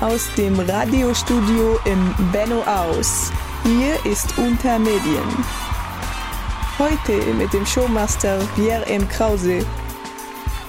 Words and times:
aus 0.00 0.32
dem 0.36 0.58
Radiostudio 0.60 1.78
im 1.84 2.14
Benno 2.30 2.62
aus. 2.62 3.32
Hier 3.64 3.94
ist 4.10 4.38
Unter 4.38 4.78
Medien. 4.78 5.28
Heute 6.78 7.34
mit 7.34 7.52
dem 7.52 7.66
Showmaster 7.66 8.38
Pierre 8.54 8.86
M. 8.86 9.08
Krause. 9.08 9.66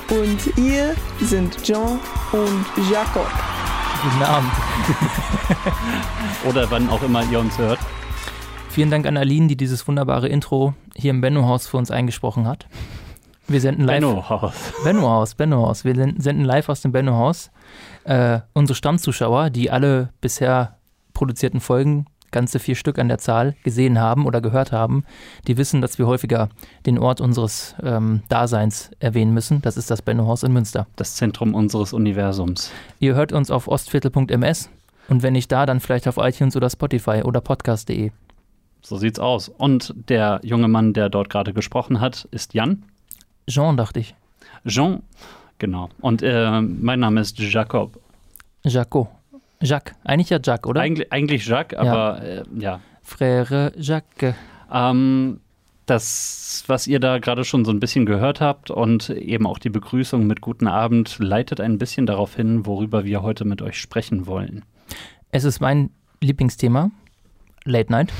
Und 0.09 0.57
ihr 0.57 0.95
sind 1.21 1.61
Jean 1.63 1.99
und 2.31 2.65
Jacob. 2.91 3.27
Guten 4.01 4.23
Abend. 4.23 4.51
Oder 6.49 6.71
wann 6.71 6.89
auch 6.89 7.03
immer 7.03 7.23
ihr 7.29 7.39
uns 7.39 7.57
hört. 7.59 7.79
Vielen 8.69 8.89
Dank 8.89 9.05
an 9.05 9.17
Aline, 9.17 9.47
die 9.47 9.57
dieses 9.57 9.87
wunderbare 9.87 10.27
Intro 10.27 10.73
hier 10.95 11.11
im 11.11 11.21
Benno-Haus 11.21 11.67
für 11.67 11.77
uns 11.77 11.91
eingesprochen 11.91 12.47
hat. 12.47 12.67
Wir 13.47 13.61
senden 13.61 13.85
live. 13.85 13.99
Benno-Haus. 13.99 14.53
Benno-Haus, 14.83 15.35
Benno-Haus. 15.35 15.85
Wir 15.85 15.95
senden 15.95 16.45
live 16.45 16.69
aus 16.69 16.81
dem 16.81 16.91
Benno-Haus. 16.91 17.51
Äh, 18.09 18.41
unsere 18.53 18.75
Stammzuschauer, 18.75 19.51
die 19.51 19.69
alle 19.69 20.09
bisher 20.19 20.77
produzierten 21.13 21.59
Folgen, 21.59 22.07
ganze 22.31 22.57
vier 22.57 22.73
Stück 22.73 22.97
an 22.97 23.07
der 23.07 23.19
Zahl, 23.19 23.55
gesehen 23.63 23.99
haben 23.99 24.25
oder 24.25 24.41
gehört 24.41 24.71
haben, 24.71 25.03
die 25.47 25.57
wissen, 25.57 25.79
dass 25.79 25.99
wir 25.99 26.07
häufiger 26.07 26.49
den 26.87 26.97
Ort 26.97 27.21
unseres 27.21 27.75
ähm, 27.83 28.23
Daseins 28.27 28.89
erwähnen 28.99 29.31
müssen. 29.35 29.61
Das 29.61 29.77
ist 29.77 29.91
das 29.91 30.01
Benno-Haus 30.01 30.41
in 30.41 30.53
Münster. 30.53 30.87
Das 30.95 31.17
Zentrum 31.17 31.53
unseres 31.53 31.93
Universums. 31.93 32.71
Ihr 32.97 33.13
hört 33.13 33.31
uns 33.31 33.51
auf 33.51 33.67
ostviertel.ms 33.67 34.71
und 35.07 35.21
wenn 35.21 35.33
nicht 35.33 35.51
da, 35.51 35.67
dann 35.67 35.79
vielleicht 35.79 36.07
auf 36.07 36.17
iTunes 36.17 36.55
oder 36.55 36.71
Spotify 36.71 37.21
oder 37.23 37.41
podcast.de. 37.41 38.09
So 38.81 38.97
sieht's 38.97 39.19
aus. 39.19 39.49
Und 39.49 39.93
der 40.09 40.39
junge 40.41 40.67
Mann, 40.67 40.93
der 40.93 41.09
dort 41.09 41.29
gerade 41.29 41.53
gesprochen 41.53 42.01
hat, 42.01 42.27
ist 42.31 42.55
Jan. 42.55 42.85
Jean, 43.47 43.77
dachte 43.77 43.99
ich. 43.99 44.15
Jean, 44.65 45.03
genau. 45.59 45.89
Und 46.01 46.23
äh, 46.23 46.61
mein 46.61 46.99
Name 46.99 47.21
ist 47.21 47.37
Jacob. 47.37 47.99
Jaco. 48.63 49.09
Jacques. 49.61 49.93
Eigentlich 50.03 50.29
ja 50.29 50.39
Jacques, 50.41 50.69
oder? 50.69 50.81
Eigentlich, 50.81 51.11
eigentlich 51.11 51.45
Jacques, 51.45 51.77
aber 51.77 52.21
äh, 52.23 52.43
ja. 52.57 52.79
Frère 53.05 53.73
Jacques. 53.77 54.33
Ähm, 54.71 55.41
das, 55.85 56.63
was 56.67 56.87
ihr 56.87 56.99
da 56.99 57.17
gerade 57.19 57.43
schon 57.43 57.65
so 57.65 57.71
ein 57.71 57.79
bisschen 57.79 58.05
gehört 58.05 58.41
habt 58.41 58.69
und 58.69 59.09
eben 59.09 59.47
auch 59.47 59.57
die 59.57 59.69
Begrüßung 59.69 60.27
mit 60.27 60.41
Guten 60.41 60.67
Abend, 60.67 61.17
leitet 61.19 61.59
ein 61.59 61.77
bisschen 61.77 62.05
darauf 62.05 62.35
hin, 62.35 62.65
worüber 62.65 63.05
wir 63.05 63.21
heute 63.21 63.45
mit 63.45 63.61
euch 63.61 63.79
sprechen 63.79 64.27
wollen. 64.27 64.63
Es 65.31 65.43
ist 65.43 65.59
mein 65.59 65.89
Lieblingsthema. 66.21 66.91
Late 67.65 67.91
Night. 67.91 68.13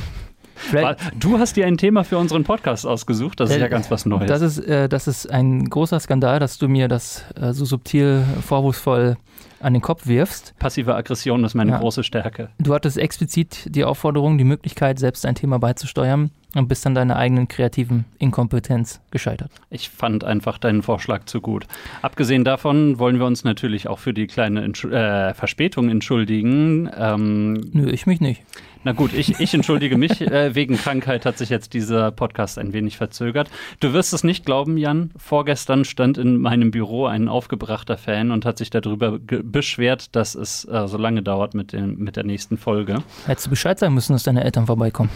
Vielleicht, 0.60 1.00
du 1.20 1.40
hast 1.40 1.56
dir 1.56 1.66
ein 1.66 1.78
Thema 1.78 2.04
für 2.04 2.18
unseren 2.18 2.44
Podcast 2.44 2.86
ausgesucht. 2.86 3.40
Das 3.40 3.50
ist 3.50 3.58
äh, 3.58 3.62
ja 3.62 3.68
ganz 3.68 3.90
was 3.90 4.06
Neues. 4.06 4.28
Das 4.28 4.42
ist, 4.42 4.60
äh, 4.60 4.90
das 4.90 5.08
ist 5.08 5.30
ein 5.32 5.70
großer 5.70 6.00
Skandal, 6.00 6.40
dass 6.40 6.58
du 6.58 6.68
mir 6.68 6.88
das 6.88 7.26
äh, 7.40 7.54
so 7.54 7.66
subtil, 7.66 8.24
vorwurfsvoll 8.46 9.18
an 9.62 9.74
den 9.74 9.82
Kopf 9.82 10.08
wirfst. 10.08 10.54
Passive 10.60 10.96
Aggression 10.96 11.44
ist 11.44 11.54
meine 11.54 11.72
ja. 11.72 11.80
große 11.80 12.04
Stärke. 12.04 12.50
Du 12.60 12.74
hattest 12.74 12.98
explizit 12.98 13.68
die 13.76 13.84
Aufforderung, 13.84 14.38
die 14.38 14.44
Möglichkeit, 14.44 15.00
selbst 15.00 15.26
ein 15.26 15.36
Thema 15.36 15.60
beizusteuern 15.60 16.32
und 16.56 16.68
bist 16.68 16.86
an 16.88 16.96
deiner 16.96 17.16
eigenen 17.18 17.48
kreativen 17.48 18.06
Inkompetenz 18.18 19.02
gescheitert. 19.12 19.52
Ich 19.70 19.90
fand 19.90 20.24
einfach 20.24 20.58
deinen 20.58 20.82
Vorschlag 20.82 21.26
zu 21.26 21.42
gut. 21.42 21.68
Abgesehen 22.02 22.44
davon 22.44 23.00
wollen 23.00 23.20
wir 23.20 23.26
uns 23.26 23.44
natürlich 23.44 23.88
auch 23.88 24.00
für 24.00 24.14
die 24.14 24.28
kleine 24.28 24.64
Entsch 24.64 24.86
äh, 24.86 25.34
Verspätung 25.34 25.90
entschuldigen. 25.90 26.90
Ähm, 26.98 27.54
Nö, 27.74 27.90
ich 27.90 28.08
mich 28.08 28.22
nicht. 28.22 28.44
Na 28.84 28.94
gut, 28.94 29.14
ich, 29.14 29.40
ich 29.40 29.54
entschuldige 29.54 29.98
mich. 29.98 30.22
Äh, 30.22 30.56
wegen 30.56 30.78
Krankheit 30.78 31.26
hat 31.26 31.38
sich 31.38 31.50
jetzt 31.50 31.74
dieser 31.74 32.12
Podcast 32.12 32.58
ein 32.58 32.72
wenig 32.72 32.96
verzögert. 32.98 33.50
Du 33.82 33.92
wirst 33.92 34.14
es 34.14 34.24
nicht 34.24 34.46
glauben, 34.46 34.78
Jan. 34.78 35.12
Vorgestern 35.18 35.84
stand 35.84 36.18
in 36.18 36.38
meinem 36.40 36.72
Büro 36.72 37.06
ein 37.06 37.28
aufgebrachter 37.28 37.98
Fan 37.98 38.32
und 38.32 38.46
hat 38.46 38.58
sich 38.58 38.70
darüber 38.70 39.20
beschwert, 39.20 40.16
dass 40.16 40.34
es 40.36 40.66
äh, 40.66 40.88
so 40.88 40.98
lange 40.98 41.22
dauert 41.22 41.54
mit, 41.54 41.74
dem, 41.74 41.98
mit 41.98 42.16
der 42.16 42.24
nächsten 42.24 42.58
Folge. 42.58 43.04
Hättest 43.26 43.48
du 43.48 43.50
Bescheid 43.50 43.78
sagen 43.78 43.94
müssen, 43.94 44.14
dass 44.14 44.24
deine 44.24 44.44
Eltern 44.44 44.66
vorbeikommen. 44.66 45.10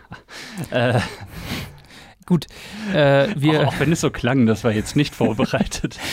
äh. 0.70 0.98
Gut. 2.26 2.46
Äh, 2.92 3.28
wir 3.36 3.62
auch, 3.62 3.66
auch 3.68 3.80
wenn 3.80 3.92
es 3.92 4.02
so 4.02 4.10
klang, 4.10 4.44
das 4.46 4.62
war 4.64 4.72
jetzt 4.72 4.96
nicht 4.96 5.14
vorbereitet. 5.14 5.98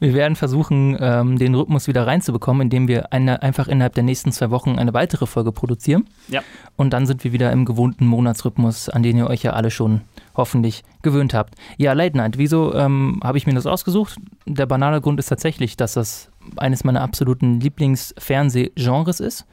Wir 0.00 0.14
werden 0.14 0.36
versuchen, 0.36 0.96
ähm, 1.00 1.38
den 1.38 1.54
Rhythmus 1.54 1.88
wieder 1.88 2.06
reinzubekommen, 2.06 2.62
indem 2.62 2.88
wir 2.88 3.12
eine, 3.12 3.42
einfach 3.42 3.68
innerhalb 3.68 3.94
der 3.94 4.04
nächsten 4.04 4.32
zwei 4.32 4.50
Wochen 4.50 4.78
eine 4.78 4.94
weitere 4.94 5.26
Folge 5.26 5.52
produzieren. 5.52 6.08
Ja. 6.28 6.42
Und 6.76 6.92
dann 6.92 7.06
sind 7.06 7.24
wir 7.24 7.32
wieder 7.32 7.52
im 7.52 7.64
gewohnten 7.64 8.06
Monatsrhythmus, 8.06 8.88
an 8.88 9.02
den 9.02 9.16
ihr 9.16 9.26
euch 9.26 9.42
ja 9.42 9.52
alle 9.52 9.70
schon 9.70 10.02
hoffentlich 10.36 10.84
gewöhnt 11.02 11.34
habt. 11.34 11.54
Ja, 11.76 11.92
Late 11.92 12.16
Night, 12.16 12.38
wieso 12.38 12.74
ähm, 12.74 13.20
habe 13.22 13.38
ich 13.38 13.46
mir 13.46 13.54
das 13.54 13.66
ausgesucht? 13.66 14.16
Der 14.46 14.66
banale 14.66 15.00
Grund 15.00 15.18
ist 15.18 15.26
tatsächlich, 15.26 15.76
dass 15.76 15.94
das 15.94 16.30
eines 16.56 16.84
meiner 16.84 17.02
absoluten 17.02 17.60
Lieblingsfernsehgenres 17.60 19.20
ist 19.20 19.46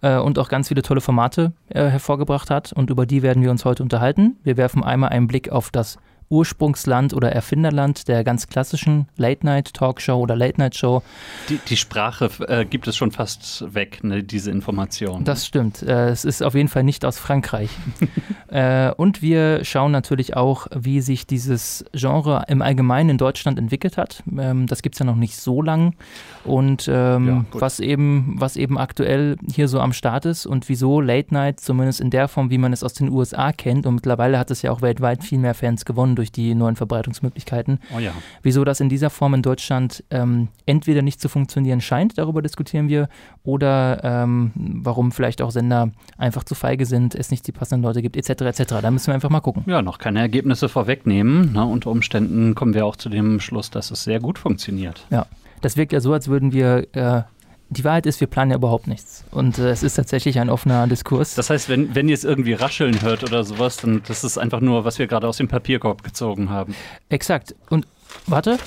äh, 0.00 0.16
und 0.18 0.38
auch 0.38 0.48
ganz 0.48 0.68
viele 0.68 0.82
tolle 0.82 1.00
Formate 1.00 1.52
äh, 1.68 1.86
hervorgebracht 1.86 2.50
hat. 2.50 2.72
Und 2.72 2.90
über 2.90 3.06
die 3.06 3.22
werden 3.22 3.42
wir 3.42 3.50
uns 3.50 3.64
heute 3.64 3.82
unterhalten. 3.82 4.36
Wir 4.42 4.56
werfen 4.56 4.82
einmal 4.82 5.10
einen 5.10 5.26
Blick 5.26 5.50
auf 5.50 5.70
das 5.70 5.98
Ursprungsland 6.30 7.12
oder 7.12 7.32
Erfinderland 7.32 8.06
der 8.06 8.22
ganz 8.22 8.46
klassischen 8.46 9.08
Late-Night-Talkshow 9.16 10.14
oder 10.14 10.36
Late-Night-Show. 10.36 11.02
Die, 11.48 11.58
die, 11.68 11.76
Sprache 11.76 12.30
äh, 12.46 12.64
gibt 12.64 12.86
es 12.86 12.96
schon 12.96 13.10
fast 13.10 13.64
weg, 13.74 14.04
ne, 14.04 14.22
diese 14.22 14.52
Information. 14.52 15.24
Das 15.24 15.44
stimmt. 15.44 15.82
Äh, 15.82 16.10
es 16.10 16.24
ist 16.24 16.42
auf 16.42 16.54
jeden 16.54 16.68
Fall 16.68 16.84
nicht 16.84 17.04
aus 17.04 17.18
Frankreich. 17.18 17.70
äh, 18.48 18.92
und 18.92 19.22
wir 19.22 19.64
schauen 19.64 19.90
natürlich 19.90 20.36
auch, 20.36 20.68
wie 20.72 21.00
sich 21.00 21.26
dieses 21.26 21.84
Genre 21.92 22.44
im 22.46 22.62
Allgemeinen 22.62 23.10
in 23.10 23.18
Deutschland 23.18 23.58
entwickelt 23.58 23.96
hat. 23.96 24.22
Ähm, 24.38 24.68
das 24.68 24.82
gibt 24.82 24.94
es 24.94 25.00
ja 25.00 25.06
noch 25.06 25.16
nicht 25.16 25.36
so 25.36 25.62
lang. 25.62 25.96
Und 26.44 26.88
ähm, 26.88 27.26
ja, 27.26 27.44
was, 27.58 27.80
eben, 27.80 28.36
was 28.38 28.56
eben 28.56 28.78
aktuell 28.78 29.36
hier 29.52 29.66
so 29.66 29.80
am 29.80 29.92
Start 29.92 30.26
ist 30.26 30.46
und 30.46 30.68
wieso 30.68 31.00
Late 31.00 31.34
Night, 31.34 31.58
zumindest 31.58 32.00
in 32.00 32.10
der 32.10 32.28
Form, 32.28 32.50
wie 32.50 32.58
man 32.58 32.72
es 32.72 32.84
aus 32.84 32.94
den 32.94 33.10
USA 33.10 33.50
kennt, 33.50 33.84
und 33.84 33.96
mittlerweile 33.96 34.38
hat 34.38 34.52
es 34.52 34.62
ja 34.62 34.70
auch 34.70 34.80
weltweit 34.80 35.24
viel 35.24 35.38
mehr 35.38 35.54
Fans 35.54 35.84
gewonnen 35.84 36.19
durch 36.20 36.30
die 36.30 36.54
neuen 36.54 36.76
Verbreitungsmöglichkeiten. 36.76 37.78
Oh 37.96 37.98
ja. 37.98 38.12
Wieso 38.42 38.62
das 38.62 38.80
in 38.80 38.90
dieser 38.90 39.08
Form 39.08 39.32
in 39.32 39.40
Deutschland 39.40 40.04
ähm, 40.10 40.48
entweder 40.66 41.00
nicht 41.00 41.18
zu 41.18 41.30
funktionieren 41.30 41.80
scheint, 41.80 42.18
darüber 42.18 42.42
diskutieren 42.42 42.88
wir, 42.88 43.08
oder 43.42 44.04
ähm, 44.04 44.52
warum 44.54 45.12
vielleicht 45.12 45.40
auch 45.40 45.50
Sender 45.50 45.92
einfach 46.18 46.44
zu 46.44 46.54
feige 46.54 46.84
sind, 46.84 47.14
es 47.14 47.30
nicht 47.30 47.46
die 47.46 47.52
passenden 47.52 47.82
Leute 47.82 48.02
gibt, 48.02 48.16
etc. 48.16 48.42
etc. 48.42 48.74
Da 48.82 48.90
müssen 48.90 49.06
wir 49.06 49.14
einfach 49.14 49.30
mal 49.30 49.40
gucken. 49.40 49.64
Ja, 49.66 49.80
noch 49.80 49.96
keine 49.96 50.20
Ergebnisse 50.20 50.68
vorwegnehmen. 50.68 51.54
Ne? 51.54 51.64
Unter 51.64 51.90
Umständen 51.90 52.54
kommen 52.54 52.74
wir 52.74 52.84
auch 52.84 52.96
zu 52.96 53.08
dem 53.08 53.40
Schluss, 53.40 53.70
dass 53.70 53.90
es 53.90 54.04
sehr 54.04 54.20
gut 54.20 54.38
funktioniert. 54.38 55.06
Ja, 55.08 55.24
das 55.62 55.78
wirkt 55.78 55.94
ja 55.94 56.00
so, 56.00 56.12
als 56.12 56.28
würden 56.28 56.52
wir 56.52 56.86
äh, 56.94 57.22
die 57.70 57.84
Wahrheit 57.84 58.04
ist, 58.06 58.20
wir 58.20 58.26
planen 58.26 58.50
ja 58.50 58.56
überhaupt 58.56 58.88
nichts. 58.88 59.24
Und 59.30 59.58
äh, 59.58 59.70
es 59.70 59.84
ist 59.84 59.94
tatsächlich 59.94 60.40
ein 60.40 60.50
offener 60.50 60.86
Diskurs. 60.88 61.36
Das 61.36 61.50
heißt, 61.50 61.68
wenn, 61.68 61.94
wenn 61.94 62.08
ihr 62.08 62.14
es 62.14 62.24
irgendwie 62.24 62.52
rascheln 62.52 63.00
hört 63.00 63.22
oder 63.22 63.44
sowas, 63.44 63.76
dann 63.76 64.02
das 64.06 64.24
ist 64.24 64.38
einfach 64.38 64.60
nur, 64.60 64.84
was 64.84 64.98
wir 64.98 65.06
gerade 65.06 65.28
aus 65.28 65.36
dem 65.36 65.46
Papierkorb 65.46 66.02
gezogen 66.02 66.50
haben. 66.50 66.74
Exakt. 67.08 67.54
Und 67.70 67.86
warte, 68.26 68.58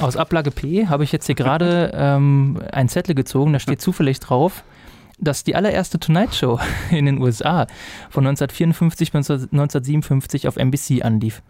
aus 0.00 0.16
Ablage 0.16 0.50
P 0.50 0.86
habe 0.86 1.04
ich 1.04 1.12
jetzt 1.12 1.26
hier 1.26 1.34
gerade 1.34 1.92
ähm, 1.94 2.60
einen 2.72 2.88
Zettel 2.88 3.14
gezogen, 3.14 3.52
da 3.52 3.60
steht 3.60 3.82
zufällig 3.82 4.20
drauf, 4.20 4.64
dass 5.18 5.44
die 5.44 5.54
allererste 5.54 6.00
Tonight 6.00 6.34
Show 6.34 6.58
in 6.90 7.04
den 7.04 7.20
USA 7.20 7.66
von 8.08 8.26
1954 8.26 9.12
bis 9.12 9.30
1957 9.30 10.48
auf 10.48 10.56
NBC 10.56 11.04
anlief. 11.04 11.42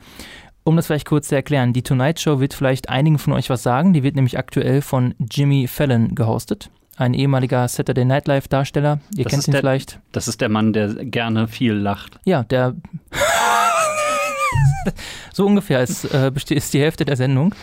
Um 0.64 0.74
das 0.74 0.88
vielleicht 0.88 1.06
kurz 1.06 1.28
zu 1.28 1.36
erklären, 1.36 1.72
die 1.72 1.82
Tonight 1.82 2.18
Show 2.18 2.40
wird 2.40 2.52
vielleicht 2.52 2.88
einigen 2.88 3.18
von 3.18 3.32
euch 3.32 3.48
was 3.48 3.62
sagen. 3.62 3.92
Die 3.92 4.02
wird 4.02 4.16
nämlich 4.16 4.38
aktuell 4.38 4.82
von 4.82 5.14
Jimmy 5.18 5.66
Fallon 5.68 6.14
gehostet 6.14 6.68
ein 7.00 7.14
ehemaliger 7.14 7.66
Saturday 7.66 8.04
Night 8.04 8.28
Live 8.28 8.48
Darsteller. 8.48 9.00
Ihr 9.16 9.24
das 9.24 9.32
kennt 9.32 9.48
ihn 9.48 9.52
der, 9.52 9.60
vielleicht. 9.60 9.98
Das 10.12 10.28
ist 10.28 10.40
der 10.40 10.48
Mann, 10.48 10.72
der 10.72 10.94
gerne 11.04 11.48
viel 11.48 11.72
lacht. 11.72 12.20
Ja, 12.24 12.44
der. 12.44 12.74
so 15.32 15.46
ungefähr 15.46 15.82
ist, 15.82 16.04
äh, 16.04 16.30
ist 16.50 16.74
die 16.74 16.80
Hälfte 16.80 17.04
der 17.04 17.16
Sendung. 17.16 17.54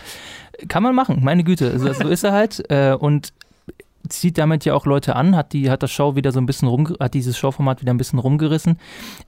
Kann 0.68 0.81
man 0.81 0.96
machen, 0.96 1.20
meine 1.24 1.44
Güte. 1.44 1.78
So, 1.78 1.94
so 1.94 2.08
ist 2.08 2.24
er 2.24 2.31
halt. 2.31 2.64
Äh, 2.70 2.94
und 2.94 3.31
zieht 4.09 4.38
damit 4.38 4.66
ja 4.66 4.74
auch 4.74 4.85
Leute 4.85 5.16
an, 5.16 5.36
hat 5.36 5.54
die, 5.54 5.69
hat 5.69 5.83
das 5.83 5.92
Show 5.92 6.16
wieder 6.16 6.31
so 6.31 6.39
ein 6.39 6.45
bisschen 6.45 6.68
rum, 6.68 6.95
hat 7.00 7.13
dieses 7.13 7.38
Showformat 7.38 7.81
wieder 7.81 7.94
ein 7.94 7.98
bisschen 7.98 8.19
rumgerissen. 8.19 8.77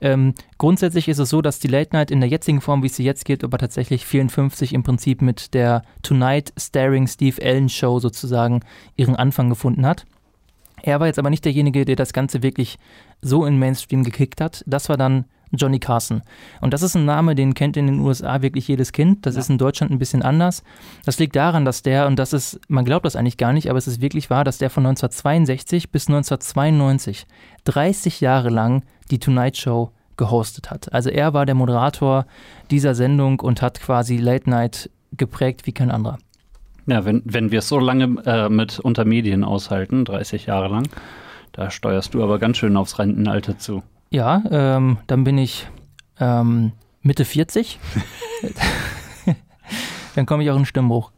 Ähm, 0.00 0.34
grundsätzlich 0.58 1.08
ist 1.08 1.18
es 1.18 1.30
so, 1.30 1.42
dass 1.42 1.58
die 1.58 1.68
Late 1.68 1.90
Night 1.94 2.10
in 2.10 2.20
der 2.20 2.28
jetzigen 2.28 2.60
Form, 2.60 2.82
wie 2.82 2.88
sie 2.88 3.04
jetzt 3.04 3.24
geht, 3.24 3.44
aber 3.44 3.58
tatsächlich 3.58 4.06
54 4.06 4.72
im 4.72 4.82
Prinzip 4.82 5.22
mit 5.22 5.54
der 5.54 5.82
Tonight 6.02 6.52
Staring 6.58 7.06
Steve 7.06 7.42
Allen 7.42 7.68
Show 7.68 7.98
sozusagen 7.98 8.60
ihren 8.96 9.16
Anfang 9.16 9.48
gefunden 9.48 9.86
hat. 9.86 10.06
Er 10.82 11.00
war 11.00 11.06
jetzt 11.06 11.18
aber 11.18 11.30
nicht 11.30 11.44
derjenige, 11.44 11.84
der 11.84 11.96
das 11.96 12.12
Ganze 12.12 12.42
wirklich 12.42 12.78
so 13.20 13.44
in 13.44 13.58
Mainstream 13.58 14.02
gekickt 14.02 14.40
hat. 14.40 14.64
Das 14.66 14.88
war 14.88 14.96
dann 14.96 15.26
Johnny 15.52 15.78
Carson. 15.78 16.22
Und 16.60 16.72
das 16.72 16.82
ist 16.82 16.94
ein 16.94 17.04
Name, 17.04 17.34
den 17.34 17.54
kennt 17.54 17.76
in 17.76 17.86
den 17.86 18.00
USA 18.00 18.42
wirklich 18.42 18.68
jedes 18.68 18.92
Kind. 18.92 19.26
Das 19.26 19.34
ja. 19.34 19.40
ist 19.40 19.50
in 19.50 19.58
Deutschland 19.58 19.92
ein 19.92 19.98
bisschen 19.98 20.22
anders. 20.22 20.62
Das 21.04 21.18
liegt 21.18 21.36
daran, 21.36 21.64
dass 21.64 21.82
der, 21.82 22.06
und 22.06 22.18
das 22.18 22.32
ist, 22.32 22.60
man 22.68 22.84
glaubt 22.84 23.04
das 23.04 23.16
eigentlich 23.16 23.36
gar 23.36 23.52
nicht, 23.52 23.68
aber 23.68 23.78
es 23.78 23.86
ist 23.86 24.00
wirklich 24.00 24.30
wahr, 24.30 24.44
dass 24.44 24.58
der 24.58 24.70
von 24.70 24.86
1962 24.86 25.90
bis 25.90 26.08
1992 26.08 27.26
30 27.64 28.20
Jahre 28.20 28.50
lang 28.50 28.84
die 29.10 29.18
Tonight 29.18 29.56
Show 29.56 29.92
gehostet 30.16 30.70
hat. 30.70 30.92
Also 30.92 31.10
er 31.10 31.34
war 31.34 31.46
der 31.46 31.54
Moderator 31.54 32.26
dieser 32.70 32.94
Sendung 32.94 33.40
und 33.40 33.62
hat 33.62 33.80
quasi 33.80 34.18
Late 34.18 34.48
Night 34.48 34.90
geprägt 35.16 35.66
wie 35.66 35.72
kein 35.72 35.90
anderer. 35.90 36.18
Ja, 36.86 37.04
wenn, 37.04 37.22
wenn 37.24 37.50
wir 37.50 37.60
es 37.60 37.68
so 37.68 37.78
lange 37.78 38.22
äh, 38.24 38.48
mit 38.48 38.78
Untermedien 38.78 39.44
aushalten, 39.44 40.04
30 40.04 40.46
Jahre 40.46 40.68
lang, 40.68 40.88
da 41.52 41.70
steuerst 41.70 42.14
du 42.14 42.22
aber 42.22 42.38
ganz 42.38 42.58
schön 42.58 42.76
aufs 42.76 42.98
Rentenalter 42.98 43.58
zu. 43.58 43.82
Ja, 44.12 44.42
ähm, 44.50 44.98
dann 45.06 45.22
bin 45.22 45.38
ich 45.38 45.68
ähm, 46.18 46.72
Mitte 47.00 47.24
40. 47.24 47.78
dann 50.14 50.26
komme 50.26 50.42
ich 50.42 50.50
auch 50.50 50.56
in 50.56 50.66
Stimmbruch. 50.66 51.12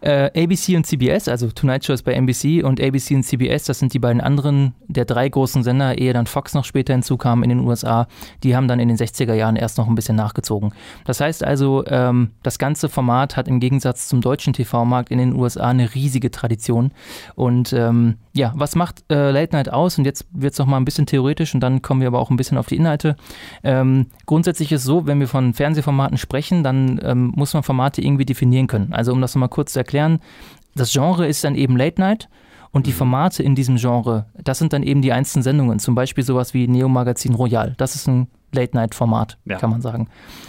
Äh, 0.00 0.30
ABC 0.44 0.76
und 0.76 0.86
CBS, 0.86 1.28
also 1.28 1.50
Tonight 1.50 1.84
Show 1.84 1.92
ist 1.92 2.02
bei 2.02 2.12
NBC 2.14 2.64
und 2.64 2.80
ABC 2.80 3.14
und 3.14 3.22
CBS, 3.22 3.64
das 3.64 3.78
sind 3.78 3.92
die 3.92 3.98
beiden 3.98 4.20
anderen 4.20 4.74
der 4.88 5.04
drei 5.04 5.28
großen 5.28 5.62
Sender, 5.62 5.98
ehe 5.98 6.12
dann 6.12 6.26
Fox 6.26 6.54
noch 6.54 6.64
später 6.64 6.92
hinzukam 6.92 7.42
in 7.42 7.50
den 7.50 7.60
USA. 7.60 8.08
Die 8.42 8.56
haben 8.56 8.68
dann 8.68 8.80
in 8.80 8.88
den 8.88 8.96
60er 8.96 9.34
Jahren 9.34 9.56
erst 9.56 9.78
noch 9.78 9.88
ein 9.88 9.94
bisschen 9.94 10.16
nachgezogen. 10.16 10.72
Das 11.04 11.20
heißt 11.20 11.44
also, 11.44 11.84
ähm, 11.86 12.30
das 12.42 12.58
ganze 12.58 12.88
Format 12.88 13.36
hat 13.36 13.48
im 13.48 13.60
Gegensatz 13.60 14.08
zum 14.08 14.20
deutschen 14.20 14.52
TV-Markt 14.52 15.10
in 15.10 15.18
den 15.18 15.34
USA 15.34 15.68
eine 15.68 15.94
riesige 15.94 16.30
Tradition. 16.30 16.92
Und 17.34 17.72
ähm, 17.72 18.16
ja, 18.32 18.52
was 18.56 18.76
macht 18.76 19.04
äh, 19.10 19.30
Late 19.30 19.54
Night 19.54 19.72
aus? 19.72 19.98
Und 19.98 20.04
jetzt 20.04 20.26
wird 20.32 20.52
es 20.52 20.58
noch 20.58 20.66
mal 20.66 20.76
ein 20.76 20.84
bisschen 20.84 21.06
theoretisch 21.06 21.54
und 21.54 21.60
dann 21.60 21.82
kommen 21.82 22.00
wir 22.00 22.08
aber 22.08 22.20
auch 22.20 22.30
ein 22.30 22.36
bisschen 22.36 22.58
auf 22.58 22.66
die 22.66 22.76
Inhalte. 22.76 23.16
Ähm, 23.62 24.06
grundsätzlich 24.26 24.72
ist 24.72 24.80
es 24.80 24.86
so, 24.86 25.06
wenn 25.06 25.20
wir 25.20 25.28
von 25.28 25.52
Fernsehformaten 25.52 26.16
sprechen, 26.16 26.62
dann 26.62 27.00
ähm, 27.02 27.32
muss 27.34 27.54
man 27.54 27.62
Formate 27.62 28.02
irgendwie 28.02 28.24
definieren 28.24 28.66
können. 28.66 28.92
Also 28.92 29.12
um 29.12 29.20
das 29.20 29.34
nochmal 29.34 29.48
kurz 29.48 29.72
zu 29.72 29.78
erklären, 29.78 29.89
das 30.74 30.92
Genre 30.92 31.26
ist 31.26 31.44
dann 31.44 31.54
eben 31.54 31.76
Late 31.76 32.00
Night 32.00 32.28
und 32.70 32.86
die 32.86 32.92
Formate 32.92 33.42
in 33.42 33.54
diesem 33.54 33.76
Genre, 33.76 34.26
das 34.34 34.58
sind 34.58 34.72
dann 34.72 34.82
eben 34.82 35.02
die 35.02 35.12
einzelnen 35.12 35.42
Sendungen, 35.42 35.78
zum 35.78 35.94
Beispiel 35.94 36.24
sowas 36.24 36.54
wie 36.54 36.68
Neo 36.68 36.88
Magazin 36.88 37.34
Royal. 37.34 37.74
Das 37.76 37.94
ist 37.94 38.06
ein 38.08 38.28
Late-Night-Format, 38.52 39.38
ja. 39.44 39.58
kann 39.58 39.70
man 39.70 39.80
sagen. 39.80 40.08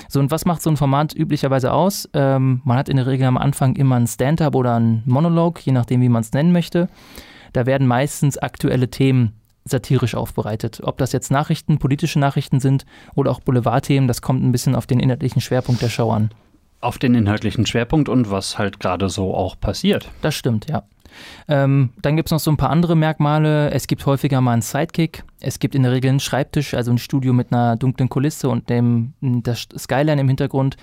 So, 0.10 0.20
und 0.20 0.32
was 0.32 0.46
macht 0.46 0.62
so 0.62 0.70
ein 0.70 0.78
Format 0.78 1.16
üblicherweise 1.16 1.72
aus? 1.72 2.10
Ähm, 2.14 2.62
man 2.64 2.78
hat 2.78 2.90
in 2.90 2.98
der 2.98 3.08
Regel 3.08 3.28
am 3.28 3.38
Anfang 3.38 3.76
immer 3.76 3.96
ein 3.96 4.08
Stand-up 4.08 4.56
oder 4.56 4.80
ein 4.80 5.04
Monolog, 5.06 5.60
je 5.66 5.72
nachdem, 5.72 6.02
wie 6.02 6.10
man 6.10 6.22
es 6.22 6.32
nennen 6.32 6.52
möchte. 6.52 6.90
Da 7.54 7.66
werden 7.66 7.88
meistens 7.88 8.38
aktuelle 8.38 8.90
Themen 8.90 9.34
satirisch 9.66 10.16
aufbereitet. 10.16 10.82
Ob 10.84 10.98
das 10.98 11.12
jetzt 11.12 11.32
Nachrichten, 11.32 11.78
politische 11.78 12.20
Nachrichten 12.20 12.60
sind 12.60 12.86
oder 13.16 13.32
auch 13.32 13.42
Boulevardthemen, 13.42 14.08
das 14.08 14.22
kommt 14.22 14.44
ein 14.44 14.52
bisschen 14.52 14.76
auf 14.76 14.88
den 14.88 15.00
inhaltlichen 15.00 15.42
Schwerpunkt 15.42 15.82
der 15.82 15.90
Show 15.90 16.12
an. 16.12 16.32
Auf 16.82 16.98
den 16.98 17.14
inhaltlichen 17.14 17.66
Schwerpunkt 17.66 18.10
und 18.10 18.32
was 18.32 18.58
halt 18.58 18.80
gerade 18.80 19.08
so 19.10 19.36
auch 19.36 19.60
passiert. 19.60 20.10
Das 20.22 20.36
stimmt, 20.36 20.68
ja. 20.68 20.84
Ähm, 21.48 21.90
dann 22.02 22.16
gibt 22.16 22.28
es 22.28 22.32
noch 22.32 22.40
so 22.40 22.52
ein 22.52 22.58
paar 22.58 22.70
andere 22.70 22.96
Merkmale. 22.96 23.72
Es 23.72 23.88
gibt 23.88 24.06
häufiger 24.06 24.42
mal 24.42 24.54
einen 24.54 24.62
Sidekick. 24.62 25.24
Es 25.40 25.60
gibt 25.60 25.74
in 25.76 25.84
der 25.84 25.92
Regel 25.92 26.10
einen 26.10 26.20
Schreibtisch, 26.20 26.74
also 26.74 26.92
ein 26.92 27.00
Studio 27.00 27.34
mit 27.34 27.52
einer 27.52 27.76
dunklen 27.76 28.10
Kulisse 28.10 28.48
und 28.50 28.70
dem 28.70 29.14
das 29.22 29.68
Skyline 29.78 30.22
im 30.22 30.28
Hintergrund. 30.28 30.78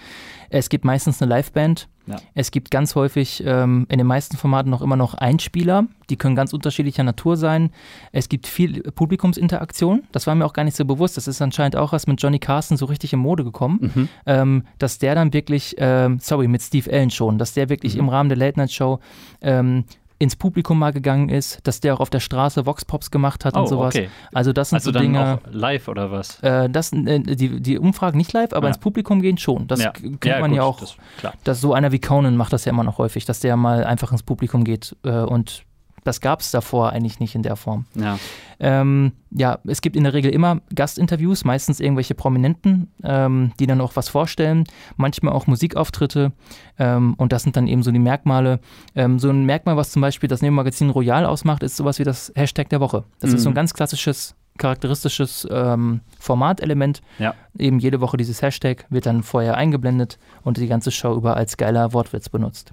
Es 0.51 0.69
gibt 0.69 0.85
meistens 0.85 1.23
eine 1.23 1.35
Liveband. 1.35 1.89
Ja. 2.07 2.17
Es 2.35 2.51
gibt 2.51 2.71
ganz 2.71 2.95
häufig 2.95 3.43
ähm, 3.47 3.87
in 3.91 3.99
den 3.99 4.07
meisten 4.07 4.37
Formaten 4.37 4.71
noch 4.71 4.81
immer 4.81 4.97
noch 4.97 5.15
Einspieler. 5.15 5.87
Die 6.09 6.17
können 6.17 6.35
ganz 6.35 6.55
unterschiedlicher 6.55 7.03
Natur 7.03 7.37
sein. 7.37 7.71
Es 8.13 8.31
gibt 8.31 8.47
viel 8.47 8.83
Publikumsinteraktion. 8.83 10.05
Das 10.11 10.27
war 10.27 10.35
mir 10.35 10.47
auch 10.47 10.55
gar 10.55 10.65
nicht 10.65 10.77
so 10.77 10.87
bewusst. 10.87 11.19
Das 11.19 11.29
ist 11.29 11.43
anscheinend 11.43 11.77
auch 11.77 11.93
was 11.93 12.07
mit 12.07 12.21
Johnny 12.21 12.39
Carson 12.39 12.79
so 12.79 12.87
richtig 12.87 13.13
in 13.13 13.19
Mode 13.19 13.45
gekommen. 13.45 13.93
Mhm. 13.95 14.09
Ähm, 14.25 14.63
dass 14.79 14.99
der 14.99 15.15
dann 15.15 15.35
wirklich, 15.35 15.77
ähm, 15.79 16.19
sorry, 16.19 16.49
mit 16.49 16.63
Steve 16.63 16.91
Allen 16.91 17.11
schon, 17.11 17.37
dass 17.37 17.53
der 17.53 17.69
wirklich 17.69 17.95
mhm. 17.95 18.01
im 18.01 18.09
Rahmen 18.09 18.31
der 18.31 18.39
Late 18.39 18.59
Night 18.59 18.73
Show 18.73 19.01
ähm, 19.43 19.85
ins 20.19 20.35
Publikum 20.35 20.79
mal 20.79 20.93
gegangen 20.93 21.29
ist, 21.29 21.61
dass 21.67 21.81
der 21.81 21.95
auch 21.95 22.01
auf 22.01 22.11
der 22.11 22.21
Straße 22.21 22.67
Vox-Pops 22.67 23.11
gemacht 23.11 23.45
hat 23.45 23.57
oh, 23.57 23.61
und 23.61 23.69
sowas. 23.69 23.95
Okay. 23.95 24.11
Also 24.33 24.53
das 24.53 24.71
sind 24.71 24.77
also 24.77 24.93
so 24.93 24.99
Dinge. 24.99 25.41
Auch 25.45 25.51
live 25.53 25.89
oder 25.89 26.11
was? 26.11 26.41
Äh, 26.43 26.69
das, 26.69 26.93
äh, 26.93 27.21
die, 27.21 27.61
die 27.61 27.79
Umfragen 27.79 28.19
nicht 28.19 28.33
live, 28.33 28.53
aber 28.53 28.67
ja. 28.67 28.75
ins 28.75 28.79
Publikum 28.79 29.23
gehen 29.23 29.39
schon. 29.39 29.69
Das 29.69 29.81
ja. 29.81 29.93
kennt 29.93 30.25
ja, 30.25 30.41
man 30.41 30.51
gut, 30.51 30.57
ja 30.57 30.63
auch. 30.65 30.81
Das, 30.81 30.97
dass 31.45 31.61
so 31.61 31.73
einer 31.73 31.93
wie 31.93 32.01
Conan 32.01 32.37
macht 32.37 32.53
das 32.53 32.65
ja 32.65 32.73
immer 32.73 32.85
noch 32.85 32.99
häufig, 32.99 33.25
dass 33.27 33.41
der 33.41 33.57
mal 33.57 33.85
einfach 33.85 34.11
ins 34.11 34.25
Publikum 34.25 34.65
geht 34.65 34.97
äh, 35.05 35.11
und 35.11 35.65
das 36.09 36.21
gab 36.21 36.41
es 36.41 36.51
davor 36.51 36.91
eigentlich 36.91 37.21
nicht 37.21 37.35
in 37.35 37.43
der 37.43 37.55
Form. 37.55 37.85
Ja. 37.95 38.19
Ähm, 38.61 39.13
ja, 39.31 39.59
es 39.67 39.83
gibt 39.83 39.95
in 39.95 40.05
der 40.05 40.15
Regel 40.15 40.33
immer 40.33 40.63
Gastinterviews, 40.75 41.45
meistens 41.45 41.81
irgendwelche 41.81 42.15
Prominenten, 42.15 42.91
ähm, 43.05 43.53
die 43.61 43.67
dann 43.67 43.81
auch 43.81 43.95
was 43.95 44.09
vorstellen, 44.09 44.65
manchmal 44.97 45.35
auch 45.35 45.47
Musikauftritte 45.47 46.33
ähm, 46.79 47.15
und 47.19 47.33
das 47.33 47.43
sind 47.43 47.57
dann 47.57 47.69
eben 47.69 47.83
so 47.83 47.93
die 47.93 47.99
Merkmale. 47.99 48.59
Ähm, 48.95 49.19
so 49.19 49.29
ein 49.29 49.45
Merkmal, 49.45 49.77
was 49.77 49.93
zum 49.93 50.01
Beispiel 50.01 50.29
das 50.29 50.41
Nebenmagazin 50.41 50.91
Royal 50.91 51.27
ausmacht, 51.27 51.63
ist 51.63 51.77
sowas 51.77 51.99
wie 51.99 52.05
das 52.05 52.33
Hashtag 52.35 52.71
der 52.71 52.81
Woche. 52.81 53.05
Das 53.21 53.31
mhm. 53.31 53.37
ist 53.37 53.43
so 53.43 53.51
ein 53.51 53.53
mhm. 53.53 53.57
ganz 53.57 53.75
klassisches 53.75 54.35
charakteristisches 54.57 55.47
ähm, 55.53 56.01
Formatelement. 56.19 57.01
Ja. 57.19 57.35
Eben 57.57 57.79
jede 57.79 58.01
Woche 58.01 58.17
dieses 58.17 58.43
Hashtag 58.43 58.87
wird 58.89 59.07
dann 59.07 59.23
vorher 59.23 59.57
eingeblendet 59.57 60.19
und 60.43 60.57
die 60.57 60.67
ganze 60.67 60.91
Show 60.91 61.15
über 61.15 61.37
als 61.37 61.57
geiler 61.59 61.93
Wortwitz 61.93 62.29
benutzt. 62.29 62.73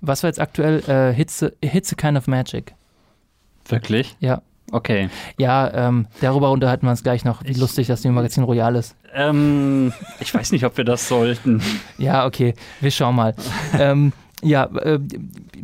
Was 0.00 0.22
war 0.22 0.28
jetzt 0.28 0.40
aktuell? 0.40 0.80
Äh, 0.88 1.12
Hitze, 1.14 1.54
Hitze 1.62 1.96
Kind 1.96 2.16
of 2.16 2.26
Magic. 2.26 2.74
Wirklich? 3.66 4.16
Ja. 4.20 4.42
Okay. 4.70 5.08
Ja, 5.38 5.72
ähm, 5.72 6.06
darüber 6.20 6.50
unterhalten 6.50 6.86
wir 6.86 6.90
uns 6.90 7.02
gleich 7.02 7.24
noch, 7.24 7.42
wie 7.42 7.52
ich, 7.52 7.56
lustig 7.56 7.86
das 7.86 8.04
neue 8.04 8.12
Magazin 8.12 8.44
Royal 8.44 8.76
ist. 8.76 8.94
Ähm, 9.14 9.92
ich 10.20 10.34
weiß 10.34 10.52
nicht, 10.52 10.64
ob 10.64 10.76
wir 10.76 10.84
das 10.84 11.08
sollten. 11.08 11.62
ja, 11.96 12.26
okay, 12.26 12.54
wir 12.80 12.90
schauen 12.90 13.14
mal. 13.16 13.34
ähm, 13.78 14.12
ja, 14.42 14.64
äh, 14.64 15.00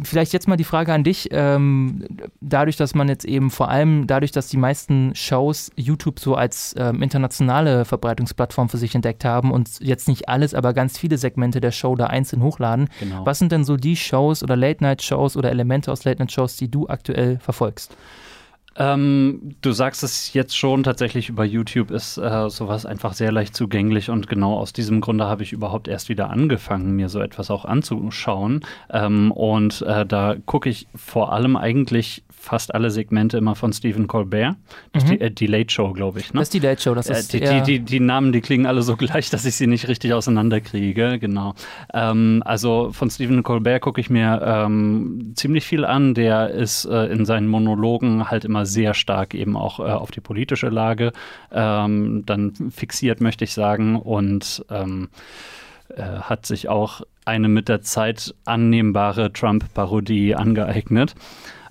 vielleicht 0.03 0.33
jetzt 0.33 0.49
mal 0.49 0.57
die 0.57 0.65
Frage 0.65 0.93
an 0.93 1.05
dich. 1.05 1.29
Ähm, 1.31 2.05
dadurch, 2.41 2.77
dass 2.77 2.95
man 2.95 3.09
jetzt 3.09 3.25
eben 3.25 3.51
vor 3.51 3.69
allem, 3.69 4.07
dadurch, 4.07 4.33
dass 4.33 4.49
die 4.49 4.57
meisten 4.57 5.15
Shows 5.15 5.71
YouTube 5.77 6.19
so 6.19 6.35
als 6.35 6.75
ähm, 6.77 7.03
internationale 7.03 7.85
Verbreitungsplattform 7.85 8.69
für 8.69 8.79
sich 8.79 8.95
entdeckt 8.95 9.25
haben 9.25 9.53
und 9.53 9.81
jetzt 9.81 10.09
nicht 10.09 10.29
alles, 10.29 10.55
aber 10.55 10.73
ganz 10.73 10.99
viele 10.99 11.19
Segmente 11.19 11.61
der 11.61 11.71
Show 11.71 11.95
da 11.95 12.07
einzeln 12.07 12.43
hochladen, 12.43 12.89
genau. 12.99 13.25
was 13.25 13.39
sind 13.39 13.53
denn 13.53 13.65
so 13.65 13.77
die 13.77 13.97
Shows 13.97 14.43
oder 14.43 14.57
Late-Night-Shows 14.57 15.37
oder 15.37 15.51
Elemente 15.51 15.93
aus 15.93 16.05
Late-Night-Shows, 16.05 16.57
die 16.57 16.71
du 16.71 16.89
aktuell 16.89 17.39
verfolgst? 17.39 17.97
Ähm, 18.77 19.55
du 19.63 19.73
sagst 19.73 20.03
es 20.03 20.33
jetzt 20.33 20.57
schon, 20.57 20.83
tatsächlich 20.83 21.29
über 21.29 21.45
YouTube 21.45 21.91
ist 21.91 22.19
äh, 22.19 22.49
sowas 22.51 22.87
einfach 22.87 23.13
sehr 23.13 23.31
leicht 23.31 23.55
zugänglich 23.55 24.11
und 24.11 24.29
genau 24.29 24.55
aus 24.59 24.73
diesem 24.73 25.01
Grunde 25.01 25.27
habe 25.27 25.43
ich 25.43 25.53
überhaupt 25.53 25.87
erst 25.87 26.09
wieder 26.09 26.31
angefangen, 26.31 26.97
mir 26.97 27.09
so 27.09 27.21
etwas 27.21 27.51
auch 27.51 27.65
anzuschauen. 27.65 28.65
Ähm, 28.91 29.31
und 29.33 29.83
äh, 29.83 30.05
da 30.05 30.37
gucke 30.47 30.69
ich 30.69 30.89
vor 30.95 31.33
allem 31.33 31.57
eigentlich 31.57 32.25
fast 32.45 32.75
alle 32.75 32.91
Segmente 32.91 33.39
immer 33.39 33.55
von 33.55 33.73
Stephen 33.73 34.07
Colbert. 34.07 34.57
Das 34.93 35.05
mhm. 35.05 35.09
die, 35.09 35.21
äh, 35.21 35.31
die, 35.31 35.47
Late 35.47 35.73
Show, 35.73 35.93
glaube 35.93 36.21
ich. 36.21 36.33
Ne? 36.33 36.41
Das 36.41 36.49
ist 36.49 36.55
die 36.55 36.59
Late 36.61 36.83
Show. 36.83 36.95
Das 36.95 37.09
ist 37.09 37.33
die, 37.33 37.41
die, 37.41 37.63
die, 37.63 37.81
die, 37.81 38.01
Namen, 38.01 38.33
die 38.33 38.41
klingen 38.41 38.67
alle 38.67 38.83
so 38.83 38.97
gleich, 38.99 39.31
dass 39.31 39.45
ich 39.45 39.57
sie 39.57 39.67
nicht 39.67 39.89
richtig 39.89 40.13
auseinanderkriege. 40.13 41.19
Genau. 41.19 41.55
Ähm, 41.93 42.43
also 42.45 42.91
von 42.93 43.11
Stephen 43.11 43.43
Colbert 43.43 43.81
gucke 43.81 44.01
ich 44.01 44.11
mir 44.11 44.43
ähm, 44.45 45.33
ziemlich 45.35 45.65
viel 45.65 45.85
an. 45.85 46.15
Der 46.15 46.51
ist 46.51 46.85
äh, 46.85 47.07
in 47.07 47.25
seinen 47.25 47.49
Monologen 47.49 48.31
halt 48.31 48.45
immer 48.45 48.64
sehr 48.67 48.95
stark 48.95 49.35
eben 49.35 49.57
auch 49.57 49.81
äh, 49.81 49.85
auf 49.85 50.11
die 50.11 50.21
politische 50.21 50.69
Lage 50.69 51.13
ähm, 51.53 52.25
dann 52.27 52.53
fixiert, 52.71 53.21
möchte 53.21 53.45
ich 53.45 53.55
sagen. 53.55 53.97
Und 53.97 54.65
ähm, 54.71 55.09
äh, 55.97 56.03
hat 56.03 56.47
sich 56.47 56.69
auch 56.69 57.03
eine 57.25 57.49
mit 57.49 57.69
der 57.69 57.83
Zeit 57.83 58.35
annehmbare 58.45 59.33
Trump-Parodie 59.33 60.35
angeeignet. 60.35 61.15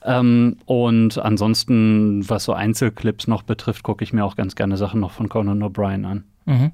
Ähm, 0.04 0.58
und 0.66 1.18
ansonsten, 1.18 2.28
was 2.30 2.44
so 2.44 2.54
Einzelclips 2.54 3.28
noch 3.28 3.44
betrifft, 3.44 3.84
gucke 3.84 4.04
ich 4.04 4.14
mir 4.14 4.24
auch 4.24 4.36
ganz 4.36 4.56
gerne 4.56 4.78
Sachen 4.78 5.00
noch 5.00 5.12
von 5.12 5.30
Conan 5.30 5.64
O'Brien 5.64 6.06
an. 6.06 6.24
Mhm. 6.46 6.72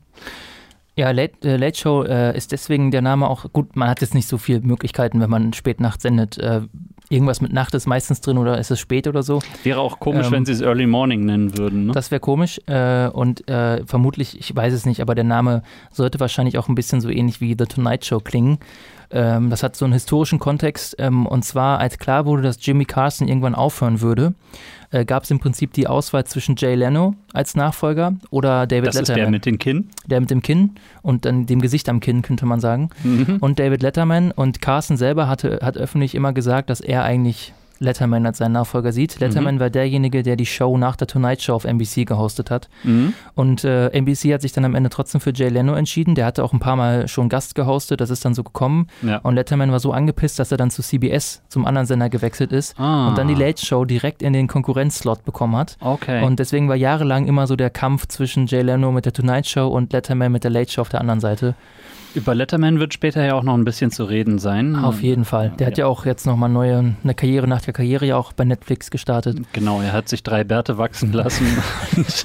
Ja, 0.95 1.11
Late, 1.11 1.47
äh, 1.47 1.55
Late 1.55 1.77
Show 1.77 2.03
äh, 2.03 2.35
ist 2.35 2.51
deswegen 2.51 2.91
der 2.91 3.01
Name 3.01 3.29
auch 3.29 3.45
gut. 3.53 3.75
Man 3.75 3.89
hat 3.89 4.01
jetzt 4.01 4.13
nicht 4.13 4.27
so 4.27 4.38
viele 4.38 4.59
Möglichkeiten, 4.61 5.21
wenn 5.21 5.29
man 5.29 5.53
spät 5.53 5.79
Nacht 5.79 6.01
sendet. 6.01 6.38
Äh, 6.38 6.61
irgendwas 7.09 7.41
mit 7.41 7.51
Nacht 7.51 7.73
ist 7.73 7.87
meistens 7.87 8.21
drin 8.21 8.37
oder 8.37 8.57
ist 8.57 8.71
es 8.71 8.79
spät 8.79 9.07
oder 9.07 9.23
so. 9.23 9.41
Wäre 9.63 9.79
auch 9.79 9.99
komisch, 9.99 10.27
ähm, 10.27 10.31
wenn 10.31 10.45
sie 10.45 10.53
es 10.53 10.61
Early 10.61 10.85
Morning 10.85 11.25
nennen 11.25 11.57
würden. 11.57 11.87
Ne? 11.87 11.93
Das 11.93 12.11
wäre 12.11 12.19
komisch 12.19 12.61
äh, 12.67 13.07
und 13.07 13.47
äh, 13.49 13.85
vermutlich, 13.85 14.39
ich 14.39 14.55
weiß 14.55 14.73
es 14.73 14.85
nicht, 14.85 15.01
aber 15.01 15.15
der 15.15 15.23
Name 15.23 15.63
sollte 15.91 16.19
wahrscheinlich 16.19 16.57
auch 16.57 16.69
ein 16.69 16.75
bisschen 16.75 17.01
so 17.01 17.09
ähnlich 17.09 17.41
wie 17.41 17.55
The 17.57 17.65
Tonight 17.65 18.05
Show 18.05 18.19
klingen. 18.19 18.59
Ähm, 19.11 19.49
das 19.49 19.63
hat 19.63 19.75
so 19.75 19.85
einen 19.85 19.93
historischen 19.93 20.39
Kontext. 20.39 20.95
Ähm, 20.99 21.25
und 21.25 21.43
zwar, 21.43 21.79
als 21.79 21.97
klar 21.97 22.25
wurde, 22.25 22.43
dass 22.43 22.63
Jimmy 22.63 22.85
Carson 22.85 23.27
irgendwann 23.27 23.55
aufhören 23.55 24.01
würde, 24.01 24.33
äh, 24.91 25.05
gab 25.05 25.24
es 25.24 25.31
im 25.31 25.39
Prinzip 25.39 25.74
die 25.74 25.88
Auswahl 25.88 26.25
zwischen 26.25 26.55
Jay 26.58 26.75
Leno 26.75 27.15
als 27.34 27.55
Nachfolger 27.55 28.15
oder 28.29 28.67
David 28.67 28.88
das 28.88 28.96
Letterman. 28.96 29.05
Das 29.05 29.10
ist 29.10 29.15
der 29.15 29.29
mit 29.29 29.46
dem 29.46 29.60
Kinn? 29.60 29.89
Der 30.08 30.19
mit 30.19 30.31
dem 30.31 30.41
Kinn 30.41 30.72
und 31.01 31.25
dann 31.25 31.46
dem 31.46 31.62
Gesicht 31.62 31.89
am 31.89 32.00
Kinn, 32.00 32.22
könnte 32.22 32.46
man 32.46 32.60
sagen. 32.60 32.89
Mhm. 33.03 33.38
Und 33.39 33.60
David 33.60 33.81
Letterman 33.81 34.31
und 34.31 34.62
Carson 34.62 34.98
selber 34.98 35.27
hatte, 35.27 35.60
hat 35.62 35.77
öffentlich 35.77 36.15
immer 36.15 36.34
gesagt, 36.34 36.69
dass 36.69 36.81
er 36.81 37.03
eigentlich 37.03 37.53
Letterman 37.79 38.25
als 38.25 38.38
seinen 38.39 38.53
Nachfolger 38.53 38.91
sieht. 38.91 39.19
Letterman 39.19 39.55
mhm. 39.55 39.59
war 39.59 39.69
derjenige, 39.69 40.24
der 40.24 40.36
die 40.36 40.45
Show 40.45 40.77
nach 40.77 40.95
der 40.95 41.07
Tonight 41.07 41.41
Show 41.41 41.53
auf 41.53 41.65
NBC 41.65 42.05
gehostet 42.05 42.51
hat. 42.51 42.69
Mhm. 42.83 43.13
Und 43.36 43.63
äh, 43.63 43.88
NBC 43.89 44.33
hat 44.33 44.41
sich 44.41 44.51
dann 44.51 44.65
am 44.65 44.75
Ende 44.75 44.89
trotzdem 44.89 45.21
für 45.21 45.33
Jay 45.33 45.50
Leno 45.50 45.74
entschieden. 45.74 46.15
Der 46.15 46.25
hatte 46.25 46.43
auch 46.43 46.53
ein 46.53 46.59
paar 46.59 46.75
Mal 46.75 47.07
schon 47.07 47.29
Gast 47.29 47.55
gehostet, 47.55 48.01
das 48.01 48.09
ist 48.09 48.25
dann 48.25 48.33
so 48.33 48.43
gekommen. 48.43 48.88
Ja. 49.01 49.17
Und 49.17 49.36
Letterman 49.36 49.71
war 49.71 49.79
so 49.79 49.91
angepisst, 49.91 50.39
dass 50.39 50.51
er 50.51 50.57
dann 50.57 50.71
zu 50.71 50.81
CBS, 50.81 51.41
zum 51.50 51.65
anderen 51.65 51.88
Sender 51.88 52.09
gewechselt 52.09 52.51
ist 52.51 52.79
ah. 52.79 53.09
und 53.09 53.17
dann 53.17 53.27
die 53.27 53.36
Late 53.36 53.65
Show 53.65 53.86
direkt 53.86 54.21
in 54.21 54.33
den 54.33 54.48
Konkurrenzslot 54.48 55.24
bekommen 55.25 55.55
hat. 55.55 55.77
Okay. 55.79 56.24
Und 56.24 56.39
deswegen 56.39 56.69
war 56.69 56.75
jahrelang 56.75 57.27
immer 57.27 57.48
so 57.48 57.55
der 57.55 57.69
Kampf 57.69 58.07
zwischen 58.07 58.48
Jay 58.48 58.62
Leno 58.62 58.91
mit 58.91 59.05
der 59.05 59.13
Tonight 59.13 59.48
Show 59.48 59.67
und 59.67 59.93
Letterman 59.93 60.31
mit 60.31 60.43
der 60.43 60.51
Late 60.51 60.71
Show 60.71 60.81
auf 60.81 60.89
der 60.89 61.01
anderen 61.01 61.19
Seite. 61.19 61.55
Über 62.15 62.33
Letterman 62.33 62.79
wird 62.79 62.93
später 62.93 63.23
ja 63.23 63.35
auch 63.35 63.43
noch 63.43 63.53
ein 63.53 63.65
bisschen 63.65 63.91
zu 63.91 64.03
reden 64.03 64.39
sein. 64.39 64.75
Auf 64.75 65.01
jeden 65.03 65.25
Fall. 65.25 65.51
Der 65.59 65.67
ja. 65.67 65.71
hat 65.71 65.77
ja 65.77 65.85
auch 65.85 66.05
jetzt 66.05 66.25
nochmal 66.25 66.49
neue, 66.49 66.95
eine 67.03 67.13
Karriere 67.13 67.47
nach 67.47 67.61
der 67.61 67.73
Karriere 67.73 68.05
ja 68.05 68.17
auch 68.17 68.33
bei 68.33 68.45
Netflix 68.45 68.89
gestartet. 68.89 69.37
Genau, 69.53 69.81
er 69.81 69.93
hat 69.93 70.09
sich 70.09 70.23
drei 70.23 70.43
Bärte 70.43 70.79
wachsen 70.79 71.13
lassen. 71.13 71.45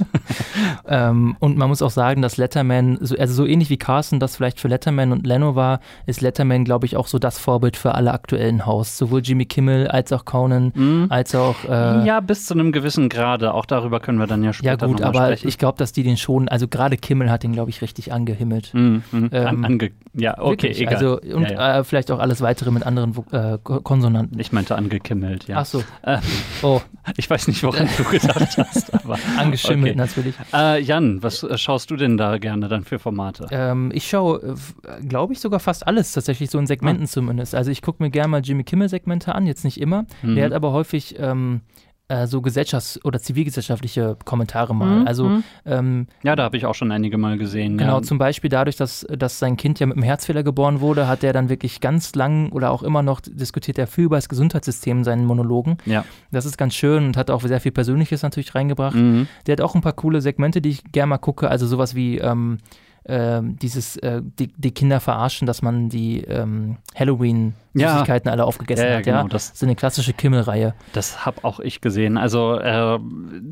ähm, 0.89 1.37
und 1.39 1.59
man 1.59 1.69
muss 1.69 1.83
auch 1.83 1.91
sagen, 1.91 2.23
dass 2.23 2.39
Letterman, 2.39 2.99
also 3.19 3.35
so 3.35 3.45
ähnlich 3.47 3.69
wie 3.69 3.77
Carson 3.77 4.21
das 4.21 4.37
vielleicht 4.37 4.59
für 4.59 4.69
Letterman 4.69 5.13
und 5.13 5.27
Leno 5.27 5.55
war, 5.55 5.81
ist 6.07 6.23
Letterman, 6.23 6.65
glaube 6.65 6.87
ich, 6.87 6.97
auch 6.97 7.07
so 7.07 7.19
das 7.19 7.39
Vorbild 7.39 7.77
für 7.77 7.95
alle 7.95 8.13
aktuellen 8.13 8.65
Hosts. 8.65 8.97
Sowohl 8.97 9.21
Jimmy 9.21 9.45
Kimmel 9.45 9.89
als 9.89 10.13
auch 10.13 10.25
Conan, 10.25 10.73
mhm. 10.75 11.07
als 11.11 11.35
auch. 11.35 11.57
Äh, 11.65 12.07
ja, 12.07 12.21
bis 12.21 12.47
zu 12.47 12.55
einem 12.55 12.73
gewissen 12.73 13.11
Grade. 13.11 13.53
Auch 13.53 13.67
darüber 13.67 14.01
können 14.01 14.19
wir 14.19 14.27
dann 14.27 14.43
ja 14.43 14.55
später 14.55 14.87
Ja, 14.87 14.87
gut, 14.87 15.03
aber 15.03 15.27
sprechen. 15.27 15.49
ich 15.49 15.59
glaube, 15.59 15.77
dass 15.77 15.93
die 15.93 16.03
den 16.03 16.17
schon, 16.17 16.49
also 16.49 16.69
gerade 16.69 16.97
Kimmel 16.97 17.31
hat 17.31 17.43
den, 17.43 17.53
glaube 17.53 17.69
ich, 17.69 17.83
richtig 17.83 18.13
angehimmelt. 18.13 18.73
Mhm. 18.73 19.03
mhm. 19.13 19.29
Ähm, 19.33 19.74
ange 19.75 19.93
ja, 20.17 20.39
okay, 20.39 20.51
wirklich, 20.51 20.81
egal. 20.81 20.95
Also, 20.95 21.21
und 21.21 21.43
ja, 21.43 21.53
ja. 21.53 21.79
Äh, 21.81 21.85
vielleicht 21.85 22.11
auch 22.13 22.21
alles 22.21 22.41
weitere 22.41 22.71
mit 22.71 22.87
anderen 22.87 23.17
äh, 23.33 23.59
Konsonanten. 23.59 24.39
Ich 24.39 24.53
meinte 24.53 24.77
angekimmelt, 24.77 25.49
ja. 25.49 25.59
Ach 25.59 25.67
so. 25.67 25.83
Äh, 26.03 26.19
oh. 26.63 26.81
Ich 27.19 27.29
weiß 27.29 27.49
nicht, 27.49 27.63
woran 27.63 27.87
du 27.99 28.05
gedacht 28.05 28.57
hast, 28.57 28.95
aber. 28.95 29.19
Angeschimmelt 29.39 29.93
okay. 29.93 29.99
natürlich. 29.99 30.35
Äh, 30.55 30.81
Jan, 30.81 31.23
was 31.23 31.43
äh, 31.43 31.59
schaust 31.59 31.91
du 31.91 31.97
denn 31.97 32.17
da 32.17 32.39
gerne 32.39 32.69
dann 32.69 32.85
für 32.85 32.99
Formate? 32.99 33.47
Ähm, 33.51 33.91
ich 33.93 34.09
schaue, 34.09 34.57
äh, 34.87 35.05
glaube 35.07 35.35
ich, 35.35 35.41
sogar 35.41 35.61
fast 35.61 35.87
alles 35.87 36.13
tatsächlich, 36.13 36.49
so 36.49 36.59
in 36.59 36.67
Segmenten 36.67 37.05
ah. 37.05 37.09
zumindest. 37.09 37.55
Also 37.55 37.71
ich 37.71 37.83
gucke 37.83 38.03
mir 38.03 38.09
gerne 38.09 38.29
mal 38.29 38.41
Jimmy 38.41 38.65
Kimmel-Segmente 38.65 39.35
an, 39.35 39.47
jetzt 39.47 39.65
nicht 39.65 39.79
immer. 39.79 40.07
Mhm. 40.23 40.37
Der 40.37 40.47
hat 40.47 40.53
aber 40.53 40.73
häufig 40.73 41.17
ähm, 41.19 41.61
äh, 42.09 42.27
so 42.27 42.41
gesellschafts- 42.41 43.03
oder 43.05 43.19
zivilgesellschaftliche 43.19 44.17
Kommentare 44.25 44.75
mal. 44.75 45.01
Mhm. 45.01 45.07
Also 45.07 45.29
mhm. 45.29 45.45
ähm, 45.65 46.07
ja, 46.23 46.37
da 46.37 46.43
habe 46.43 46.57
ich 46.57 46.67
auch 46.67 46.75
schon 46.75 46.93
einige 46.93 47.17
mal 47.17 47.39
gesehen. 47.39 47.79
Genau, 47.79 47.97
ja. 47.97 48.03
zum 48.03 48.19
Beispiel 48.19 48.51
dadurch, 48.51 48.77
dass, 48.77 49.07
dass 49.11 49.39
sein 49.39 49.57
Kind 49.57 49.81
ja 49.81 49.87
mit 49.87 49.97
einem 49.97 50.03
Herzfehler 50.03 50.43
geboren 50.43 50.81
wurde, 50.81 51.09
hat 51.09 51.25
er 51.25 51.33
dann 51.33 51.49
wirklich 51.49 51.81
ganz 51.81 52.15
lang 52.15 52.53
oder 52.53 52.73
auch 52.73 52.83
immer 52.83 53.03
noch 53.03 53.23
diskutiert 53.23 53.79
er 53.79 53.87
viel 53.87 54.05
über 54.05 54.17
das 54.17 54.29
Gesundheitssystem 54.29 54.99
in 54.99 55.05
seinen 55.05 55.25
Monologen. 55.25 55.79
Ja. 55.87 56.05
Das 56.31 56.45
ist 56.45 56.59
ganz 56.59 56.75
schön 56.75 57.07
und 57.07 57.17
hat 57.17 57.31
auch 57.31 57.43
sehr 57.43 57.61
viel 57.61 57.73
Persönliches 57.73 58.23
natürlich 58.23 58.55
reingebracht. 58.55 58.95
Mhm. 58.95 59.27
Der 59.47 59.53
hat 59.55 59.61
auch 59.63 59.75
ein 59.75 59.81
paar 59.81 59.95
coole 59.95 60.21
Segmente, 60.21 60.61
die 60.61 60.71
ich 60.71 60.85
gerne 60.93 61.09
mal 61.09 61.19
gucke. 61.19 61.49
Also 61.49 61.67
sowas 61.67 61.95
wie 61.95 62.19
ähm, 62.19 62.59
äh, 63.05 63.41
dieses 63.43 63.97
äh, 63.97 64.21
die, 64.23 64.49
die, 64.49 64.73
Kinder 64.73 65.01
verarschen, 65.01 65.47
dass 65.47 65.63
man 65.63 65.89
die 65.89 66.21
ähm, 66.25 66.77
Halloween 66.95 67.55
Süßigkeiten 67.75 68.29
ja. 68.29 68.33
alle 68.33 68.45
aufgegessen 68.45 68.87
ja, 68.87 68.97
hat. 68.97 69.05
Genau, 69.05 69.23
ja, 69.23 69.29
das 69.29 69.51
ist 69.51 69.63
eine 69.63 69.75
klassische 69.75 70.13
Kimmelreihe. 70.13 70.75
Das 70.93 71.27
habe 71.27 71.45
auch 71.45 71.61
ich 71.61 71.81
gesehen. 71.81 72.17
Also 72.17 72.59
äh, 72.59 72.99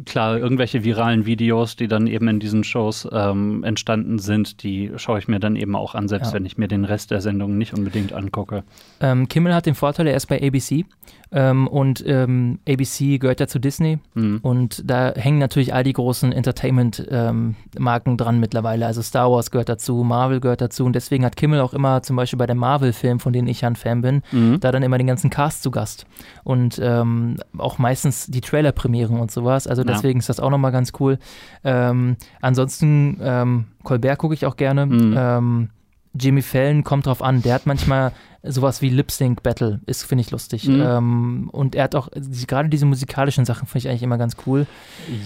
klar, 0.07 0.39
irgendwelche 0.39 0.85
viralen 0.85 1.27
Videos, 1.27 1.77
die 1.77 1.89
dann 1.89 2.07
eben 2.07 2.29
in 2.29 2.41
diesen 2.41 2.65
Shows 2.65 3.09
ähm, 3.13 3.65
entstanden 3.65 4.19
sind, 4.19 4.63
die 4.63 4.93
schaue 4.97 5.19
ich 5.19 5.29
mir 5.29 5.41
dann 5.41 5.57
eben 5.57 5.75
auch 5.75 5.95
an, 5.95 6.09
selbst 6.09 6.29
ja. 6.29 6.35
wenn 6.35 6.47
ich 6.47 6.57
mir 6.57 6.69
den 6.69 6.85
Rest 6.85 7.11
der 7.11 7.21
Sendung 7.21 7.59
nicht 7.59 7.75
unbedingt 7.75 8.13
angucke. 8.13 8.63
Ähm, 9.01 9.29
Kimmel 9.29 9.55
hat 9.55 9.67
den 9.67 9.75
Vorteil, 9.75 10.07
er 10.07 10.17
ist 10.17 10.27
bei 10.27 10.41
ABC 10.41 10.85
ähm, 11.33 11.67
und 11.67 12.05
ähm, 12.07 12.59
ABC 12.69 13.19
gehört 13.19 13.41
ja 13.41 13.47
zu 13.47 13.59
Disney 13.59 13.99
mhm. 14.15 14.41
und 14.43 14.83
da 14.85 15.13
hängen 15.15 15.39
natürlich 15.39 15.73
all 15.73 15.83
die 15.83 15.95
großen 15.95 16.31
Entertainment-Marken 16.31 18.11
ähm, 18.11 18.17
dran 18.17 18.39
mittlerweile. 18.39 18.87
Also 18.87 19.01
Star 19.01 19.31
Wars 19.31 19.51
gehört 19.51 19.71
dazu, 19.71 20.05
Marvel 20.05 20.41
gehört 20.41 20.61
dazu 20.61 20.85
und 20.85 20.95
deswegen 20.95 21.25
hat 21.25 21.37
Kimmel 21.37 21.61
auch 21.61 21.73
immer 21.73 22.03
zum 22.03 22.17
Beispiel 22.17 22.39
bei 22.39 22.47
dem 22.47 22.59
Marvel-Film, 22.59 23.19
von 23.19 23.33
denen 23.33 23.49
ich 23.49 23.65
ein 23.65 23.77
Fan 23.77 24.03
bin, 24.03 24.12
bin, 24.13 24.23
mhm. 24.33 24.61
da 24.61 24.73
dann 24.73 24.83
immer 24.83 24.99
den 24.99 25.07
ganzen 25.07 25.31
Cast 25.31 25.63
zu 25.63 25.71
Gast. 25.71 26.07
Und 26.45 26.81
ähm, 26.83 27.37
auch 27.59 27.79
meistens 27.79 28.27
die 28.27 28.41
Trailer-Premieren 28.41 29.19
und 29.19 29.31
sowas. 29.31 29.67
Also 29.67 29.85
deswegen 29.85 30.19
ja. 30.19 30.21
ist 30.21 30.29
das 30.29 30.41
auch 30.41 30.51
nochmal 30.51 30.73
ganz 30.73 30.93
cool. 31.01 31.19
Ähm, 31.65 32.17
ansonsten, 32.41 33.19
ähm, 33.23 33.67
Colbert 33.83 34.19
gucke 34.19 34.35
ich 34.35 34.47
auch 34.47 34.57
gerne. 34.57 34.87
Mhm. 34.87 35.15
Ähm, 35.17 35.71
Jimmy 36.15 36.43
Fallon 36.43 36.85
kommt 36.85 37.07
drauf 37.07 37.23
an. 37.23 37.43
Der 37.43 37.55
hat 37.55 37.67
manchmal 37.67 38.13
sowas 38.43 38.83
wie 38.83 38.89
Lip 38.89 39.11
Sync 39.11 39.43
Battle, 39.43 39.81
ist, 39.87 40.03
finde 40.03 40.23
ich, 40.23 40.31
lustig. 40.31 40.69
Mhm. 40.69 40.83
Ähm, 40.83 41.49
und 41.53 41.75
er 41.75 41.85
hat 41.85 41.95
auch, 41.95 42.09
gerade 42.47 42.69
diese 42.69 42.87
musikalischen 42.87 43.45
Sachen 43.45 43.67
finde 43.67 43.79
ich 43.79 43.89
eigentlich 43.89 44.03
immer 44.03 44.19
ganz 44.19 44.37
cool. 44.47 44.67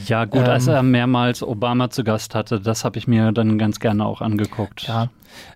Ja, 0.07 0.27
gut, 0.27 0.43
ähm, 0.43 0.51
als 0.51 0.67
er 0.67 0.83
mehrmals 0.83 1.43
Obama 1.43 1.91
zu 1.91 2.05
Gast 2.05 2.35
hatte, 2.35 2.61
das 2.61 2.85
habe 2.85 2.99
ich 2.99 3.09
mir 3.09 3.33
dann 3.33 3.59
ganz 3.59 3.81
gerne 3.81 4.05
auch 4.05 4.21
angeguckt. 4.21 4.83
Ja, 4.83 5.09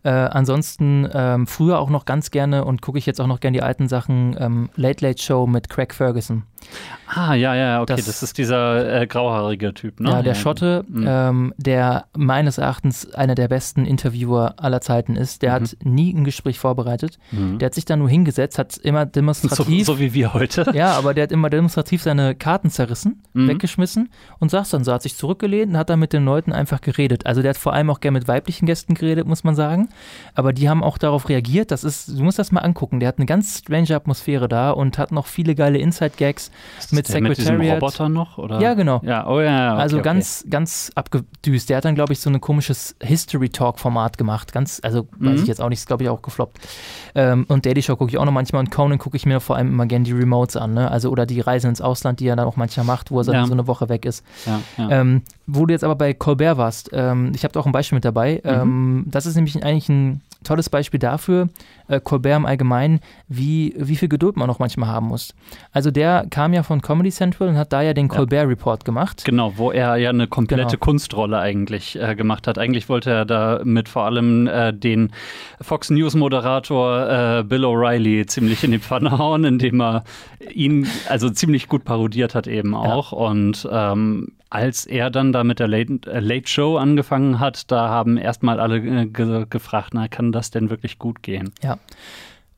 äh, 0.02 0.10
ansonsten 0.10 1.08
ähm, 1.12 1.46
früher 1.46 1.78
auch 1.78 1.90
noch 1.90 2.04
ganz 2.04 2.30
gerne 2.30 2.64
und 2.64 2.82
gucke 2.82 2.98
ich 2.98 3.06
jetzt 3.06 3.20
auch 3.20 3.26
noch 3.26 3.40
gerne 3.40 3.58
die 3.58 3.62
alten 3.62 3.88
Sachen 3.88 4.36
ähm, 4.38 4.70
Late 4.76 5.06
Late 5.06 5.22
Show 5.22 5.46
mit 5.46 5.68
Craig 5.68 5.94
Ferguson. 5.94 6.44
Ah, 7.06 7.34
ja, 7.34 7.54
ja, 7.56 7.82
okay, 7.82 7.96
das, 7.96 8.06
das 8.06 8.22
ist 8.22 8.38
dieser 8.38 9.00
äh, 9.00 9.06
grauhaarige 9.06 9.74
Typ, 9.74 9.98
ne? 9.98 10.10
Ja, 10.10 10.22
der 10.22 10.34
Schotte, 10.34 10.84
mhm. 10.88 11.04
ähm, 11.08 11.54
der 11.56 12.04
meines 12.16 12.58
Erachtens 12.58 13.12
einer 13.14 13.34
der 13.34 13.48
besten 13.48 13.84
Interviewer 13.84 14.54
aller 14.58 14.80
Zeiten 14.80 15.16
ist. 15.16 15.42
Der 15.42 15.50
mhm. 15.50 15.64
hat 15.64 15.76
nie 15.82 16.12
ein 16.14 16.24
Gespräch 16.24 16.60
vorbereitet. 16.60 17.18
Mhm. 17.32 17.58
Der 17.58 17.66
hat 17.66 17.74
sich 17.74 17.84
da 17.84 17.96
nur 17.96 18.08
hingesetzt, 18.08 18.58
hat 18.58 18.76
immer 18.76 19.06
demonstrativ. 19.06 19.86
So, 19.86 19.94
so, 19.94 19.98
wie 19.98 20.14
wir 20.14 20.34
heute. 20.34 20.70
Ja, 20.72 20.92
aber 20.92 21.14
der 21.14 21.24
hat 21.24 21.32
immer 21.32 21.50
demonstrativ 21.50 22.02
seine 22.02 22.36
Karten 22.36 22.70
zerrissen, 22.70 23.22
mhm. 23.32 23.48
weggeschmissen 23.48 24.10
und 24.38 24.50
saß 24.50 24.70
dann 24.70 24.84
so, 24.84 24.92
hat 24.92 25.02
sich 25.02 25.16
zurückgelehnt 25.16 25.72
und 25.72 25.78
hat 25.78 25.90
dann 25.90 25.98
mit 25.98 26.12
den 26.12 26.24
Leuten 26.24 26.52
einfach 26.52 26.80
geredet. 26.80 27.26
Also 27.26 27.42
der 27.42 27.50
hat 27.50 27.56
vor 27.56 27.72
allem 27.72 27.90
auch 27.90 27.98
gerne 27.98 28.18
mit 28.18 28.28
weiblichen 28.28 28.66
Gästen 28.66 28.94
geredet, 28.94 29.26
muss 29.26 29.42
man 29.42 29.56
sagen 29.56 29.69
sagen. 29.70 29.88
Aber 30.34 30.52
die 30.52 30.68
haben 30.68 30.82
auch 30.82 30.98
darauf 30.98 31.28
reagiert. 31.28 31.70
Das 31.70 31.84
ist, 31.84 32.08
du 32.08 32.22
musst 32.22 32.38
das 32.38 32.52
mal 32.52 32.60
angucken. 32.60 33.00
Der 33.00 33.08
hat 33.08 33.18
eine 33.18 33.26
ganz 33.26 33.58
strange 33.58 33.94
Atmosphäre 33.94 34.48
da 34.48 34.70
und 34.70 34.98
hat 34.98 35.12
noch 35.12 35.26
viele 35.26 35.54
geile 35.54 35.78
Inside-Gags 35.78 36.50
mit 36.90 37.06
Secretariat. 37.06 37.58
Mit 37.58 37.82
Roboter 37.82 38.08
noch? 38.08 38.38
Oder? 38.38 38.60
Ja, 38.60 38.74
genau. 38.74 39.00
Ja, 39.04 39.26
oh 39.26 39.40
ja. 39.40 39.72
Okay, 39.72 39.82
also 39.82 40.02
ganz, 40.02 40.40
okay. 40.42 40.50
ganz 40.50 40.90
abgedüst. 40.94 41.70
Der 41.70 41.78
hat 41.78 41.84
dann, 41.84 41.94
glaube 41.94 42.12
ich, 42.12 42.20
so 42.20 42.30
ein 42.30 42.40
komisches 42.40 42.96
History-Talk-Format 43.02 44.18
gemacht. 44.18 44.52
Ganz, 44.52 44.80
also 44.82 45.06
mhm. 45.18 45.32
weiß 45.32 45.42
ich 45.42 45.46
jetzt 45.46 45.60
auch 45.60 45.68
nicht, 45.68 45.78
ist, 45.78 45.86
glaube 45.86 46.02
ich, 46.02 46.08
auch 46.08 46.22
gefloppt. 46.22 46.58
Ähm, 47.14 47.44
und 47.48 47.66
Daily 47.66 47.82
Show 47.82 47.96
gucke 47.96 48.10
ich 48.10 48.18
auch 48.18 48.24
noch 48.24 48.32
manchmal 48.32 48.60
und 48.60 48.70
Conan 48.70 48.98
gucke 48.98 49.16
ich 49.16 49.26
mir 49.26 49.40
vor 49.40 49.56
allem 49.56 49.68
immer 49.68 49.86
gerne 49.86 50.04
die 50.04 50.12
Remotes 50.12 50.56
an. 50.56 50.74
Ne? 50.74 50.90
Also 50.90 51.10
oder 51.10 51.26
die 51.26 51.40
Reise 51.40 51.68
ins 51.68 51.80
Ausland, 51.80 52.20
die 52.20 52.26
er 52.26 52.36
dann 52.36 52.46
auch 52.46 52.56
manchmal 52.56 52.86
macht, 52.86 53.10
wo 53.10 53.20
er 53.20 53.32
ja. 53.32 53.46
so 53.46 53.52
eine 53.52 53.66
Woche 53.66 53.88
weg 53.88 54.04
ist. 54.04 54.24
Ja, 54.46 54.60
ja. 54.76 54.90
Ähm, 55.00 55.22
wo 55.52 55.66
du 55.66 55.72
jetzt 55.72 55.84
aber 55.84 55.96
bei 55.96 56.14
Colbert 56.14 56.56
warst, 56.56 56.90
ähm, 56.92 57.32
ich 57.34 57.44
habe 57.44 57.52
da 57.52 57.60
auch 57.60 57.66
ein 57.66 57.72
Beispiel 57.72 57.96
mit 57.96 58.04
dabei. 58.04 58.40
Mhm. 58.44 58.50
Ähm, 58.50 59.04
das 59.06 59.26
ist 59.26 59.36
nämlich 59.36 59.62
eigentlich 59.64 59.88
ein 59.88 60.20
tolles 60.44 60.70
Beispiel 60.70 60.98
dafür, 60.98 61.48
äh, 61.88 62.00
Colbert 62.00 62.36
im 62.36 62.46
Allgemeinen, 62.46 63.00
wie, 63.28 63.74
wie 63.76 63.96
viel 63.96 64.08
Geduld 64.08 64.36
man 64.36 64.48
auch 64.48 64.58
manchmal 64.58 64.88
haben 64.88 65.08
muss. 65.08 65.34
Also 65.72 65.90
der 65.90 66.26
kam 66.30 66.54
ja 66.54 66.62
von 66.62 66.80
Comedy 66.80 67.10
Central 67.10 67.48
und 67.48 67.56
hat 67.56 67.72
da 67.72 67.82
ja 67.82 67.92
den 67.92 68.08
Colbert 68.08 68.48
Report 68.48 68.84
gemacht. 68.84 69.24
Genau, 69.24 69.52
wo 69.56 69.70
er 69.70 69.96
ja 69.96 70.10
eine 70.10 70.26
komplette 70.26 70.76
genau. 70.76 70.84
Kunstrolle 70.84 71.38
eigentlich 71.38 72.00
äh, 72.00 72.14
gemacht 72.14 72.46
hat. 72.46 72.58
Eigentlich 72.58 72.88
wollte 72.88 73.10
er 73.10 73.24
da 73.24 73.60
mit 73.64 73.88
vor 73.88 74.04
allem 74.04 74.46
äh, 74.46 74.72
den 74.72 75.12
Fox 75.60 75.90
News 75.90 76.14
Moderator 76.14 77.40
äh, 77.40 77.42
Bill 77.44 77.64
O'Reilly 77.64 78.26
ziemlich 78.26 78.64
in 78.64 78.70
die 78.70 78.78
Pfanne 78.78 79.18
hauen, 79.18 79.44
indem 79.44 79.80
er 79.80 80.04
ihn 80.52 80.86
also 81.08 81.28
ziemlich 81.28 81.68
gut 81.68 81.84
parodiert 81.84 82.34
hat 82.34 82.46
eben 82.46 82.74
auch. 82.74 83.12
Ja. 83.12 83.18
Und 83.18 83.68
ähm, 83.70 84.32
als 84.50 84.84
er 84.84 85.10
dann 85.10 85.32
da 85.32 85.44
mit 85.44 85.60
der 85.60 85.68
Late, 85.68 86.00
äh, 86.06 86.20
Late 86.20 86.48
Show 86.48 86.76
angefangen 86.76 87.38
hat, 87.38 87.70
da 87.70 87.88
haben 87.88 88.16
erstmal 88.16 88.60
alle 88.60 88.78
äh, 88.78 89.06
ge 89.06 89.46
gefragt, 89.48 89.90
na, 89.94 90.08
kann 90.08 90.32
das 90.32 90.50
denn 90.50 90.70
wirklich 90.70 90.98
gut 90.98 91.22
gehen? 91.22 91.52
Ja. 91.62 91.78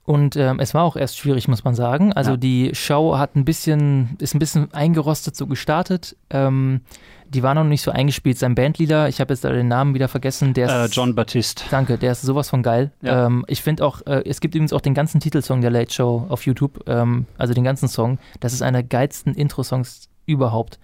Und 0.04 0.34
ähm, 0.34 0.58
es 0.58 0.74
war 0.74 0.82
auch 0.82 0.96
erst 0.96 1.18
schwierig, 1.18 1.46
muss 1.46 1.62
man 1.62 1.74
sagen. 1.74 2.12
Also 2.12 2.32
ja. 2.32 2.36
die 2.36 2.74
Show 2.74 3.18
hat 3.18 3.36
ein 3.36 3.44
bisschen, 3.44 4.16
ist 4.18 4.34
ein 4.34 4.40
bisschen 4.40 4.72
eingerostet 4.74 5.36
so 5.36 5.46
gestartet. 5.46 6.16
Ähm, 6.30 6.80
die 7.28 7.42
war 7.42 7.54
noch 7.54 7.64
nicht 7.64 7.82
so 7.82 7.90
eingespielt. 7.90 8.36
Sein 8.36 8.54
Bandleader, 8.54 9.08
ich 9.08 9.20
habe 9.20 9.32
jetzt 9.32 9.44
den 9.44 9.68
Namen 9.68 9.94
wieder 9.94 10.08
vergessen, 10.08 10.54
der 10.54 10.66
ist. 10.66 10.92
Äh, 10.92 10.94
John 10.94 11.14
Baptiste. 11.14 11.64
Danke, 11.70 11.98
der 11.98 12.12
ist 12.12 12.22
sowas 12.22 12.50
von 12.50 12.62
geil. 12.62 12.90
Ja. 13.00 13.26
Ähm, 13.26 13.44
ich 13.48 13.62
finde 13.62 13.86
auch, 13.86 14.04
äh, 14.06 14.22
es 14.26 14.40
gibt 14.40 14.54
übrigens 14.54 14.72
auch 14.72 14.80
den 14.80 14.94
ganzen 14.94 15.20
Titelsong 15.20 15.60
der 15.60 15.70
Late 15.70 15.92
Show 15.92 16.26
auf 16.28 16.44
YouTube, 16.46 16.82
ähm, 16.88 17.26
also 17.38 17.54
den 17.54 17.64
ganzen 17.64 17.88
Song. 17.88 18.18
Das 18.40 18.52
ist 18.52 18.62
einer 18.62 18.82
der 18.82 18.88
geilsten 18.88 19.34
Intro-Songs 19.34 20.08
überhaupt. 20.26 20.78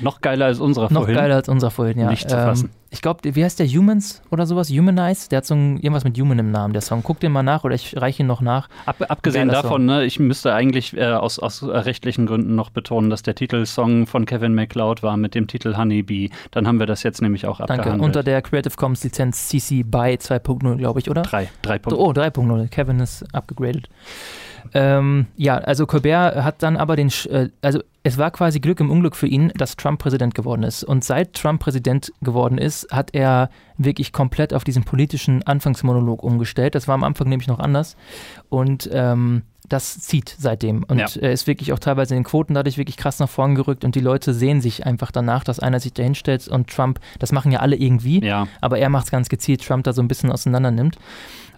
Noch 0.00 0.20
geiler 0.20 0.46
als 0.46 0.60
unserer 0.60 0.84
Noch 0.84 1.00
vorhin. 1.00 1.14
Noch 1.14 1.22
geiler 1.22 1.36
als 1.36 1.48
unserer 1.48 1.70
vorhin, 1.70 1.98
ja. 1.98 2.10
Nicht 2.10 2.28
zu 2.28 2.36
fassen. 2.36 2.66
Ähm, 2.66 2.84
ich 2.90 3.02
glaube, 3.02 3.34
wie 3.34 3.44
heißt 3.44 3.58
der 3.58 3.66
Humans 3.66 4.22
oder 4.30 4.46
sowas? 4.46 4.70
Humanize? 4.70 5.28
Der 5.28 5.38
hat 5.38 5.46
so 5.46 5.54
ein, 5.54 5.76
irgendwas 5.78 6.04
mit 6.04 6.18
Human 6.18 6.38
im 6.38 6.50
Namen, 6.52 6.72
der 6.72 6.82
Song. 6.82 7.02
Guck 7.02 7.18
den 7.18 7.32
mal 7.32 7.42
nach 7.42 7.64
oder 7.64 7.74
ich 7.74 8.00
reiche 8.00 8.22
ihn 8.22 8.28
noch 8.28 8.40
nach. 8.40 8.68
Ab, 8.86 9.04
abgesehen 9.08 9.48
davon, 9.48 9.84
ne, 9.84 10.04
ich 10.04 10.20
müsste 10.20 10.54
eigentlich 10.54 10.96
äh, 10.96 11.06
aus, 11.06 11.40
aus 11.40 11.62
rechtlichen 11.64 12.26
Gründen 12.26 12.54
noch 12.54 12.70
betonen, 12.70 13.10
dass 13.10 13.22
der 13.22 13.34
Titelsong 13.34 14.06
von 14.06 14.26
Kevin 14.26 14.54
MacLeod 14.54 15.02
war 15.02 15.16
mit 15.16 15.34
dem 15.34 15.48
Titel 15.48 15.76
Honeybee. 15.76 16.30
Dann 16.52 16.68
haben 16.68 16.78
wir 16.78 16.86
das 16.86 17.02
jetzt 17.02 17.20
nämlich 17.20 17.46
auch 17.46 17.58
Danke. 17.58 17.74
abgehandelt. 17.74 18.04
Unter 18.06 18.22
der 18.22 18.42
Creative 18.42 18.74
Commons 18.76 19.02
Lizenz 19.02 19.48
CC 19.48 19.82
BY 19.82 20.18
2.0, 20.20 20.76
glaube 20.76 21.00
ich, 21.00 21.10
oder? 21.10 21.22
3. 21.22 21.50
3.0. 21.64 21.94
Oh, 21.94 22.10
3.0. 22.10 22.68
Kevin 22.68 23.00
ist 23.00 23.24
abgegradet. 23.34 23.88
Ähm, 24.74 25.26
ja, 25.36 25.56
also 25.58 25.86
Colbert 25.86 26.42
hat 26.42 26.62
dann 26.62 26.76
aber 26.76 26.96
den, 26.96 27.08
äh, 27.30 27.48
also 27.62 27.80
es 28.02 28.18
war 28.18 28.30
quasi 28.32 28.58
Glück 28.60 28.80
im 28.80 28.90
Unglück 28.90 29.14
für 29.16 29.28
ihn, 29.28 29.52
dass 29.56 29.76
Trump 29.76 30.00
Präsident 30.00 30.34
geworden 30.34 30.64
ist. 30.64 30.82
Und 30.84 31.04
seit 31.04 31.32
Trump 31.34 31.60
Präsident 31.62 32.12
geworden 32.20 32.58
ist, 32.58 32.88
hat 32.90 33.10
er 33.14 33.50
wirklich 33.78 34.12
komplett 34.12 34.52
auf 34.52 34.64
diesen 34.64 34.84
politischen 34.84 35.42
Anfangsmonolog 35.44 36.22
umgestellt. 36.22 36.74
Das 36.74 36.88
war 36.88 36.94
am 36.96 37.04
Anfang 37.04 37.28
nämlich 37.28 37.48
noch 37.48 37.60
anders. 37.60 37.96
Und 38.48 38.90
ähm, 38.92 39.42
das 39.68 39.98
zieht 40.00 40.34
seitdem. 40.38 40.82
Und 40.82 40.98
Ja. 40.98 41.06
er 41.20 41.32
ist 41.32 41.46
wirklich 41.46 41.72
auch 41.72 41.78
teilweise 41.78 42.14
in 42.14 42.20
den 42.20 42.26
Quoten 42.26 42.52
dadurch 42.52 42.76
wirklich 42.76 42.98
krass 42.98 43.18
nach 43.20 43.30
vorn 43.30 43.54
gerückt 43.54 43.84
und 43.84 43.94
die 43.94 44.00
Leute 44.00 44.34
sehen 44.34 44.60
sich 44.60 44.84
einfach 44.84 45.10
danach, 45.10 45.42
dass 45.44 45.58
einer 45.58 45.80
sich 45.80 45.94
da 45.94 46.02
hinstellt 46.02 46.46
und 46.48 46.68
Trump, 46.68 47.00
das 47.18 47.32
machen 47.32 47.50
ja 47.50 47.60
alle 47.60 47.76
irgendwie, 47.76 48.22
Ja. 48.22 48.46
aber 48.60 48.78
er 48.78 48.90
macht 48.90 49.06
es 49.06 49.10
ganz 49.10 49.30
gezielt, 49.30 49.64
Trump 49.64 49.84
da 49.84 49.94
so 49.94 50.02
ein 50.02 50.08
bisschen 50.08 50.30
auseinander 50.30 50.70
nimmt. 50.70 50.98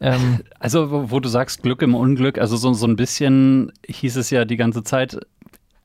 Ähm, 0.00 0.40
Also, 0.58 0.90
wo, 0.90 1.10
wo 1.10 1.20
du 1.20 1.28
sagst 1.28 1.62
Glück 1.62 1.82
im 1.82 1.94
Unglück, 1.94 2.38
also 2.38 2.56
so, 2.56 2.72
so 2.72 2.86
ein 2.86 2.96
bisschen 2.96 3.72
hieß 3.86 4.16
es 4.16 4.30
ja 4.30 4.44
die 4.44 4.56
ganze 4.56 4.82
Zeit, 4.82 5.18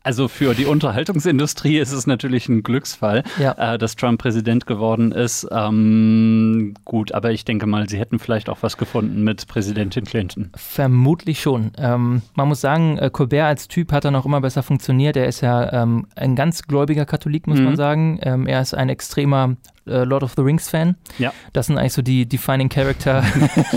also 0.04 0.28
für 0.28 0.56
die 0.56 0.66
Unterhaltungsindustrie 0.66 1.78
ist 1.78 1.92
es 1.92 2.08
natürlich 2.08 2.50
ein 2.50 2.64
Glücksfall, 2.64 3.24
Ja. 3.38 3.74
äh, 3.74 3.78
dass 3.78 3.96
Trump 3.96 4.20
Präsident 4.20 4.66
geworden 4.66 5.12
ist. 5.12 5.48
Ähm, 5.52 6.74
gut, 6.86 7.12
aber 7.12 7.32
ich 7.32 7.46
denke 7.46 7.68
mal, 7.68 7.88
sie 7.88 8.00
hätten 8.00 8.18
vielleicht 8.18 8.50
auch 8.50 8.58
was 8.62 8.78
gefunden 8.78 9.24
mit 9.24 9.48
Präsidentin 9.48 10.06
Clinton. 10.06 10.50
Vermutlich 10.56 11.40
schon. 11.42 11.72
Ähm, 11.78 12.22
man 12.36 12.48
muss 12.48 12.62
sagen, 12.62 12.98
äh, 12.98 13.10
Colbert 13.12 13.46
als 13.46 13.68
Typ 13.68 13.92
hat 13.92 14.06
dann 14.06 14.16
auch 14.16 14.26
immer 14.26 14.42
besser 14.42 14.64
funktioniert. 14.64 15.16
Er 15.18 15.28
ist 15.28 15.42
ja 15.42 15.72
ähm, 15.84 16.08
ein 16.16 16.36
ganz 16.36 16.64
gläubiger 16.64 17.06
Katholik, 17.06 17.46
muss 17.46 17.60
Mhm. 17.60 17.66
man 17.66 17.76
sagen. 17.76 18.20
Ähm, 18.24 18.48
er 18.48 18.62
ist 18.62 18.74
ein 18.74 18.90
extremer 18.90 19.56
äh, 19.88 20.04
Lord 20.04 20.24
of 20.24 20.34
the 20.36 20.42
Rings-Fan. 20.42 20.96
Ja. 21.18 21.34
Das 21.54 21.68
sind 21.68 21.78
eigentlich 21.78 21.94
so 21.94 22.02
die 22.02 22.28
Defining 22.28 22.70
Character. 22.70 23.24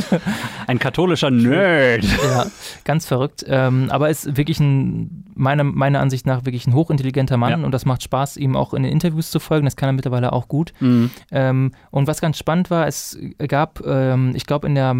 Ein 0.66 0.78
katholischer 0.78 1.30
Nerd. 1.30 2.04
ja, 2.24 2.46
ganz 2.84 3.06
verrückt. 3.06 3.44
Ähm, 3.46 3.88
aber 3.90 4.10
ist 4.10 4.36
wirklich 4.36 4.60
ein, 4.60 5.24
meiner, 5.34 5.64
meiner 5.64 6.00
Ansicht 6.00 6.26
nach, 6.26 6.44
wirklich 6.44 6.66
ein 6.66 6.74
hochintelligenter 6.74 7.36
Mann 7.36 7.50
Ja. 7.60 7.64
und 7.66 7.72
das 7.72 7.84
macht 7.84 8.02
Spaß, 8.02 8.36
ihm 8.36 8.56
auch 8.56 8.74
in 8.74 8.82
den 8.82 8.92
Interviews 8.92 9.30
zu 9.30 9.40
folgen. 9.40 9.64
Das 9.64 9.76
kann 9.76 9.88
er 9.88 9.92
mittlerweile 9.92 10.32
auch 10.32 10.48
gut. 10.48 10.72
Mhm. 10.80 11.10
Ähm, 11.30 11.72
und 11.90 12.06
was 12.06 12.20
ganz 12.20 12.38
spannend 12.38 12.70
war, 12.70 12.86
es 12.86 13.18
gab, 13.48 13.80
ähm, 13.86 14.32
ich 14.34 14.46
glaube, 14.46 14.66
in 14.66 14.74
der 14.74 14.94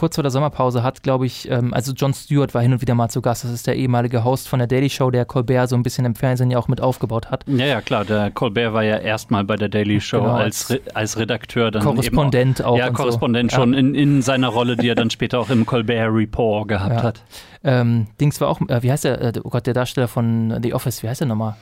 kurz 0.00 0.14
vor 0.14 0.22
der 0.22 0.30
Sommerpause 0.30 0.82
hat, 0.82 1.02
glaube 1.02 1.26
ich, 1.26 1.46
ähm, 1.50 1.74
also 1.74 1.92
Jon 1.92 2.14
Stewart 2.14 2.54
war 2.54 2.62
hin 2.62 2.72
und 2.72 2.80
wieder 2.80 2.94
mal 2.94 3.10
zu 3.10 3.20
Gast. 3.20 3.44
Das 3.44 3.50
ist 3.50 3.66
der 3.66 3.76
ehemalige 3.76 4.24
Host 4.24 4.48
von 4.48 4.58
der 4.58 4.66
Daily 4.66 4.88
Show, 4.88 5.10
der 5.10 5.26
Colbert 5.26 5.68
so 5.68 5.76
ein 5.76 5.82
bisschen 5.82 6.06
im 6.06 6.14
Fernsehen 6.14 6.50
ja 6.50 6.58
auch 6.58 6.68
mit 6.68 6.80
aufgebaut 6.80 7.30
hat. 7.30 7.44
Ja, 7.46 7.66
ja, 7.66 7.80
klar. 7.82 8.06
Der 8.06 8.30
Colbert 8.30 8.72
war 8.72 8.82
ja 8.82 8.96
erstmal 8.96 9.44
bei 9.44 9.56
der 9.56 9.68
Daily 9.68 10.00
Show 10.00 10.22
Genau, 10.22 10.32
als, 10.32 10.74
als 10.94 11.18
Redakteur. 11.18 11.70
Dann 11.70 11.82
Korrespondent 11.82 12.60
eben 12.60 12.68
auch. 12.70 12.78
Ja, 12.78 12.88
Korrespondent 12.88 13.50
so. 13.50 13.56
schon 13.58 13.74
in, 13.74 13.94
in 13.94 14.22
seiner 14.22 14.48
Rolle, 14.48 14.78
die 14.78 14.88
er 14.88 14.94
dann 14.94 15.10
später 15.10 15.38
auch 15.38 15.50
im 15.50 15.66
Colbert 15.66 16.08
Report 16.10 16.68
gehabt 16.68 16.94
Ja. 16.96 17.02
hat. 17.02 17.22
Ähm, 17.62 18.06
Dings 18.18 18.40
war 18.40 18.48
auch, 18.48 18.60
äh, 18.68 18.82
wie 18.82 18.90
heißt 18.90 19.04
der, 19.04 19.20
äh, 19.20 19.32
oh 19.44 19.50
Gott, 19.50 19.66
der 19.66 19.74
Darsteller 19.74 20.08
von 20.08 20.58
The 20.62 20.72
Office, 20.72 21.02
wie 21.02 21.08
heißt 21.08 21.20
der 21.20 21.28
nochmal? 21.28 21.56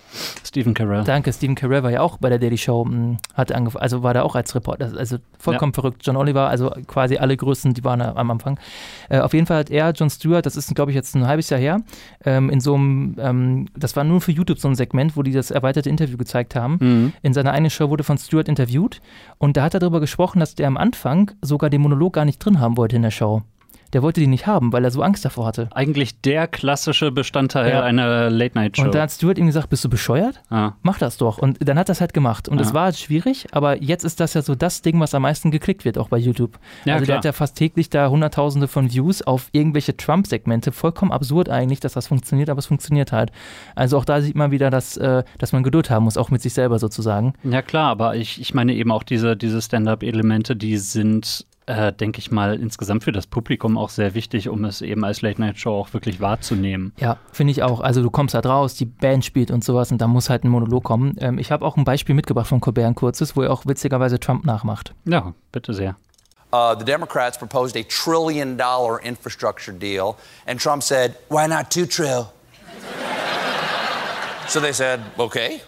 Stephen 0.45 0.73
Carell. 0.73 1.03
Danke, 1.03 1.33
Stephen 1.33 1.57
Carell 1.57 1.83
war 1.83 1.91
ja 1.91 2.03
auch 2.03 2.19
bei 2.19 2.29
der 2.29 2.39
Daily 2.39 2.57
Show, 2.57 2.85
mh, 2.85 3.17
hat 3.35 3.51
angefangen, 3.51 3.83
also 3.83 4.03
war 4.05 4.15
da 4.15 4.23
auch 4.23 4.37
als 4.37 4.55
Reporter, 4.55 4.93
also 4.97 5.17
vollkommen 5.39 5.73
verrückt. 5.75 6.03
John 6.05 6.17
Oliver, 6.17 6.49
also 6.49 6.71
quasi 6.87 7.17
alle 7.17 7.37
Größen, 7.37 7.75
die 7.75 7.83
waren 7.83 8.01
am 8.01 8.31
Anfang. 8.31 8.61
Äh, 9.09 9.19
auf 9.19 9.35
jeden 9.35 9.47
Fall 9.47 9.59
hat 9.59 9.71
er, 9.71 9.91
John 9.91 10.09
Stewart, 10.09 10.47
das 10.47 10.57
ist, 10.57 10.73
glaube 10.75 10.93
ich, 10.93 10.95
jetzt 10.95 11.17
ein 11.17 11.27
halbes 11.27 11.51
Jahr 11.51 11.61
her, 11.61 11.81
ähm, 12.25 12.49
in 12.49 12.61
so 12.61 12.75
einem, 12.75 13.17
ähm, 13.19 13.67
das 13.77 13.97
war 13.97 14.05
nur 14.05 14.21
für 14.21 14.31
YouTube 14.31 14.61
so 14.61 14.69
ein 14.69 14.77
Segment, 14.77 15.17
wo 15.17 15.23
die 15.25 15.33
das 15.33 15.51
erweiterte 15.51 15.91
Interview 15.91 16.17
gezeigt 16.17 16.55
haben. 16.55 16.79
Mhm. 16.81 17.13
In 17.23 17.35
seiner 17.35 17.53
eigenen 17.53 17.71
Show 17.71 17.91
wurde 17.91 18.05
von 18.05 18.19
Stewart 18.19 18.49
interviewt 18.49 19.01
und 19.39 19.57
da 19.57 19.65
hat 19.65 19.75
er 19.75 19.81
darüber 19.81 19.99
gesprochen, 20.01 20.39
dass 20.39 20.55
der 20.55 20.69
am 20.69 20.77
Anfang 20.77 21.33
sogar 21.43 21.71
den 21.71 21.81
Monolog 21.81 22.13
gar 22.13 22.25
nicht 22.25 22.39
drin 22.39 22.61
haben 22.61 22.77
wollte 22.77 22.95
in 22.95 23.03
der 23.03 23.11
Show. 23.11 23.43
Der 23.93 24.03
wollte 24.03 24.21
die 24.21 24.27
nicht 24.27 24.47
haben, 24.47 24.73
weil 24.73 24.85
er 24.85 24.91
so 24.91 25.03
Angst 25.03 25.25
davor 25.25 25.47
hatte. 25.47 25.69
Eigentlich 25.73 26.21
der 26.21 26.47
klassische 26.47 27.11
Bestandteil 27.11 27.71
Ja. 27.71 27.83
einer 27.83 28.31
Late-Night-Show. 28.31 28.83
Und 28.85 28.95
da 28.95 29.03
hat 29.03 29.11
Stewart 29.11 29.39
ihm 29.39 29.47
gesagt, 29.47 29.71
bist 29.71 29.85
du 29.85 29.89
bescheuert? 29.89 30.41
ah. 30.51 30.73
Mach 30.83 30.99
das 30.99 31.17
doch. 31.17 31.39
Und 31.39 31.59
dann 31.67 31.79
hat 31.79 31.89
er 31.89 31.93
es 31.93 32.01
halt 32.01 32.13
gemacht. 32.15 32.49
Und 32.49 32.61
es 32.61 32.69
Ja. 32.69 32.75
war 32.75 32.85
halt 32.85 32.99
schwierig, 32.99 33.47
aber 33.53 33.83
jetzt 33.83 34.05
ist 34.05 34.21
das 34.21 34.35
ja 34.35 34.43
so 34.43 34.55
das 34.55 34.83
Ding, 34.83 35.01
was 35.01 35.15
am 35.15 35.23
meisten 35.23 35.51
geklickt 35.51 35.85
wird, 35.85 35.99
auch 35.99 36.09
bei 36.09 36.19
YouTube. 36.19 36.59
Ja, 36.85 36.95
also 36.95 37.05
der 37.05 37.07
klar. 37.07 37.17
hat 37.19 37.25
ja 37.25 37.33
fast 37.33 37.57
täglich 37.57 37.91
da 37.91 38.09
hunderttausende 38.09 38.69
von 38.69 38.93
Views 38.93 39.23
auf 39.23 39.49
irgendwelche 39.53 39.97
Trump-Segmente. 39.97 40.73
Vollkommen 40.73 41.13
absurd 41.13 41.49
eigentlich, 41.49 41.81
dass 41.81 41.93
das 41.95 42.07
funktioniert, 42.09 42.51
aber 42.51 42.59
es 42.59 42.67
funktioniert 42.67 43.13
halt. 43.13 43.31
Also 43.75 43.97
auch 43.99 44.05
da 44.05 44.21
sieht 44.21 44.37
man 44.37 44.51
wieder, 44.51 44.71
dass, 44.71 44.97
äh, 44.97 45.25
dass 45.39 45.53
man 45.53 45.63
Geduld 45.63 45.91
haben 45.91 46.05
muss, 46.05 46.17
auch 46.17 46.31
mit 46.31 46.43
sich 46.43 46.53
selber 46.55 46.79
sozusagen. 46.79 47.33
Ja 47.45 47.63
klar, 47.63 47.91
aber 47.91 48.17
ich, 48.17 48.41
ich 48.41 48.55
meine 48.55 48.75
eben 48.75 48.93
auch 48.93 49.03
diese, 49.03 49.37
diese 49.37 49.61
Stand-up-Elemente, 49.63 50.57
die 50.57 50.77
sind, 50.79 51.47
äh, 51.69 51.93
denke 51.93 52.19
ich 52.19 52.31
mal, 52.31 52.59
insgesamt 52.59 53.05
für 53.05 53.13
das 53.13 53.27
Publikum 53.27 53.77
auch 53.77 53.91
sehr 53.91 54.15
wichtig, 54.15 54.49
um 54.49 54.65
es 54.65 54.81
eben 54.81 55.05
als 55.05 55.21
Late-Night-Show 55.21 55.71
auch 55.71 55.93
wirklich 55.93 56.21
wahrzunehmen. 56.21 56.93
Ja, 56.99 57.19
finde 57.31 57.51
ich 57.51 57.63
auch. 57.63 57.81
Also 57.81 58.03
du 58.03 58.11
kommst 58.11 58.35
halt 58.35 58.47
raus, 58.47 58.75
die 58.75 58.87
Band 58.87 59.25
spielt 59.25 59.51
und 59.51 59.63
sowas 59.63 59.93
und 59.93 59.99
da 59.99 60.07
muss 60.07 60.31
halt 60.31 60.45
ein 60.45 60.49
Monolog 60.49 60.83
kommen. 60.83 61.17
Ähm, 61.21 61.39
ich 61.39 61.53
habe 61.53 61.65
auch 61.65 61.77
ein 61.77 61.85
Beispiel 61.85 62.15
mitgebracht 62.15 62.47
von 62.47 62.61
Colbert, 62.61 62.87
ein 62.87 62.95
kurzes, 62.95 63.37
wo 63.37 63.43
er 63.43 63.53
auch 63.53 63.67
witzigerweise 63.67 64.19
Trump 64.19 64.47
nachmacht. 64.47 64.95
Ja, 65.05 65.35
bitte 65.53 65.75
sehr. 65.75 65.97
Uh, 66.51 66.75
the 66.75 66.85
Democrats 66.85 67.37
proposed 67.37 67.77
a 67.77 67.83
trillion 67.83 68.57
dollar 68.57 68.99
infrastructure 69.03 69.71
deal, 69.71 70.17
and 70.47 70.59
Trump 70.59 70.83
said, 70.83 71.15
Why 71.29 71.47
not 71.47 71.71
two 71.71 71.85
trill? 71.85 72.33
so 74.49 74.59
they 74.59 74.73
said, 74.73 75.01
Okay. 75.19 75.61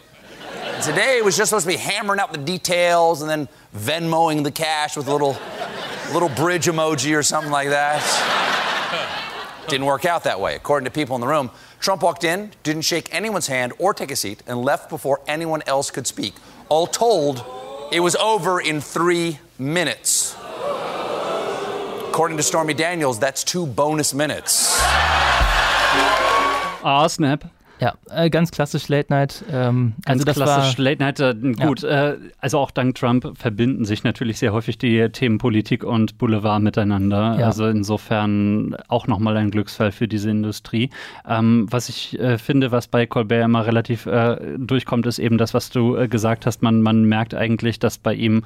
And 0.74 0.82
today 0.82 1.20
was 1.22 1.36
just 1.36 1.50
supposed 1.50 1.66
to 1.66 1.72
be 1.72 1.76
hammering 1.76 2.18
out 2.18 2.32
the 2.32 2.38
details 2.38 3.20
and 3.20 3.28
then 3.28 3.48
Venmoing 3.76 4.42
the 4.44 4.50
cash 4.50 4.96
with 4.96 5.06
a 5.06 5.12
little, 5.12 5.36
little 6.12 6.28
bridge 6.28 6.66
emoji 6.66 7.16
or 7.16 7.22
something 7.22 7.52
like 7.52 7.68
that. 7.68 8.02
Didn't 9.68 9.86
work 9.86 10.04
out 10.04 10.24
that 10.24 10.40
way. 10.40 10.56
According 10.56 10.86
to 10.86 10.90
people 10.90 11.14
in 11.14 11.20
the 11.20 11.28
room, 11.28 11.50
Trump 11.78 12.02
walked 12.02 12.24
in, 12.24 12.50
didn't 12.64 12.82
shake 12.82 13.14
anyone's 13.14 13.46
hand 13.46 13.72
or 13.78 13.94
take 13.94 14.10
a 14.10 14.16
seat, 14.16 14.42
and 14.46 14.58
left 14.62 14.90
before 14.90 15.20
anyone 15.28 15.62
else 15.66 15.90
could 15.90 16.06
speak. 16.06 16.34
All 16.68 16.86
told, 16.86 17.44
it 17.92 18.00
was 18.00 18.16
over 18.16 18.60
in 18.60 18.80
three 18.80 19.38
minutes. 19.58 20.34
According 22.08 22.38
to 22.38 22.42
Stormy 22.42 22.74
Daniels, 22.74 23.20
that's 23.20 23.44
two 23.44 23.64
bonus 23.66 24.12
minutes. 24.12 24.76
Ah, 26.82 27.06
Snap. 27.08 27.44
Ja, 27.80 27.94
äh, 28.10 28.28
ganz 28.28 28.50
klassisch 28.50 28.88
Late 28.88 29.10
Night. 29.10 29.42
Ähm, 29.50 29.94
Ganz 30.04 30.20
also 30.20 30.24
das 30.24 30.36
klassisch 30.36 30.78
war, 30.78 30.84
Late 30.84 31.02
Night. 31.02 31.20
Äh, 31.20 31.34
gut, 31.54 31.82
äh, 31.82 32.16
also 32.38 32.58
auch 32.58 32.70
dank 32.70 32.94
Trump 32.94 33.38
verbinden 33.38 33.86
sich 33.86 34.04
natürlich 34.04 34.38
sehr 34.38 34.52
häufig 34.52 34.76
die 34.76 35.08
Themen 35.08 35.38
Politik 35.38 35.82
und 35.82 36.18
Boulevard 36.18 36.62
miteinander. 36.62 37.38
Ja. 37.38 37.46
Also 37.46 37.66
insofern 37.66 38.76
auch 38.88 39.06
nochmal 39.06 39.36
ein 39.38 39.50
Glücksfall 39.50 39.92
für 39.92 40.08
diese 40.08 40.30
Industrie. 40.30 40.90
Ähm, 41.26 41.66
was 41.70 41.88
ich 41.88 42.18
äh, 42.18 42.36
finde, 42.36 42.70
was 42.70 42.86
bei 42.86 43.06
Colbert 43.06 43.44
immer 43.44 43.64
relativ 43.66 44.04
äh, 44.04 44.36
durchkommt, 44.58 45.06
ist 45.06 45.18
eben 45.18 45.38
das, 45.38 45.54
was 45.54 45.70
du 45.70 45.96
äh, 45.96 46.06
gesagt 46.06 46.44
hast. 46.44 46.62
Man, 46.62 46.82
man 46.82 47.04
merkt 47.04 47.34
eigentlich, 47.34 47.78
dass 47.78 47.96
bei 47.96 48.12
ihm 48.12 48.42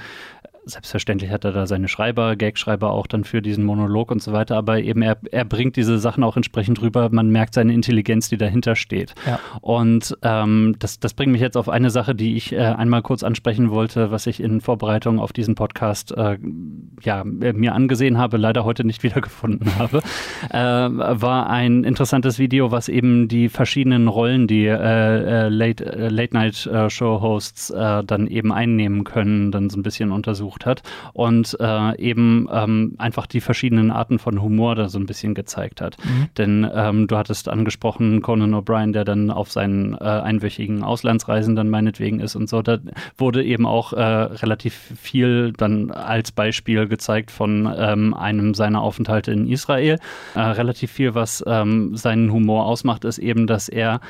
Selbstverständlich 0.67 1.31
hat 1.31 1.45
er 1.45 1.53
da 1.53 1.67
seine 1.67 1.89
Schreiber, 1.89 2.37
Gagschreiber 2.37 2.91
auch 2.91 3.07
dann 3.07 3.25
für 3.25 3.43
diesen 3.43 3.65
Monolog 3.65 4.11
und 4.11 4.23
so 4.23 4.33
weiter, 4.33 4.57
aber 4.57 4.81
eben 4.81 5.03
er, 5.03 5.19
er 5.31 5.45
bringt 5.45 5.77
diese 5.77 5.99
Sachen 5.99 6.25
auch 6.25 6.37
entsprechend 6.37 6.81
rüber. 6.81 7.11
Man 7.13 7.29
merkt 7.29 7.55
seine 7.55 7.75
Intelligenz, 7.75 8.31
die 8.31 8.39
dahinter 8.39 8.75
steht. 8.75 9.15
Ja. 9.27 9.39
Und 9.61 10.17
ähm, 10.23 10.77
das, 10.79 10.99
das 11.01 11.13
bringt 11.13 11.33
mich 11.33 11.43
jetzt 11.43 11.57
auf 11.57 11.69
eine 11.69 11.91
Sache, 11.91 12.15
die 12.15 12.37
ich 12.37 12.53
äh, 12.53 12.59
einmal 12.59 13.03
kurz 13.03 13.23
ansprechen 13.23 13.71
wollte, 13.71 14.11
was 14.11 14.27
ich 14.27 14.41
in 14.41 14.63
Vorbereitung 14.63 15.19
auf 15.19 15.35
diesen 15.35 15.55
Podcast 15.55 16.13
äh, 16.17 16.39
ja, 17.03 17.21
äh, 17.21 17.53
mir 17.53 17.75
angesehen 17.75 18.17
habe, 18.17 18.39
leider 18.39 18.65
heute 18.65 18.85
nicht 18.85 19.03
wiedergefunden 19.03 19.79
habe, 19.79 19.99
äh, 20.51 20.57
war 20.57 21.51
ein 21.51 21.85
interessantes 21.85 22.39
Video, 22.39 22.71
was 22.71 22.89
eben 22.89 23.29
die 23.29 23.51
verschiedenen 23.51 24.09
Rollen, 24.09 24.47
die 24.47 24.65
äh, 24.65 24.75
äh, 24.77 25.49
Late, 25.49 26.09
Late-Night-Show-Hosts 26.11 27.69
dann 27.75 28.27
eben 28.27 28.53
einnehmen 28.53 29.05
können, 29.05 29.51
dann 29.51 29.69
so 29.69 29.79
ein 29.79 29.83
bisschen 29.83 30.13
untersucht 30.13 30.54
hat 30.67 30.83
und 31.13 31.57
äh, 31.61 31.99
eben 31.99 32.49
ähm, 32.51 32.95
einfach 32.99 33.27
die 33.27 33.41
verschiedenen 33.41 33.91
Arten 33.91 34.19
von 34.19 34.41
Humor 34.41 34.75
da 34.75 34.89
so 34.89 34.99
ein 34.99 35.07
bisschen 35.07 35.35
gezeigt 35.35 35.81
hat. 35.81 35.97
Denn 36.39 36.69
ähm, 36.75 37.07
du 37.07 37.17
hattest 37.17 37.49
angesprochen, 37.49 38.23
Conan 38.23 38.55
O'Brien, 38.55 38.93
der 38.93 39.05
dann 39.05 39.31
auf 39.31 39.51
seinen 39.51 39.95
äh, 39.95 40.05
einwöchigen 40.05 40.83
Auslandsreisen 40.83 41.57
dann 41.57 41.71
meinetwegen 41.71 42.21
ist 42.21 42.37
und 42.37 42.49
so, 42.49 42.63
da 42.63 42.79
wurde 43.19 43.45
eben 43.45 43.67
auch 43.67 43.93
äh, 43.93 44.03
relativ 44.03 44.75
viel 44.75 45.53
dann 45.53 45.91
als 45.91 46.33
Beispiel 46.33 46.87
gezeigt 46.87 47.31
von 47.31 47.73
ähm, 47.77 48.15
einem 48.15 48.55
seiner 48.55 48.81
Aufenthalte 48.81 49.33
in 49.33 49.49
Israel. 49.49 49.99
Äh, 50.35 50.41
relativ 50.41 50.93
viel, 50.93 51.15
was 51.15 51.43
ähm, 51.47 51.97
seinen 51.97 52.33
Humor 52.33 52.67
ausmacht, 52.67 53.05
ist 53.05 53.19
eben, 53.19 53.47
dass 53.47 53.69
er 53.69 54.01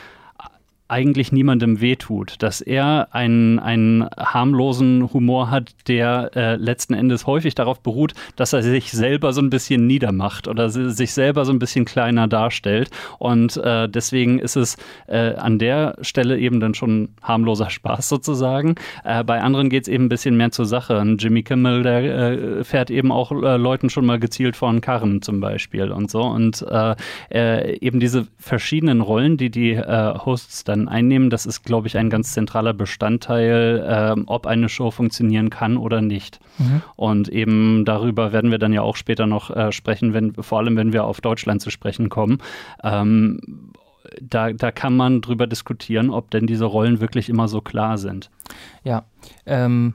eigentlich 0.94 1.33
niemandem 1.33 1.80
wehtut, 1.80 2.37
dass 2.38 2.61
er 2.61 3.09
einen, 3.11 3.59
einen 3.59 4.07
harmlosen 4.16 5.12
Humor 5.12 5.50
hat, 5.50 5.74
der 5.88 6.30
äh, 6.37 6.54
letzten 6.54 6.94
Endes 6.94 7.26
häufig 7.26 7.57
darauf 7.57 7.80
beruht, 7.80 8.14
dass 8.37 8.52
er 8.52 8.62
sich 8.62 8.92
selber 8.92 9.33
so 9.33 9.40
ein 9.40 9.50
bisschen 9.50 9.88
niedermacht 9.88 10.46
oder 10.46 10.70
si- 10.70 10.90
sich 10.90 11.12
selber 11.12 11.44
so 11.44 11.52
ein 11.52 11.59
bisschen 11.59 11.85
kleiner 11.85 12.28
darstellt. 12.28 12.90
Und 13.18 13.57
äh, 13.57 13.88
deswegen 13.88 14.38
ist 14.38 14.54
es 14.54 14.76
äh, 15.09 15.35
an 15.35 15.59
der 15.59 15.96
Stelle 16.00 16.38
eben 16.38 16.61
dann 16.61 16.74
schon 16.74 17.09
harmloser 17.22 17.70
Spaß 17.70 18.09
sozusagen. 18.09 18.76
Äh, 19.02 19.24
bei 19.24 19.40
anderen 19.40 19.70
geht 19.70 19.83
es 19.83 19.88
eben 19.88 20.04
ein 20.04 20.09
bisschen 20.09 20.37
mehr 20.37 20.52
zur 20.52 20.66
Sache. 20.66 21.00
Ein 21.00 21.18
Jimmy 21.18 21.42
Kimmel, 21.42 21.83
der 21.83 22.02
äh, 22.04 22.62
fährt 22.62 22.90
eben 22.90 23.11
auch 23.11 23.33
äh, 23.33 23.57
Leuten 23.57 23.90
schon 23.90 24.07
mal 24.07 24.20
gezielt 24.20 24.54
vor 24.54 24.68
einen 24.68 24.80
Karren 24.80 25.22
zum 25.22 25.40
Beispiel 25.40 25.90
und 25.90 26.09
so. 26.09 26.22
Und 26.22 26.64
eben 27.30 27.98
diese 27.98 28.26
verschiedenen 28.38 29.00
Rollen, 29.00 29.37
die 29.37 29.50
die 29.50 29.76
Hosts 29.78 30.62
dann 30.64 30.83
Quoten 30.84 30.88
einnehmen. 30.88 31.30
Das 31.30 31.46
ist, 31.46 31.62
glaube 31.64 31.86
ich, 31.86 31.96
ein 31.96 32.10
ganz 32.10 32.32
zentraler 32.32 32.72
Bestandteil, 32.72 33.84
ähm, 33.86 34.24
ob 34.26 34.46
eine 34.46 34.68
Show 34.68 34.90
funktionieren 34.90 35.50
kann 35.50 35.76
oder 35.76 36.00
nicht. 36.00 36.40
Mhm. 36.58 36.82
Und 36.96 37.28
eben 37.28 37.84
darüber 37.84 38.32
werden 38.32 38.50
wir 38.50 38.58
dann 38.58 38.72
ja 38.72 38.82
auch 38.82 38.96
später 38.96 39.26
noch 39.26 39.50
äh, 39.50 39.72
sprechen, 39.72 40.12
wenn, 40.12 40.34
vor 40.34 40.58
allem 40.58 40.76
wenn 40.76 40.92
wir 40.92 41.04
auf 41.04 41.20
Deutschland 41.20 41.60
zu 41.60 41.70
sprechen 41.70 42.08
kommen. 42.08 42.38
Ähm, 42.82 43.72
da, 44.20 44.52
da 44.52 44.70
kann 44.70 44.96
man 44.96 45.22
drüber 45.22 45.46
diskutieren, 45.46 46.10
ob 46.10 46.30
denn 46.30 46.46
diese 46.46 46.66
Rollen 46.66 47.00
wirklich 47.00 47.28
immer 47.28 47.48
so 47.48 47.60
klar 47.60 47.98
sind. 47.98 48.30
Ja, 48.84 49.04
ähm, 49.46 49.94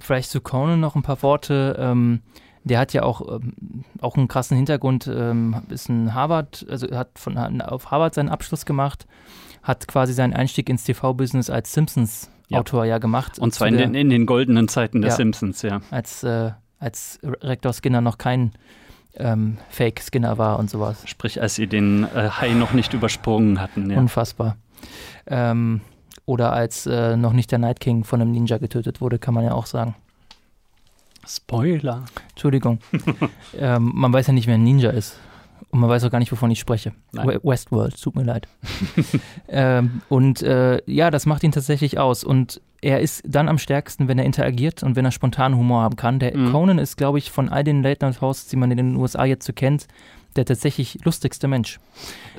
vielleicht 0.00 0.30
zu 0.30 0.40
Conan 0.40 0.80
noch 0.80 0.94
ein 0.94 1.02
paar 1.02 1.22
Worte. 1.22 1.76
Ähm, 1.78 2.20
der 2.64 2.78
hat 2.78 2.92
ja 2.92 3.02
auch, 3.02 3.20
ähm, 3.40 3.84
auch 4.00 4.16
einen 4.16 4.28
krassen 4.28 4.56
Hintergrund, 4.56 5.10
ähm, 5.12 5.56
ist 5.70 5.88
ein 5.88 6.14
Harvard, 6.14 6.66
also 6.68 6.86
hat 6.94 7.18
von, 7.18 7.60
auf 7.62 7.90
Harvard 7.90 8.14
seinen 8.14 8.28
Abschluss 8.28 8.64
gemacht, 8.64 9.06
hat 9.68 9.86
quasi 9.86 10.14
seinen 10.14 10.32
Einstieg 10.32 10.70
ins 10.70 10.82
TV-Business 10.84 11.50
als 11.50 11.74
Simpsons-Autor 11.74 12.86
ja. 12.86 12.92
ja. 12.92 12.98
gemacht. 12.98 13.38
Und 13.38 13.54
zwar 13.54 13.68
in, 13.68 13.76
den, 13.76 13.94
in 13.94 14.08
den 14.08 14.24
goldenen 14.24 14.66
Zeiten 14.66 15.02
der 15.02 15.10
ja, 15.10 15.16
Simpsons, 15.16 15.60
ja. 15.60 15.82
Als, 15.90 16.22
äh, 16.24 16.52
als 16.78 17.20
Rektor 17.22 17.74
Skinner 17.74 18.00
noch 18.00 18.16
kein 18.16 18.52
ähm, 19.16 19.58
Fake-Skinner 19.68 20.38
war 20.38 20.58
und 20.58 20.70
sowas. 20.70 21.02
Sprich, 21.04 21.42
als 21.42 21.56
sie 21.56 21.66
den 21.66 22.04
äh, 22.04 22.30
Hai 22.30 22.54
noch 22.54 22.72
nicht 22.72 22.94
übersprungen 22.94 23.60
hatten. 23.60 23.90
Ja. 23.90 23.98
Unfassbar. 23.98 24.56
Ähm, 25.26 25.82
oder 26.24 26.54
als 26.54 26.86
äh, 26.86 27.18
noch 27.18 27.34
nicht 27.34 27.52
der 27.52 27.58
Night 27.58 27.80
King 27.80 28.04
von 28.04 28.22
einem 28.22 28.32
Ninja 28.32 28.56
getötet 28.56 29.02
wurde, 29.02 29.18
kann 29.18 29.34
man 29.34 29.44
ja 29.44 29.52
auch 29.52 29.66
sagen. 29.66 29.94
Spoiler. 31.26 32.06
Entschuldigung. 32.30 32.78
ähm, 33.58 33.92
man 33.94 34.14
weiß 34.14 34.28
ja 34.28 34.32
nicht, 34.32 34.46
wer 34.46 34.54
ein 34.54 34.64
Ninja 34.64 34.90
ist. 34.90 35.18
Und 35.70 35.80
man 35.80 35.90
weiß 35.90 36.04
auch 36.04 36.10
gar 36.10 36.18
nicht, 36.18 36.32
wovon 36.32 36.50
ich 36.50 36.60
spreche. 36.60 36.92
Nein. 37.12 37.40
Westworld, 37.42 38.00
tut 38.00 38.16
mir 38.16 38.22
leid. 38.22 38.48
ähm, 39.48 40.00
und 40.08 40.42
äh, 40.42 40.80
ja, 40.86 41.10
das 41.10 41.26
macht 41.26 41.42
ihn 41.42 41.52
tatsächlich 41.52 41.98
aus. 41.98 42.24
Und 42.24 42.62
er 42.80 43.00
ist 43.00 43.22
dann 43.26 43.48
am 43.48 43.58
stärksten, 43.58 44.08
wenn 44.08 44.18
er 44.18 44.24
interagiert 44.24 44.82
und 44.82 44.96
wenn 44.96 45.04
er 45.04 45.10
spontan 45.10 45.56
Humor 45.56 45.82
haben 45.82 45.96
kann. 45.96 46.20
Der 46.20 46.36
mhm. 46.36 46.52
Conan 46.52 46.78
ist, 46.78 46.96
glaube 46.96 47.18
ich, 47.18 47.30
von 47.30 47.48
all 47.50 47.64
den 47.64 47.82
Late 47.82 48.04
Night 48.04 48.20
Hosts, 48.20 48.48
die 48.48 48.56
man 48.56 48.70
in 48.70 48.78
den 48.78 48.96
USA 48.96 49.24
jetzt 49.24 49.44
so 49.46 49.52
kennt, 49.52 49.88
der 50.36 50.46
tatsächlich 50.46 50.98
lustigste 51.04 51.48
Mensch. 51.48 51.80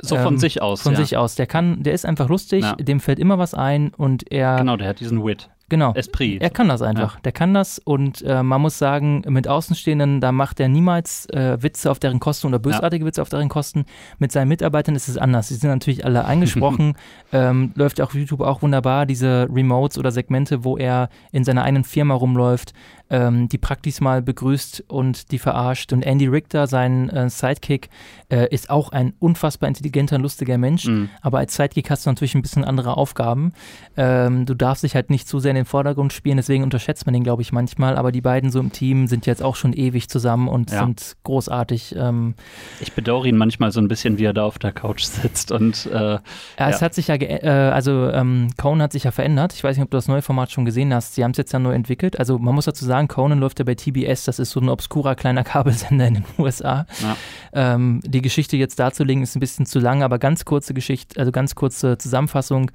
So 0.01 0.15
von 0.15 0.35
ähm, 0.35 0.39
sich 0.39 0.61
aus. 0.61 0.81
Von 0.81 0.93
ja. 0.93 0.99
sich 0.99 1.17
aus. 1.17 1.35
Der 1.35 1.45
kann, 1.45 1.83
der 1.83 1.93
ist 1.93 2.05
einfach 2.05 2.29
lustig, 2.29 2.63
ja. 2.63 2.75
dem 2.75 2.99
fällt 2.99 3.19
immer 3.19 3.37
was 3.37 3.53
ein 3.53 3.93
und 3.95 4.31
er. 4.31 4.57
Genau, 4.57 4.77
der 4.77 4.87
hat 4.87 4.99
diesen 4.99 5.23
Wit. 5.23 5.49
Genau. 5.69 5.93
Esprit. 5.93 6.41
Er 6.41 6.49
kann 6.49 6.67
das 6.67 6.81
einfach. 6.81 7.15
Ja. 7.15 7.21
Der 7.21 7.31
kann 7.31 7.53
das 7.53 7.79
und 7.79 8.21
äh, 8.23 8.43
man 8.43 8.61
muss 8.61 8.77
sagen, 8.77 9.23
mit 9.27 9.47
Außenstehenden, 9.47 10.19
da 10.19 10.31
macht 10.31 10.59
er 10.59 10.67
niemals 10.67 11.27
äh, 11.29 11.61
Witze 11.61 11.89
auf 11.91 11.99
deren 11.99 12.19
Kosten 12.19 12.47
oder 12.47 12.59
bösartige 12.59 13.03
ja. 13.03 13.07
Witze 13.07 13.21
auf 13.21 13.29
deren 13.29 13.49
Kosten. 13.49 13.85
Mit 14.17 14.31
seinen 14.31 14.47
Mitarbeitern 14.47 14.95
ist 14.95 15.07
es 15.07 15.17
anders. 15.17 15.49
Sie 15.49 15.55
sind 15.55 15.69
natürlich 15.69 16.05
alle 16.05 16.25
eingesprochen. 16.25 16.95
ähm, 17.31 17.71
läuft 17.75 18.01
auf 18.01 18.13
YouTube 18.13 18.41
auch 18.41 18.61
wunderbar, 18.61 19.05
diese 19.05 19.47
Remotes 19.53 19.97
oder 19.97 20.11
Segmente, 20.11 20.63
wo 20.63 20.77
er 20.77 21.09
in 21.31 21.43
seiner 21.43 21.63
eigenen 21.63 21.83
Firma 21.83 22.15
rumläuft, 22.15 22.73
ähm, 23.09 23.49
die 23.49 23.57
Praktis 23.57 24.01
mal 24.01 24.21
begrüßt 24.21 24.85
und 24.87 25.31
die 25.31 25.39
verarscht. 25.39 25.91
Und 25.93 26.03
Andy 26.03 26.27
Richter, 26.27 26.67
sein 26.67 27.09
äh, 27.09 27.29
Sidekick, 27.29 27.89
äh, 28.29 28.47
ist 28.53 28.69
auch 28.69 28.91
ein 28.91 29.13
unfassbar 29.19 29.67
intelligenter, 29.67 30.19
lustiger 30.19 30.57
Mensch. 30.57 30.85
Mhm. 30.85 31.09
Aber 31.21 31.39
als 31.39 31.55
Sidekick 31.55 31.89
hast 31.89 32.05
du 32.05 32.11
natürlich 32.11 32.35
ein 32.35 32.41
bisschen 32.41 32.63
andere 32.63 32.97
Aufgaben. 32.97 33.53
Ähm, 33.97 34.45
du 34.45 34.53
darfst 34.53 34.83
dich 34.83 34.95
halt 34.95 35.09
nicht 35.09 35.27
zu 35.27 35.39
sehr 35.39 35.51
in 35.51 35.55
den 35.55 35.65
Vordergrund 35.65 36.13
spielen, 36.13 36.37
deswegen 36.37 36.63
unterschätzt 36.63 37.05
man 37.05 37.13
den, 37.13 37.23
glaube 37.23 37.41
ich, 37.41 37.51
manchmal. 37.51 37.97
Aber 37.97 38.11
die 38.11 38.21
beiden 38.21 38.51
so 38.51 38.59
im 38.59 38.71
Team 38.71 39.07
sind 39.07 39.25
jetzt 39.25 39.41
auch 39.41 39.55
schon 39.55 39.73
ewig 39.73 40.09
zusammen 40.09 40.47
und 40.47 40.71
ja. 40.71 40.79
sind 40.79 41.17
großartig. 41.23 41.95
Ähm, 41.97 42.35
ich 42.79 42.93
bedauere 42.93 43.25
ihn 43.25 43.37
manchmal 43.37 43.71
so 43.71 43.81
ein 43.81 43.87
bisschen, 43.87 44.17
wie 44.19 44.25
er 44.25 44.33
da 44.33 44.43
auf 44.45 44.59
der 44.59 44.71
Couch 44.71 45.03
sitzt. 45.03 45.51
Und, 45.51 45.87
äh, 45.87 45.97
ja, 45.97 46.21
es 46.57 46.81
hat 46.81 46.93
sich 46.93 47.07
ja, 47.07 47.15
äh, 47.15 47.71
also 47.73 48.09
ähm, 48.11 48.49
Conan 48.57 48.83
hat 48.83 48.91
sich 48.91 49.05
ja 49.05 49.11
verändert. 49.11 49.53
Ich 49.53 49.63
weiß 49.63 49.75
nicht, 49.77 49.83
ob 49.83 49.91
du 49.91 49.97
das 49.97 50.07
neue 50.07 50.21
Format 50.21 50.51
schon 50.51 50.65
gesehen 50.65 50.93
hast. 50.93 51.15
Sie 51.15 51.23
haben 51.23 51.31
es 51.31 51.37
jetzt 51.37 51.51
ja 51.51 51.59
neu 51.59 51.73
entwickelt. 51.73 52.19
Also 52.19 52.37
man 52.37 52.53
muss 52.53 52.65
dazu 52.65 52.85
sagen, 52.85 52.98
sagen, 52.99 53.07
Conan 53.07 53.39
läuft 53.39 53.59
ja 53.59 53.65
bei 53.65 53.75
TBS, 53.75 54.25
das 54.25 54.39
ist 54.39 54.51
so 54.51 54.59
ein 54.59 54.69
obskurer 54.69 55.15
kleiner 55.15 55.43
Kabelsender 55.49 56.07
in 56.07 56.13
den 56.15 56.25
USA. 56.37 56.85
Ja. 57.01 57.17
Ähm, 57.53 58.01
die 58.05 58.21
Geschichte 58.21 58.57
jetzt 58.57 58.79
darzulegen 58.79 59.23
ist 59.23 59.35
ein 59.35 59.39
bisschen 59.39 59.65
zu 59.65 59.79
lang, 59.79 60.03
aber 60.03 60.19
ganz 60.19 60.45
kurze 60.45 60.73
Geschichte, 60.73 61.19
also 61.19 61.31
ganz 61.31 61.55
kurze 61.55 61.97
Zusammenfassung. 61.97 62.71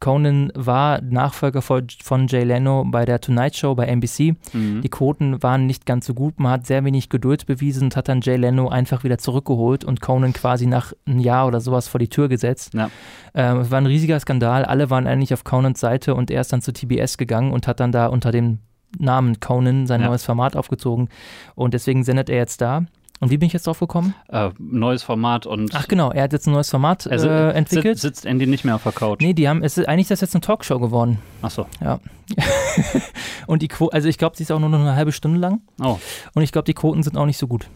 Conan 0.00 0.52
war 0.54 1.00
Nachfolger 1.02 1.60
von 1.60 2.28
Jay 2.28 2.44
Leno 2.44 2.84
bei 2.86 3.04
der 3.04 3.20
Tonight 3.20 3.56
Show 3.56 3.74
bei 3.74 3.86
NBC. 3.86 4.36
Mhm. 4.52 4.80
Die 4.82 4.88
Quoten 4.88 5.42
waren 5.42 5.66
nicht 5.66 5.86
ganz 5.86 6.06
so 6.06 6.14
gut, 6.14 6.38
man 6.38 6.52
hat 6.52 6.66
sehr 6.66 6.84
wenig 6.84 7.08
Geduld 7.08 7.46
bewiesen 7.46 7.84
und 7.84 7.96
hat 7.96 8.08
dann 8.08 8.20
Jay 8.20 8.36
Leno 8.36 8.68
einfach 8.68 9.02
wieder 9.02 9.18
zurückgeholt 9.18 9.84
und 9.84 10.00
Conan 10.00 10.32
quasi 10.32 10.66
nach 10.66 10.92
einem 11.06 11.18
Jahr 11.18 11.46
oder 11.46 11.60
sowas 11.60 11.88
vor 11.88 11.98
die 11.98 12.08
Tür 12.08 12.28
gesetzt. 12.28 12.74
Ja. 12.74 12.90
Ähm, 13.34 13.58
es 13.58 13.70
war 13.70 13.80
ein 13.80 13.86
riesiger 13.86 14.20
Skandal, 14.20 14.64
alle 14.64 14.90
waren 14.90 15.06
eigentlich 15.06 15.34
auf 15.34 15.44
Conans 15.44 15.80
Seite 15.80 16.14
und 16.14 16.30
er 16.30 16.40
ist 16.40 16.52
dann 16.52 16.62
zu 16.62 16.72
TBS 16.72 17.18
gegangen 17.18 17.52
und 17.52 17.66
hat 17.66 17.80
dann 17.80 17.92
da 17.92 18.06
unter 18.06 18.30
dem 18.30 18.58
Namen 18.98 19.40
Conan 19.40 19.86
sein 19.86 20.00
ja. 20.00 20.08
neues 20.08 20.24
Format 20.24 20.56
aufgezogen 20.56 21.08
und 21.54 21.74
deswegen 21.74 22.04
sendet 22.04 22.30
er 22.30 22.36
jetzt 22.36 22.60
da. 22.60 22.84
Und 23.20 23.30
wie 23.30 23.38
bin 23.38 23.48
ich 23.48 23.52
jetzt 23.52 23.66
drauf 23.66 23.80
gekommen? 23.80 24.14
Äh, 24.28 24.50
neues 24.58 25.02
Format 25.02 25.44
und. 25.44 25.74
Ach 25.74 25.88
genau, 25.88 26.12
er 26.12 26.22
hat 26.22 26.32
jetzt 26.32 26.46
ein 26.46 26.52
neues 26.52 26.70
Format 26.70 27.06
also, 27.08 27.28
äh, 27.28 27.50
entwickelt. 27.50 27.98
Sitzt 27.98 28.24
Andy 28.24 28.46
nicht 28.46 28.64
mehr 28.64 28.76
auf 28.76 28.84
der 28.84 28.92
Couch? 28.92 29.20
Nee, 29.20 29.34
die 29.34 29.48
haben, 29.48 29.64
es 29.64 29.76
ist 29.76 29.88
eigentlich 29.88 30.02
ist 30.02 30.10
das 30.10 30.20
jetzt 30.20 30.34
eine 30.36 30.42
Talkshow 30.42 30.78
geworden. 30.78 31.18
Ach 31.42 31.50
so. 31.50 31.66
Ja. 31.82 31.98
und 33.48 33.62
die 33.62 33.68
Quote, 33.68 33.92
also 33.92 34.08
ich 34.08 34.18
glaube, 34.18 34.36
sie 34.36 34.44
ist 34.44 34.52
auch 34.52 34.60
nur 34.60 34.68
noch 34.68 34.78
eine 34.78 34.94
halbe 34.94 35.10
Stunde 35.10 35.40
lang. 35.40 35.62
Oh. 35.82 35.98
Und 36.34 36.42
ich 36.42 36.52
glaube, 36.52 36.66
die 36.66 36.74
Quoten 36.74 37.02
sind 37.02 37.16
auch 37.16 37.26
nicht 37.26 37.38
so 37.38 37.48
gut. 37.48 37.68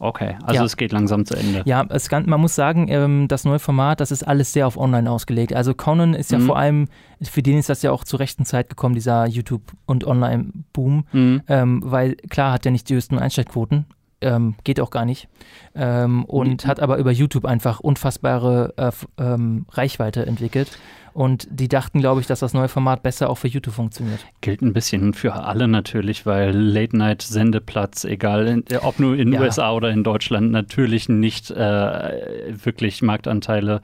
Okay, 0.00 0.36
also 0.44 0.60
ja. 0.60 0.64
es 0.64 0.76
geht 0.76 0.92
langsam 0.92 1.24
zu 1.24 1.34
Ende. 1.34 1.62
Ja, 1.64 1.84
es 1.88 2.08
kann, 2.08 2.28
man 2.28 2.40
muss 2.40 2.54
sagen, 2.54 2.86
ähm, 2.88 3.26
das 3.26 3.44
neue 3.44 3.58
Format, 3.58 4.00
das 4.00 4.12
ist 4.12 4.22
alles 4.22 4.52
sehr 4.52 4.66
auf 4.66 4.76
Online 4.76 5.10
ausgelegt. 5.10 5.52
Also 5.54 5.74
Conan 5.74 6.14
ist 6.14 6.30
ja 6.30 6.38
mhm. 6.38 6.46
vor 6.46 6.56
allem, 6.56 6.88
für 7.20 7.42
den 7.42 7.58
ist 7.58 7.68
das 7.68 7.82
ja 7.82 7.90
auch 7.90 8.04
zur 8.04 8.20
rechten 8.20 8.44
Zeit 8.44 8.68
gekommen, 8.68 8.94
dieser 8.94 9.26
YouTube- 9.26 9.72
und 9.86 10.06
Online-Boom, 10.06 11.04
mhm. 11.10 11.42
ähm, 11.48 11.82
weil 11.84 12.14
klar 12.14 12.52
hat 12.52 12.64
er 12.64 12.70
nicht 12.70 12.88
die 12.88 12.94
höchsten 12.94 13.18
Einschaltquoten, 13.18 13.86
ähm, 14.20 14.54
geht 14.62 14.80
auch 14.80 14.90
gar 14.90 15.04
nicht. 15.04 15.28
Ähm, 15.74 16.24
und 16.26 16.64
mhm. 16.64 16.68
hat 16.68 16.78
aber 16.78 16.98
über 16.98 17.10
YouTube 17.10 17.44
einfach 17.44 17.80
unfassbare 17.80 18.74
äh, 18.76 18.92
ähm, 19.18 19.66
Reichweite 19.70 20.26
entwickelt. 20.26 20.78
Und 21.18 21.48
die 21.50 21.66
dachten, 21.66 21.98
glaube 21.98 22.20
ich, 22.20 22.28
dass 22.28 22.38
das 22.38 22.54
neue 22.54 22.68
Format 22.68 23.02
besser 23.02 23.28
auch 23.28 23.34
für 23.34 23.48
YouTube 23.48 23.74
funktioniert. 23.74 24.24
Gilt 24.40 24.62
ein 24.62 24.72
bisschen 24.72 25.14
für 25.14 25.34
alle 25.34 25.66
natürlich, 25.66 26.26
weil 26.26 26.56
Late-Night-Sendeplatz, 26.56 28.04
egal 28.04 28.46
in, 28.46 28.64
ob 28.82 29.00
nur 29.00 29.14
in 29.14 29.32
den 29.32 29.32
ja. 29.32 29.40
USA 29.40 29.72
oder 29.72 29.90
in 29.90 30.04
Deutschland, 30.04 30.52
natürlich 30.52 31.08
nicht 31.08 31.50
äh, 31.50 32.54
wirklich 32.62 33.02
Marktanteile 33.02 33.80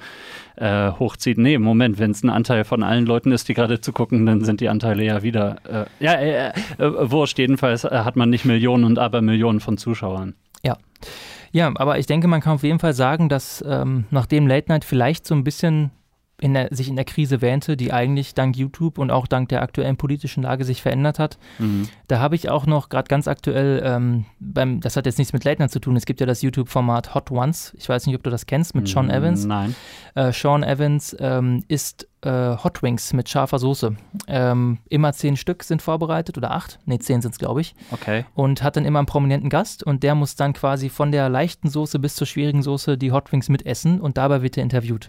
äh, 0.54 0.92
hochzieht. 0.92 1.36
Nee, 1.36 1.58
Moment, 1.58 1.98
wenn 1.98 2.12
es 2.12 2.22
ein 2.22 2.30
Anteil 2.30 2.62
von 2.62 2.84
allen 2.84 3.04
Leuten 3.04 3.32
ist, 3.32 3.48
die 3.48 3.54
gerade 3.54 3.80
zugucken, 3.80 4.26
dann 4.26 4.44
sind 4.44 4.60
die 4.60 4.68
Anteile 4.68 5.02
ja 5.02 5.24
wieder. 5.24 5.56
Äh, 5.68 6.04
ja, 6.04 6.12
äh, 6.12 6.48
äh, 6.50 7.10
wurscht, 7.10 7.40
jedenfalls 7.40 7.82
äh, 7.82 7.90
hat 7.90 8.14
man 8.14 8.30
nicht 8.30 8.44
Millionen 8.44 8.84
und 8.84 9.00
aber 9.00 9.22
Millionen 9.22 9.58
von 9.58 9.76
Zuschauern. 9.76 10.36
Ja. 10.62 10.76
Ja, 11.50 11.72
aber 11.74 11.98
ich 11.98 12.06
denke, 12.06 12.28
man 12.28 12.40
kann 12.40 12.52
auf 12.52 12.62
jeden 12.62 12.78
Fall 12.78 12.94
sagen, 12.94 13.28
dass 13.28 13.64
ähm, 13.66 14.04
nachdem 14.12 14.46
Late 14.46 14.68
Night 14.68 14.84
vielleicht 14.84 15.26
so 15.26 15.34
ein 15.34 15.42
bisschen 15.42 15.90
in 16.44 16.52
der, 16.52 16.68
sich 16.70 16.90
in 16.90 16.96
der 16.96 17.06
Krise 17.06 17.40
wähnte, 17.40 17.74
die 17.74 17.90
eigentlich 17.90 18.34
dank 18.34 18.54
YouTube 18.54 18.98
und 18.98 19.10
auch 19.10 19.26
dank 19.26 19.48
der 19.48 19.62
aktuellen 19.62 19.96
politischen 19.96 20.42
Lage 20.42 20.66
sich 20.66 20.82
verändert 20.82 21.18
hat. 21.18 21.38
Mhm. 21.58 21.88
Da 22.06 22.18
habe 22.18 22.34
ich 22.34 22.50
auch 22.50 22.66
noch 22.66 22.90
gerade 22.90 23.08
ganz 23.08 23.28
aktuell, 23.28 23.80
ähm, 23.82 24.26
beim, 24.40 24.80
das 24.80 24.94
hat 24.96 25.06
jetzt 25.06 25.16
nichts 25.16 25.32
mit 25.32 25.46
Night 25.46 25.70
zu 25.70 25.80
tun, 25.80 25.96
es 25.96 26.04
gibt 26.04 26.20
ja 26.20 26.26
das 26.26 26.42
YouTube-Format 26.42 27.14
Hot 27.14 27.30
Ones. 27.30 27.72
Ich 27.78 27.88
weiß 27.88 28.06
nicht, 28.06 28.14
ob 28.14 28.22
du 28.22 28.28
das 28.28 28.44
kennst, 28.44 28.74
mit 28.74 28.86
Sean 28.88 29.08
Evans. 29.08 29.46
Nein. 29.46 29.74
Äh, 30.14 30.32
Sean 30.32 30.62
Evans 30.62 31.16
ähm, 31.18 31.64
isst 31.68 32.08
äh, 32.20 32.28
Hot 32.62 32.82
Wings 32.82 33.14
mit 33.14 33.30
scharfer 33.30 33.58
Soße. 33.58 33.96
Ähm, 34.28 34.80
immer 34.90 35.14
zehn 35.14 35.38
Stück 35.38 35.62
sind 35.62 35.80
vorbereitet 35.80 36.36
oder 36.36 36.50
acht, 36.50 36.78
nee, 36.84 36.98
zehn 36.98 37.22
sind 37.22 37.32
es, 37.32 37.38
glaube 37.38 37.62
ich. 37.62 37.74
Okay. 37.90 38.26
Und 38.34 38.62
hat 38.62 38.76
dann 38.76 38.84
immer 38.84 38.98
einen 38.98 39.06
prominenten 39.06 39.48
Gast 39.48 39.82
und 39.82 40.02
der 40.02 40.14
muss 40.14 40.36
dann 40.36 40.52
quasi 40.52 40.90
von 40.90 41.10
der 41.10 41.30
leichten 41.30 41.70
Soße 41.70 41.98
bis 41.98 42.16
zur 42.16 42.26
schwierigen 42.26 42.62
Soße 42.62 42.98
die 42.98 43.12
Hot 43.12 43.32
Wings 43.32 43.48
mitessen 43.48 43.98
und 43.98 44.18
dabei 44.18 44.42
wird 44.42 44.58
er 44.58 44.62
interviewt. 44.62 45.08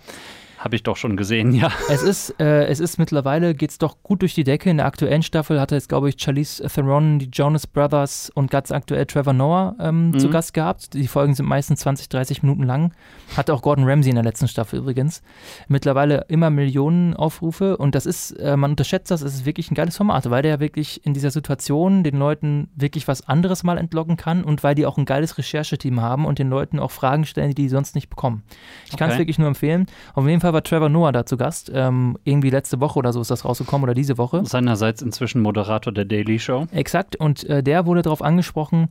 Habe 0.66 0.76
ich 0.76 0.82
doch 0.82 0.98
schon 0.98 1.16
gesehen, 1.16 1.54
ja. 1.54 1.72
Es 1.90 2.02
ist, 2.02 2.40
äh, 2.40 2.66
es 2.66 2.80
ist 2.80 2.98
mittlerweile, 2.98 3.54
geht 3.54 3.70
es 3.70 3.78
doch 3.78 4.02
gut 4.02 4.24
durch 4.24 4.34
die 4.34 4.44
Decke. 4.44 4.72
In 4.72 4.78
der 4.78 4.88
aktuellen 4.88 5.22
Staffel 5.22 5.62
hatte 5.62 5.76
jetzt, 5.76 5.90
glaube 5.90 6.10
ich, 6.10 6.16
Charlize 6.20 6.68
Theron, 6.68 7.20
die 7.20 7.30
Jonas 7.32 7.68
Brothers 7.68 8.32
und 8.34 8.50
ganz 8.50 8.72
aktuell 8.72 9.06
Trevor 9.06 9.34
Noah 9.34 9.76
ähm, 9.80 10.08
mhm. 10.08 10.18
zu 10.18 10.32
Gast 10.32 10.56
gehabt. 10.56 10.96
Die 10.96 11.08
Folgen 11.08 11.36
sind 11.36 11.46
meistens 11.46 11.82
20, 11.82 12.10
30 12.10 12.42
Minuten 12.42 12.64
lang. 12.64 12.96
Hatte 13.38 13.54
auch 13.54 13.62
Gordon 13.62 13.88
Ramsay 13.88 14.10
in 14.10 14.16
der 14.16 14.24
letzten 14.24 14.48
Staffel 14.48 14.80
übrigens. 14.80 15.22
Mittlerweile 15.68 16.26
immer 16.30 16.50
Millionen 16.50 17.14
Aufrufe 17.14 17.78
und 17.78 17.94
das 17.94 18.08
ist, 18.08 18.32
äh, 18.32 18.58
man 18.58 18.72
unterschätzt 18.72 19.12
das, 19.12 19.22
es 19.22 19.36
ist 19.36 19.46
wirklich 19.46 19.70
ein 19.70 19.76
geiles 19.76 19.96
Format, 19.96 20.28
weil 20.32 20.42
der 20.42 20.54
ja 20.54 20.60
wirklich 20.60 21.06
in 21.06 21.14
dieser 21.14 21.30
Situation 21.30 22.04
den 22.04 22.18
Leuten 22.18 22.70
wirklich 22.76 23.08
was 23.08 23.28
anderes 23.28 23.64
mal 23.64 23.78
entlocken 23.78 24.18
kann 24.18 24.44
und 24.44 24.64
weil 24.64 24.74
die 24.74 24.88
auch 24.88 24.98
ein 24.98 25.06
geiles 25.06 25.38
Rechercheteam 25.38 26.02
haben 26.02 26.26
und 26.26 26.40
den 26.40 26.50
Leuten 26.50 26.80
auch 26.80 26.90
Fragen 26.90 27.28
stellen, 27.28 27.50
die 27.50 27.56
die 27.56 27.70
sonst 27.70 27.94
nicht 27.94 28.10
bekommen. 28.10 28.42
Ich 28.86 28.94
okay. 28.94 28.98
kann 28.98 29.12
es 29.12 29.20
wirklich 29.20 29.38
nur 29.38 29.48
empfehlen. 29.48 29.86
Auf 30.16 30.28
jeden 30.28 30.42
Fall 30.42 30.55
war 30.56 30.64
Trevor 30.64 30.90
Noah 30.90 31.12
da 31.12 31.26
zu 31.26 31.38
Gast. 31.38 31.72
Ähm, 31.74 32.18
irgendwie 32.24 32.50
letzte 32.50 32.80
Woche 32.80 32.98
oder 32.98 33.14
so 33.14 33.22
ist 33.22 33.30
das 33.30 33.46
rausgekommen 33.46 33.84
oder 33.84 33.94
diese 33.94 34.18
Woche. 34.18 34.44
Seinerseits 34.46 35.04
inzwischen 35.04 35.42
Moderator 35.42 35.94
der 35.94 36.06
Daily 36.06 36.40
Show. 36.40 36.66
Exakt. 36.72 37.16
Und 37.18 37.44
äh, 37.44 37.62
der 37.62 37.86
wurde 37.86 38.02
darauf 38.02 38.24
angesprochen, 38.24 38.88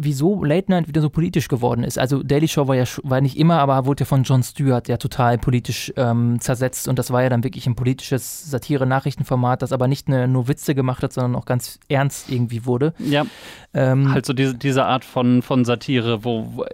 wieso 0.00 0.44
Late 0.44 0.70
Night 0.70 0.88
wieder 0.88 1.00
so 1.00 1.10
politisch 1.10 1.48
geworden 1.48 1.84
ist. 1.84 1.98
Also 1.98 2.22
Daily 2.22 2.48
Show 2.48 2.68
war 2.68 2.76
ja 2.76 2.84
war 3.02 3.20
nicht 3.20 3.38
immer, 3.38 3.58
aber 3.58 3.86
wurde 3.86 4.02
ja 4.02 4.06
von 4.06 4.22
Jon 4.22 4.42
Stewart 4.42 4.88
ja 4.88 4.96
total 4.96 5.38
politisch 5.38 5.92
ähm, 5.96 6.40
zersetzt 6.40 6.88
und 6.88 6.98
das 6.98 7.10
war 7.10 7.22
ja 7.22 7.28
dann 7.28 7.44
wirklich 7.44 7.66
ein 7.66 7.74
politisches 7.74 8.50
Satire-Nachrichtenformat, 8.50 9.62
das 9.62 9.72
aber 9.72 9.88
nicht 9.88 10.08
eine, 10.08 10.28
nur 10.28 10.48
Witze 10.48 10.74
gemacht 10.74 11.02
hat, 11.02 11.12
sondern 11.12 11.36
auch 11.36 11.44
ganz 11.44 11.78
ernst 11.88 12.30
irgendwie 12.30 12.66
wurde. 12.66 12.94
Ja. 12.98 13.24
Ähm, 13.74 14.12
halt 14.12 14.26
so 14.26 14.32
diese, 14.32 14.54
diese 14.54 14.84
Art 14.84 15.04
von, 15.04 15.42
von 15.42 15.64
Satire, 15.64 16.24
wo, 16.24 16.64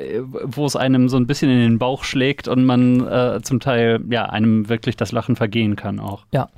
wo 0.44 0.66
es 0.66 0.76
einem 0.76 1.08
so 1.08 1.16
ein 1.16 1.26
bisschen 1.26 1.50
in 1.50 1.60
den 1.60 1.78
Bauch 1.78 2.04
schlägt 2.04 2.48
und 2.48 2.64
man 2.64 3.06
äh, 3.06 3.40
zum 3.42 3.60
Teil 3.60 4.00
ja 4.10 4.26
einem 4.26 4.68
wirklich 4.68 4.96
das 4.96 5.12
Lachen 5.12 5.36
vergehen 5.36 5.76
kann 5.76 6.00
auch. 6.00 6.26
Ja. 6.32 6.48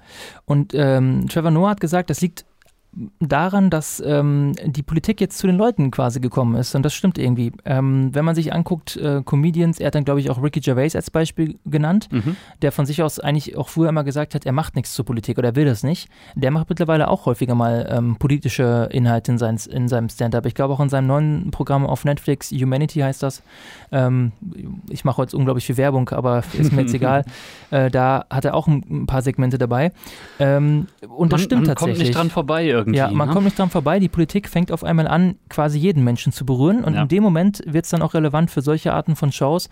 Und 0.45 0.73
ähm, 0.75 1.27
Trevor 1.29 1.51
Noah 1.51 1.71
hat 1.71 1.81
gesagt, 1.81 2.11
das 2.11 2.21
liegt 2.21 2.45
daran, 3.21 3.71
dass 3.71 4.03
ähm, 4.05 4.53
die 4.65 4.83
Politik 4.83 5.21
jetzt 5.21 5.39
zu 5.39 5.47
den 5.47 5.57
Leuten 5.57 5.91
quasi 5.91 6.19
gekommen 6.19 6.57
ist. 6.57 6.75
Und 6.75 6.83
das 6.83 6.93
stimmt 6.93 7.19
irgendwie. 7.19 7.53
Ähm, 7.65 8.11
wenn 8.13 8.25
man 8.25 8.35
sich 8.35 8.53
anguckt, 8.53 8.97
äh, 8.97 9.23
Comedians, 9.25 9.79
er 9.79 9.89
hat 9.89 9.95
dann, 9.95 10.05
glaube 10.05 10.21
ich, 10.21 10.29
auch 10.31 10.43
Ricky 10.43 10.61
Gervais 10.61 10.97
als 10.97 11.11
Beispiel 11.11 11.57
genannt, 11.65 12.09
mhm. 12.11 12.37
der 12.63 12.73
von 12.73 12.87
sich 12.87 13.03
aus 13.03 13.21
eigentlich 13.21 13.57
auch 13.57 13.69
früher 13.69 13.89
immer 13.89 14.03
gesagt 14.03 14.35
hat, 14.35 14.45
er 14.45 14.53
macht 14.53 14.75
nichts 14.75 14.93
zur 14.95 15.05
Politik 15.05 15.39
oder 15.39 15.51
er 15.51 15.57
will 15.57 15.65
das 15.65 15.85
nicht. 15.85 16.09
Der 16.35 16.51
macht 16.51 16.69
mittlerweile 16.69 17.09
auch 17.09 17.27
häufiger 17.27 17.55
mal 17.55 17.89
ähm, 17.91 18.17
politische 18.17 18.89
Inhalte 18.91 19.33
in, 19.33 19.39
sein, 19.39 19.59
in 19.71 19.87
seinem 19.87 20.09
Stand-up. 20.09 20.45
Ich 20.47 20.55
glaube 20.55 20.75
auch 20.75 20.81
in 20.81 20.89
seinem 20.89 21.07
neuen 21.07 21.51
Programm 21.53 21.87
auf 21.87 22.05
Netflix, 22.05 22.51
Humanity 22.51 23.01
heißt 23.01 23.23
das. 23.23 23.43
Ähm, 23.93 24.33
ich 24.89 25.05
mache 25.05 25.23
jetzt 25.23 25.35
unglaublich 25.35 25.67
viel 25.67 25.77
Werbung, 25.77 26.09
aber 26.09 26.43
ist 26.59 26.73
mir 26.73 26.83
jetzt 26.83 26.95
egal. 27.01 27.25
Äh, 27.71 27.91
da 27.91 28.25
hat 28.31 28.45
er 28.45 28.55
auch 28.55 28.67
ein, 28.67 28.85
ein 28.91 29.07
paar 29.07 29.23
Segmente 29.23 29.59
dabei. 29.59 29.93
Ähm, 30.41 30.89
und 31.09 31.33
das 31.33 31.41
man, 31.41 31.45
stimmt 31.45 31.67
man 31.67 31.69
tatsächlich. 31.69 31.97
kommt 31.97 32.07
nicht 32.07 32.15
dran 32.17 32.31
vorbei 32.31 32.65
irgendwie. 32.65 32.80
Ja, 32.89 33.11
man 33.11 33.29
ne? 33.29 33.35
kommt 33.35 33.45
nicht 33.45 33.59
dran 33.59 33.71
vorbei. 33.71 33.99
Die 33.99 34.09
Politik 34.09 34.49
fängt 34.49 34.73
auf 34.73 34.85
einmal 34.85 35.09
an, 35.09 35.37
quasi 35.49 35.79
jeden 35.79 36.05
Menschen 36.05 36.33
zu 36.33 36.45
berühren. 36.45 36.85
Und 36.85 36.95
ja. 36.95 37.03
in 37.03 37.09
dem 37.09 37.23
Moment 37.23 37.63
wird 37.67 37.85
es 37.85 37.91
dann 37.91 38.03
auch 38.03 38.15
relevant 38.15 38.51
für 38.51 38.63
solche 38.63 38.93
Arten 38.93 39.17
von 39.17 39.33
Shows. 39.33 39.69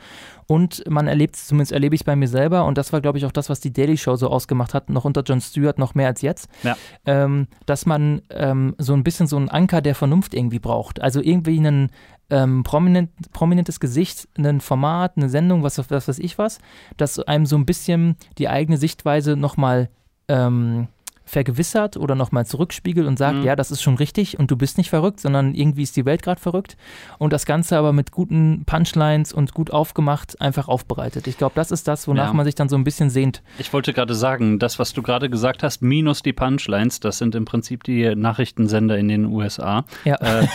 Und 0.46 0.88
man 0.88 1.08
erlebt 1.08 1.36
es, 1.36 1.46
zumindest 1.46 1.72
erlebe 1.72 1.94
ich 1.94 2.02
es 2.02 2.04
bei 2.04 2.16
mir 2.16 2.28
selber. 2.28 2.64
Und 2.64 2.78
das 2.78 2.92
war, 2.92 3.00
glaube 3.00 3.18
ich, 3.18 3.26
auch 3.26 3.32
das, 3.32 3.50
was 3.50 3.60
die 3.60 3.72
Daily 3.72 3.96
Show 3.96 4.16
so 4.16 4.28
ausgemacht 4.28 4.74
hat, 4.74 4.90
noch 4.90 5.04
unter 5.04 5.22
Jon 5.22 5.40
Stewart, 5.40 5.78
noch 5.78 5.94
mehr 5.94 6.08
als 6.08 6.22
jetzt. 6.22 6.48
Ja. 6.62 6.76
Ähm, 7.06 7.48
dass 7.66 7.86
man 7.86 8.22
ähm, 8.30 8.74
so 8.78 8.94
ein 8.94 9.04
bisschen 9.04 9.26
so 9.26 9.36
einen 9.36 9.48
Anker 9.48 9.80
der 9.80 9.94
Vernunft 9.94 10.34
irgendwie 10.34 10.58
braucht. 10.58 11.02
Also 11.02 11.20
irgendwie 11.20 11.58
einen, 11.58 11.90
ähm, 12.30 12.62
prominent, 12.62 13.10
prominentes 13.32 13.80
Gesicht, 13.80 14.28
ein 14.36 14.60
Format, 14.60 15.16
eine 15.16 15.28
Sendung, 15.28 15.62
was, 15.62 15.78
was 15.90 16.08
weiß 16.08 16.18
ich 16.18 16.38
was, 16.38 16.58
das 16.96 17.18
einem 17.20 17.46
so 17.46 17.56
ein 17.56 17.66
bisschen 17.66 18.16
die 18.36 18.48
eigene 18.48 18.76
Sichtweise 18.76 19.36
nochmal 19.36 19.88
ähm, 20.28 20.88
vergewissert 21.28 21.96
oder 21.96 22.14
nochmal 22.14 22.46
zurückspiegelt 22.46 23.06
und 23.06 23.18
sagt, 23.18 23.38
mhm. 23.38 23.44
ja, 23.44 23.56
das 23.56 23.70
ist 23.70 23.82
schon 23.82 23.96
richtig 23.96 24.38
und 24.38 24.50
du 24.50 24.56
bist 24.56 24.78
nicht 24.78 24.90
verrückt, 24.90 25.20
sondern 25.20 25.54
irgendwie 25.54 25.82
ist 25.82 25.96
die 25.96 26.04
Welt 26.04 26.22
gerade 26.22 26.40
verrückt. 26.40 26.76
Und 27.18 27.32
das 27.32 27.46
Ganze 27.46 27.78
aber 27.78 27.92
mit 27.92 28.10
guten 28.12 28.64
Punchlines 28.64 29.32
und 29.32 29.54
gut 29.54 29.70
aufgemacht 29.70 30.40
einfach 30.40 30.68
aufbereitet. 30.68 31.26
Ich 31.26 31.38
glaube, 31.38 31.52
das 31.54 31.70
ist 31.70 31.86
das, 31.86 32.08
wonach 32.08 32.28
ja. 32.28 32.32
man 32.32 32.44
sich 32.44 32.54
dann 32.54 32.68
so 32.68 32.76
ein 32.76 32.84
bisschen 32.84 33.10
sehnt. 33.10 33.42
Ich 33.58 33.72
wollte 33.72 33.92
gerade 33.92 34.14
sagen, 34.14 34.58
das, 34.58 34.78
was 34.78 34.92
du 34.92 35.02
gerade 35.02 35.30
gesagt 35.30 35.62
hast, 35.62 35.82
minus 35.82 36.22
die 36.22 36.32
Punchlines, 36.32 37.00
das 37.00 37.18
sind 37.18 37.34
im 37.34 37.44
Prinzip 37.44 37.84
die 37.84 38.14
Nachrichtensender 38.14 38.96
in 38.96 39.08
den 39.08 39.26
USA. 39.26 39.84
Ja. 40.04 40.16
Äh, 40.16 40.46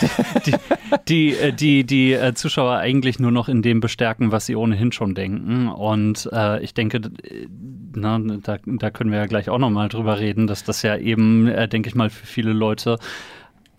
die, 0.44 0.52
die, 0.52 0.54
die, 1.08 1.36
äh, 1.36 1.52
die, 1.52 1.84
die 1.84 2.12
äh, 2.12 2.34
Zuschauer 2.34 2.76
eigentlich 2.76 3.18
nur 3.18 3.30
noch 3.30 3.48
in 3.48 3.62
dem 3.62 3.80
bestärken, 3.80 4.32
was 4.32 4.46
sie 4.46 4.56
ohnehin 4.56 4.92
schon 4.92 5.14
denken. 5.14 5.68
Und 5.68 6.28
äh, 6.32 6.62
ich 6.62 6.74
denke, 6.74 7.00
na, 7.94 8.18
da, 8.18 8.58
da 8.64 8.90
können 8.90 9.10
wir 9.10 9.18
ja 9.18 9.26
gleich 9.26 9.48
auch 9.48 9.58
nochmal 9.58 9.88
drüber 9.88 10.18
reden, 10.18 10.46
dass 10.46 10.63
das 10.64 10.82
ja 10.82 10.96
eben, 10.96 11.48
äh, 11.48 11.68
denke 11.68 11.88
ich 11.88 11.94
mal, 11.94 12.10
für 12.10 12.26
viele 12.26 12.52
Leute 12.52 12.98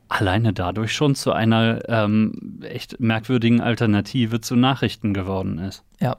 alleine 0.08 0.54
dadurch 0.54 0.93
schon 0.93 1.15
zu 1.15 1.32
einer 1.32 1.82
ähm, 1.89 2.60
echt 2.62 3.00
merkwürdigen 3.00 3.62
Alternative 3.62 4.41
zu 4.41 4.56
Nachrichten 4.56 5.13
geworden 5.13 5.58
ist. 5.58 5.84
Ja. 6.00 6.17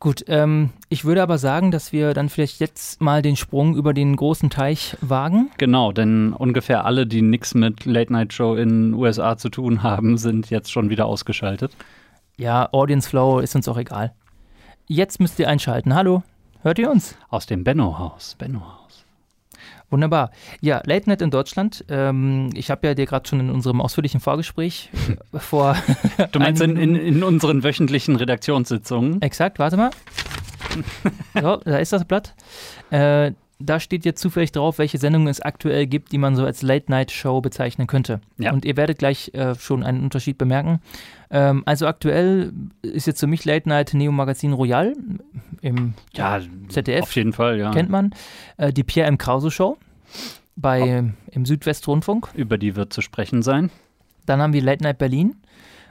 Gut, 0.00 0.24
ähm, 0.28 0.70
ich 0.88 1.04
würde 1.04 1.24
aber 1.24 1.38
sagen, 1.38 1.72
dass 1.72 1.92
wir 1.92 2.14
dann 2.14 2.28
vielleicht 2.28 2.60
jetzt 2.60 3.00
mal 3.00 3.20
den 3.20 3.34
Sprung 3.34 3.74
über 3.74 3.92
den 3.92 4.14
großen 4.14 4.48
Teich 4.48 4.96
wagen. 5.00 5.50
Genau, 5.58 5.90
denn 5.90 6.32
ungefähr 6.32 6.84
alle, 6.84 7.04
die 7.04 7.20
nichts 7.20 7.54
mit 7.54 7.84
Late 7.84 8.12
Night 8.12 8.32
Show 8.32 8.54
in 8.54 8.68
den 8.68 8.94
USA 8.94 9.36
zu 9.36 9.48
tun 9.48 9.82
haben, 9.82 10.16
sind 10.16 10.50
jetzt 10.50 10.70
schon 10.70 10.88
wieder 10.88 11.06
ausgeschaltet. 11.06 11.76
Ja, 12.36 12.68
Audience 12.72 13.08
Flow 13.08 13.40
ist 13.40 13.56
uns 13.56 13.66
auch 13.66 13.76
egal. 13.76 14.12
Jetzt 14.86 15.18
müsst 15.18 15.40
ihr 15.40 15.48
einschalten. 15.48 15.92
Hallo, 15.94 16.22
hört 16.62 16.78
ihr 16.78 16.90
uns? 16.90 17.16
Aus 17.28 17.46
dem 17.46 17.64
Benno-Haus. 17.64 18.36
Benno-Haus. 18.38 18.87
Wunderbar. 19.90 20.30
Ja, 20.60 20.82
Late 20.84 21.08
Night 21.08 21.22
in 21.22 21.30
Deutschland. 21.30 21.84
Ähm, 21.88 22.50
ich 22.54 22.70
habe 22.70 22.86
ja 22.86 22.94
dir 22.94 23.06
gerade 23.06 23.26
schon 23.26 23.40
in 23.40 23.50
unserem 23.50 23.80
ausführlichen 23.80 24.20
Vorgespräch 24.20 24.90
äh, 25.32 25.38
vor. 25.38 25.76
Du 26.32 26.40
meinst 26.40 26.60
in, 26.60 26.76
in, 26.76 26.94
in, 26.94 27.22
unseren 27.22 27.62
wöchentlichen 27.62 28.16
Redaktionssitzungen? 28.16 29.22
Exakt, 29.22 29.58
warte 29.58 29.76
mal. 29.76 29.90
So, 31.34 31.56
da 31.56 31.78
ist 31.78 31.92
das 31.92 32.04
Blatt. 32.04 32.34
Äh, 32.90 33.32
da 33.60 33.80
steht 33.80 34.04
jetzt 34.04 34.20
zufällig 34.20 34.52
drauf, 34.52 34.78
welche 34.78 34.98
Sendungen 34.98 35.28
es 35.28 35.40
aktuell 35.40 35.86
gibt, 35.86 36.12
die 36.12 36.18
man 36.18 36.36
so 36.36 36.44
als 36.44 36.62
Late-Night-Show 36.62 37.40
bezeichnen 37.40 37.86
könnte. 37.86 38.20
Ja. 38.38 38.52
Und 38.52 38.64
ihr 38.64 38.76
werdet 38.76 38.98
gleich 38.98 39.32
äh, 39.34 39.54
schon 39.56 39.82
einen 39.82 40.02
Unterschied 40.02 40.38
bemerken. 40.38 40.80
Ähm, 41.30 41.62
also 41.66 41.86
aktuell 41.86 42.52
ist 42.82 43.06
jetzt 43.06 43.20
für 43.20 43.26
mich 43.26 43.44
Late-Night 43.44 43.94
Neo 43.94 44.12
Magazin 44.12 44.52
Royal 44.52 44.94
im 45.60 45.94
ja, 46.14 46.40
ZDF. 46.68 47.02
Auf 47.02 47.16
jeden 47.16 47.32
Fall, 47.32 47.58
ja. 47.58 47.72
Kennt 47.72 47.90
man. 47.90 48.14
Äh, 48.58 48.72
die 48.72 48.84
Pierre 48.84 49.08
M. 49.08 49.18
Krause 49.18 49.50
Show 49.50 49.76
bei, 50.54 51.12
im 51.30 51.44
Südwestrundfunk. 51.44 52.28
Über 52.34 52.58
die 52.58 52.76
wird 52.76 52.92
zu 52.92 53.00
sprechen 53.00 53.42
sein. 53.42 53.70
Dann 54.26 54.40
haben 54.40 54.52
wir 54.52 54.62
Late 54.62 54.84
Night 54.84 54.98
Berlin. 54.98 55.36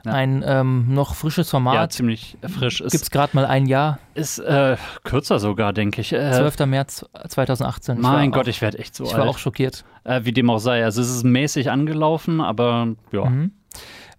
Ja. 0.05 0.13
Ein 0.13 0.43
ähm, 0.45 0.93
noch 0.93 1.15
frisches 1.15 1.49
Format. 1.49 1.75
Ja, 1.75 1.89
ziemlich 1.89 2.37
frisch. 2.41 2.79
Gibt 2.79 2.93
es 2.93 3.11
gerade 3.11 3.35
mal 3.35 3.45
ein 3.45 3.65
Jahr. 3.65 3.99
Ist 4.13 4.39
äh, 4.39 4.77
kürzer 5.03 5.39
sogar, 5.39 5.73
denke 5.73 6.01
ich. 6.01 6.13
Äh, 6.13 6.31
12. 6.31 6.65
März 6.65 7.05
2018. 7.27 7.99
Mein 7.99 8.31
Gott, 8.31 8.45
auch, 8.45 8.47
ich 8.47 8.61
werde 8.61 8.79
echt 8.79 8.95
so 8.95 9.03
ich 9.03 9.09
alt. 9.09 9.17
Ich 9.17 9.23
war 9.23 9.29
auch 9.29 9.37
schockiert. 9.37 9.83
Äh, 10.03 10.21
wie 10.23 10.31
dem 10.31 10.49
auch 10.49 10.59
sei. 10.59 10.83
Also 10.83 11.01
es 11.01 11.09
ist 11.09 11.23
mäßig 11.23 11.71
angelaufen, 11.71 12.41
aber 12.41 12.89
ja. 13.11 13.25
Mhm. 13.25 13.51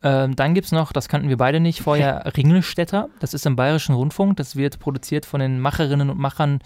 Ähm, 0.03 0.37
dann 0.37 0.55
gibt 0.55 0.67
es 0.67 0.73
noch, 0.73 0.93
das 0.93 1.09
kannten 1.09 1.29
wir 1.29 1.37
beide 1.37 1.59
nicht, 1.59 1.81
vorher 1.81 2.33
Ringelstädter. 2.37 3.09
Das 3.19 3.35
ist 3.35 3.47
im 3.47 3.57
Bayerischen 3.57 3.95
Rundfunk. 3.95 4.37
Das 4.37 4.57
wird 4.57 4.79
produziert 4.79 5.27
von 5.27 5.41
den 5.41 5.61
Macherinnen 5.61 6.11
und 6.11 6.19
Machern 6.19 6.61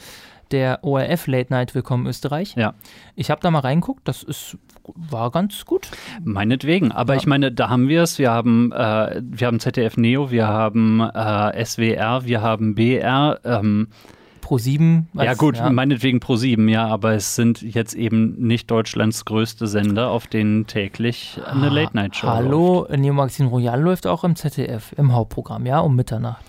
der 0.50 0.84
ORF 0.84 1.26
Late 1.26 1.52
Night 1.52 1.74
Willkommen 1.74 2.06
Österreich. 2.06 2.54
Ja. 2.56 2.74
Ich 3.14 3.30
habe 3.30 3.40
da 3.40 3.50
mal 3.50 3.60
reinguckt, 3.60 4.06
das 4.06 4.22
ist, 4.22 4.58
war 4.94 5.30
ganz 5.30 5.64
gut. 5.64 5.88
Meinetwegen, 6.24 6.92
aber 6.92 7.14
ja. 7.14 7.20
ich 7.20 7.26
meine, 7.26 7.52
da 7.52 7.68
haben 7.68 7.88
wir 7.88 8.02
es. 8.02 8.18
Wir 8.18 8.30
haben, 8.30 8.72
äh, 8.72 9.20
wir 9.22 9.46
haben 9.46 9.60
ZDF 9.60 9.96
Neo, 9.96 10.30
wir 10.30 10.48
haben 10.48 11.00
äh, 11.00 11.64
SWR, 11.64 12.24
wir 12.24 12.42
haben 12.42 12.74
BR. 12.74 13.40
Ähm, 13.44 13.88
Pro 14.42 14.58
7. 14.58 15.08
Ja, 15.14 15.34
gut, 15.34 15.56
ja. 15.56 15.70
meinetwegen 15.70 16.20
Pro 16.20 16.36
7, 16.36 16.68
ja, 16.68 16.86
aber 16.86 17.12
es 17.12 17.36
sind 17.36 17.62
jetzt 17.62 17.94
eben 17.94 18.34
nicht 18.38 18.70
Deutschlands 18.70 19.24
größte 19.24 19.66
Sender, 19.68 20.10
auf 20.10 20.26
denen 20.26 20.66
täglich 20.66 21.40
eine 21.46 21.68
ah, 21.68 21.72
Late-Night-Show 21.72 22.26
Hallo, 22.26 22.86
Neo 22.94 23.14
Magazin 23.14 23.46
Royal 23.46 23.80
läuft 23.80 24.06
auch 24.06 24.24
im 24.24 24.34
ZDF, 24.36 24.92
im 24.98 25.12
Hauptprogramm, 25.12 25.64
ja, 25.64 25.78
um 25.78 25.94
Mitternacht. 25.94 26.44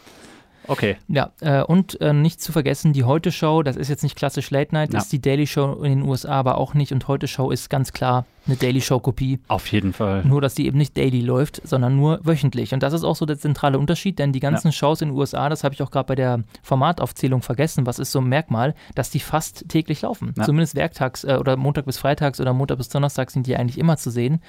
Okay. 0.67 0.97
Ja, 1.07 1.31
äh, 1.41 1.63
und 1.63 1.99
äh, 2.01 2.13
nicht 2.13 2.41
zu 2.41 2.51
vergessen, 2.51 2.93
die 2.93 3.03
Heute-Show, 3.03 3.63
das 3.63 3.75
ist 3.75 3.89
jetzt 3.89 4.03
nicht 4.03 4.15
klassisch 4.15 4.51
Late 4.51 4.73
Night, 4.73 4.93
ja. 4.93 4.99
ist 4.99 5.11
die 5.11 5.21
Daily 5.21 5.47
Show 5.47 5.83
in 5.83 5.99
den 5.99 6.01
USA 6.03 6.31
aber 6.31 6.57
auch 6.57 6.73
nicht. 6.73 6.91
Und 6.91 7.07
Heute-Show 7.07 7.51
ist 7.51 7.69
ganz 7.69 7.93
klar 7.93 8.25
eine 8.45 8.55
Daily 8.57 8.81
Show-Kopie. 8.81 9.39
Auf 9.47 9.67
jeden 9.67 9.93
Fall. 9.93 10.23
Nur, 10.25 10.41
dass 10.41 10.55
die 10.55 10.67
eben 10.67 10.77
nicht 10.77 10.97
daily 10.97 11.21
läuft, 11.21 11.61
sondern 11.65 11.95
nur 11.95 12.19
wöchentlich. 12.23 12.73
Und 12.73 12.83
das 12.83 12.93
ist 12.93 13.03
auch 13.03 13.15
so 13.15 13.25
der 13.25 13.37
zentrale 13.37 13.79
Unterschied, 13.79 14.19
denn 14.19 14.33
die 14.33 14.39
ganzen 14.39 14.67
ja. 14.67 14.71
Shows 14.73 15.01
in 15.01 15.09
den 15.09 15.17
USA, 15.17 15.47
das 15.49 15.63
habe 15.63 15.73
ich 15.73 15.81
auch 15.81 15.91
gerade 15.91 16.07
bei 16.07 16.15
der 16.15 16.43
Formataufzählung 16.61 17.41
vergessen, 17.41 17.85
was 17.85 17.99
ist 17.99 18.11
so 18.11 18.19
ein 18.19 18.27
Merkmal, 18.27 18.75
dass 18.95 19.09
die 19.09 19.19
fast 19.19 19.69
täglich 19.69 20.01
laufen. 20.01 20.33
Ja. 20.37 20.43
Zumindest 20.43 20.75
werktags 20.75 21.23
äh, 21.23 21.37
oder 21.39 21.55
Montag 21.55 21.85
bis 21.85 21.97
Freitags 21.97 22.41
oder 22.41 22.53
Montag 22.53 22.77
bis 22.77 22.89
Donnerstag 22.89 23.31
sind 23.31 23.47
die 23.47 23.55
eigentlich 23.55 23.77
immer 23.77 23.97
zu 23.97 24.09
sehen. 24.09 24.41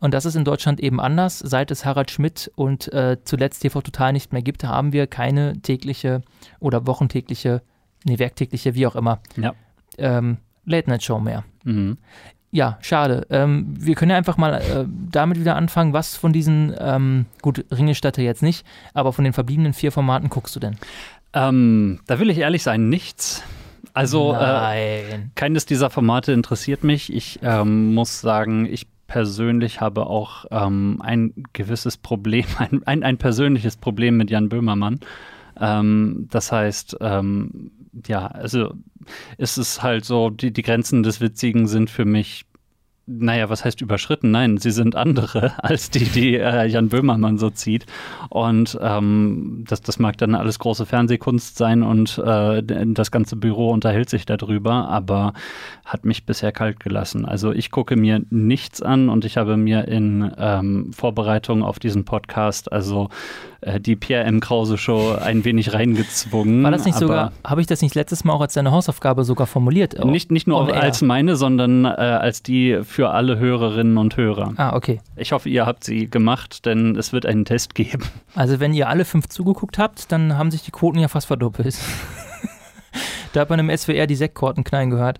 Und 0.00 0.14
das 0.14 0.24
ist 0.24 0.34
in 0.34 0.44
Deutschland 0.44 0.80
eben 0.80 1.00
anders. 1.00 1.38
Seit 1.38 1.70
es 1.70 1.84
Harald 1.84 2.10
Schmidt 2.10 2.50
und 2.54 2.92
äh, 2.92 3.18
zuletzt 3.24 3.60
TV 3.60 3.80
Total 3.80 4.12
nicht 4.12 4.32
mehr 4.32 4.42
gibt, 4.42 4.64
haben 4.64 4.92
wir 4.92 5.06
keine 5.06 5.60
tägliche 5.62 6.22
oder 6.60 6.86
wochentägliche, 6.86 7.62
nee, 8.04 8.18
werktägliche, 8.18 8.74
wie 8.74 8.86
auch 8.86 8.96
immer, 8.96 9.20
ja. 9.36 9.54
ähm, 9.98 10.38
Late-Night-Show 10.64 11.20
mehr. 11.20 11.44
Mhm. 11.64 11.98
Ja, 12.50 12.78
schade. 12.80 13.26
Ähm, 13.30 13.74
wir 13.78 13.94
können 13.94 14.12
ja 14.12 14.16
einfach 14.16 14.36
mal 14.36 14.54
äh, 14.54 14.84
damit 15.10 15.38
wieder 15.38 15.56
anfangen. 15.56 15.92
Was 15.92 16.16
von 16.16 16.32
diesen, 16.32 16.74
ähm, 16.78 17.26
gut, 17.42 17.64
Ringestatter 17.70 18.22
jetzt 18.22 18.42
nicht, 18.42 18.64
aber 18.94 19.12
von 19.12 19.24
den 19.24 19.32
verbliebenen 19.32 19.72
vier 19.74 19.92
Formaten 19.92 20.30
guckst 20.30 20.56
du 20.56 20.60
denn? 20.60 20.76
Ähm, 21.32 22.00
da 22.06 22.18
will 22.18 22.30
ich 22.30 22.38
ehrlich 22.38 22.62
sein, 22.62 22.88
nichts. 22.88 23.42
Also 23.92 24.34
äh, 24.34 25.18
keines 25.34 25.66
dieser 25.66 25.90
Formate 25.90 26.32
interessiert 26.32 26.84
mich. 26.84 27.12
Ich 27.12 27.40
ähm, 27.42 27.94
muss 27.94 28.20
sagen, 28.20 28.66
ich 28.66 28.86
persönlich 29.06 29.80
habe 29.80 30.06
auch 30.06 30.46
ähm, 30.50 31.00
ein 31.02 31.32
gewisses 31.52 31.96
Problem, 31.96 32.46
ein, 32.58 32.82
ein, 32.86 33.02
ein, 33.02 33.18
persönliches 33.18 33.76
Problem 33.76 34.16
mit 34.16 34.30
Jan 34.30 34.48
Böhmermann. 34.48 35.00
Ähm, 35.58 36.28
das 36.30 36.52
heißt, 36.52 36.98
ähm, 37.00 37.70
ja, 38.06 38.26
also 38.26 38.74
ist 39.38 39.56
es 39.56 39.82
halt 39.82 40.04
so, 40.04 40.30
die, 40.30 40.52
die 40.52 40.62
Grenzen 40.62 41.02
des 41.02 41.20
Witzigen 41.20 41.66
sind 41.66 41.88
für 41.88 42.04
mich 42.04 42.44
naja, 43.08 43.48
was 43.48 43.64
heißt 43.64 43.80
überschritten? 43.80 44.32
Nein, 44.32 44.58
sie 44.58 44.72
sind 44.72 44.96
andere 44.96 45.52
als 45.64 45.90
die, 45.90 46.04
die 46.04 46.34
äh, 46.34 46.66
Jan 46.66 46.88
Böhmermann 46.88 47.38
so 47.38 47.50
zieht. 47.50 47.86
Und 48.30 48.76
ähm, 48.82 49.64
das, 49.68 49.80
das 49.80 50.00
mag 50.00 50.18
dann 50.18 50.34
alles 50.34 50.58
große 50.58 50.86
Fernsehkunst 50.86 51.56
sein 51.56 51.84
und 51.84 52.18
äh, 52.18 52.62
das 52.64 53.12
ganze 53.12 53.36
Büro 53.36 53.70
unterhält 53.70 54.10
sich 54.10 54.26
darüber, 54.26 54.88
aber 54.88 55.34
hat 55.84 56.04
mich 56.04 56.26
bisher 56.26 56.50
kalt 56.50 56.80
gelassen. 56.80 57.24
Also 57.24 57.52
ich 57.52 57.70
gucke 57.70 57.94
mir 57.94 58.22
nichts 58.30 58.82
an 58.82 59.08
und 59.08 59.24
ich 59.24 59.36
habe 59.36 59.56
mir 59.56 59.86
in 59.86 60.32
ähm, 60.36 60.92
Vorbereitung 60.92 61.62
auf 61.62 61.78
diesen 61.78 62.04
Podcast 62.04 62.72
also 62.72 63.08
äh, 63.60 63.80
die 63.80 63.96
Pierre 63.96 64.24
M. 64.24 64.40
Krause 64.40 64.78
Show 64.78 65.12
ein 65.12 65.44
wenig 65.44 65.72
reingezwungen. 65.72 66.62
War 66.62 66.70
das 66.70 66.84
nicht 66.84 66.98
sogar, 66.98 67.32
habe 67.44 67.60
ich 67.60 67.66
das 67.66 67.82
nicht 67.82 67.94
letztes 67.94 68.24
Mal 68.24 68.32
auch 68.32 68.40
als 68.40 68.54
deine 68.54 68.70
Hausaufgabe 68.70 69.24
sogar 69.24 69.46
formuliert? 69.46 70.04
Nicht, 70.04 70.30
nicht 70.30 70.46
nur 70.46 70.74
als 70.74 71.02
meine, 71.02 71.36
sondern 71.36 71.84
äh, 71.84 71.88
als 71.88 72.42
die 72.42 72.80
für 72.82 73.10
alle 73.10 73.38
Hörerinnen 73.38 73.98
und 73.98 74.16
Hörer. 74.16 74.54
Ah, 74.56 74.74
okay. 74.74 75.00
Ich 75.16 75.32
hoffe, 75.32 75.48
ihr 75.48 75.66
habt 75.66 75.84
sie 75.84 76.08
gemacht, 76.08 76.66
denn 76.66 76.96
es 76.96 77.12
wird 77.12 77.26
einen 77.26 77.44
Test 77.44 77.74
geben. 77.74 78.04
Also 78.34 78.60
wenn 78.60 78.74
ihr 78.74 78.88
alle 78.88 79.04
fünf 79.04 79.28
zugeguckt 79.28 79.78
habt, 79.78 80.12
dann 80.12 80.36
haben 80.36 80.50
sich 80.50 80.62
die 80.62 80.70
Quoten 80.70 80.98
ja 80.98 81.08
fast 81.08 81.26
verdoppelt. 81.26 81.76
Da 83.32 83.42
hat 83.42 83.50
man 83.50 83.58
im 83.58 83.76
SWR 83.76 84.06
die 84.06 84.14
Sektkorten 84.14 84.64
knallen 84.64 84.88
gehört. 84.88 85.18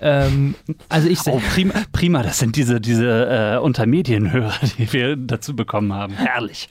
Ähm, 0.00 0.54
also 0.88 1.08
ich 1.08 1.18
oh, 1.26 1.42
prima, 1.52 1.74
prima, 1.92 2.22
das 2.22 2.38
sind 2.38 2.56
diese, 2.56 2.80
diese 2.80 3.56
äh, 3.56 3.58
Untermedienhörer, 3.58 4.54
die 4.78 4.90
wir 4.94 5.14
dazu 5.16 5.54
bekommen 5.54 5.92
haben. 5.92 6.14
Herrlich. 6.14 6.70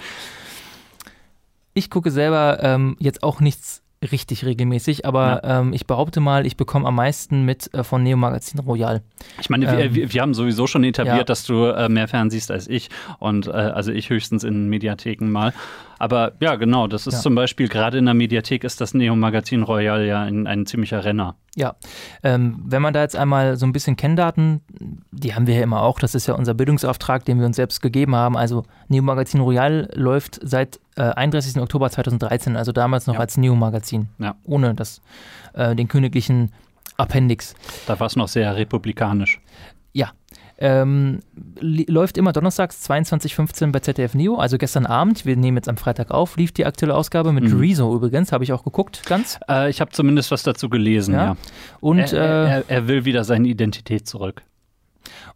Ich 1.74 1.90
gucke 1.90 2.12
selber 2.12 2.60
ähm, 2.62 2.96
jetzt 3.00 3.24
auch 3.24 3.40
nichts 3.42 3.84
richtig 4.12 4.46
regelmäßig, 4.46 5.06
aber 5.06 5.42
ja. 5.44 5.60
ähm, 5.60 5.74
ich 5.74 5.86
behaupte 5.86 6.22
mal, 6.22 6.46
ich 6.46 6.56
bekomme 6.56 6.88
am 6.88 6.96
meisten 6.96 7.44
mit 7.44 7.74
äh, 7.74 7.84
von 7.84 8.02
Neo 8.02 8.16
Magazin 8.16 8.60
Royal. 8.62 9.02
Ich 9.42 9.50
meine, 9.50 9.66
ähm, 9.66 9.94
wir, 9.94 10.14
wir, 10.14 10.22
haben 10.22 10.34
sowieso 10.34 10.68
schon 10.68 10.84
etabliert, 10.84 11.18
ja. 11.18 11.24
dass 11.24 11.44
du 11.44 11.66
äh, 11.66 11.90
mehr 11.90 12.08
fernsiehst 12.08 12.50
als 12.50 12.68
ich 12.68 12.90
und 13.20 13.48
äh, 13.48 13.52
also 13.52 13.92
ich 13.92 14.10
höchstens 14.10 14.44
in 14.44 14.70
Mediatheken 14.70 15.30
mal. 15.30 15.54
Aber 16.00 16.32
ja, 16.40 16.56
genau, 16.56 16.88
das 16.88 17.06
ist 17.08 17.16
ja. 17.16 17.20
zum 17.20 17.36
Beispiel, 17.36 17.68
gerade 17.68 17.98
in 17.98 18.06
der 18.06 18.14
Mediathek 18.14 18.64
ist 18.64 18.80
das 18.80 18.94
Neo 18.94 19.16
Magazin 19.18 19.64
Royal 19.64 20.06
ja 20.06 20.22
ein, 20.22 20.48
ein 20.48 20.66
ziemlicher 20.66 21.04
Renner. 21.04 21.36
Ja, 21.56 21.76
ähm, 22.24 22.64
wenn 22.66 22.82
man 22.82 22.94
da 22.94 23.02
jetzt 23.02 23.18
einmal 23.18 23.58
so 23.58 23.66
ein 23.66 23.74
bisschen 23.74 23.98
Kenndaten, 23.98 24.62
die 25.12 25.36
haben 25.36 25.46
wir 25.46 25.56
ja 25.56 25.62
immer 25.62 25.82
auch, 25.82 26.00
das 26.00 26.16
ist 26.16 26.26
ja 26.26 26.36
unser 26.36 26.54
Bildungsauftrag, 26.54 27.26
den 27.26 27.40
wir 27.40 27.46
uns 27.46 27.58
selbst 27.58 27.82
gegeben 27.82 28.16
haben. 28.16 28.38
Also 28.38 28.64
Neo 28.88 29.04
Magazin 29.04 29.42
Royal 29.42 29.90
läuft 29.94 30.40
seit 30.42 30.80
äh, 30.96 31.02
31. 31.02 31.62
Oktober 31.62 31.90
2013, 31.90 32.56
also 32.56 32.72
damals 32.72 33.06
noch 33.06 33.16
ja. 33.16 33.20
als 33.20 33.36
Neo 33.36 33.56
Magazin, 33.56 34.08
ja. 34.20 34.36
ohne 34.46 34.74
das, 34.76 35.02
äh, 35.54 35.76
den 35.76 35.90
königlichen 35.90 36.54
Appendix. 36.96 37.56
Da 37.88 38.00
war 38.00 38.08
es 38.08 38.16
noch 38.16 38.30
sehr 38.30 38.56
republikanisch. 38.56 39.42
Ähm, 40.62 41.20
läuft 41.62 42.18
immer 42.18 42.34
donnerstags 42.34 42.90
22.15 42.90 43.72
bei 43.72 43.80
ZDF 43.80 44.14
Neo, 44.14 44.36
also 44.36 44.58
gestern 44.58 44.86
Abend, 44.86 45.26
wir 45.26 45.38
nehmen 45.38 45.56
jetzt 45.56 45.70
am 45.70 45.78
Freitag 45.78 46.12
auf, 46.12 46.36
lief 46.36 46.52
die 46.52 46.66
aktuelle 46.66 46.96
Ausgabe 46.96 47.32
mit 47.32 47.46
mhm. 47.46 47.60
Rezo 47.60 47.96
übrigens, 47.96 48.34
habe 48.34 48.44
ich 48.44 48.52
auch 48.52 48.66
geguckt, 48.66 49.04
ganz. 49.06 49.40
Äh, 49.48 49.70
ich 49.70 49.80
habe 49.80 49.92
zumindest 49.92 50.32
was 50.32 50.44
dazu 50.44 50.68
gelesen, 50.68 51.14
ja. 51.14 51.26
ja. 51.26 51.38
Und, 51.80 52.00
er, 52.00 52.14
er, 52.14 52.58
äh, 52.58 52.64
er 52.68 52.88
will 52.90 53.06
wieder 53.06 53.24
seine 53.24 53.48
Identität 53.48 54.06
zurück. 54.06 54.44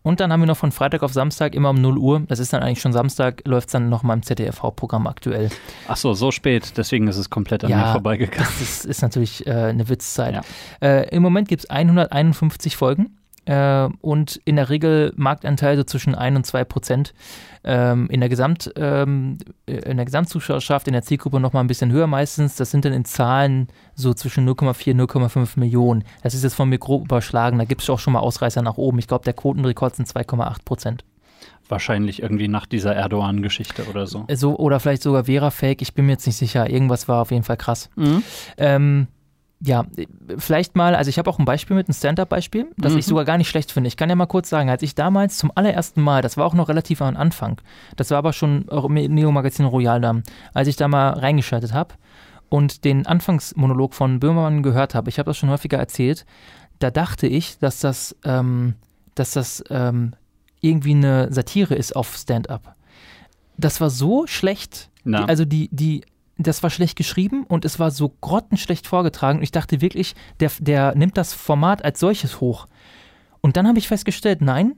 Und 0.01 0.19
dann 0.19 0.33
haben 0.33 0.41
wir 0.41 0.47
noch 0.47 0.57
von 0.57 0.73
Freitag 0.73 1.03
auf 1.03 1.13
Samstag 1.13 1.55
immer 1.55 1.69
um 1.69 1.79
0 1.79 1.97
Uhr, 1.97 2.23
das 2.27 2.39
ist 2.39 2.51
dann 2.51 2.61
eigentlich 2.61 2.81
schon 2.81 2.91
Samstag, 2.91 3.43
läuft 3.45 3.69
es 3.69 3.71
dann 3.71 3.87
noch 3.87 4.03
mal 4.03 4.15
im 4.15 4.23
ZDF-Hauptprogramm 4.23 5.07
aktuell. 5.07 5.49
Ach 5.87 5.95
so, 5.95 6.13
so 6.13 6.31
spät, 6.31 6.73
deswegen 6.75 7.07
ist 7.07 7.15
es 7.15 7.29
komplett 7.29 7.63
an 7.63 7.69
ja, 7.71 7.77
mir 7.77 7.91
vorbeigegangen. 7.93 8.45
Das 8.45 8.59
ist, 8.59 8.85
ist 8.85 9.01
natürlich 9.01 9.47
äh, 9.47 9.51
eine 9.51 9.87
Witzzeit. 9.87 10.33
Ja. 10.33 10.41
Äh, 10.81 11.15
Im 11.15 11.23
Moment 11.23 11.47
gibt 11.47 11.63
es 11.63 11.69
151 11.69 12.75
Folgen 12.75 13.17
äh, 13.45 13.87
und 14.01 14.39
in 14.45 14.55
der 14.55 14.69
Regel 14.69 15.13
Marktanteil 15.15 15.77
so 15.77 15.83
zwischen 15.83 16.15
1 16.15 16.37
und 16.37 16.45
2 16.45 16.63
Prozent. 16.63 17.13
Ähm, 17.65 18.09
in, 18.09 18.19
der 18.19 18.27
Gesamt, 18.27 18.73
ähm, 18.75 19.37
in 19.65 19.95
der 19.95 20.05
Gesamtzuschauerschaft, 20.05 20.87
in 20.87 20.93
der 20.93 21.01
Zielgruppe 21.01 21.39
noch 21.39 21.53
mal 21.53 21.61
ein 21.61 21.67
bisschen 21.67 21.91
höher 21.91 22.07
meistens. 22.07 22.57
Das 22.57 22.71
sind 22.71 22.83
dann 22.83 22.91
in 22.91 23.05
Zahlen 23.05 23.67
so 23.95 24.13
zwischen 24.13 24.47
0,4 24.47 24.93
0,5 24.93 25.57
Millionen. 25.59 26.03
Das 26.23 26.33
ist 26.33 26.43
jetzt 26.43 26.55
von 26.55 26.67
mir 26.67 26.77
grob 26.77 27.05
überschlagen. 27.05 27.57
Da 27.59 27.65
gibt 27.65 27.81
es 27.81 27.89
auch 27.89 27.99
schon 27.99 28.13
mal 28.13 28.19
Ausreißer 28.19 28.61
nach 28.61 28.77
oben. 28.77 28.99
Ich 28.99 29.07
glaube, 29.07 29.23
der 29.23 29.33
Quotenrekord 29.33 29.95
sind 29.95 30.09
2,8 30.09 30.65
Prozent 30.65 31.05
wahrscheinlich 31.69 32.21
irgendwie 32.21 32.49
nach 32.49 32.65
dieser 32.65 32.93
Erdogan-Geschichte 32.95 33.85
oder 33.89 34.05
so. 34.05 34.25
so. 34.33 34.57
Oder 34.57 34.79
vielleicht 34.79 35.01
sogar 35.01 35.25
Vera-Fake, 35.25 35.81
ich 35.81 35.93
bin 35.93 36.05
mir 36.05 36.13
jetzt 36.13 36.27
nicht 36.27 36.35
sicher. 36.35 36.69
Irgendwas 36.69 37.07
war 37.07 37.21
auf 37.21 37.31
jeden 37.31 37.43
Fall 37.43 37.57
krass. 37.57 37.89
Mhm. 37.95 38.23
Ähm, 38.57 39.07
ja, 39.65 39.85
vielleicht 40.37 40.75
mal, 40.75 40.93
also 40.93 41.09
ich 41.09 41.17
habe 41.17 41.29
auch 41.29 41.39
ein 41.39 41.45
Beispiel 41.45 41.75
mit, 41.75 41.87
ein 41.87 41.93
Stand-up-Beispiel, 41.93 42.71
das 42.77 42.93
mhm. 42.93 42.99
ich 42.99 43.05
sogar 43.05 43.23
gar 43.23 43.37
nicht 43.37 43.47
schlecht 43.47 43.71
finde. 43.71 43.87
Ich 43.87 43.95
kann 43.95 44.09
ja 44.09 44.15
mal 44.15 44.25
kurz 44.25 44.49
sagen, 44.49 44.69
als 44.69 44.83
ich 44.83 44.93
damals 44.93 45.37
zum 45.37 45.51
allerersten 45.55 46.01
Mal, 46.01 46.21
das 46.21 46.35
war 46.35 46.45
auch 46.45 46.53
noch 46.53 46.67
relativ 46.67 47.01
am 47.01 47.15
Anfang, 47.15 47.61
das 47.95 48.11
war 48.11 48.17
aber 48.17 48.33
schon 48.33 48.65
Neo 48.89 49.31
Magazin 49.31 49.65
Royal 49.65 50.01
da, 50.01 50.15
als 50.53 50.67
ich 50.67 50.75
da 50.75 50.89
mal 50.89 51.11
reingeschaltet 51.11 51.73
habe 51.73 51.95
und 52.49 52.83
den 52.83 53.07
Anfangsmonolog 53.07 53.93
von 53.93 54.19
Böhmermann 54.19 54.63
gehört 54.63 54.95
habe, 54.95 55.09
ich 55.09 55.17
habe 55.17 55.29
das 55.29 55.37
schon 55.37 55.49
häufiger 55.49 55.77
erzählt, 55.77 56.25
da 56.79 56.91
dachte 56.91 57.27
ich, 57.27 57.57
dass 57.59 57.79
das, 57.79 58.17
ähm, 58.25 58.75
dass 59.15 59.31
das 59.31 59.63
ähm, 59.69 60.13
irgendwie 60.59 60.91
eine 60.91 61.31
Satire 61.31 61.75
ist 61.75 61.95
auf 61.95 62.15
Stand-up. 62.17 62.75
Das 63.57 63.79
war 63.79 63.89
so 63.89 64.27
schlecht. 64.27 64.89
Die, 65.05 65.13
also 65.15 65.45
die, 65.45 65.69
die 65.71 66.03
das 66.37 66.63
war 66.63 66.69
schlecht 66.69 66.97
geschrieben 66.97 67.45
und 67.47 67.65
es 67.65 67.79
war 67.79 67.91
so 67.91 68.09
grottenschlecht 68.21 68.87
vorgetragen. 68.87 69.39
Und 69.39 69.43
ich 69.43 69.51
dachte 69.51 69.81
wirklich, 69.81 70.15
der, 70.39 70.51
der 70.59 70.95
nimmt 70.95 71.17
das 71.17 71.33
Format 71.33 71.85
als 71.85 71.99
solches 71.99 72.41
hoch. 72.41 72.67
Und 73.41 73.57
dann 73.57 73.67
habe 73.67 73.77
ich 73.77 73.87
festgestellt, 73.87 74.41
nein, 74.41 74.75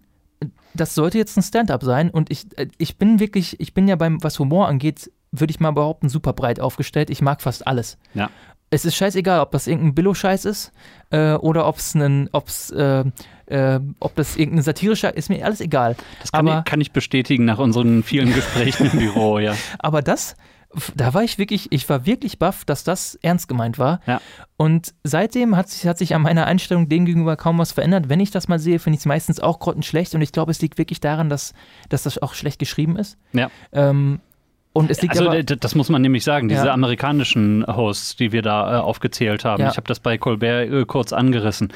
das 0.74 0.96
sollte 0.96 1.18
jetzt 1.18 1.38
ein 1.38 1.44
Stand-up 1.44 1.84
sein. 1.84 2.10
Und 2.10 2.30
ich, 2.30 2.48
ich 2.78 2.98
bin 2.98 3.20
wirklich, 3.20 3.60
ich 3.60 3.74
bin 3.74 3.88
ja 3.88 3.96
beim, 3.96 4.22
was 4.24 4.40
Humor 4.40 4.68
angeht, 4.68 5.12
würde 5.32 5.52
ich 5.52 5.60
mal 5.60 5.72
behaupten, 5.72 6.10
super 6.10 6.34
breit 6.34 6.60
aufgestellt. 6.60 7.10
Ich 7.10 7.22
mag 7.22 7.42
fast 7.42 7.66
alles. 7.68 7.98
Ja. 8.14 8.30
Es 8.72 8.84
ist 8.84 8.96
scheißegal, 8.96 9.40
ob 9.40 9.52
das 9.52 9.68
irgendein 9.68 9.96
Billo-Scheiß 9.96 10.46
ist 10.46 10.72
äh, 11.12 11.34
oder 11.34 11.68
ob 11.68 11.78
es 11.78 11.94
ein, 11.94 12.30
ob's, 12.32 12.72
äh, 12.72 13.06
äh, 13.46 13.80
ob 14.00 14.16
das 14.16 14.36
irgendeine 14.36 14.64
satirische, 14.64 15.08
ist 15.08 15.30
mir 15.30 15.46
alles 15.46 15.62
egal. 15.62 15.96
Das 16.20 16.32
kann, 16.32 16.48
Aber, 16.48 16.60
ich, 16.60 16.66
kann 16.66 16.82
ich 16.82 16.92
bestätigen 16.92 17.46
nach 17.46 17.60
unseren 17.60 18.04
vielen 18.04 18.34
Gesprächen 18.34 18.90
im 18.92 19.00
Büro, 19.00 19.40
ja. 19.40 19.56
Aber 19.80 20.02
das, 20.02 20.36
da 20.96 21.14
war 21.14 21.24
ich 21.24 21.38
wirklich, 21.38 21.72
ich 21.72 21.88
war 21.90 22.06
wirklich 22.06 22.40
baff, 22.40 22.66
dass 22.66 22.84
das 22.84 23.16
ernst 23.22 23.48
gemeint 23.48 23.80
war. 23.80 24.00
Ja. 24.06 24.22
Und 24.58 24.94
seitdem 25.04 25.56
hat 25.56 25.70
sich, 25.70 25.88
hat 25.88 25.98
sich 25.98 26.16
an 26.16 26.22
meiner 26.22 26.46
Einstellung 26.46 26.90
dem 26.90 27.06
gegenüber 27.06 27.36
kaum 27.36 27.58
was 27.58 27.72
verändert. 27.72 28.10
Wenn 28.10 28.20
ich 28.20 28.32
das 28.32 28.48
mal 28.48 28.60
sehe, 28.60 28.80
finde 28.80 28.96
ich 28.96 29.02
es 29.02 29.06
meistens 29.06 29.40
auch 29.40 29.60
grottenschlecht. 29.60 30.16
Und 30.16 30.22
ich 30.22 30.32
glaube, 30.32 30.52
es 30.52 30.62
liegt 30.62 30.78
wirklich 30.78 31.00
daran, 31.00 31.30
dass, 31.30 31.54
dass 31.90 32.04
das 32.04 32.22
auch 32.22 32.34
schlecht 32.34 32.60
geschrieben 32.60 32.98
ist. 32.98 33.18
Ja. 33.34 33.50
Ähm, 33.72 34.20
und 34.74 34.92
es 34.92 35.02
liegt 35.02 35.18
also 35.18 35.30
aber, 35.30 35.42
das 35.44 35.74
muss 35.76 35.88
man 35.90 36.02
nämlich 36.02 36.26
sagen, 36.26 36.50
diese 36.50 36.66
ja. 36.66 36.74
amerikanischen 36.74 37.66
Hosts, 37.66 38.18
die 38.18 38.34
wir 38.34 38.42
da 38.42 38.78
äh, 38.78 38.82
aufgezählt 38.82 39.46
haben. 39.46 39.64
Ja. 39.64 39.70
Ich 39.70 39.78
habe 39.78 39.88
das 39.88 40.02
bei 40.02 40.18
Colbert 40.18 40.70
äh, 40.70 40.86
kurz 40.86 41.14
angerissen 41.14 41.72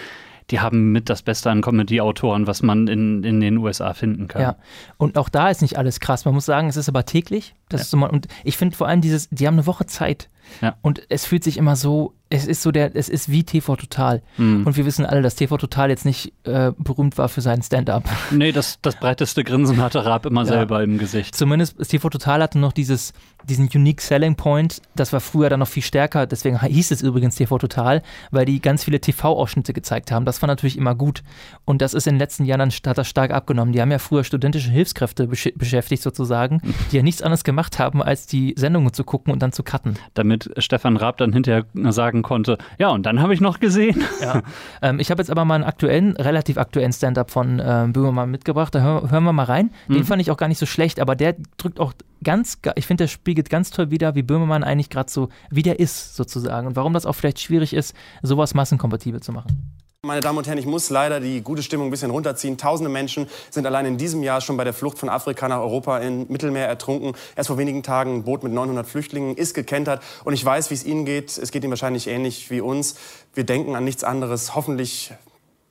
die 0.51 0.59
haben 0.59 0.91
mit 0.91 1.09
das 1.09 1.21
Beste 1.21 1.51
an 1.51 1.61
Comedy-Autoren, 1.61 2.47
was 2.47 2.61
man 2.61 2.87
in, 2.87 3.23
in 3.23 3.39
den 3.39 3.57
USA 3.57 3.93
finden 3.93 4.27
kann. 4.27 4.41
Ja, 4.41 4.55
und 4.97 5.17
auch 5.17 5.29
da 5.29 5.49
ist 5.49 5.61
nicht 5.61 5.77
alles 5.77 5.99
krass. 5.99 6.25
Man 6.25 6.33
muss 6.33 6.45
sagen, 6.45 6.69
es 6.69 6.77
ist 6.77 6.89
aber 6.89 7.05
täglich. 7.05 7.53
Das 7.69 7.81
ja. 7.81 7.83
ist 7.85 7.95
mal, 7.95 8.09
und 8.09 8.27
ich 8.43 8.57
finde 8.57 8.75
vor 8.75 8.87
allem 8.87 9.01
dieses, 9.01 9.29
die 9.29 9.47
haben 9.47 9.55
eine 9.55 9.65
Woche 9.65 9.85
Zeit. 9.85 10.29
Ja. 10.61 10.75
Und 10.81 11.03
es 11.09 11.25
fühlt 11.25 11.43
sich 11.43 11.57
immer 11.57 11.75
so, 11.75 12.13
es 12.31 12.45
ist 12.45 12.61
so 12.61 12.71
der, 12.71 12.95
es 12.95 13.09
ist 13.09 13.29
wie 13.31 13.43
TV 13.43 13.75
Total. 13.75 14.21
Mhm. 14.37 14.65
Und 14.65 14.77
wir 14.77 14.85
wissen 14.85 15.05
alle, 15.05 15.21
dass 15.21 15.35
TV 15.35 15.57
Total 15.57 15.89
jetzt 15.89 16.05
nicht 16.05 16.33
äh, 16.43 16.71
berühmt 16.77 17.17
war 17.17 17.27
für 17.29 17.41
seinen 17.41 17.63
Stand-up. 17.63 18.03
Nee, 18.31 18.51
das, 18.51 18.79
das 18.81 18.95
breiteste 18.95 19.43
Grinsen 19.43 19.81
hatte 19.81 20.05
Raab 20.05 20.25
immer 20.25 20.41
ja. 20.41 20.47
selber 20.47 20.83
im 20.83 20.97
Gesicht. 20.97 21.35
Zumindest 21.35 21.77
TV 21.89 22.09
Total 22.09 22.41
hatte 22.43 22.59
noch 22.59 22.73
dieses, 22.73 23.13
diesen 23.43 23.67
Unique 23.73 24.01
Selling 24.01 24.35
Point. 24.35 24.81
Das 24.95 25.11
war 25.13 25.19
früher 25.19 25.49
dann 25.49 25.59
noch 25.59 25.67
viel 25.67 25.83
stärker. 25.83 26.27
Deswegen 26.27 26.61
hieß 26.61 26.91
es 26.91 27.01
übrigens 27.01 27.35
TV 27.35 27.57
Total, 27.57 28.03
weil 28.29 28.45
die 28.45 28.61
ganz 28.61 28.83
viele 28.83 29.01
TV-Ausschnitte 29.01 29.73
gezeigt 29.73 30.11
haben. 30.11 30.25
Das 30.25 30.41
war 30.41 30.47
natürlich 30.47 30.77
immer 30.77 30.93
gut. 30.93 31.23
Und 31.65 31.81
das 31.81 31.93
ist 31.93 32.05
in 32.05 32.15
den 32.15 32.19
letzten 32.19 32.45
Jahren 32.45 32.59
dann 32.59 32.71
hat 32.85 32.97
das 32.97 33.07
stark 33.07 33.31
abgenommen. 33.31 33.73
Die 33.73 33.81
haben 33.81 33.91
ja 33.91 33.99
früher 33.99 34.23
studentische 34.23 34.69
Hilfskräfte 34.69 35.27
besch 35.27 35.49
beschäftigt 35.55 36.03
sozusagen, 36.03 36.61
die 36.91 36.97
ja 36.97 37.03
nichts 37.03 37.23
anderes 37.23 37.43
gemacht 37.43 37.58
haben, 37.79 38.01
als 38.01 38.25
die 38.25 38.53
Sendungen 38.57 38.93
zu 38.93 39.03
gucken 39.03 39.33
und 39.33 39.41
dann 39.41 39.51
zu 39.51 39.63
cutten. 39.63 39.95
Damit 40.13 40.51
Stefan 40.57 40.97
Raab 40.97 41.17
dann 41.17 41.33
hinterher 41.33 41.65
sagen 41.89 42.21
konnte, 42.21 42.57
ja, 42.77 42.89
und 42.89 43.05
dann 43.05 43.21
habe 43.21 43.33
ich 43.33 43.41
noch 43.41 43.59
gesehen. 43.59 44.03
Ja. 44.21 44.41
Ähm, 44.81 44.99
ich 44.99 45.11
habe 45.11 45.21
jetzt 45.21 45.29
aber 45.29 45.45
mal 45.45 45.55
einen 45.55 45.63
aktuellen, 45.63 46.15
relativ 46.15 46.57
aktuellen 46.57 46.93
Stand-up 46.93 47.31
von 47.31 47.59
äh, 47.59 47.87
Böhmermann 47.91 48.31
mitgebracht. 48.31 48.73
Da 48.73 48.81
hör, 48.81 49.11
hören 49.11 49.23
wir 49.23 49.33
mal 49.33 49.43
rein. 49.43 49.71
Den 49.87 49.97
mhm. 49.97 50.05
fand 50.05 50.21
ich 50.21 50.31
auch 50.31 50.37
gar 50.37 50.47
nicht 50.47 50.57
so 50.57 50.65
schlecht, 50.65 50.99
aber 50.99 51.15
der 51.15 51.35
drückt 51.57 51.79
auch 51.79 51.93
ganz, 52.23 52.59
ich 52.75 52.85
finde, 52.85 53.03
der 53.03 53.07
spiegelt 53.07 53.49
ganz 53.49 53.71
toll 53.71 53.91
wieder, 53.91 54.15
wie 54.15 54.23
Böhmermann 54.23 54.63
eigentlich 54.63 54.89
gerade 54.89 55.09
so, 55.09 55.29
wie 55.49 55.63
der 55.63 55.79
ist 55.79 56.15
sozusagen 56.15 56.67
und 56.67 56.75
warum 56.75 56.93
das 56.93 57.05
auch 57.05 57.13
vielleicht 57.13 57.39
schwierig 57.39 57.73
ist, 57.73 57.95
sowas 58.21 58.53
massenkompatibel 58.53 59.21
zu 59.21 59.31
machen. 59.31 59.73
Meine 60.05 60.21
Damen 60.21 60.37
und 60.37 60.47
Herren, 60.47 60.57
ich 60.57 60.65
muss 60.65 60.89
leider 60.89 61.19
die 61.19 61.41
gute 61.41 61.61
Stimmung 61.61 61.89
ein 61.89 61.91
bisschen 61.91 62.09
runterziehen. 62.09 62.57
Tausende 62.57 62.89
Menschen 62.89 63.27
sind 63.49 63.65
allein 63.65 63.85
in 63.85 63.97
diesem 63.97 64.23
Jahr 64.23 64.39
schon 64.39 64.55
bei 64.55 64.63
der 64.63 64.71
Flucht 64.71 64.97
von 64.97 65.09
Afrika 65.09 65.49
nach 65.49 65.59
Europa 65.59 65.97
im 65.97 66.25
Mittelmeer 66.29 66.69
ertrunken. 66.69 67.17
Erst 67.35 67.47
vor 67.47 67.57
wenigen 67.57 67.83
Tagen 67.83 68.15
ein 68.15 68.23
Boot 68.23 68.41
mit 68.41 68.53
900 68.53 68.87
Flüchtlingen 68.87 69.35
ist 69.35 69.55
gekentert. 69.55 70.01
Und 70.23 70.31
ich 70.31 70.45
weiß, 70.45 70.69
wie 70.69 70.75
es 70.75 70.85
Ihnen 70.85 71.03
geht. 71.03 71.37
Es 71.37 71.51
geht 71.51 71.65
Ihnen 71.65 71.71
wahrscheinlich 71.71 72.07
ähnlich 72.07 72.49
wie 72.49 72.61
uns. 72.61 72.95
Wir 73.33 73.43
denken 73.43 73.75
an 73.75 73.83
nichts 73.83 74.05
anderes. 74.05 74.55
Hoffentlich 74.55 75.11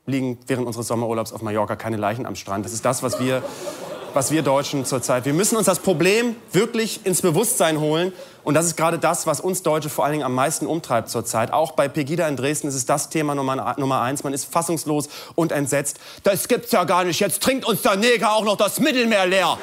liegen 0.05 0.37
während 0.47 0.67
unseres 0.67 0.89
Sommerurlaubs 0.89 1.33
auf 1.33 1.41
Mallorca 1.41 1.77
keine 1.77 1.97
Leichen 1.97 2.27
am 2.27 2.37
Strand. 2.37 2.67
Das 2.67 2.75
ist 2.75 2.85
das, 2.85 3.03
was 3.03 3.19
wir, 3.21 3.43
was 4.13 4.31
wir 4.31 4.43
Deutschen 4.43 4.85
zurzeit. 4.85 5.25
Wir 5.25 5.33
müssen 5.33 5.57
uns 5.57 5.65
das 5.65 5.79
Problem 5.79 6.37
wirklich 6.53 7.07
ins 7.07 7.23
Bewusstsein 7.23 7.81
holen. 7.81 8.13
Und 8.45 8.55
das 8.55 8.67
ist 8.67 8.77
gerade 8.77 8.99
das, 8.99 9.27
was 9.27 9.41
uns 9.41 9.63
Deutsche 9.63 9.89
vor 9.89 10.05
allen 10.05 10.13
Dingen 10.13 10.25
am 10.25 10.35
meisten 10.35 10.67
umtreibt 10.67 11.11
zurzeit. 11.11 11.53
Auch 11.53 11.73
bei 11.73 11.89
Pegida 11.89 12.27
in 12.29 12.37
Dresden 12.37 12.69
ist 12.69 12.75
es 12.75 12.87
das 12.87 13.11
Thema 13.11 13.35
Nummer, 13.35 13.75
Nummer 13.79 14.01
eins. 14.01 14.25
Man 14.25 14.33
ist 14.33 14.51
fassungslos 14.51 15.09
und 15.35 15.53
entsetzt. 15.53 15.99
Das 16.23 16.49
gibt's 16.49 16.73
ja 16.73 16.85
gar 16.85 17.05
nicht. 17.05 17.21
Jetzt 17.21 17.43
trinkt 17.43 17.65
uns 17.67 17.83
der 17.83 17.97
Neger 17.97 18.33
auch 18.33 18.45
noch 18.45 18.57
das 18.57 18.81
Mittelmeer 18.81 19.27
leer. 19.27 19.59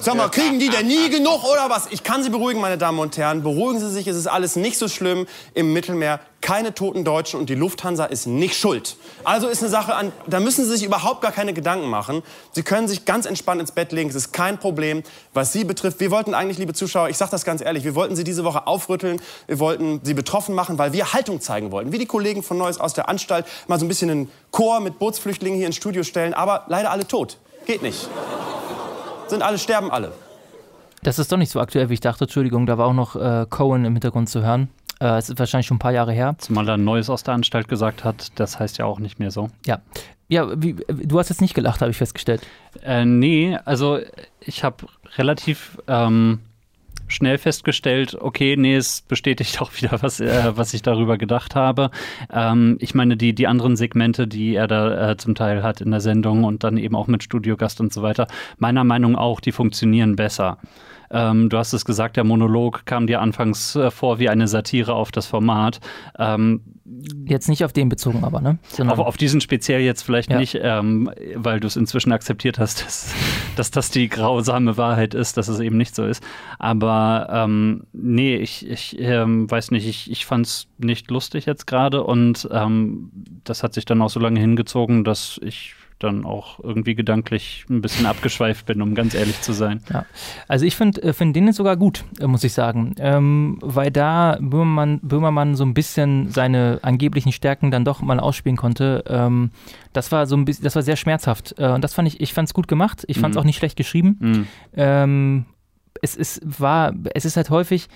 Sag 0.00 0.14
mal, 0.14 0.28
kriegen 0.28 0.60
die 0.60 0.68
denn 0.68 0.86
nie 0.86 1.10
genug 1.10 1.42
oder 1.42 1.68
was? 1.70 1.88
Ich 1.90 2.04
kann 2.04 2.22
Sie 2.22 2.30
beruhigen, 2.30 2.60
meine 2.60 2.78
Damen 2.78 3.00
und 3.00 3.16
Herren. 3.16 3.42
Beruhigen 3.42 3.80
Sie 3.80 3.90
sich, 3.90 4.06
es 4.06 4.16
ist 4.16 4.28
alles 4.28 4.54
nicht 4.54 4.78
so 4.78 4.86
schlimm 4.86 5.26
im 5.54 5.72
Mittelmeer. 5.72 6.20
Keine 6.40 6.72
toten 6.72 7.04
Deutschen 7.04 7.40
und 7.40 7.50
die 7.50 7.56
Lufthansa 7.56 8.04
ist 8.04 8.26
nicht 8.26 8.56
schuld. 8.56 8.96
Also 9.24 9.48
ist 9.48 9.60
eine 9.60 9.70
Sache, 9.70 9.96
an, 9.96 10.12
da 10.28 10.38
müssen 10.38 10.64
Sie 10.64 10.70
sich 10.70 10.84
überhaupt 10.84 11.20
gar 11.20 11.32
keine 11.32 11.52
Gedanken 11.52 11.88
machen. 11.88 12.22
Sie 12.52 12.62
können 12.62 12.86
sich 12.86 13.06
ganz 13.06 13.26
entspannt 13.26 13.60
ins 13.60 13.72
Bett 13.72 13.90
legen, 13.90 14.08
es 14.08 14.14
ist 14.14 14.32
kein 14.32 14.58
Problem. 14.58 15.02
Was 15.34 15.52
Sie 15.52 15.64
betrifft, 15.64 15.98
wir 15.98 16.12
wollten 16.12 16.32
eigentlich, 16.32 16.58
liebe 16.58 16.74
Zuschauer, 16.74 17.08
ich 17.08 17.16
sage 17.16 17.32
das 17.32 17.44
ganz 17.44 17.60
ehrlich, 17.60 17.82
wir 17.82 17.96
wollten 17.96 18.14
Sie 18.14 18.22
diese 18.22 18.44
Woche 18.44 18.68
aufrütteln, 18.68 19.20
wir 19.48 19.58
wollten 19.58 20.00
Sie 20.04 20.14
betroffen 20.14 20.54
machen, 20.54 20.78
weil 20.78 20.92
wir 20.92 21.12
Haltung 21.12 21.40
zeigen 21.40 21.72
wollten. 21.72 21.90
Wie 21.90 21.98
die 21.98 22.06
Kollegen 22.06 22.44
von 22.44 22.56
Neues 22.56 22.78
aus 22.78 22.94
der 22.94 23.08
Anstalt 23.08 23.46
mal 23.66 23.80
so 23.80 23.84
ein 23.84 23.88
bisschen 23.88 24.10
einen 24.10 24.30
Chor 24.52 24.78
mit 24.78 25.00
Bootsflüchtlingen 25.00 25.58
hier 25.58 25.66
ins 25.66 25.76
Studio 25.76 26.04
stellen, 26.04 26.34
aber 26.34 26.66
leider 26.68 26.92
alle 26.92 27.06
tot. 27.08 27.38
Geht 27.66 27.82
nicht 27.82 28.08
sind 29.30 29.42
alle, 29.42 29.58
sterben 29.58 29.90
alle. 29.90 30.12
Das 31.02 31.18
ist 31.18 31.30
doch 31.30 31.36
nicht 31.36 31.50
so 31.50 31.60
aktuell, 31.60 31.88
wie 31.90 31.94
ich 31.94 32.00
dachte. 32.00 32.24
Entschuldigung, 32.24 32.66
da 32.66 32.78
war 32.78 32.86
auch 32.86 32.92
noch 32.92 33.16
äh, 33.16 33.46
Cohen 33.48 33.84
im 33.84 33.94
Hintergrund 33.94 34.28
zu 34.28 34.42
hören. 34.42 34.68
Äh, 35.00 35.18
es 35.18 35.28
ist 35.28 35.38
wahrscheinlich 35.38 35.66
schon 35.66 35.76
ein 35.76 35.80
paar 35.80 35.92
Jahre 35.92 36.12
her. 36.12 36.34
Zumal 36.38 36.68
er 36.68 36.76
Neues 36.76 37.08
aus 37.08 37.22
der 37.22 37.34
Anstalt 37.34 37.68
gesagt 37.68 38.04
hat, 38.04 38.32
das 38.34 38.58
heißt 38.58 38.78
ja 38.78 38.84
auch 38.84 38.98
nicht 38.98 39.18
mehr 39.18 39.30
so. 39.30 39.48
Ja. 39.64 39.80
Ja, 40.30 40.46
wie, 40.62 40.74
du 40.74 41.18
hast 41.18 41.30
jetzt 41.30 41.40
nicht 41.40 41.54
gelacht, 41.54 41.80
habe 41.80 41.90
ich 41.90 41.96
festgestellt. 41.96 42.46
Äh, 42.82 43.06
nee, 43.06 43.56
also 43.64 43.98
ich 44.40 44.62
habe 44.62 44.86
relativ 45.16 45.78
ähm, 45.86 46.40
schnell 47.08 47.38
festgestellt, 47.38 48.16
okay, 48.18 48.56
nee, 48.56 48.76
es 48.76 49.02
bestätigt 49.02 49.60
auch 49.60 49.72
wieder, 49.74 50.02
was, 50.02 50.20
äh, 50.20 50.56
was 50.56 50.74
ich 50.74 50.82
darüber 50.82 51.18
gedacht 51.18 51.54
habe. 51.54 51.90
Ähm, 52.32 52.76
ich 52.80 52.94
meine, 52.94 53.16
die, 53.16 53.34
die 53.34 53.46
anderen 53.46 53.76
Segmente, 53.76 54.26
die 54.26 54.54
er 54.54 54.68
da 54.68 55.10
äh, 55.10 55.16
zum 55.16 55.34
Teil 55.34 55.62
hat 55.62 55.80
in 55.80 55.90
der 55.90 56.00
Sendung 56.00 56.44
und 56.44 56.64
dann 56.64 56.78
eben 56.78 56.96
auch 56.96 57.08
mit 57.08 57.22
Studiogast 57.22 57.80
und 57.80 57.92
so 57.92 58.02
weiter, 58.02 58.26
meiner 58.58 58.84
Meinung 58.84 59.12
nach 59.12 59.18
auch, 59.18 59.40
die 59.40 59.52
funktionieren 59.52 60.16
besser. 60.16 60.58
Ähm, 61.10 61.48
du 61.48 61.58
hast 61.58 61.72
es 61.72 61.84
gesagt, 61.84 62.16
der 62.16 62.24
Monolog 62.24 62.84
kam 62.86 63.06
dir 63.06 63.20
anfangs 63.20 63.76
äh, 63.76 63.90
vor 63.90 64.18
wie 64.18 64.28
eine 64.28 64.48
Satire 64.48 64.94
auf 64.94 65.10
das 65.10 65.26
Format. 65.26 65.80
Ähm, 66.18 66.62
jetzt 67.26 67.48
nicht 67.48 67.64
auf 67.64 67.72
den 67.72 67.88
bezogen, 67.88 68.24
aber, 68.24 68.40
ne? 68.40 68.58
Auf, 68.86 68.98
auf, 68.98 69.16
diesen 69.16 69.40
speziell 69.40 69.80
jetzt 69.80 70.02
vielleicht 70.02 70.30
ja. 70.30 70.38
nicht, 70.38 70.58
ähm, 70.60 71.10
weil 71.34 71.60
du 71.60 71.66
es 71.66 71.76
inzwischen 71.76 72.12
akzeptiert 72.12 72.58
hast, 72.58 72.84
dass, 72.84 73.14
dass, 73.56 73.70
das 73.70 73.90
die 73.90 74.08
grausame 74.08 74.76
Wahrheit 74.76 75.14
ist, 75.14 75.36
dass 75.36 75.48
es 75.48 75.60
eben 75.60 75.76
nicht 75.76 75.94
so 75.94 76.04
ist. 76.04 76.22
Aber 76.58 77.28
ähm, 77.30 77.84
nee, 77.92 78.36
ich, 78.36 78.68
ich 78.68 78.98
ähm, 78.98 79.50
weiß 79.50 79.70
nicht, 79.70 79.86
ich, 79.86 80.10
ich 80.10 80.26
fand 80.26 80.46
es 80.46 80.68
nicht 80.78 81.10
lustig 81.10 81.46
jetzt 81.46 81.66
gerade 81.66 82.04
und 82.04 82.48
ähm, 82.52 83.10
das 83.44 83.62
hat 83.62 83.74
sich 83.74 83.84
dann 83.84 84.02
auch 84.02 84.10
so 84.10 84.20
lange 84.20 84.40
hingezogen, 84.40 85.04
dass 85.04 85.38
ich 85.42 85.74
dann 85.98 86.24
auch 86.24 86.60
irgendwie 86.62 86.94
gedanklich 86.94 87.64
ein 87.68 87.80
bisschen 87.80 88.06
abgeschweift 88.06 88.66
bin, 88.66 88.80
um 88.82 88.94
ganz 88.94 89.14
ehrlich 89.14 89.40
zu 89.40 89.52
sein. 89.52 89.80
Ja. 89.92 90.06
Also 90.46 90.64
ich 90.64 90.76
finde 90.76 91.02
äh, 91.02 91.12
find 91.12 91.34
den 91.34 91.52
sogar 91.52 91.76
gut, 91.76 92.04
äh, 92.20 92.26
muss 92.26 92.44
ich 92.44 92.52
sagen, 92.52 92.94
ähm, 92.98 93.58
weil 93.60 93.90
da 93.90 94.38
Böhmermann, 94.40 95.00
Böhmermann 95.02 95.56
so 95.56 95.64
ein 95.64 95.74
bisschen 95.74 96.30
seine 96.30 96.78
angeblichen 96.82 97.32
Stärken 97.32 97.70
dann 97.70 97.84
doch 97.84 98.00
mal 98.00 98.20
ausspielen 98.20 98.56
konnte. 98.56 99.04
Ähm, 99.08 99.50
das 99.92 100.12
war 100.12 100.26
so 100.26 100.36
ein 100.36 100.44
bisschen, 100.44 100.64
das 100.64 100.74
war 100.74 100.82
sehr 100.82 100.96
schmerzhaft 100.96 101.54
äh, 101.58 101.68
und 101.68 101.82
das 101.82 101.94
fand 101.94 102.08
ich, 102.08 102.20
ich 102.20 102.32
fand 102.32 102.48
es 102.48 102.54
gut 102.54 102.68
gemacht. 102.68 103.04
Ich 103.08 103.18
fand 103.18 103.34
es 103.34 103.36
mhm. 103.36 103.40
auch 103.40 103.46
nicht 103.46 103.56
schlecht 103.56 103.76
geschrieben. 103.76 104.16
Mhm. 104.20 104.46
Ähm, 104.76 105.44
es 106.02 106.14
ist, 106.14 106.40
war, 106.44 106.94
es 107.14 107.24
ist 107.24 107.36
halt 107.36 107.50
häufig, 107.50 107.88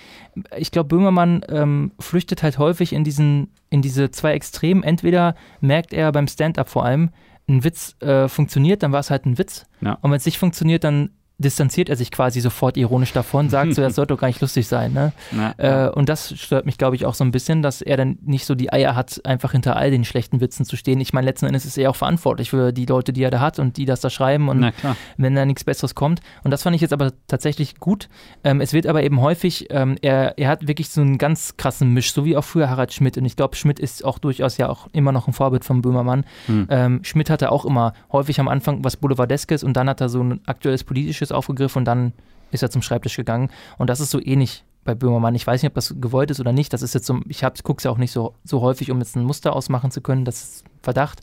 ich 0.57 0.71
glaube, 0.71 0.89
Böhmermann 0.89 1.45
ähm, 1.49 1.93
flüchtet 1.99 2.43
halt 2.43 2.59
häufig 2.59 2.93
in 2.93 3.05
diesen, 3.05 3.49
in 3.71 3.83
diese 3.83 4.11
zwei 4.11 4.33
Extremen. 4.33 4.83
Entweder 4.83 5.35
merkt 5.61 5.93
er 5.93 6.11
beim 6.13 6.27
Stand-up 6.27 6.69
vor 6.69 6.85
allem, 6.85 7.11
ein 7.53 7.65
Witz 7.65 7.97
äh, 8.01 8.29
funktioniert, 8.29 8.83
dann 8.83 8.93
war 8.93 9.01
es 9.01 9.11
halt 9.11 9.27
ein 9.27 9.39
Witz. 9.39 9.67
Ja. 9.81 9.99
Und 10.01 10.11
wenn 10.11 10.17
es 10.17 10.27
nicht 10.27 10.39
funktioniert, 10.39 10.85
dann 10.85 11.11
distanziert 11.43 11.89
er 11.89 11.97
sich 11.97 12.11
quasi 12.11 12.41
sofort 12.41 12.77
ironisch 12.77 13.13
davon, 13.13 13.51
sagt 13.51 13.75
so, 13.75 13.83
das 13.83 13.95
sollte 13.97 14.15
doch 14.15 14.21
gar 14.21 14.29
nicht 14.29 14.41
lustig 14.41 14.67
sein. 14.67 14.93
Ne? 14.93 15.13
Äh, 15.59 15.89
und 15.89 16.09
das 16.09 16.39
stört 16.39 16.67
mich, 16.67 16.79
glaube 16.79 16.97
ich, 16.97 17.05
auch 17.05 17.15
so 17.15 17.25
ein 17.25 17.31
bisschen, 17.31 17.63
dass 17.63 17.83
er 17.83 17.97
dann 17.97 18.19
nicht 18.23 18.47
so 18.47 18.55
die 18.55 18.73
Eier 18.73 18.95
hat, 18.95 19.21
einfach 19.25 19.53
hinter 19.53 19.77
all 19.77 19.91
den 19.91 20.05
schlechten 20.05 20.41
Witzen 20.41 20.65
zu 20.65 20.77
stehen. 20.77 21.01
Ich 21.01 21.13
meine, 21.13 21.27
letzten 21.27 21.47
Endes 21.47 21.65
ist 21.65 21.77
er 21.77 21.91
auch 21.91 21.97
verantwortlich 21.97 22.51
für 22.51 22.73
die 22.73 22.87
Leute, 22.87 23.13
die 23.13 23.23
er 23.23 23.31
da 23.31 23.41
hat 23.41 23.59
und 23.59 23.77
die 23.77 23.85
das 23.85 24.01
da 24.01 24.11
schreiben 24.11 24.49
und 24.49 24.73
wenn 25.17 25.35
da 25.35 25.45
nichts 25.45 25.65
Besseres 25.65 25.95
kommt. 25.95 26.21
Und 26.45 26.51
das 26.51 26.63
fand 26.63 26.75
ich 26.75 26.83
jetzt 26.83 26.93
aber 26.93 27.13
tatsächlich 27.27 27.77
gut. 27.77 28.09
Ähm, 28.45 28.61
es 28.61 28.73
wird 28.73 28.87
aber 28.87 29.03
eben 29.03 29.21
häufig, 29.21 29.67
ähm, 29.71 29.97
er, 30.03 30.39
er 30.39 30.49
hat 30.49 30.67
wirklich 30.69 30.91
so 30.91 31.01
einen 31.01 31.19
ganz 31.19 31.57
krassen 31.57 31.93
Misch, 31.93 32.13
so 32.13 32.25
wie 32.25 32.37
auch 32.37 32.45
früher 32.45 32.71
Harald 32.71 32.93
Schmidt. 32.93 33.19
Und 33.19 33.25
ich 33.25 33.37
glaube, 33.37 33.57
Schmidt 33.57 33.81
ist 33.81 34.05
auch 34.05 34.19
durchaus 34.19 34.57
ja 34.57 34.69
auch 34.69 34.89
immer 34.93 35.13
noch 35.13 35.27
ein 35.27 35.33
Vorbild 35.33 35.65
von 35.65 35.83
Böhmermann. 35.83 36.25
Hm. 36.47 36.67
Ähm, 36.71 37.05
Schmidt 37.05 37.31
hatte 37.31 37.51
auch 37.51 37.65
immer 37.65 37.95
häufig 38.13 38.39
am 38.41 38.49
Anfang 38.49 38.85
was 38.85 38.97
Boulevardeskes 38.97 39.65
und 39.65 39.75
dann 39.75 39.89
hat 39.89 40.01
er 40.01 40.09
so 40.09 40.23
ein 40.23 40.41
aktuelles 40.47 40.85
politisches 40.85 41.32
aufgegriffen 41.33 41.81
und 41.81 41.85
dann 41.85 42.13
ist 42.51 42.63
er 42.63 42.71
zum 42.71 42.83
Schreibtisch 42.83 43.17
gegangen. 43.17 43.51
Und 43.79 43.89
das 43.89 44.01
ist 44.01 44.11
so 44.11 44.21
ähnlich 44.21 44.65
bei 44.85 44.95
Böhmermann. 44.95 45.35
Ich 45.35 45.47
weiß 45.47 45.63
nicht, 45.63 45.71
ob 45.71 45.75
das 45.75 45.95
gewollt 46.01 46.31
ist 46.31 46.41
oder 46.41 46.53
nicht. 46.53 46.73
Das 46.73 46.83
ist 46.83 46.95
jetzt 46.95 47.07
so, 47.07 47.21
ich 47.29 47.43
gucke 47.63 47.79
es 47.79 47.85
ja 47.85 47.91
auch 47.91 47.99
nicht 47.99 48.13
so, 48.13 48.35
so 48.45 48.61
häufig, 48.61 48.91
um 48.91 48.99
jetzt 48.99 49.17
ein 49.17 49.25
Muster 49.25 49.55
ausmachen 49.55 49.91
zu 49.91 50.01
können. 50.01 50.25
Das 50.25 50.43
ist 50.43 50.65
Verdacht. 50.83 51.21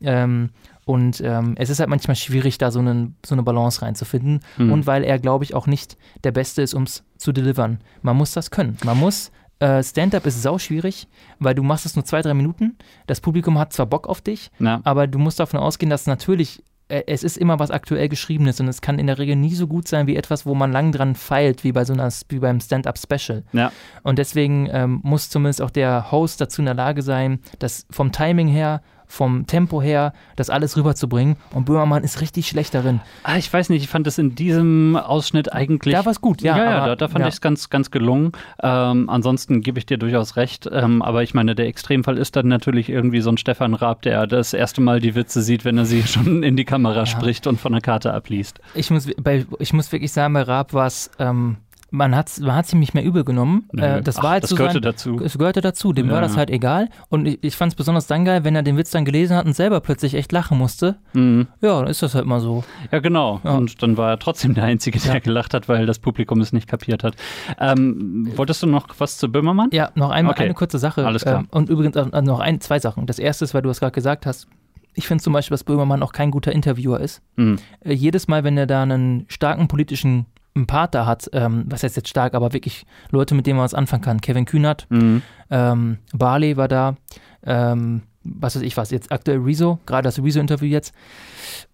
Ähm, 0.00 0.50
und 0.86 1.20
ähm, 1.20 1.54
es 1.56 1.70
ist 1.70 1.80
halt 1.80 1.88
manchmal 1.88 2.16
schwierig, 2.16 2.58
da 2.58 2.70
so, 2.70 2.80
einen, 2.80 3.16
so 3.24 3.34
eine 3.34 3.42
Balance 3.42 3.82
reinzufinden. 3.82 4.40
Mhm. 4.56 4.72
Und 4.72 4.86
weil 4.86 5.04
er, 5.04 5.18
glaube 5.18 5.44
ich, 5.44 5.54
auch 5.54 5.66
nicht 5.66 5.96
der 6.24 6.32
Beste 6.32 6.62
ist, 6.62 6.74
um 6.74 6.84
es 6.84 7.04
zu 7.16 7.32
delivern. 7.32 7.80
Man 8.02 8.16
muss 8.16 8.32
das 8.32 8.50
können. 8.50 8.76
Man 8.84 8.98
muss 8.98 9.30
äh, 9.60 9.82
Stand-up 9.82 10.26
ist 10.26 10.42
sau 10.42 10.58
schwierig, 10.58 11.08
weil 11.38 11.54
du 11.54 11.62
machst 11.62 11.86
es 11.86 11.96
nur 11.96 12.04
zwei, 12.04 12.22
drei 12.22 12.34
Minuten. 12.34 12.76
Das 13.06 13.20
Publikum 13.20 13.58
hat 13.58 13.72
zwar 13.72 13.86
Bock 13.86 14.08
auf 14.08 14.20
dich, 14.20 14.50
ja. 14.58 14.80
aber 14.84 15.06
du 15.06 15.18
musst 15.18 15.40
davon 15.40 15.60
ausgehen, 15.60 15.90
dass 15.90 16.06
natürlich 16.06 16.62
es 16.88 17.24
ist 17.24 17.38
immer 17.38 17.58
was 17.58 17.70
aktuell 17.70 18.08
Geschriebenes 18.08 18.60
und 18.60 18.68
es 18.68 18.80
kann 18.80 18.98
in 18.98 19.06
der 19.06 19.18
Regel 19.18 19.36
nie 19.36 19.54
so 19.54 19.66
gut 19.66 19.88
sein 19.88 20.06
wie 20.06 20.16
etwas, 20.16 20.44
wo 20.44 20.54
man 20.54 20.70
lang 20.70 20.92
dran 20.92 21.14
feilt, 21.14 21.64
wie 21.64 21.72
bei 21.72 21.84
so 21.84 21.94
einer 21.94 22.10
wie 22.28 22.38
beim 22.38 22.60
Stand-up-Special. 22.60 23.42
Ja. 23.52 23.72
Und 24.02 24.18
deswegen 24.18 24.68
ähm, 24.70 25.00
muss 25.02 25.30
zumindest 25.30 25.62
auch 25.62 25.70
der 25.70 26.10
Host 26.10 26.40
dazu 26.40 26.60
in 26.60 26.66
der 26.66 26.74
Lage 26.74 27.02
sein, 27.02 27.40
das 27.58 27.86
vom 27.90 28.12
Timing 28.12 28.48
her 28.48 28.82
vom 29.14 29.46
Tempo 29.46 29.80
her, 29.80 30.12
das 30.36 30.50
alles 30.50 30.76
rüberzubringen. 30.76 31.36
Und 31.52 31.66
Böhmermann 31.66 32.02
ist 32.02 32.20
richtig 32.20 32.48
schlecht 32.48 32.74
darin. 32.74 33.00
Ah, 33.22 33.36
ich 33.36 33.50
weiß 33.50 33.70
nicht, 33.70 33.82
ich 33.82 33.88
fand 33.88 34.06
das 34.06 34.18
in 34.18 34.34
diesem 34.34 34.96
Ausschnitt 34.96 35.52
eigentlich. 35.52 35.94
Da 35.94 36.04
war 36.04 36.12
es 36.12 36.20
gut, 36.20 36.42
ja. 36.42 36.56
Ja, 36.56 36.64
ja 36.64 36.86
da, 36.86 36.96
da, 36.96 37.08
fand 37.08 37.20
ja. 37.20 37.28
ich 37.28 37.34
es 37.34 37.40
ganz, 37.40 37.70
ganz 37.70 37.90
gelungen. 37.90 38.32
Ähm, 38.62 39.08
ansonsten 39.08 39.60
gebe 39.62 39.78
ich 39.78 39.86
dir 39.86 39.98
durchaus 39.98 40.36
recht. 40.36 40.68
Ähm, 40.70 41.00
aber 41.00 41.22
ich 41.22 41.32
meine, 41.34 41.54
der 41.54 41.66
Extremfall 41.66 42.18
ist 42.18 42.36
dann 42.36 42.48
natürlich 42.48 42.88
irgendwie 42.88 43.20
so 43.20 43.30
ein 43.30 43.38
Stefan 43.38 43.74
Raab, 43.74 44.02
der 44.02 44.26
das 44.26 44.52
erste 44.52 44.80
Mal 44.80 45.00
die 45.00 45.14
Witze 45.14 45.42
sieht, 45.42 45.64
wenn 45.64 45.78
er 45.78 45.86
sie 45.86 46.02
schon 46.06 46.42
in 46.42 46.56
die 46.56 46.64
Kamera 46.64 47.00
ja. 47.00 47.06
spricht 47.06 47.46
und 47.46 47.60
von 47.60 47.72
der 47.72 47.80
Karte 47.80 48.12
abliest. 48.12 48.60
Ich 48.74 48.90
muss, 48.90 49.08
bei, 49.22 49.46
ich 49.60 49.72
muss 49.72 49.92
wirklich 49.92 50.12
sagen, 50.12 50.34
bei 50.34 50.42
Raab 50.42 50.74
war 50.74 50.86
es. 50.86 51.10
Ähm, 51.18 51.56
man 51.94 52.14
hat 52.14 52.40
man 52.40 52.64
ihm 52.72 52.80
nicht 52.80 52.94
mehr 52.94 53.04
übel 53.04 53.24
genommen. 53.24 53.68
Äh, 53.76 54.02
das 54.02 54.22
war 54.22 54.30
halt 54.30 54.42
das 54.42 54.50
so 54.50 54.56
gehörte 54.56 54.74
sein, 54.74 54.82
dazu. 54.82 55.20
Es 55.22 55.38
gehörte 55.38 55.60
dazu. 55.60 55.92
Dem 55.92 56.08
ja. 56.08 56.14
war 56.14 56.20
das 56.20 56.36
halt 56.36 56.50
egal. 56.50 56.88
Und 57.08 57.26
ich, 57.26 57.38
ich 57.42 57.56
fand 57.56 57.72
es 57.72 57.76
besonders 57.76 58.06
dann 58.08 58.24
geil, 58.24 58.42
wenn 58.44 58.56
er 58.56 58.62
den 58.62 58.76
Witz 58.76 58.90
dann 58.90 59.04
gelesen 59.04 59.36
hat 59.36 59.46
und 59.46 59.54
selber 59.54 59.80
plötzlich 59.80 60.14
echt 60.14 60.32
lachen 60.32 60.58
musste. 60.58 60.96
Mhm. 61.12 61.46
Ja, 61.60 61.80
dann 61.80 61.88
ist 61.88 62.02
das 62.02 62.14
halt 62.14 62.26
mal 62.26 62.40
so. 62.40 62.64
Ja, 62.90 62.98
genau. 62.98 63.40
Ja. 63.44 63.52
Und 63.52 63.80
dann 63.82 63.96
war 63.96 64.10
er 64.10 64.18
trotzdem 64.18 64.54
der 64.54 64.64
Einzige, 64.64 64.98
der 64.98 65.14
ja. 65.14 65.18
gelacht 65.20 65.54
hat, 65.54 65.68
weil 65.68 65.86
das 65.86 66.00
Publikum 66.00 66.40
es 66.40 66.52
nicht 66.52 66.68
kapiert 66.68 67.04
hat. 67.04 67.14
Ähm, 67.60 68.28
wolltest 68.34 68.62
du 68.62 68.66
noch 68.66 68.88
was 68.98 69.16
zu 69.18 69.30
Böhmermann? 69.30 69.68
Ja, 69.72 69.90
noch 69.94 70.10
einmal 70.10 70.32
okay. 70.34 70.44
eine 70.44 70.54
kurze 70.54 70.78
Sache. 70.78 71.06
Alles 71.06 71.22
klar. 71.22 71.40
Ähm, 71.40 71.48
und 71.52 71.68
übrigens 71.68 71.94
äh, 71.96 72.22
noch 72.22 72.40
ein, 72.40 72.60
zwei 72.60 72.80
Sachen. 72.80 73.06
Das 73.06 73.20
erste 73.20 73.44
ist, 73.44 73.54
weil 73.54 73.62
du 73.62 73.70
es 73.70 73.78
gerade 73.78 73.92
gesagt 73.92 74.26
hast, 74.26 74.48
ich 74.96 75.06
finde 75.06 75.22
zum 75.22 75.32
Beispiel, 75.32 75.54
dass 75.54 75.64
Böhmermann 75.64 76.02
auch 76.02 76.12
kein 76.12 76.30
guter 76.30 76.52
Interviewer 76.52 76.98
ist. 76.98 77.22
Mhm. 77.36 77.58
Äh, 77.80 77.92
jedes 77.92 78.26
Mal, 78.26 78.42
wenn 78.42 78.58
er 78.58 78.66
da 78.66 78.82
einen 78.82 79.26
starken 79.28 79.68
politischen 79.68 80.26
einen 80.54 80.66
Part 80.66 80.94
da 80.94 81.06
hat, 81.06 81.28
ähm, 81.32 81.64
was 81.68 81.82
heißt 81.82 81.96
jetzt 81.96 82.08
stark, 82.08 82.34
aber 82.34 82.52
wirklich 82.52 82.86
Leute, 83.10 83.34
mit 83.34 83.46
denen 83.46 83.56
man 83.56 83.64
was 83.64 83.74
anfangen 83.74 84.02
kann. 84.02 84.20
Kevin 84.20 84.44
Kühnert, 84.44 84.86
mhm. 84.88 85.22
ähm, 85.50 85.98
Barley 86.12 86.56
war 86.56 86.68
da, 86.68 86.96
ähm, 87.44 88.02
was 88.24 88.56
weiß 88.56 88.62
ich 88.62 88.76
was, 88.76 88.90
jetzt 88.90 89.12
aktuell 89.12 89.38
Rezo, 89.38 89.78
gerade 89.86 90.06
das 90.06 90.22
Rezo-Interview 90.22 90.68
jetzt 90.68 90.94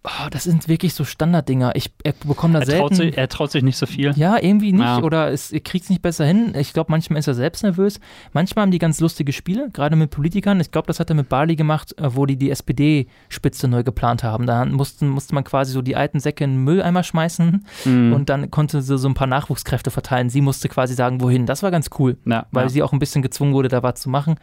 oh, 0.05 0.28
das 0.30 0.44
sind 0.44 0.68
wirklich 0.68 0.94
so 0.94 1.05
Standarddinger. 1.05 1.76
Ich 1.76 1.92
bekomme 2.26 2.55
da 2.55 2.61
er 2.61 2.66
selten. 2.66 2.80
Traut 2.80 2.96
sich, 2.96 3.18
er 3.18 3.28
traut 3.28 3.51
sich 3.51 3.62
nicht 3.62 3.76
so 3.76 3.86
viel. 3.86 4.12
Ja, 4.16 4.38
irgendwie 4.40 4.72
nicht. 4.72 4.82
Ja. 4.82 5.03
Oder 5.03 5.30
es, 5.30 5.53
er 5.53 5.61
kriegt 5.61 5.84
es 5.84 5.90
nicht 5.90 6.03
besser 6.03 6.24
hin. 6.24 6.55
Ich 6.57 6.72
glaube, 6.72 6.90
manchmal 6.90 7.18
ist 7.18 7.26
er 7.26 7.34
selbst 7.34 7.62
nervös. 7.62 8.01
Manchmal 8.32 8.62
haben 8.62 8.70
die 8.70 8.78
ganz 8.78 9.01
lustige 9.01 9.32
Spiele, 9.32 9.68
gerade 9.72 9.96
mit 9.96 10.11
Politikern. 10.11 10.61
Ich 10.61 10.70
glaube, 10.70 10.86
das 10.86 11.01
hat 11.01 11.11
er 11.11 11.16
mit 11.16 11.28
Bali 11.28 11.57
gemacht, 11.57 11.98
äh, 11.98 12.14
wo 12.14 12.26
die 12.26 12.36
die 12.36 12.51
SPD-Spitze 12.51 13.68
neu 13.68 13.82
geplant 13.82 14.22
haben. 14.22 14.46
Da 14.46 14.64
mussten, 14.64 15.09
musste 15.09 15.34
man 15.34 15.44
quasi 15.44 15.72
so 15.72 15.82
die 15.82 15.96
alten 15.96 16.20
Säcke 16.20 16.44
in 16.44 16.55
den 16.55 16.64
Mülleimer 16.64 17.03
schmeißen 17.03 17.66
mhm. 17.84 18.12
und 18.12 18.28
dann 18.28 18.51
konnte 18.51 18.82
sie 18.82 18.98
so 18.98 19.09
ein 19.09 19.14
paar 19.14 19.26
Nachwuchskräfte 19.26 19.90
verteilen. 19.90 20.30
Sie 20.30 20.40
musste 20.40 20.68
quasi 20.68 20.94
sagen, 20.94 21.20
wohin. 21.20 21.46
Das 21.46 21.62
war 21.62 21.70
ganz 21.70 21.90
cool, 21.98 22.16
ja, 22.24 22.46
weil 22.53 22.64
ja. 22.64 22.68
sie 22.70 22.82
auch 22.82 22.92
ein 22.92 22.98
bisschen 22.98 23.22
gezwungen 23.22 23.53
wurde, 23.53 23.68
da 23.68 23.82
was 23.82 24.01
zu 24.01 24.09
machen. 24.09 24.36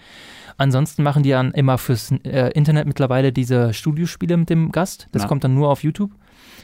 Ansonsten 0.57 1.03
machen 1.03 1.23
die 1.23 1.29
dann 1.31 1.51
immer 1.51 1.77
für, 1.77 1.93
übers 1.93 2.11
äh, 2.25 2.49
Internet 2.53 2.87
mittlerweile 2.87 3.31
diese 3.31 3.73
Studiospiele 3.73 4.37
mit 4.37 4.49
dem 4.49 4.71
Gast. 4.71 5.07
Das 5.11 5.23
Ja. 5.23 5.27
kommt 5.27 5.43
dann 5.43 5.53
nur 5.53 5.69
auf 5.69 5.83
YouTube. 5.83 6.11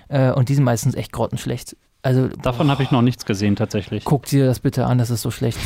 Äh, 0.09 0.31
und 0.31 0.49
die 0.49 0.55
sind 0.55 0.63
meistens 0.63 0.95
echt 0.95 1.11
grottenschlecht. 1.11 1.75
Also 2.05 2.27
Davon 2.27 2.69
habe 2.69 2.83
ich 2.83 2.91
noch 2.91 3.01
nichts 3.01 3.25
gesehen 3.25 3.55
tatsächlich. 3.55 4.03
guck 4.03 4.25
dir 4.25 4.45
das 4.45 4.59
bitte 4.59 4.85
an, 4.87 4.97
das 4.97 5.09
ist 5.09 5.21
so 5.21 5.31
schlecht. 5.31 5.57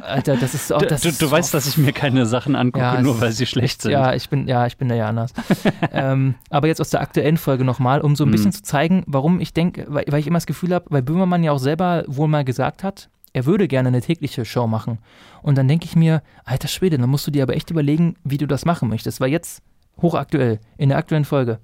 Alter, 0.00 0.38
das 0.38 0.54
ist, 0.54 0.70
Du, 0.70 0.78
das 0.78 1.02
du, 1.02 1.08
du 1.10 1.14
so 1.14 1.30
weißt, 1.30 1.52
dass 1.52 1.66
ich 1.66 1.76
mir 1.76 1.92
keine 1.92 2.24
Sachen 2.24 2.56
angucke, 2.56 2.82
Ja, 2.82 3.02
nur 3.02 3.20
weil 3.20 3.32
sie 3.32 3.44
schlecht 3.44 3.82
sind. 3.82 3.92
Ja, 3.92 4.14
ich 4.14 4.30
bin, 4.30 4.48
ja, 4.48 4.66
ich 4.66 4.78
bin 4.78 4.88
da 4.88 4.94
ja 4.94 5.06
anders. 5.08 5.34
ähm, 5.92 6.34
aber 6.48 6.68
jetzt 6.68 6.80
aus 6.80 6.88
der 6.88 7.02
aktuellen 7.02 7.36
Folge 7.36 7.64
nochmal, 7.64 8.00
um 8.00 8.16
so 8.16 8.24
ein 8.24 8.30
bisschen 8.30 8.48
Mhm. 8.48 8.52
zu 8.52 8.62
zeigen, 8.62 9.02
warum 9.06 9.38
ich 9.38 9.52
denke, 9.52 9.84
weil, 9.88 10.04
weil 10.08 10.20
ich 10.20 10.26
immer 10.26 10.38
das 10.38 10.46
Gefühl 10.46 10.72
habe, 10.72 10.86
weil 10.88 11.02
Böhmermann 11.02 11.44
ja 11.44 11.52
auch 11.52 11.58
selber 11.58 12.04
wohl 12.06 12.28
mal 12.28 12.44
gesagt 12.44 12.82
hat, 12.84 13.10
er 13.32 13.46
würde 13.46 13.68
gerne 13.68 13.88
eine 13.88 14.00
tägliche 14.02 14.44
Show 14.44 14.66
machen. 14.66 14.98
Und 15.42 15.56
dann 15.58 15.68
denke 15.68 15.86
ich 15.86 15.96
mir, 15.96 16.22
alter 16.44 16.68
Schwede, 16.68 16.98
dann 16.98 17.08
musst 17.10 17.26
du 17.26 17.30
dir 17.30 17.42
aber 17.42 17.54
echt 17.56 17.70
überlegen, 17.70 18.16
wie 18.24 18.38
du 18.38 18.46
das 18.46 18.64
machen 18.64 18.88
möchtest. 18.88 19.20
Weil 19.20 19.30
jetzt, 19.30 19.62
hochaktuell, 20.00 20.60
in 20.76 20.88
der 20.90 20.98
aktuellen 20.98 21.24
Folge, 21.24 21.58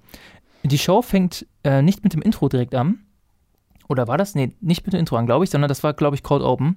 die 0.64 0.78
Show 0.78 1.02
fängt 1.02 1.46
äh, 1.64 1.82
nicht 1.82 2.02
mit 2.04 2.12
dem 2.14 2.22
Intro 2.22 2.48
direkt 2.48 2.74
an. 2.74 3.00
Oder 3.88 4.06
war 4.08 4.18
das? 4.18 4.34
Nee, 4.34 4.52
nicht 4.60 4.84
mit 4.86 4.92
dem 4.92 5.00
Intro 5.00 5.16
an, 5.16 5.26
glaube 5.26 5.44
ich, 5.44 5.50
sondern 5.50 5.68
das 5.68 5.82
war, 5.82 5.94
glaube 5.94 6.16
ich, 6.16 6.22
Cold 6.22 6.42
Open. 6.42 6.76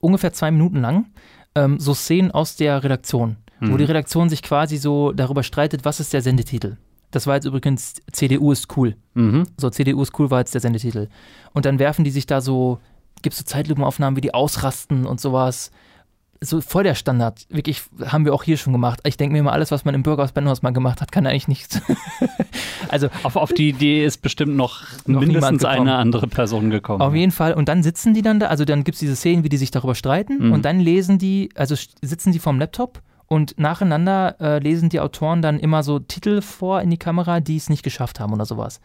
Ungefähr 0.00 0.32
zwei 0.32 0.50
Minuten 0.50 0.80
lang. 0.80 1.06
Ähm, 1.54 1.80
so 1.80 1.94
Szenen 1.94 2.30
aus 2.30 2.54
der 2.56 2.84
Redaktion, 2.84 3.36
wo 3.60 3.72
Mhm. 3.72 3.78
die 3.78 3.84
Redaktion 3.84 4.28
sich 4.28 4.42
quasi 4.42 4.76
so 4.76 5.10
darüber 5.12 5.42
streitet, 5.42 5.84
was 5.84 5.98
ist 5.98 6.12
der 6.12 6.22
Sendetitel. 6.22 6.76
Das 7.10 7.26
war 7.26 7.34
jetzt 7.34 7.44
übrigens 7.46 7.94
CDU 8.12 8.52
ist 8.52 8.76
cool. 8.76 8.94
Mhm. 9.14 9.44
So, 9.56 9.68
CDU 9.70 10.00
ist 10.02 10.16
cool 10.18 10.30
war 10.30 10.38
jetzt 10.38 10.54
der 10.54 10.60
Sendetitel. 10.60 11.08
Und 11.52 11.64
dann 11.64 11.80
werfen 11.80 12.04
die 12.04 12.12
sich 12.12 12.26
da 12.26 12.40
so, 12.40 12.78
gibt 13.22 13.34
es 13.34 13.38
so 13.38 13.44
Zeitlupenaufnahmen, 13.44 14.16
wie 14.16 14.20
die 14.20 14.34
ausrasten 14.34 15.06
und 15.06 15.20
sowas. 15.20 15.70
So 16.42 16.62
voll 16.62 16.84
der 16.84 16.94
Standard. 16.94 17.44
Wirklich, 17.50 17.82
haben 18.06 18.24
wir 18.24 18.32
auch 18.32 18.42
hier 18.42 18.56
schon 18.56 18.72
gemacht. 18.72 19.00
Ich 19.04 19.18
denke 19.18 19.34
mir 19.34 19.40
immer, 19.40 19.52
alles, 19.52 19.70
was 19.70 19.84
man 19.84 19.94
im 19.94 20.02
Bürgerhaus 20.02 20.32
Benhaus 20.32 20.62
mal 20.62 20.70
gemacht 20.70 21.02
hat, 21.02 21.12
kann 21.12 21.26
eigentlich 21.26 21.48
nichts. 21.48 21.82
also 22.88 23.08
Auf, 23.24 23.36
auf 23.36 23.52
die 23.52 23.68
Idee 23.68 24.06
ist 24.06 24.22
bestimmt 24.22 24.56
noch, 24.56 24.82
Noch 25.06 25.20
mindestens 25.20 25.66
eine 25.66 25.96
andere 25.96 26.28
Person 26.28 26.70
gekommen. 26.70 27.02
Auf 27.02 27.14
jeden 27.14 27.32
Fall. 27.32 27.52
Und 27.52 27.68
dann 27.68 27.82
sitzen 27.82 28.14
die 28.14 28.22
dann 28.22 28.40
da, 28.40 28.46
also 28.46 28.64
dann 28.64 28.84
gibt 28.84 28.94
es 28.94 29.00
diese 29.00 29.16
Szenen, 29.16 29.44
wie 29.44 29.50
die 29.50 29.58
sich 29.58 29.70
darüber 29.70 29.94
streiten. 29.94 30.46
Mhm. 30.46 30.52
Und 30.52 30.64
dann 30.64 30.80
lesen 30.80 31.18
die, 31.18 31.50
also 31.56 31.74
sitzen 32.00 32.32
die 32.32 32.38
vorm 32.38 32.58
Laptop 32.58 33.02
und 33.26 33.58
nacheinander 33.58 34.36
äh, 34.40 34.58
lesen 34.58 34.88
die 34.88 34.98
Autoren 34.98 35.40
dann 35.40 35.60
immer 35.60 35.84
so 35.84 36.00
Titel 36.00 36.40
vor 36.40 36.80
in 36.80 36.90
die 36.90 36.98
Kamera, 36.98 37.40
die 37.40 37.56
es 37.56 37.68
nicht 37.68 37.84
geschafft 37.84 38.18
haben 38.18 38.32
oder 38.32 38.44
sowas. 38.44 38.80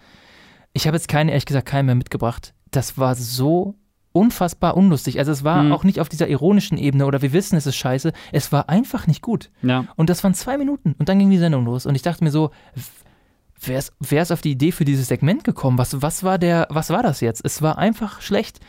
Ich 0.71 0.85
habe 0.85 0.97
jetzt 0.97 1.07
keinen, 1.07 1.29
ehrlich 1.29 1.47
gesagt, 1.47 1.67
keinen 1.67 1.87
mehr 1.87 1.95
mitgebracht. 1.95 2.53
Das 2.69 2.97
war 2.97 3.15
so 3.15 3.75
unfassbar 4.15 4.77
unlustig. 4.77 5.19
Also 5.19 5.31
es 5.31 5.43
war 5.43 5.63
Mhm. 5.63 5.71
auch 5.73 5.83
nicht 5.83 5.99
auf 5.99 6.07
dieser 6.09 6.27
ironischen 6.27 6.77
Ebene 6.77 7.05
oder 7.05 7.21
wir 7.21 7.33
wissen, 7.33 7.57
es 7.57 7.65
ist 7.65 7.75
scheiße. 7.75 8.13
Es 8.31 8.51
war 8.51 8.69
einfach 8.69 9.07
nicht 9.07 9.21
gut. 9.21 9.51
Ja. 9.61 9.85
Und 9.95 10.09
das 10.09 10.23
waren 10.23 10.33
zwei 10.33 10.57
Minuten 10.57 10.95
und 10.97 11.09
dann 11.09 11.19
ging 11.19 11.29
die 11.29 11.37
Sendung 11.37 11.65
los. 11.65 11.85
Und 11.85 11.95
ich 11.95 12.01
dachte 12.01 12.23
mir 12.23 12.31
so, 12.31 12.51
wer 13.61 13.79
ist, 13.79 13.93
wer 13.99 14.21
ist 14.21 14.31
auf 14.31 14.41
die 14.41 14.51
Idee 14.51 14.71
für 14.71 14.85
dieses 14.85 15.07
Segment 15.07 15.43
gekommen? 15.43 15.77
Was, 15.77 16.01
was, 16.01 16.23
war 16.23 16.37
der, 16.37 16.67
was 16.69 16.89
war 16.89 17.03
das 17.03 17.19
jetzt? 17.19 17.41
Es 17.43 17.61
war 17.61 17.77
einfach 17.77 18.21
schlecht. 18.21 18.59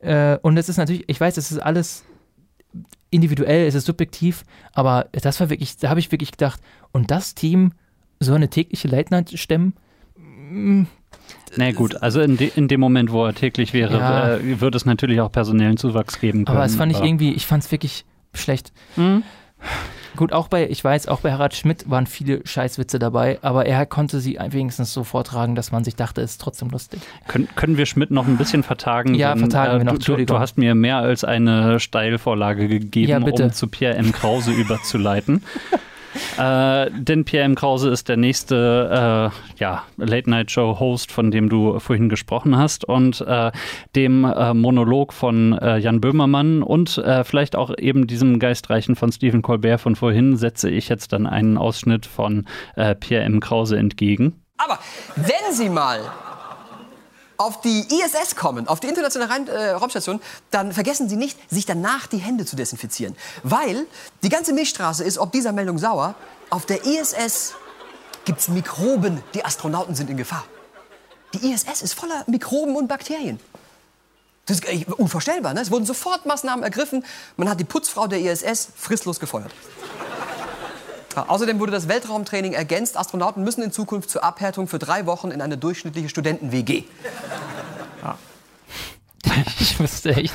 Äh, 0.00 0.36
und 0.42 0.56
es 0.58 0.68
ist 0.68 0.76
natürlich, 0.76 1.04
ich 1.08 1.20
weiß, 1.20 1.36
es 1.38 1.50
ist 1.50 1.58
alles 1.58 2.04
individuell, 3.10 3.66
es 3.66 3.74
ist 3.74 3.86
subjektiv, 3.86 4.44
aber 4.72 5.08
das 5.12 5.40
war 5.40 5.50
wirklich, 5.50 5.76
da 5.78 5.88
habe 5.88 5.98
ich 6.00 6.12
wirklich 6.12 6.30
gedacht, 6.30 6.60
und 6.92 7.10
das 7.10 7.34
Team 7.34 7.72
so 8.20 8.34
eine 8.34 8.48
tägliche 8.50 8.86
Late 8.88 9.12
Night 9.12 9.36
stemmen? 9.38 9.74
Mm, 10.50 10.86
Na 11.56 11.72
gut, 11.72 12.02
also 12.02 12.20
in, 12.20 12.36
de, 12.36 12.50
in 12.56 12.68
dem 12.68 12.80
Moment, 12.80 13.12
wo 13.12 13.24
er 13.24 13.34
täglich 13.34 13.72
wäre, 13.72 13.98
Ja. 13.98 14.34
äh, 14.36 14.60
würde 14.60 14.76
es 14.76 14.84
natürlich 14.84 15.20
auch 15.20 15.30
personellen 15.32 15.76
Zuwachs 15.76 16.20
geben 16.20 16.44
können. 16.44 16.56
Aber 16.56 16.64
es 16.66 16.74
fand 16.76 16.92
ich 16.92 17.00
irgendwie, 17.00 17.32
ich 17.32 17.46
fand 17.46 17.64
es 17.64 17.72
wirklich 17.72 18.04
schlecht. 18.34 18.72
Mhm. 18.96 19.22
Gut, 20.16 20.32
auch 20.32 20.48
bei, 20.48 20.68
ich 20.68 20.82
weiß, 20.82 21.06
auch 21.08 21.20
bei 21.20 21.32
Harald 21.32 21.54
Schmidt 21.54 21.88
waren 21.88 22.06
viele 22.06 22.44
Scheißwitze 22.44 22.98
dabei, 22.98 23.38
aber 23.42 23.66
er 23.66 23.86
konnte 23.86 24.18
sie 24.20 24.38
wenigstens 24.50 24.92
so 24.92 25.04
vortragen, 25.04 25.54
dass 25.54 25.70
man 25.70 25.84
sich 25.84 25.94
dachte, 25.94 26.20
es 26.20 26.32
ist 26.32 26.40
trotzdem 26.40 26.68
lustig. 26.70 27.00
Können, 27.28 27.48
können 27.54 27.76
wir 27.76 27.86
Schmidt 27.86 28.10
noch 28.10 28.26
ein 28.26 28.36
bisschen 28.36 28.62
vertagen? 28.64 29.14
Ja, 29.14 29.30
Denn, 29.30 29.38
vertagen 29.38 29.78
wir 29.78 29.84
noch, 29.84 29.98
du, 29.98 30.16
du, 30.16 30.26
du 30.26 30.38
hast 30.38 30.58
mir 30.58 30.74
mehr 30.74 30.96
als 30.98 31.22
eine 31.22 31.78
Steilvorlage 31.78 32.66
gegeben, 32.66 33.08
Ja, 33.08 33.18
um 33.18 33.52
zu 33.52 33.68
Pierre 33.68 33.94
M. 33.96 34.10
Krause 34.12 34.50
überzuleiten. 34.60 35.42
Äh, 36.38 36.90
denn 36.92 37.24
Pierre 37.24 37.44
M. 37.44 37.54
Krause 37.54 37.90
ist 37.90 38.08
der 38.08 38.16
nächste 38.16 39.32
äh, 39.32 39.60
ja, 39.60 39.84
Late-Night-Show-Host, 39.96 41.12
von 41.12 41.30
dem 41.30 41.48
du 41.48 41.78
vorhin 41.78 42.08
gesprochen 42.08 42.56
hast. 42.56 42.84
Und 42.84 43.20
äh, 43.20 43.52
dem 43.96 44.24
äh, 44.24 44.54
Monolog 44.54 45.12
von 45.12 45.56
äh, 45.58 45.78
Jan 45.78 46.00
Böhmermann 46.00 46.62
und 46.62 46.98
äh, 46.98 47.24
vielleicht 47.24 47.56
auch 47.56 47.76
eben 47.78 48.06
diesem 48.06 48.38
Geistreichen 48.38 48.96
von 48.96 49.12
Stephen 49.12 49.42
Colbert 49.42 49.80
von 49.80 49.96
vorhin 49.96 50.36
setze 50.36 50.70
ich 50.70 50.88
jetzt 50.88 51.12
dann 51.12 51.26
einen 51.26 51.56
Ausschnitt 51.56 52.06
von 52.06 52.46
Pierre 52.74 53.24
M. 53.24 53.40
Krause 53.40 53.76
entgegen. 53.76 54.42
Aber 54.56 54.78
wenn 55.16 55.54
Sie 55.54 55.68
mal 55.68 56.00
auf 57.40 57.62
die 57.62 57.86
ISS 57.88 58.36
kommen, 58.36 58.68
auf 58.68 58.80
die 58.80 58.88
internationale 58.88 59.50
äh, 59.50 59.70
Raumstation, 59.70 60.20
dann 60.50 60.72
vergessen 60.72 61.08
Sie 61.08 61.16
nicht, 61.16 61.38
sich 61.50 61.64
danach 61.64 62.06
die 62.06 62.18
Hände 62.18 62.44
zu 62.44 62.54
desinfizieren. 62.54 63.16
Weil 63.42 63.86
die 64.22 64.28
ganze 64.28 64.52
Milchstraße 64.52 65.02
ist 65.04 65.16
ob 65.16 65.32
dieser 65.32 65.52
Meldung 65.52 65.78
sauer. 65.78 66.14
Auf 66.50 66.66
der 66.66 66.84
ISS 66.84 67.54
gibt 68.26 68.40
es 68.40 68.48
Mikroben. 68.48 69.22
Die 69.32 69.42
Astronauten 69.42 69.94
sind 69.94 70.10
in 70.10 70.18
Gefahr. 70.18 70.44
Die 71.32 71.50
ISS 71.50 71.80
ist 71.80 71.94
voller 71.94 72.24
Mikroben 72.26 72.76
und 72.76 72.88
Bakterien. 72.88 73.40
Das 74.44 74.58
ist 74.58 74.68
äh, 74.68 74.84
unvorstellbar. 74.98 75.54
Ne? 75.54 75.62
Es 75.62 75.70
wurden 75.70 75.86
sofort 75.86 76.26
Maßnahmen 76.26 76.62
ergriffen. 76.62 77.06
Man 77.38 77.48
hat 77.48 77.58
die 77.58 77.64
Putzfrau 77.64 78.06
der 78.06 78.20
ISS 78.20 78.68
fristlos 78.76 79.18
gefeuert. 79.18 79.54
Ja, 81.16 81.24
außerdem 81.28 81.58
wurde 81.58 81.72
das 81.72 81.88
Weltraumtraining 81.88 82.52
ergänzt. 82.52 82.96
Astronauten 82.96 83.42
müssen 83.42 83.62
in 83.62 83.72
Zukunft 83.72 84.10
zur 84.10 84.24
Abhärtung 84.24 84.68
für 84.68 84.78
drei 84.78 85.06
Wochen 85.06 85.30
in 85.30 85.42
eine 85.42 85.58
durchschnittliche 85.58 86.08
Studenten-WG. 86.08 86.84
Ich 89.60 89.78
musste 89.78 90.14
echt, 90.14 90.34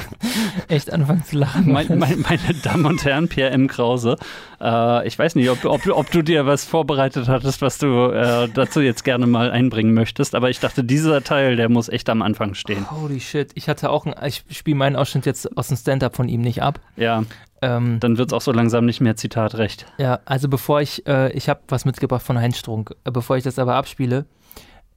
echt 0.68 0.92
anfangen 0.92 1.24
zu 1.26 1.38
lachen. 1.38 1.72
Mein, 1.72 1.88
mein, 1.98 2.22
meine 2.22 2.54
Damen 2.64 2.86
und 2.86 3.04
Herren, 3.06 3.28
Pierre 3.28 3.52
M. 3.52 3.68
Krause, 3.68 4.18
äh, 4.62 5.08
ich 5.08 5.18
weiß 5.18 5.36
nicht, 5.36 5.50
ob, 5.50 5.66
ob, 5.66 5.88
ob 5.88 6.12
du 6.12 6.22
dir 6.22 6.46
was 6.46 6.66
vorbereitet 6.66 7.28
hattest, 7.28 7.62
was 7.62 7.78
du 7.78 8.10
äh, 8.12 8.48
dazu 8.50 8.82
jetzt 8.82 9.04
gerne 9.04 9.28
mal 9.28 9.52
einbringen 9.52 9.94
möchtest, 9.94 10.36
aber 10.36 10.50
ich 10.50 10.60
dachte, 10.60 10.84
dieser 10.84 11.24
Teil, 11.24 11.56
der 11.56 11.70
muss 11.70 11.90
echt 11.90 12.10
am 12.10 12.22
Anfang 12.22 12.54
stehen. 12.54 12.90
Holy 12.92 13.20
shit, 13.20 13.52
ich 13.56 13.70
hatte 13.70 13.90
auch, 13.90 14.06
ein, 14.06 14.16
ich 14.24 14.44
spiele 14.52 14.78
meinen 14.78 14.96
Ausschnitt 14.96 15.26
jetzt 15.26 15.58
aus 15.58 15.68
dem 15.68 15.78
Stand-Up 15.78 16.16
von 16.16 16.28
ihm 16.28 16.42
nicht 16.42 16.62
ab. 16.62 16.80
Ja, 16.96 17.24
Ähm, 17.66 18.00
dann 18.00 18.18
wird 18.18 18.30
es 18.30 18.34
auch 18.34 18.42
so 18.42 18.52
langsam 18.52 18.86
nicht 18.86 19.02
mehr 19.02 19.16
Zitatrecht. 19.16 19.86
Ja, 19.98 20.20
also 20.26 20.48
bevor 20.48 20.82
ich, 20.82 21.06
äh, 21.08 21.32
ich 21.32 21.50
habe 21.50 21.62
was 21.68 21.86
mitgebracht 21.86 22.22
von 22.22 22.38
Heinz 22.38 22.58
Strunk, 22.58 22.96
äh, 23.04 23.12
bevor 23.12 23.38
ich 23.38 23.44
das 23.44 23.58
aber 23.58 23.76
abspiele, 23.76 24.26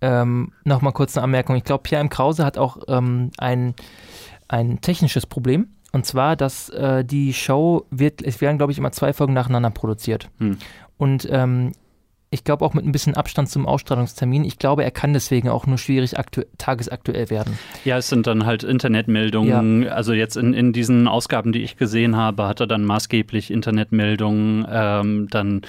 ähm, 0.01 0.53
nochmal 0.65 0.93
kurz 0.93 1.17
eine 1.17 1.25
Anmerkung. 1.25 1.57
Ich 1.57 1.65
glaube, 1.65 1.83
Pierre 1.83 2.03
M. 2.03 2.11
Krause 2.11 2.45
hat 2.45 2.59
auch 2.59 2.79
ähm, 2.89 3.31
ein, 3.39 3.75
ein 4.49 4.81
technisches 4.81 5.27
Problem. 5.27 5.69
Und 5.93 6.05
zwar, 6.05 6.37
dass 6.37 6.69
äh, 6.69 7.05
die 7.05 7.33
Show 7.33 7.87
wird, 7.91 8.21
es 8.21 8.41
werden, 8.43 8.59
glaube 8.59 8.73
ich, 8.73 8.79
immer 8.79 8.93
zwei 8.93 9.15
Folgen 9.15 9.33
nacheinander 9.33 9.71
produziert. 9.71 10.29
Hm. 10.39 10.59
Und 10.99 11.27
ähm, 11.31 11.73
ich 12.31 12.45
glaube 12.45 12.65
auch 12.65 12.75
mit 12.75 12.85
ein 12.85 12.93
bisschen 12.93 13.15
Abstand 13.15 13.49
zum 13.49 13.67
Ausstrahlungstermin. 13.67 14.45
Ich 14.45 14.59
glaube, 14.59 14.85
er 14.85 14.91
kann 14.91 15.13
deswegen 15.13 15.49
auch 15.49 15.67
nur 15.67 15.79
schwierig 15.79 16.19
aktu 16.19 16.43
tagesaktuell 16.59 17.31
werden. 17.31 17.59
Ja, 17.85 17.97
es 17.99 18.09
sind 18.09 18.27
dann 18.27 18.45
halt 18.45 18.65
Internetmeldungen. 18.65 19.89
Also 19.89 20.13
jetzt 20.13 20.37
in, 20.37 20.53
in 20.53 20.73
diesen 20.73 21.09
Ausgaben, 21.09 21.53
die 21.53 21.63
ich 21.63 21.77
gesehen 21.77 22.17
habe, 22.17 22.47
hat 22.47 22.61
er 22.61 22.67
dann 22.67 22.85
maßgeblich 22.85 23.51
Internetmeldungen 23.51 24.67
ähm, 24.71 25.29
dann 25.31 25.63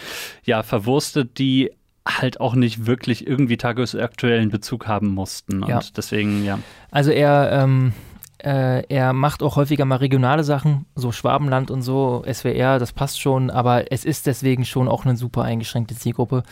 ja 0.43 0.63
verwurstet, 0.63 1.37
die 1.39 1.71
halt 2.07 2.41
auch 2.41 2.55
nicht 2.55 2.85
wirklich 2.87 3.25
irgendwie 3.27 3.57
tagesaktuellen 3.57 4.49
Bezug 4.49 4.87
haben 4.87 5.07
mussten. 5.07 5.63
Und 5.63 5.69
Ja. 5.69 5.79
deswegen, 5.95 6.43
ja. 6.43 6.59
Also 6.91 7.11
er, 7.11 7.51
ähm, 7.51 7.93
äh, 8.43 8.83
er 8.87 9.13
macht 9.13 9.43
auch 9.43 9.55
häufiger 9.55 9.85
mal 9.85 9.97
regionale 9.97 10.43
Sachen, 10.43 10.85
so 10.95 11.11
Schwabenland 11.11 11.71
und 11.71 11.81
so, 11.81 12.23
SWR, 12.31 12.79
das 12.79 12.93
passt 12.93 13.19
schon, 13.21 13.49
aber 13.49 13.91
es 13.91 14.05
ist 14.05 14.27
deswegen 14.27 14.65
schon 14.65 14.87
auch 14.87 15.05
eine 15.05 15.15
super 15.17 15.43
eingeschränkte 15.43 15.95
Zielgruppe. 15.95 16.43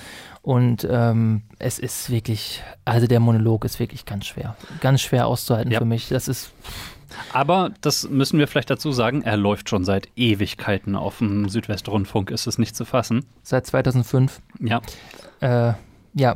Und 0.41 0.87
ähm, 0.89 1.43
es 1.59 1.79
ist 1.79 2.09
wirklich, 2.09 2.61
also 2.85 3.07
der 3.07 3.19
Monolog 3.19 3.65
ist 3.65 3.79
wirklich 3.79 4.05
ganz 4.05 4.25
schwer. 4.25 4.55
Ganz 4.81 5.01
schwer 5.01 5.27
auszuhalten 5.27 5.71
Ja. 5.71 5.79
für 5.79 5.85
mich. 5.85 6.09
Das 6.09 6.27
ist, 6.27 6.51
Aber 7.33 7.71
das 7.81 8.09
müssen 8.09 8.37
wir 8.39 8.47
vielleicht 8.47 8.69
dazu 8.69 8.91
sagen, 8.91 9.21
er 9.21 9.37
läuft 9.37 9.69
schon 9.69 9.83
seit 9.85 10.09
Ewigkeiten 10.15 10.95
auf 10.95 11.19
dem 11.19 11.47
Südwestrundfunk, 11.49 12.31
ist 12.31 12.47
es 12.47 12.57
nicht 12.57 12.75
zu 12.75 12.85
fassen. 12.85 13.25
seit 13.43 13.65
2005, 13.65 14.41
Ja. 14.59 14.81
äh, 15.39 15.73
ja, 16.13 16.35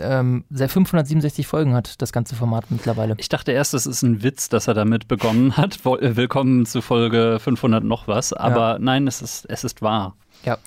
ähm, 0.00 0.44
seit 0.50 0.70
567 0.70 1.46
Folgen 1.46 1.74
hat 1.74 2.00
das 2.00 2.12
ganze 2.12 2.34
Format 2.34 2.70
mittlerweile. 2.70 3.14
Ich 3.18 3.28
dachte 3.28 3.52
erst, 3.52 3.74
es 3.74 3.86
ist 3.86 4.02
ein 4.02 4.22
Witz, 4.22 4.48
dass 4.48 4.68
er 4.68 4.74
damit 4.74 5.08
begonnen 5.08 5.56
hat. 5.56 5.84
Äh, 5.84 6.16
Willkommen 6.16 6.66
zu 6.66 6.80
Folge 6.80 7.38
500 7.40 7.84
noch 7.84 8.08
was. 8.08 8.32
Aber 8.32 8.78
nein, 8.80 9.06
es 9.06 9.22
ist, 9.22 9.46
es 9.46 9.64
ist 9.64 9.82
wahr. 9.82 10.16
Ja. 10.44 10.58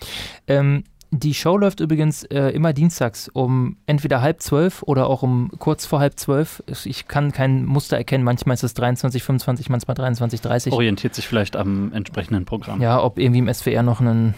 Ähm, 0.48 0.84
die 1.14 1.34
Show 1.34 1.58
läuft 1.58 1.82
übrigens 1.82 2.24
äh, 2.24 2.50
immer 2.52 2.72
dienstags 2.72 3.28
um 3.28 3.76
entweder 3.86 4.22
halb 4.22 4.42
zwölf 4.42 4.82
oder 4.84 5.08
auch 5.08 5.24
um 5.24 5.52
kurz 5.60 5.86
vor 5.86 6.00
halb 6.00 6.18
zwölf. 6.18 6.64
Ich 6.86 7.10
kann 7.10 7.34
kein 7.34 7.66
Muster 7.66 7.98
erkennen. 7.98 8.24
Manchmal 8.24 8.54
ist 8.54 8.64
es 8.64 8.74
23, 8.76 9.22
25, 9.22 9.70
manchmal 9.70 9.96
23, 9.96 10.40
30. 10.40 10.74
Orientiert 10.74 11.14
sich 11.14 11.28
vielleicht 11.28 11.58
am 11.58 11.92
entsprechenden 11.92 12.46
Programm. 12.46 12.82
Ja, 12.82 13.04
ob 13.04 13.20
irgendwie 13.20 13.40
im 13.40 13.54
SWR 13.54 13.84
noch 13.84 14.00
einen, 14.00 14.36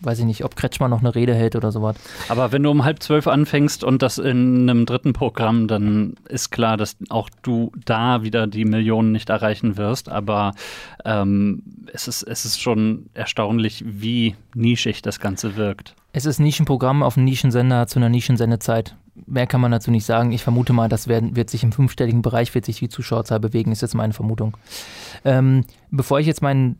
weiß 0.00 0.20
ich 0.20 0.24
nicht, 0.24 0.44
ob 0.44 0.56
Kretschmann 0.56 0.90
noch 0.90 1.00
eine 1.00 1.14
Rede 1.14 1.34
hält 1.34 1.56
oder 1.56 1.72
sowas. 1.72 1.96
Aber 2.28 2.52
wenn 2.52 2.62
du 2.62 2.70
um 2.70 2.84
halb 2.84 3.02
zwölf 3.02 3.26
anfängst 3.26 3.84
und 3.84 4.02
das 4.02 4.18
in 4.18 4.68
einem 4.68 4.86
dritten 4.86 5.12
Programm, 5.12 5.68
dann 5.68 6.14
ist 6.28 6.50
klar, 6.50 6.76
dass 6.76 6.96
auch 7.08 7.28
du 7.42 7.72
da 7.84 8.22
wieder 8.22 8.46
die 8.46 8.64
Millionen 8.64 9.12
nicht 9.12 9.30
erreichen 9.30 9.76
wirst. 9.76 10.08
Aber 10.08 10.52
ähm, 11.04 11.62
es, 11.92 12.08
ist, 12.08 12.22
es 12.22 12.44
ist 12.44 12.60
schon 12.60 13.06
erstaunlich, 13.14 13.84
wie 13.86 14.34
nischig 14.54 15.02
das 15.02 15.20
Ganze 15.20 15.56
wirkt. 15.56 15.94
Es 16.12 16.24
ist 16.24 16.38
ein 16.38 16.44
Nischenprogramm 16.44 17.02
auf 17.02 17.18
einem 17.18 17.26
Nischensender 17.26 17.86
zu 17.86 17.98
einer 17.98 18.08
Nischensendezeit. 18.08 18.96
Mehr 19.26 19.46
kann 19.46 19.60
man 19.60 19.70
dazu 19.70 19.90
nicht 19.90 20.06
sagen. 20.06 20.32
Ich 20.32 20.42
vermute 20.42 20.72
mal, 20.72 20.88
das 20.88 21.08
werden, 21.08 21.36
wird 21.36 21.50
sich 21.50 21.62
im 21.62 21.72
fünfstelligen 21.72 22.22
Bereich 22.22 22.54
wird 22.54 22.64
sich 22.64 22.78
die 22.78 22.88
Zuschauerzahl 22.88 23.38
bewegen, 23.38 23.72
ist 23.72 23.82
jetzt 23.82 23.94
meine 23.94 24.14
Vermutung. 24.14 24.56
Ähm, 25.24 25.64
bevor 25.90 26.18
ich 26.18 26.26
jetzt 26.26 26.40
mein 26.40 26.78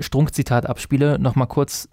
Strunk-Zitat 0.00 0.66
abspiele, 0.66 1.18
nochmal 1.18 1.48
kurz 1.48 1.88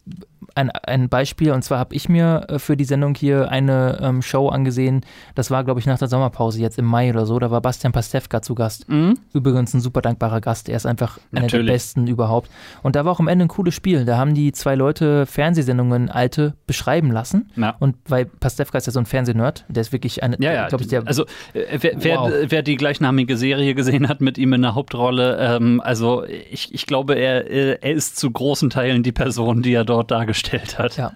ein, 0.56 0.70
ein 0.72 1.10
Beispiel. 1.10 1.52
Und 1.52 1.64
zwar 1.64 1.80
habe 1.80 1.96
ich 1.96 2.10
mir 2.10 2.46
äh, 2.50 2.60
für 2.60 2.78
die 2.78 2.84
Sendung 2.86 3.16
hier 3.16 3.50
eine 3.50 4.00
ähm, 4.02 4.22
Show 4.22 4.50
angesehen. 4.50 5.02
Das 5.36 5.52
war, 5.52 5.64
glaube 5.64 5.80
ich, 5.80 5.86
nach 5.86 6.00
der 6.00 6.08
Sommerpause, 6.08 6.60
jetzt 6.62 6.80
im 6.80 6.86
Mai 6.86 7.10
oder 7.12 7.26
so. 7.26 7.38
Da 7.40 7.52
war 7.52 7.62
Bastian 7.62 7.92
Pastewka 7.92 8.42
zu 8.42 8.56
Gast. 8.56 8.88
Mhm. 8.90 9.16
Übrigens 9.34 9.74
ein 9.74 9.82
super 9.82 10.02
dankbarer 10.02 10.40
Gast. 10.42 10.70
Er 10.70 10.78
ist 10.78 10.86
einfach 10.86 11.20
einer 11.36 11.48
der 11.48 11.64
besten 11.64 12.08
überhaupt. 12.08 12.50
Und 12.84 12.96
da 12.96 13.06
war 13.06 13.12
auch 13.12 13.20
am 13.20 13.28
Ende 13.28 13.46
ein 13.46 13.50
cooles 13.50 13.74
Spiel. 13.76 14.06
Da 14.06 14.18
haben 14.18 14.34
die 14.34 14.52
zwei 14.54 14.76
Leute 14.76 15.26
Fernsehsendungen 15.26 16.10
alte 16.10 16.54
beschreiben 16.68 17.12
lassen. 17.12 17.52
Ja. 17.56 17.76
Und 17.80 17.96
weil 18.08 18.26
Pastewka 18.26 18.78
ist 18.78 18.86
ja 18.88 18.94
so 18.94 19.00
ein 19.00 19.06
Fernsehnerd, 19.06 19.66
der 19.68 19.82
ist 19.82 19.92
wirklich 19.92 20.24
eine, 20.24 20.38
Ja, 20.40 20.54
ja. 20.54 20.68
glaube 20.68 20.84
ich, 20.84 20.90
der. 20.90 21.06
also 21.06 21.24
äh, 21.54 21.78
wer, 21.82 21.92
wer, 21.98 22.20
Wow. 22.20 22.32
wer 22.48 22.62
die 22.64 22.76
gleichnamige 22.78 23.36
Serie 23.38 23.76
gesehen 23.76 24.08
hat 24.08 24.22
mit 24.22 24.38
ihm 24.38 24.54
in 24.54 24.62
der 24.62 24.76
Hauptrolle, 24.76 25.38
ähm, 25.40 25.82
also 25.84 26.24
ich, 26.26 26.74
ich 26.74 26.86
glaube, 26.86 27.16
er, 27.16 27.50
äh, 27.50 27.78
er 27.82 27.92
ist 27.94 28.18
zu 28.18 28.32
großen 28.32 28.70
Teilen 28.70 29.04
die 29.04 29.12
Person, 29.12 29.62
die 29.62 29.74
er 29.74 29.84
dort 29.86 30.12
dargestellt 30.12 30.29
hat. 30.34 30.98
Ja. 30.98 31.14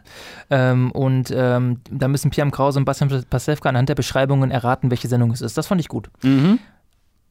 Ähm, 0.50 0.92
und 0.92 1.34
ähm, 1.36 1.82
da 1.90 2.08
müssen 2.08 2.32
Pierre 2.32 2.50
Krause 2.52 2.80
und 2.80 2.86
Bastian 2.86 3.24
Pastewka 3.30 3.70
anhand 3.70 3.90
der 3.90 3.96
Beschreibungen 3.96 4.52
erraten, 4.52 4.92
welche 4.92 5.08
Sendung 5.08 5.32
es 5.32 5.42
ist. 5.42 5.58
Das 5.58 5.68
fand 5.68 5.82
ich 5.82 5.88
gut. 5.88 6.10
Mhm. 6.22 6.60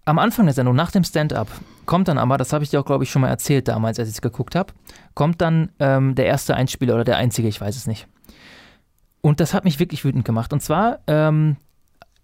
Am 0.04 0.18
Anfang 0.18 0.46
der 0.46 0.54
Sendung, 0.54 0.74
nach 0.74 0.90
dem 0.90 1.04
Stand-up, 1.04 1.48
kommt 1.86 2.08
dann 2.08 2.18
aber, 2.18 2.36
das 2.36 2.52
habe 2.52 2.64
ich 2.64 2.70
dir 2.70 2.80
auch, 2.80 2.84
glaube 2.84 3.04
ich, 3.04 3.10
schon 3.10 3.22
mal 3.22 3.28
erzählt 3.28 3.68
damals, 3.68 3.98
als 4.00 4.08
ich 4.08 4.16
es 4.16 4.22
geguckt 4.22 4.56
habe, 4.56 4.72
kommt 5.14 5.40
dann 5.40 5.70
ähm, 5.78 6.16
der 6.16 6.26
erste 6.26 6.56
Einspieler 6.56 6.94
oder 6.94 7.04
der 7.04 7.16
einzige, 7.18 7.46
ich 7.46 7.60
weiß 7.60 7.76
es 7.76 7.86
nicht. 7.86 8.08
Und 9.20 9.38
das 9.38 9.54
hat 9.54 9.64
mich 9.64 9.78
wirklich 9.78 10.04
wütend 10.04 10.24
gemacht. 10.24 10.52
Und 10.52 10.60
zwar 10.60 10.98
ähm, 11.06 11.56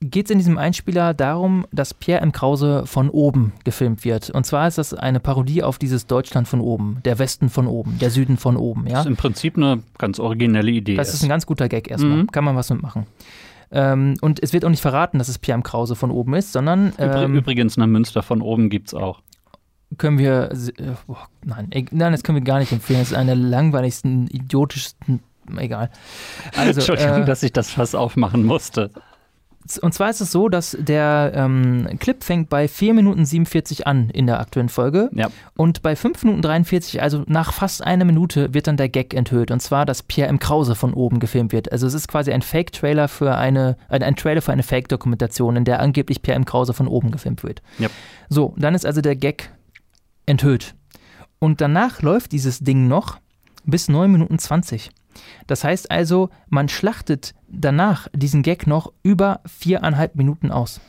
geht 0.01 0.27
es 0.27 0.31
in 0.31 0.39
diesem 0.39 0.59
Einspieler 0.59 1.13
darum, 1.13 1.67
dass 1.73 1.93
Pierre 1.93 2.21
M. 2.23 2.33
Krause 2.33 2.85
von 2.87 3.11
oben 3.11 3.53
gefilmt 3.65 4.05
wird. 4.05 4.31
Und 4.31 4.45
zwar 4.45 4.69
ist 4.69 4.79
das 4.79 4.95
eine 4.95 5.19
Parodie 5.19 5.63
auf 5.63 5.79
dieses 5.79 6.07
Deutschland 6.07 6.47
von 6.47 6.61
oben, 6.61 6.99
der 7.05 7.19
Westen 7.19 7.49
von 7.49 7.67
oben, 7.67 7.99
der 7.99 8.11
Süden 8.11 8.37
von 8.37 8.57
oben. 8.57 8.87
Ja? 8.87 8.95
Das 8.95 9.01
ist 9.03 9.11
im 9.11 9.17
Prinzip 9.17 9.57
eine 9.57 9.83
ganz 9.99 10.21
originelle 10.21 10.71
Idee. 10.71 10.95
Das 10.95 11.13
ist 11.13 11.23
ein 11.23 11.29
ganz 11.29 11.47
guter 11.47 11.69
Gag 11.69 11.91
erstmal. 11.91 12.19
Mhm. 12.19 12.27
Kann 12.29 12.45
man 12.45 12.55
was 12.55 12.71
mitmachen. 12.71 13.07
Ähm, 13.71 14.17
und 14.21 14.43
es 14.43 14.53
wird 14.53 14.65
auch 14.65 14.71
nicht 14.71 14.81
verraten, 14.81 15.19
dass 15.19 15.29
es 15.29 15.39
Pierre 15.39 15.57
M. 15.57 15.63
Krause 15.63 15.97
von 15.97 16.11
oben 16.11 16.35
ist, 16.35 16.53
sondern 16.53 16.93
ähm, 16.99 17.35
Übrigens, 17.35 17.77
eine 17.77 17.87
Münster 17.87 18.23
von 18.23 18.41
oben 18.41 18.71
gibt 18.71 18.89
es 18.89 18.95
auch. 18.95 19.21
können 19.99 20.19
wir. 20.19 20.51
Boah, 21.07 21.29
nein, 21.45 21.71
nein, 21.91 22.13
das 22.13 22.23
können 22.23 22.37
wir 22.37 22.45
gar 22.45 22.61
nicht 22.61 22.73
empfehlen. 22.73 23.01
Das 23.01 23.11
ist 23.11 23.17
eine 23.17 23.35
der 23.35 23.37
langweiligsten, 23.37 24.29
idiotischsten. 24.29 25.21
Egal. 25.57 25.91
Also, 26.57 26.81
Entschuldigung, 26.81 27.23
äh, 27.23 27.27
dass 27.27 27.43
ich 27.43 27.53
das 27.53 27.71
fast 27.71 27.97
aufmachen 27.97 28.45
musste. 28.45 28.91
Und 29.77 29.93
zwar 29.93 30.09
ist 30.09 30.21
es 30.21 30.33
so, 30.33 30.49
dass 30.49 30.77
der 30.81 31.33
ähm, 31.35 31.89
Clip 31.99 32.25
fängt 32.25 32.49
bei 32.49 32.69
4 32.69 32.95
Minuten 32.95 33.27
47 33.27 33.87
an 33.87 34.09
in 34.11 34.27
der 34.27 34.41
aktuellen 34.41 34.71
Folge. 34.71 35.11
Ja. 35.13 35.29
Und 35.57 35.83
bei 35.83 35.95
5 35.95 36.25
Minuten 36.25 36.43
43, 36.43 37.03
also 37.03 37.25
nach 37.27 37.53
fast 37.53 37.85
einer 37.85 38.05
Minute, 38.05 38.55
wird 38.55 38.67
dann 38.67 38.77
der 38.77 38.89
Gag 38.89 39.13
enthüllt. 39.13 39.51
Und 39.51 39.61
zwar, 39.61 39.85
dass 39.85 40.03
Pierre 40.03 40.31
M. 40.31 40.39
Krause 40.39 40.75
von 40.75 40.95
oben 40.95 41.21
gefilmt 41.21 41.53
wird. 41.53 41.71
Also 41.71 41.87
es 41.87 41.95
ist 41.95 42.09
quasi 42.09 42.33
ein 42.33 42.43
Fake-Trailer 42.43 43.09
für 43.09 43.37
eine, 43.37 43.77
ein, 43.89 44.03
ein 44.03 44.17
Trailer 44.17 44.41
für 44.41 44.53
eine 44.53 44.63
Fake-Dokumentation, 44.63 45.57
in 45.57 45.65
der 45.65 45.81
angeblich 45.81 46.23
Pierre 46.23 46.37
M. 46.37 46.45
Krause 46.45 46.73
von 46.73 46.89
oben 46.89 47.11
gefilmt 47.11 47.43
wird. 47.43 47.61
Ja. 47.79 47.89
So, 48.29 48.55
dann 48.57 48.75
ist 48.75 48.87
also 48.87 49.01
der 49.01 49.17
Gag 49.17 49.51
enthüllt. 50.25 50.75
Und 51.39 51.61
danach 51.61 52.03
läuft 52.03 52.33
dieses 52.33 52.61
Ding 52.61 52.89
noch 52.89 53.19
bis 53.65 53.89
9 53.89 54.11
Minuten 54.11 54.39
20. 54.39 54.91
Das 55.47 55.65
heißt 55.65 55.91
also, 55.91 56.31
man 56.49 56.69
schlachtet 56.69 57.35
danach 57.49 58.09
diesen 58.15 58.43
Gag 58.43 58.67
noch 58.67 58.93
über 59.03 59.41
viereinhalb 59.47 60.15
Minuten 60.17 60.51
aus. 60.51 60.81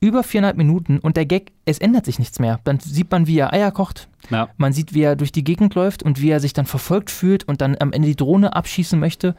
Über 0.00 0.22
viereinhalb 0.22 0.56
Minuten 0.56 1.00
und 1.00 1.16
der 1.16 1.26
Gag, 1.26 1.52
es 1.64 1.78
ändert 1.78 2.04
sich 2.04 2.18
nichts 2.20 2.38
mehr. 2.38 2.60
Dann 2.64 2.78
sieht 2.78 3.10
man, 3.10 3.26
wie 3.26 3.38
er 3.38 3.52
Eier 3.52 3.72
kocht. 3.72 4.08
Ja. 4.30 4.48
Man 4.56 4.72
sieht, 4.72 4.94
wie 4.94 5.02
er 5.02 5.16
durch 5.16 5.32
die 5.32 5.42
Gegend 5.42 5.74
läuft 5.74 6.04
und 6.04 6.20
wie 6.20 6.30
er 6.30 6.38
sich 6.40 6.52
dann 6.52 6.66
verfolgt 6.66 7.10
fühlt 7.10 7.44
und 7.44 7.60
dann 7.60 7.76
am 7.80 7.92
Ende 7.92 8.06
die 8.06 8.16
Drohne 8.16 8.54
abschießen 8.54 8.98
möchte. 8.98 9.34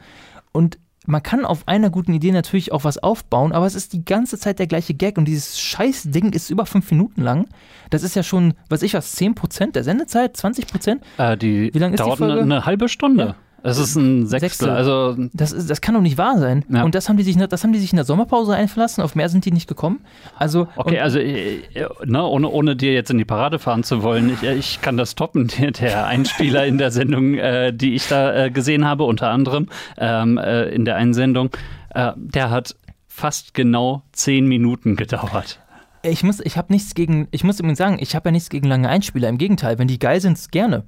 Und 0.52 0.78
man 1.06 1.22
kann 1.22 1.46
auf 1.46 1.66
einer 1.66 1.88
guten 1.88 2.12
Idee 2.12 2.30
natürlich 2.30 2.72
auch 2.72 2.84
was 2.84 2.98
aufbauen, 2.98 3.52
aber 3.52 3.66
es 3.66 3.74
ist 3.74 3.92
die 3.94 4.04
ganze 4.04 4.38
Zeit 4.38 4.58
der 4.58 4.66
gleiche 4.66 4.92
Gag 4.94 5.16
und 5.16 5.24
dieses 5.24 5.58
scheiß 5.58 6.10
Ding 6.10 6.32
ist 6.32 6.50
über 6.50 6.66
fünf 6.66 6.90
Minuten 6.90 7.22
lang. 7.22 7.48
Das 7.88 8.02
ist 8.02 8.16
ja 8.16 8.22
schon, 8.22 8.54
was 8.68 8.82
ich 8.82 8.94
was, 8.94 9.16
10% 9.16 9.72
der 9.72 9.82
Sendezeit, 9.82 10.36
20%? 10.36 11.00
Äh, 11.16 11.36
die 11.38 11.72
Wie 11.72 11.78
lang 11.78 11.92
ist 11.92 12.00
die 12.00 12.04
dauert 12.04 12.18
Folge? 12.18 12.34
eine, 12.34 12.42
eine 12.42 12.66
halbe 12.66 12.88
Stunde. 12.88 13.24
Ja. 13.24 13.34
Es 13.62 13.78
ist 13.78 13.96
ein 13.96 14.26
Sechstel. 14.26 14.40
Sechstel. 14.40 14.70
Also 14.70 15.16
Das, 15.32 15.52
ist, 15.52 15.68
das 15.68 15.80
kann 15.80 15.94
doch 15.94 16.00
nicht 16.00 16.18
wahr 16.18 16.38
sein. 16.38 16.64
Ja. 16.68 16.82
Und 16.84 16.94
das 16.94 17.08
haben, 17.08 17.16
die 17.16 17.22
sich, 17.22 17.36
das 17.36 17.62
haben 17.62 17.72
die 17.72 17.78
sich 17.78 17.92
in 17.92 17.96
der 17.96 18.04
Sommerpause 18.04 18.54
einverlassen, 18.54 19.02
auf 19.02 19.14
mehr 19.14 19.28
sind 19.28 19.44
die 19.44 19.52
nicht 19.52 19.68
gekommen. 19.68 20.00
Also, 20.38 20.68
Okay, 20.76 21.00
also 21.00 21.18
äh, 21.18 21.58
äh, 21.74 21.88
ne, 22.04 22.24
ohne, 22.24 22.48
ohne 22.48 22.76
dir 22.76 22.92
jetzt 22.92 23.10
in 23.10 23.18
die 23.18 23.24
Parade 23.24 23.58
fahren 23.58 23.82
zu 23.82 24.02
wollen, 24.02 24.32
ich, 24.32 24.42
äh, 24.42 24.54
ich 24.54 24.80
kann 24.80 24.96
das 24.96 25.14
toppen. 25.14 25.48
Der, 25.60 25.72
der 25.72 26.06
Einspieler 26.06 26.66
in 26.66 26.78
der 26.78 26.90
Sendung, 26.90 27.34
äh, 27.34 27.72
die 27.72 27.94
ich 27.94 28.06
da 28.08 28.46
äh, 28.46 28.50
gesehen 28.50 28.84
habe, 28.84 29.04
unter 29.04 29.30
anderem 29.30 29.68
ähm, 29.98 30.38
äh, 30.38 30.64
in 30.68 30.84
der 30.84 30.96
einen 30.96 31.12
Sendung, 31.12 31.50
äh, 31.90 32.12
der 32.16 32.50
hat 32.50 32.76
fast 33.08 33.52
genau 33.54 34.02
zehn 34.12 34.46
Minuten 34.46 34.96
gedauert. 34.96 35.60
Ich 36.02 36.22
muss, 36.22 36.40
ich 36.40 36.56
habe 36.56 36.72
nichts 36.72 36.94
gegen, 36.94 37.28
ich 37.30 37.44
muss 37.44 37.58
übrigens 37.58 37.78
sagen, 37.78 37.98
ich 38.00 38.14
habe 38.14 38.28
ja 38.28 38.32
nichts 38.32 38.48
gegen 38.48 38.68
lange 38.68 38.88
Einspieler. 38.88 39.28
Im 39.28 39.38
Gegenteil, 39.38 39.78
wenn 39.78 39.88
die 39.88 39.98
geil 39.98 40.20
sind, 40.20 40.50
gerne. 40.50 40.84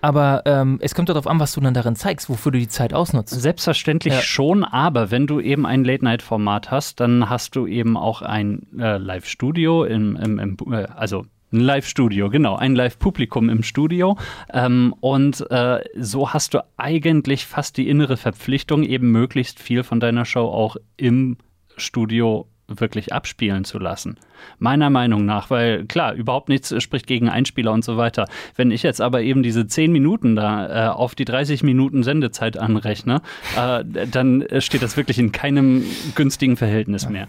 Aber 0.00 0.42
ähm, 0.44 0.78
es 0.82 0.94
kommt 0.94 1.08
darauf 1.08 1.26
an, 1.26 1.40
was 1.40 1.52
du 1.52 1.60
dann 1.60 1.74
darin 1.74 1.96
zeigst, 1.96 2.28
wofür 2.28 2.52
du 2.52 2.58
die 2.58 2.68
Zeit 2.68 2.92
ausnutzt. 2.92 3.40
Selbstverständlich 3.40 4.14
Ja. 4.14 4.20
schon, 4.20 4.64
aber 4.64 5.10
wenn 5.10 5.26
du 5.26 5.40
eben 5.40 5.64
ein 5.66 5.84
Late-Night-Format 5.84 6.70
hast, 6.70 7.00
dann 7.00 7.30
hast 7.30 7.56
du 7.56 7.66
eben 7.66 7.96
auch 7.96 8.22
ein 8.22 8.66
äh, 8.78 8.98
Live-Studio, 8.98 9.84
im, 9.84 10.16
im, 10.16 10.38
im, 10.38 10.56
äh, 10.72 10.84
also 10.94 11.24
ein 11.52 11.60
Live-Studio, 11.60 12.30
genau, 12.30 12.56
ein 12.56 12.74
Live-Publikum 12.74 13.48
im 13.48 13.62
Studio. 13.62 14.16
Ähm, 14.52 14.94
und 15.00 15.50
äh, 15.50 15.80
so 15.96 16.32
hast 16.32 16.54
du 16.54 16.64
eigentlich 16.76 17.46
fast 17.46 17.76
die 17.76 17.88
innere 17.88 18.16
Verpflichtung, 18.16 18.82
eben 18.82 19.10
möglichst 19.10 19.58
viel 19.58 19.82
von 19.82 20.00
deiner 20.00 20.24
Show 20.24 20.44
auch 20.46 20.76
im 20.96 21.38
Studio 21.76 22.46
wirklich 22.78 23.12
abspielen 23.12 23.64
zu 23.64 23.78
lassen. 23.78 24.16
Meiner 24.58 24.90
Meinung 24.90 25.24
nach, 25.24 25.50
weil 25.50 25.84
klar, 25.86 26.14
überhaupt 26.14 26.48
nichts 26.48 26.74
spricht 26.82 27.06
gegen 27.06 27.28
Einspieler 27.28 27.72
und 27.72 27.84
so 27.84 27.96
weiter. 27.96 28.26
Wenn 28.56 28.70
ich 28.70 28.82
jetzt 28.82 29.00
aber 29.00 29.22
eben 29.22 29.42
diese 29.42 29.66
10 29.66 29.92
Minuten 29.92 30.36
da 30.36 30.88
äh, 30.88 30.88
auf 30.90 31.14
die 31.14 31.24
30 31.24 31.62
Minuten 31.62 32.02
Sendezeit 32.02 32.58
anrechne, 32.58 33.22
äh, 33.56 33.84
dann 33.84 34.44
steht 34.58 34.82
das 34.82 34.96
wirklich 34.96 35.18
in 35.18 35.32
keinem 35.32 35.84
günstigen 36.14 36.56
Verhältnis 36.56 37.08
mehr. 37.08 37.28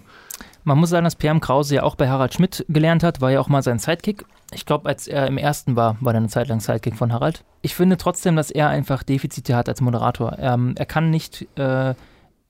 Man 0.63 0.77
muss 0.77 0.91
sagen, 0.91 1.05
dass 1.05 1.15
PM 1.15 1.39
Krause 1.39 1.75
ja 1.75 1.83
auch 1.83 1.95
bei 1.95 2.07
Harald 2.07 2.35
Schmidt 2.35 2.65
gelernt 2.69 3.01
hat, 3.01 3.19
war 3.19 3.31
ja 3.31 3.39
auch 3.39 3.47
mal 3.47 3.63
sein 3.63 3.79
Sidekick. 3.79 4.25
Ich 4.53 4.65
glaube, 4.65 4.87
als 4.87 5.07
er 5.07 5.25
im 5.25 5.39
ersten 5.39 5.75
war, 5.75 5.97
war 6.01 6.13
er 6.13 6.17
eine 6.17 6.27
Zeit 6.27 6.49
lang 6.49 6.59
Sidekick 6.59 6.95
von 6.95 7.11
Harald. 7.11 7.43
Ich 7.63 7.73
finde 7.73 7.97
trotzdem, 7.97 8.35
dass 8.35 8.51
er 8.51 8.69
einfach 8.69 9.01
Defizite 9.01 9.55
hat 9.55 9.69
als 9.69 9.81
Moderator. 9.81 10.37
Ähm, 10.37 10.75
er 10.77 10.85
kann 10.85 11.09
nicht, 11.09 11.47
äh, 11.57 11.95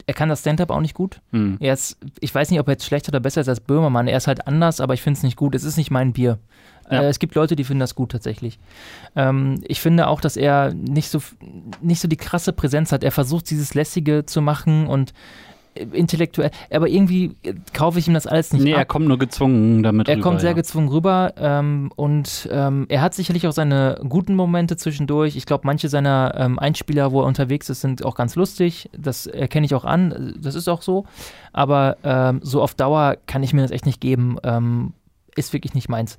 er 0.08 0.14
kann 0.14 0.30
das 0.30 0.42
Stand-up 0.42 0.70
auch 0.70 0.82
nicht 0.82 0.94
gut. 0.94 1.22
Hm. 1.32 1.58
Er 1.60 1.74
ist, 1.74 1.98
ich 2.20 2.34
weiß 2.34 2.50
nicht, 2.52 2.60
ob 2.60 2.68
er 2.68 2.74
jetzt 2.74 2.86
schlechter 2.86 3.10
oder 3.10 3.20
besser 3.20 3.42
ist 3.42 3.50
als 3.50 3.60
Böhmermann. 3.60 4.08
Er 4.08 4.18
ist 4.18 4.28
halt 4.28 4.48
anders, 4.48 4.80
aber 4.80 4.94
ich 4.94 5.02
finde 5.02 5.18
es 5.18 5.24
nicht 5.24 5.38
gut. 5.38 5.56
Es 5.56 5.64
ist 5.64 5.78
nicht 5.78 5.92
mein 5.92 6.14
Bier. 6.14 6.40
Ja. 6.90 7.04
Äh, 7.04 7.08
es 7.08 7.20
gibt 7.20 7.36
Leute, 7.36 7.56
die 7.56 7.64
finden 7.64 7.80
das 7.80 7.96
gut 7.96 8.12
tatsächlich. 8.12 8.60
Ähm, 9.16 9.62
ich 9.68 9.82
finde 9.82 10.08
auch, 10.08 10.22
dass 10.22 10.38
er 10.38 10.74
nicht 10.74 11.10
so, 11.10 11.22
nicht 11.82 12.02
so 12.02 12.08
die 12.08 12.18
krasse 12.18 12.54
Präsenz 12.54 12.92
hat. 12.92 13.04
Er 13.04 13.12
versucht, 13.12 13.50
dieses 13.50 13.74
Lässige 13.74 14.26
zu 14.26 14.42
machen 14.42 14.88
und 14.88 15.14
intellektuell, 15.76 16.52
aber 16.70 16.88
irgendwie 16.90 17.36
äh, 17.44 17.54
kaufe 17.74 17.98
ich 18.00 18.08
ihm 18.08 18.14
das 18.14 18.28
alles 18.28 18.52
nicht 18.52 18.64
Nee, 18.64 18.72
er 18.72 18.82
ab. 18.82 18.88
kommt 18.90 19.08
nur 19.08 19.18
gezwungen 19.18 19.84
damit 19.84 20.10
Er 20.10 20.16
rüber, 20.18 20.24
kommt 20.24 20.42
sehr 20.42 20.52
ja. 20.52 20.56
gezwungen 20.56 20.90
rüber 20.90 21.34
ähm, 21.38 21.92
und 21.96 22.50
ähm, 22.52 22.86
er 22.90 23.02
hat 23.02 23.14
sicherlich 23.14 23.48
auch 23.48 23.54
seine 23.54 24.00
guten 24.08 24.36
Momente 24.36 24.76
zwischendurch. 24.76 25.36
Ich 25.36 25.46
glaube, 25.46 25.66
manche 25.66 25.88
seiner 25.88 26.34
ähm, 26.38 26.60
Einspieler, 26.60 27.12
wo 27.12 27.22
er 27.22 27.28
unterwegs 27.28 27.70
ist, 27.70 27.82
sind 27.82 28.04
auch 28.04 28.16
ganz 28.16 28.36
lustig. 28.36 28.90
Das 28.98 29.28
erkenne 29.28 29.66
ich 29.66 29.74
auch 29.74 29.86
an. 29.86 30.36
Das 30.40 30.56
ist 30.56 30.68
auch 30.68 30.82
so. 30.82 31.06
Aber 31.54 31.98
ähm, 32.04 32.42
so 32.44 32.62
auf 32.62 32.76
Dauer 32.76 33.16
kann 33.26 33.44
ich 33.44 33.54
mir 33.54 33.62
das 33.62 33.72
echt 33.72 33.86
nicht 33.86 34.02
geben. 34.02 34.38
Ähm, 34.44 34.94
ist 35.36 35.54
wirklich 35.54 35.74
nicht 35.74 35.88
meins. 35.90 36.18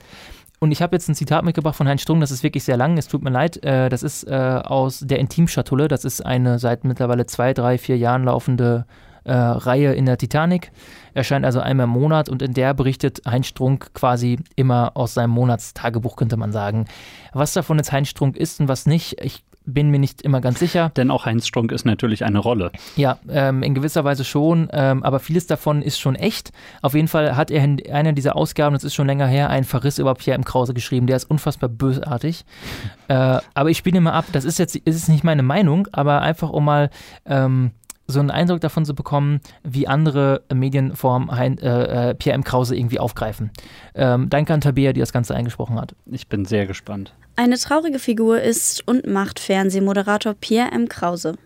Und 0.61 0.71
ich 0.71 0.81
habe 0.81 0.95
jetzt 0.95 1.09
ein 1.09 1.15
Zitat 1.17 1.45
mitgebracht 1.45 1.75
von 1.75 1.89
Heinz 1.89 2.03
Strunk, 2.03 2.21
das 2.21 2.31
ist 2.31 2.45
wirklich 2.45 2.63
sehr 2.63 2.77
lang, 2.77 2.97
es 2.97 3.09
tut 3.09 3.23
mir 3.23 3.31
leid. 3.31 3.63
Äh, 3.65 3.89
das 3.89 4.05
ist 4.05 4.23
äh, 4.25 4.61
aus 4.65 5.01
der 5.01 5.19
Intimschatulle, 5.19 5.89
das 5.89 6.05
ist 6.05 6.25
eine 6.25 6.61
seit 6.61 6.85
mittlerweile 6.85 7.27
zwei, 7.27 7.53
drei, 7.53 7.79
vier 7.79 7.99
Jahren 7.99 8.23
laufende 8.25 8.87
äh, 9.25 9.33
Reihe 9.33 9.93
in 9.93 10.07
der 10.07 10.19
Titanic. 10.19 10.73
Erscheint 11.15 11.45
also 11.45 11.61
einmal 11.61 11.85
im 11.85 11.91
Monat 11.91 12.29
und 12.29 12.43
in 12.43 12.55
der 12.55 12.75
berichtet 12.75 13.23
Heinz 13.27 13.47
Strunk 13.47 13.93
quasi 13.95 14.39
immer 14.57 14.93
aus 14.95 15.15
seinem 15.15 15.31
Monatstagebuch, 15.31 16.17
könnte 16.17 16.37
man 16.37 16.53
sagen. 16.53 16.87
Was 17.33 17.53
davon 17.53 17.77
jetzt 17.79 17.93
Heinz 17.93 18.09
Strunk 18.09 18.37
ist 18.37 18.61
und 18.61 18.69
was 18.69 18.87
nicht, 18.87 19.21
ich 19.21 19.45
bin 19.65 19.91
mir 19.91 19.99
nicht 19.99 20.23
immer 20.23 20.41
ganz 20.41 20.59
sicher. 20.59 20.91
Denn 20.97 21.11
auch 21.11 21.27
Heinz 21.27 21.47
Strunk 21.47 21.73
ist 21.73 21.85
natürlich 21.85 22.25
eine 22.25 22.39
Rolle. 22.39 22.73
Ja, 22.97 23.19
ähm, 23.29 23.63
in 23.63 23.75
gewisser 23.75 24.05
Weise 24.05 24.25
schon, 24.25 24.69
ähm, 24.73 25.03
aber 25.03 25.21
vieles 25.21 25.47
davon 25.47 25.83
ist 25.83 26.01
schon 26.01 26.15
echt. 26.15 26.53
Auf 26.81 26.95
jeden 26.95 27.09
Fall 27.09 27.37
hat 27.37 27.51
er 27.51 27.63
in 27.63 27.81
einer 27.91 28.13
dieser 28.13 28.37
Ausgaben, 28.37 28.75
das 28.75 28.85
ist 28.85 28.95
schon 28.95 29.07
länger 29.07 29.27
her, 29.27 29.51
einen 29.51 29.65
Verriss 29.65 29.99
über 29.99 30.15
Pierre 30.15 30.37
M. 30.37 30.45
Krause 30.45 30.75
geschrieben. 30.75 31.07
Der 31.07 31.17
ist 31.17 31.31
unfassbar 31.31 31.69
bösartig. 31.69 32.45
Äh, 33.09 33.39
aber 33.55 33.71
ich 33.71 33.79
spiele 33.79 34.01
mal 34.01 34.13
ab, 34.13 34.27
das 34.33 34.45
ist 34.45 34.59
jetzt 34.59 34.77
ist 34.77 35.09
nicht 35.09 35.25
meine 35.25 35.43
Meinung, 35.43 35.89
aber 35.93 36.23
einfach 36.23 36.51
um 36.51 36.65
mal 36.65 36.91
ähm, 37.27 37.73
so 38.07 38.21
einen 38.21 38.31
Eindruck 38.31 38.61
davon 38.61 38.85
zu 38.85 38.95
bekommen, 38.95 39.41
wie 39.63 39.87
andere 39.87 40.43
Medienformen 40.53 41.31
hein, 41.31 41.59
äh, 41.59 42.11
äh, 42.11 42.15
Pierre 42.15 42.35
M. 42.35 42.45
Krause 42.45 42.77
irgendwie 42.77 42.99
aufgreifen. 42.99 43.51
Ähm, 43.95 44.29
danke 44.29 44.53
an 44.53 44.61
Tabea, 44.61 44.93
die 44.93 45.01
das 45.01 45.13
Ganze 45.13 45.35
eingesprochen 45.35 45.81
hat. 45.81 45.95
Ich 46.07 46.29
bin 46.29 46.45
sehr 46.45 46.67
gespannt. 46.67 47.15
Eine 47.37 47.57
traurige 47.57 47.99
Figur 47.99 48.41
ist 48.41 48.87
und 48.87 49.07
macht 49.07 49.41
Fernsehmoderator 49.41 50.35
Pierre 50.35 50.73
M. 50.73 50.89
Krause. 50.89 51.37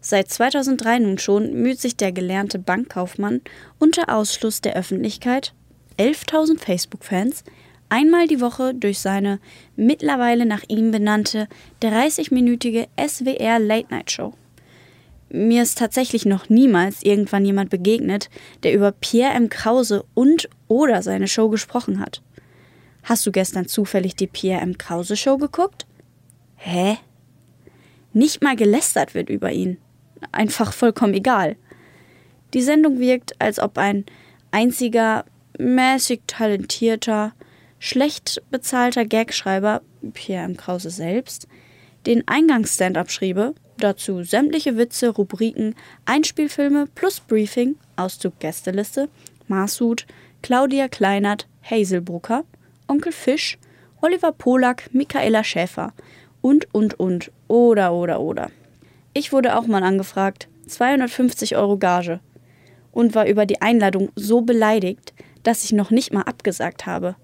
Seit 0.00 0.30
2003 0.30 0.98
nun 0.98 1.18
schon 1.18 1.54
müht 1.54 1.80
sich 1.80 1.96
der 1.96 2.12
gelernte 2.12 2.58
Bankkaufmann 2.58 3.40
unter 3.78 4.14
Ausschluss 4.14 4.60
der 4.60 4.74
Öffentlichkeit, 4.74 5.54
11.000 5.96 6.58
Facebook-Fans, 6.58 7.44
einmal 7.88 8.26
die 8.26 8.40
Woche 8.40 8.74
durch 8.74 8.98
seine 8.98 9.38
mittlerweile 9.76 10.44
nach 10.44 10.64
ihm 10.66 10.90
benannte 10.90 11.46
30-minütige 11.82 12.88
SWR 12.98 13.60
Late 13.60 13.86
Night 13.90 14.10
Show. 14.10 14.34
Mir 15.34 15.62
ist 15.62 15.78
tatsächlich 15.78 16.26
noch 16.26 16.50
niemals 16.50 17.02
irgendwann 17.02 17.46
jemand 17.46 17.70
begegnet, 17.70 18.28
der 18.64 18.74
über 18.74 18.92
Pierre 18.92 19.32
M. 19.32 19.48
Krause 19.48 20.04
und 20.12 20.50
oder 20.68 21.02
seine 21.02 21.26
Show 21.26 21.48
gesprochen 21.48 22.00
hat. 22.00 22.20
Hast 23.02 23.24
du 23.24 23.32
gestern 23.32 23.66
zufällig 23.66 24.14
die 24.14 24.26
Pierre 24.26 24.60
M. 24.60 24.76
Krause 24.76 25.16
Show 25.16 25.38
geguckt? 25.38 25.86
Hä? 26.56 26.98
Nicht 28.12 28.42
mal 28.42 28.56
gelästert 28.56 29.14
wird 29.14 29.30
über 29.30 29.50
ihn. 29.50 29.78
Einfach 30.32 30.74
vollkommen 30.74 31.14
egal. 31.14 31.56
Die 32.52 32.60
Sendung 32.60 33.00
wirkt, 33.00 33.40
als 33.40 33.58
ob 33.58 33.78
ein 33.78 34.04
einziger, 34.50 35.24
mäßig 35.58 36.20
talentierter, 36.26 37.32
schlecht 37.78 38.42
bezahlter 38.50 39.06
Gagschreiber, 39.06 39.80
Pierre 40.12 40.44
M. 40.44 40.58
Krause 40.58 40.90
selbst, 40.90 41.48
den 42.04 42.28
Eingangs-Stand-up 42.28 43.10
schriebe, 43.10 43.54
dazu 43.82 44.22
sämtliche 44.22 44.76
Witze, 44.76 45.08
Rubriken, 45.08 45.74
Einspielfilme 46.04 46.88
plus 46.94 47.20
Briefing, 47.20 47.76
Auszug 47.96 48.38
Gästeliste, 48.40 49.08
Marshut, 49.48 50.06
Claudia 50.42 50.88
Kleinert, 50.88 51.46
Hazelbrucker, 51.62 52.44
Onkel 52.88 53.12
Fisch, 53.12 53.58
Oliver 54.00 54.32
Polak, 54.32 54.92
Michaela 54.92 55.44
Schäfer 55.44 55.92
und, 56.40 56.72
und, 56.74 56.98
und, 56.98 57.30
oder, 57.48 57.92
oder, 57.92 58.20
oder. 58.20 58.50
Ich 59.14 59.32
wurde 59.32 59.56
auch 59.56 59.66
mal 59.66 59.82
angefragt, 59.82 60.48
250 60.66 61.56
Euro 61.56 61.76
Gage 61.76 62.20
und 62.92 63.14
war 63.14 63.26
über 63.26 63.46
die 63.46 63.62
Einladung 63.62 64.10
so 64.16 64.40
beleidigt, 64.40 65.12
dass 65.42 65.64
ich 65.64 65.72
noch 65.72 65.90
nicht 65.90 66.12
mal 66.12 66.22
abgesagt 66.22 66.86
habe. 66.86 67.16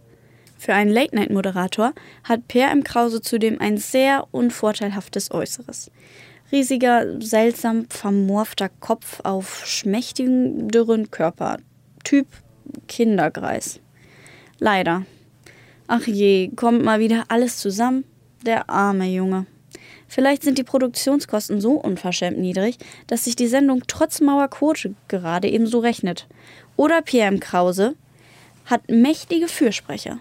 Für 0.56 0.74
einen 0.74 0.90
Late-Night-Moderator 0.90 1.92
hat 2.24 2.48
Per 2.48 2.70
M. 2.70 2.82
Krause 2.82 3.22
zudem 3.22 3.60
ein 3.60 3.78
sehr 3.78 4.26
unvorteilhaftes 4.32 5.30
Äußeres. 5.30 5.90
Riesiger, 6.50 7.20
seltsam 7.20 7.86
vermorfter 7.90 8.70
Kopf 8.80 9.20
auf 9.22 9.66
schmächtigen, 9.66 10.68
dürren 10.68 11.10
Körper. 11.10 11.58
Typ 12.04 12.26
Kindergreis. 12.86 13.80
Leider. 14.58 15.04
Ach 15.86 16.06
je, 16.06 16.50
kommt 16.56 16.82
mal 16.82 17.00
wieder 17.00 17.24
alles 17.28 17.58
zusammen? 17.58 18.04
Der 18.44 18.70
arme 18.70 19.06
Junge. 19.06 19.46
Vielleicht 20.06 20.42
sind 20.42 20.56
die 20.56 20.64
Produktionskosten 20.64 21.60
so 21.60 21.72
unverschämt 21.72 22.38
niedrig, 22.38 22.78
dass 23.06 23.24
sich 23.24 23.36
die 23.36 23.46
Sendung 23.46 23.82
trotz 23.86 24.22
Mauerquote 24.22 24.94
gerade 25.08 25.48
ebenso 25.48 25.80
rechnet. 25.80 26.26
Oder 26.76 27.02
Pierre 27.02 27.28
M. 27.28 27.40
Krause 27.40 27.94
hat 28.64 28.88
mächtige 28.88 29.48
Fürsprecher. 29.48 30.18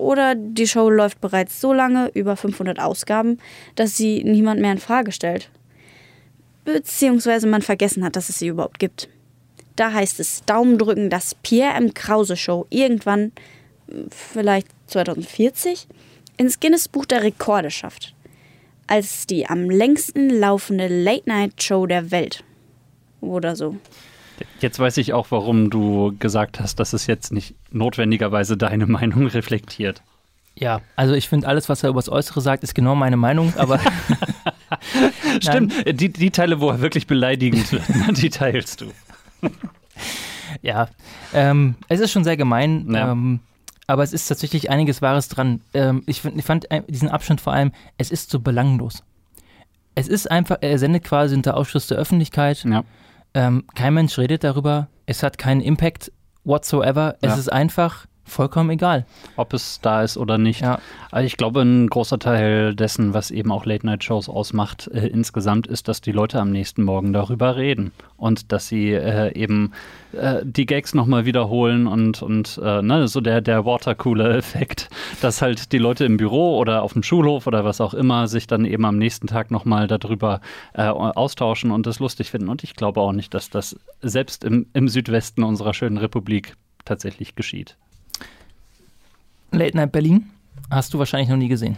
Oder 0.00 0.34
die 0.34 0.66
Show 0.66 0.88
läuft 0.88 1.20
bereits 1.20 1.60
so 1.60 1.74
lange, 1.74 2.10
über 2.14 2.34
500 2.34 2.80
Ausgaben, 2.80 3.36
dass 3.74 3.98
sie 3.98 4.24
niemand 4.24 4.58
mehr 4.62 4.72
in 4.72 4.78
Frage 4.78 5.12
stellt. 5.12 5.50
Beziehungsweise 6.64 7.46
man 7.46 7.60
vergessen 7.60 8.02
hat, 8.02 8.16
dass 8.16 8.30
es 8.30 8.38
sie 8.38 8.48
überhaupt 8.48 8.78
gibt. 8.78 9.10
Da 9.76 9.92
heißt 9.92 10.18
es 10.18 10.42
Daumen 10.46 10.78
drücken, 10.78 11.10
dass 11.10 11.34
Pierre 11.34 11.74
M. 11.74 11.92
Krause 11.92 12.38
Show 12.38 12.66
irgendwann, 12.70 13.32
vielleicht 14.08 14.68
2040, 14.86 15.86
ins 16.38 16.60
Guinness 16.60 16.88
Buch 16.88 17.04
der 17.04 17.22
Rekorde 17.22 17.70
schafft. 17.70 18.14
Als 18.86 19.26
die 19.26 19.46
am 19.46 19.68
längsten 19.68 20.30
laufende 20.30 20.88
Late-Night-Show 20.88 21.86
der 21.86 22.10
Welt. 22.10 22.42
Oder 23.20 23.54
so. 23.54 23.76
Jetzt 24.60 24.78
weiß 24.78 24.96
ich 24.98 25.12
auch, 25.12 25.26
warum 25.30 25.70
du 25.70 26.14
gesagt 26.18 26.60
hast, 26.60 26.80
dass 26.80 26.92
es 26.92 27.06
jetzt 27.06 27.32
nicht 27.32 27.54
notwendigerweise 27.70 28.56
deine 28.56 28.86
Meinung 28.88 29.26
reflektiert. 29.26 30.02
Ja, 30.56 30.80
also 30.96 31.14
ich 31.14 31.28
finde, 31.28 31.46
alles, 31.48 31.68
was 31.68 31.82
er 31.82 31.90
übers 31.90 32.08
Äußere 32.08 32.40
sagt, 32.40 32.62
ist 32.64 32.74
genau 32.74 32.94
meine 32.94 33.16
Meinung, 33.16 33.52
aber. 33.56 33.80
Stimmt, 35.40 35.72
die, 36.00 36.10
die 36.12 36.30
Teile, 36.30 36.60
wo 36.60 36.70
er 36.70 36.80
wirklich 36.80 37.06
beleidigend 37.06 37.70
wird, 37.72 37.82
die 38.20 38.30
teilst 38.30 38.80
du. 38.82 38.86
ja, 40.62 40.88
ähm, 41.32 41.74
es 41.88 42.00
ist 42.00 42.12
schon 42.12 42.24
sehr 42.24 42.36
gemein, 42.36 42.86
Ja. 42.92 43.12
ähm, 43.12 43.40
aber 43.86 44.02
es 44.04 44.12
ist 44.12 44.26
tatsächlich 44.26 44.70
einiges 44.70 45.02
Wahres 45.02 45.28
dran. 45.28 45.60
Ähm, 45.74 46.02
ich, 46.06 46.20
find, 46.20 46.38
ich 46.38 46.44
fand 46.44 46.70
äh, 46.70 46.82
diesen 46.88 47.08
Abschnitt 47.08 47.40
vor 47.40 47.52
allem, 47.52 47.72
es 47.98 48.10
ist 48.10 48.30
so 48.30 48.38
belanglos. 48.38 49.02
Es 49.96 50.06
ist 50.08 50.30
einfach, 50.30 50.58
er 50.60 50.78
sendet 50.78 51.04
quasi 51.04 51.34
unter 51.34 51.56
Ausschluss 51.56 51.88
der 51.88 51.98
Öffentlichkeit. 51.98 52.64
Ja. 52.64 52.84
Ähm, 53.34 53.64
kein 53.74 53.94
Mensch 53.94 54.18
redet 54.18 54.44
darüber. 54.44 54.88
Es 55.06 55.22
hat 55.22 55.38
keinen 55.38 55.60
Impact 55.60 56.12
whatsoever. 56.44 57.16
Es 57.20 57.30
Ja. 57.32 57.36
ist 57.36 57.52
einfach 57.52 58.06
vollkommen 58.30 58.70
egal. 58.70 59.06
ob 59.36 59.52
es 59.52 59.80
da 59.80 60.02
ist 60.02 60.16
oder 60.16 60.38
nicht. 60.38 60.60
Ja. 60.60 60.78
Also 61.10 61.26
ich 61.26 61.36
glaube, 61.36 61.62
ein 61.62 61.88
großer 61.88 62.18
Teil 62.18 62.74
dessen, 62.74 63.14
was 63.14 63.30
eben 63.30 63.50
auch 63.52 63.66
Late-Night-Shows 63.66 64.28
ausmacht, 64.28 64.88
äh, 64.92 65.06
insgesamt 65.06 65.66
ist, 65.66 65.88
dass 65.88 66.00
die 66.00 66.12
Leute 66.12 66.40
am 66.40 66.50
nächsten 66.50 66.82
Morgen 66.82 67.12
darüber 67.12 67.56
reden 67.56 67.92
und 68.16 68.52
dass 68.52 68.68
sie 68.68 68.92
äh, 68.92 69.32
eben 69.34 69.72
äh, 70.12 70.40
die 70.44 70.66
Gags 70.66 70.94
nochmal 70.94 71.24
wiederholen 71.24 71.86
und, 71.86 72.22
und 72.22 72.60
äh, 72.62 72.82
ne, 72.82 73.08
so 73.08 73.20
der, 73.20 73.40
der 73.40 73.64
Watercooler-Effekt, 73.64 74.88
dass 75.20 75.42
halt 75.42 75.72
die 75.72 75.78
Leute 75.78 76.04
im 76.04 76.16
Büro 76.16 76.58
oder 76.58 76.82
auf 76.82 76.92
dem 76.92 77.02
Schulhof 77.02 77.46
oder 77.46 77.64
was 77.64 77.80
auch 77.80 77.94
immer 77.94 78.28
sich 78.28 78.46
dann 78.46 78.64
eben 78.64 78.84
am 78.84 78.98
nächsten 78.98 79.26
Tag 79.26 79.50
nochmal 79.50 79.86
darüber 79.86 80.40
äh, 80.74 80.82
austauschen 80.82 81.70
und 81.70 81.86
das 81.86 81.98
lustig 81.98 82.30
finden. 82.30 82.48
Und 82.48 82.62
ich 82.64 82.74
glaube 82.74 83.00
auch 83.00 83.12
nicht, 83.12 83.34
dass 83.34 83.50
das 83.50 83.76
selbst 84.00 84.44
im, 84.44 84.66
im 84.72 84.88
Südwesten 84.88 85.42
unserer 85.42 85.74
schönen 85.74 85.98
Republik 85.98 86.56
tatsächlich 86.84 87.34
geschieht. 87.34 87.76
Late 89.52 89.76
Night 89.76 89.92
Berlin 89.92 90.30
hast 90.70 90.94
du 90.94 90.98
wahrscheinlich 90.98 91.28
noch 91.28 91.36
nie 91.36 91.48
gesehen. 91.48 91.76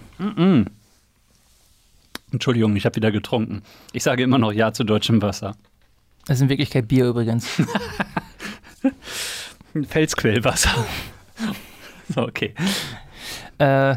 Entschuldigung, 2.30 2.76
ich 2.76 2.84
habe 2.84 2.96
wieder 2.96 3.10
getrunken. 3.10 3.62
Ich 3.92 4.02
sage 4.02 4.22
immer 4.22 4.38
noch 4.38 4.52
Ja 4.52 4.72
zu 4.72 4.84
deutschem 4.84 5.22
Wasser. 5.22 5.56
Das 6.26 6.38
ist 6.38 6.42
in 6.42 6.48
Wirklichkeit 6.48 6.88
Bier 6.88 7.06
übrigens. 7.06 7.48
Felsquellwasser. 9.88 10.86
so, 12.08 12.22
okay. 12.22 12.54
äh, 13.58 13.96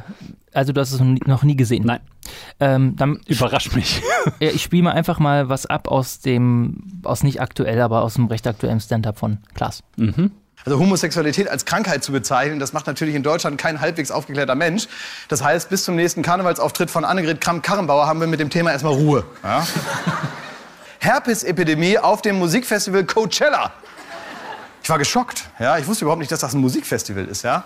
also 0.53 0.71
du 0.71 0.80
hast 0.80 0.93
es 0.93 0.99
noch 0.99 1.43
nie, 1.43 1.55
gesehen. 1.55 1.86
Nein, 1.86 1.99
Ähm, 2.59 2.95
dann, 2.95 3.19
überrascht 3.28 3.76
mich. 3.76 4.01
ja, 4.39 4.49
ich 4.49 4.63
spiele 4.63 4.84
mal 4.84 4.93
einfach 4.93 5.19
mal 5.19 5.49
was 5.49 5.65
ab 5.65 5.89
aus 5.89 6.19
dem, 6.19 7.01
aus 7.03 7.23
nicht 7.23 7.41
aktuell, 7.41 7.82
aber 7.82 8.03
aus 8.03 8.15
dem 8.15 8.28
recht 8.28 8.47
aktuellen 8.47 8.80
Stand-up 8.80 9.19
von 9.19 9.39
Klaas. 9.53 9.84
Also 10.66 10.80
Homosexualität 10.80 11.47
als 11.47 11.66
Krankheit 11.66 12.03
zu 12.03 12.11
bezeichnen, 12.11 12.59
das 12.59 12.74
macht 12.74 12.88
natürlich 12.88 13.13
in 13.13 13.22
Deutschland 13.22 13.59
kein 13.59 13.82
halbwegs 13.82 14.09
aufgeklärter 14.09 14.55
Mensch. 14.55 14.88
Das 15.28 15.43
heißt, 15.43 15.70
bis 15.70 15.84
zum 15.84 15.95
nächsten 15.95 16.24
Karnevalsauftritt 16.24 16.89
von 16.89 17.05
Annegret 17.05 17.39
Kramp-Karrenbauer 17.39 18.07
haben 18.07 18.20
wir 18.20 18.26
mit 18.26 18.39
dem 18.39 18.49
Thema 18.49 18.72
erstmal 18.72 18.93
Ruhe. 18.93 19.24
Ja? 19.43 19.66
Herpesepidemie 20.99 21.99
auf 21.99 22.24
dem 22.24 22.39
Musikfestival 22.39 23.03
Coachella. 23.03 23.74
Ich 24.82 24.89
war 24.89 24.97
geschockt. 24.97 25.45
Ja? 25.59 25.78
Ich 25.78 25.86
wusste 25.86 26.05
überhaupt 26.05 26.20
nicht, 26.20 26.32
dass 26.32 26.39
das 26.39 26.55
ein 26.55 26.61
Musikfestival 26.61 27.26
ist. 27.26 27.43
Ja? 27.43 27.66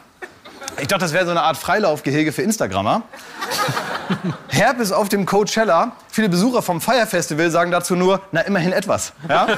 Ich 0.82 0.88
dachte, 0.88 1.06
das 1.06 1.14
wäre 1.14 1.24
so 1.24 1.32
eine 1.32 1.44
Art 1.44 1.56
Freilaufgehege 1.56 2.34
für 2.34 2.42
Instagrammer. 2.42 3.04
Herpes 4.50 4.92
auf 4.92 5.08
dem 5.08 5.26
Coachella. 5.26 5.94
Viele 6.10 6.28
Besucher 6.28 6.62
vom 6.62 6.82
Fire 6.82 7.08
Festival 7.08 7.50
sagen 7.50 7.72
dazu 7.72 7.96
nur, 7.96 8.22
na 8.34 8.42
immerhin 8.42 8.74
etwas. 8.74 9.14
Ja? 9.30 9.48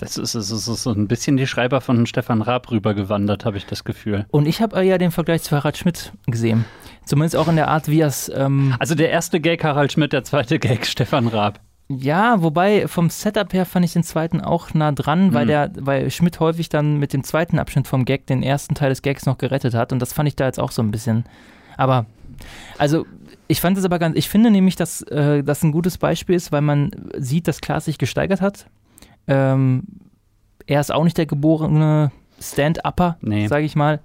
Das 0.00 0.16
ist, 0.16 0.34
das 0.34 0.50
ist 0.50 0.64
so 0.64 0.90
ein 0.92 1.08
bisschen 1.08 1.36
die 1.36 1.46
Schreiber 1.46 1.80
von 1.80 2.06
Stefan 2.06 2.40
Raab 2.42 2.70
rübergewandert, 2.70 3.44
habe 3.44 3.58
ich 3.58 3.66
das 3.66 3.84
Gefühl. 3.84 4.26
Und 4.30 4.46
ich 4.46 4.62
habe 4.62 4.82
ja 4.84 4.96
den 4.98 5.10
Vergleich 5.10 5.42
zu 5.42 5.54
Harald 5.54 5.76
Schmidt 5.76 6.12
gesehen. 6.26 6.64
Zumindest 7.04 7.36
auch 7.36 7.48
in 7.48 7.56
der 7.56 7.68
Art, 7.68 7.88
wie 7.88 8.00
er 8.00 8.06
es. 8.08 8.30
Ähm, 8.34 8.74
Also 8.78 8.94
der 8.94 9.10
erste 9.10 9.40
Gag 9.40 9.62
Harald 9.62 9.92
Schmidt, 9.92 10.12
der 10.12 10.24
zweite 10.24 10.58
Gag 10.58 10.86
Stefan 10.94 11.26
Raab. 11.28 11.60
ja, 11.88 12.40
wobei 12.42 12.86
vom 12.88 13.10
Setup 13.10 13.52
her 13.52 13.66
fand 13.66 13.84
ich 13.84 13.92
den 13.92 14.02
zweiten 14.04 14.40
auch 14.40 14.72
nah 14.74 14.92
dran, 14.92 15.34
weil, 15.34 15.46
der, 15.46 15.72
weil 15.76 16.10
Schmidt 16.10 16.38
häufig 16.40 16.68
dann 16.68 16.98
mit 16.98 17.12
dem 17.12 17.24
zweiten 17.24 17.58
Abschnitt 17.58 17.86
vom 17.88 18.04
Gag 18.04 18.26
den 18.26 18.42
ersten 18.42 18.74
Teil 18.74 18.90
des 18.90 19.02
Gags 19.02 19.26
noch 19.26 19.38
gerettet 19.38 19.74
hat. 19.74 19.92
Und 19.92 19.98
das 20.00 20.12
fand 20.12 20.28
ich 20.28 20.36
da 20.36 20.46
jetzt 20.46 20.60
auch 20.60 20.70
so 20.70 20.82
ein 20.82 20.90
bisschen. 20.92 21.24
Aber, 21.76 22.06
also, 22.78 23.06
Ich 23.48 23.60
fand 23.60 23.76
es 23.76 23.84
aber 23.84 23.98
ganz, 23.98 24.16
ich 24.16 24.28
finde 24.28 24.50
nämlich, 24.52 24.76
dass 24.76 25.02
äh, 25.02 25.42
das 25.42 25.62
ein 25.64 25.72
gutes 25.72 25.98
Beispiel 25.98 26.36
ist, 26.36 26.52
weil 26.52 26.60
man 26.62 26.90
sieht, 27.18 27.48
dass 27.48 27.60
Klaas 27.60 27.86
sich 27.86 27.98
gesteigert 27.98 28.40
hat. 28.40 28.66
Ähm, 29.30 29.84
er 30.66 30.80
ist 30.80 30.92
auch 30.92 31.04
nicht 31.04 31.16
der 31.18 31.26
geborene 31.26 32.10
Stand-Upper, 32.40 33.16
Nee. 33.22 33.46
sage 33.46 33.64
ich 33.64 33.76
mal. 33.76 34.00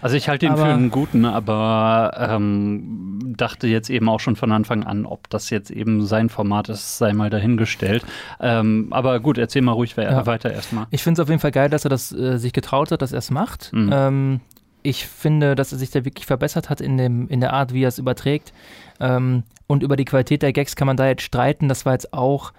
Also 0.00 0.16
ich 0.16 0.28
halte 0.28 0.46
ihn 0.46 0.52
Aber- 0.52 0.62
für 0.66 0.72
einen 0.72 0.90
guten, 0.90 1.24
aber 1.24 2.16
ähm, 2.18 3.34
dachte 3.36 3.68
jetzt 3.68 3.88
eben 3.88 4.08
auch 4.08 4.18
schon 4.18 4.34
von 4.34 4.50
Anfang 4.50 4.82
an, 4.82 5.06
ob 5.06 5.30
das 5.30 5.48
jetzt 5.50 5.70
eben 5.70 6.04
sein 6.04 6.28
Format 6.28 6.68
ist, 6.70 6.98
sei 6.98 7.12
mal 7.12 7.30
dahingestellt. 7.30 8.04
Ähm, 8.40 8.88
aber 8.90 9.20
gut, 9.20 9.38
erzähl 9.38 9.62
mal 9.62 9.72
ruhig 9.72 9.94
Ja. 9.96 10.26
weiter 10.26 10.52
erstmal. 10.52 10.86
Ich 10.90 11.04
finde 11.04 11.20
es 11.20 11.24
auf 11.24 11.28
jeden 11.28 11.40
Fall 11.40 11.52
geil, 11.52 11.70
dass 11.70 11.84
er 11.84 11.88
das 11.90 12.10
äh, 12.10 12.36
sich 12.38 12.52
getraut 12.52 12.90
hat, 12.90 13.00
dass 13.00 13.12
er 13.12 13.18
es 13.18 13.30
macht. 13.30 13.72
Mhm. 13.72 13.90
Ähm, 13.92 14.40
ich 14.82 15.06
finde, 15.06 15.54
dass 15.54 15.70
er 15.70 15.78
sich 15.78 15.90
da 15.92 16.04
wirklich 16.04 16.26
verbessert 16.26 16.68
hat 16.68 16.80
in, 16.80 16.96
dem, 16.98 17.28
in 17.28 17.38
der 17.38 17.52
Art, 17.52 17.72
wie 17.72 17.84
er 17.84 17.88
es 17.88 18.00
überträgt. 18.00 18.52
Ähm, 18.98 19.44
und 19.68 19.84
über 19.84 19.94
die 19.94 20.04
Qualität 20.04 20.42
der 20.42 20.52
Gags 20.52 20.74
kann 20.74 20.88
man 20.88 20.96
da 20.96 21.06
jetzt 21.06 21.22
streiten. 21.22 21.68
Das 21.68 21.86
war 21.86 21.92
jetzt 21.92 22.12
auch. 22.12 22.52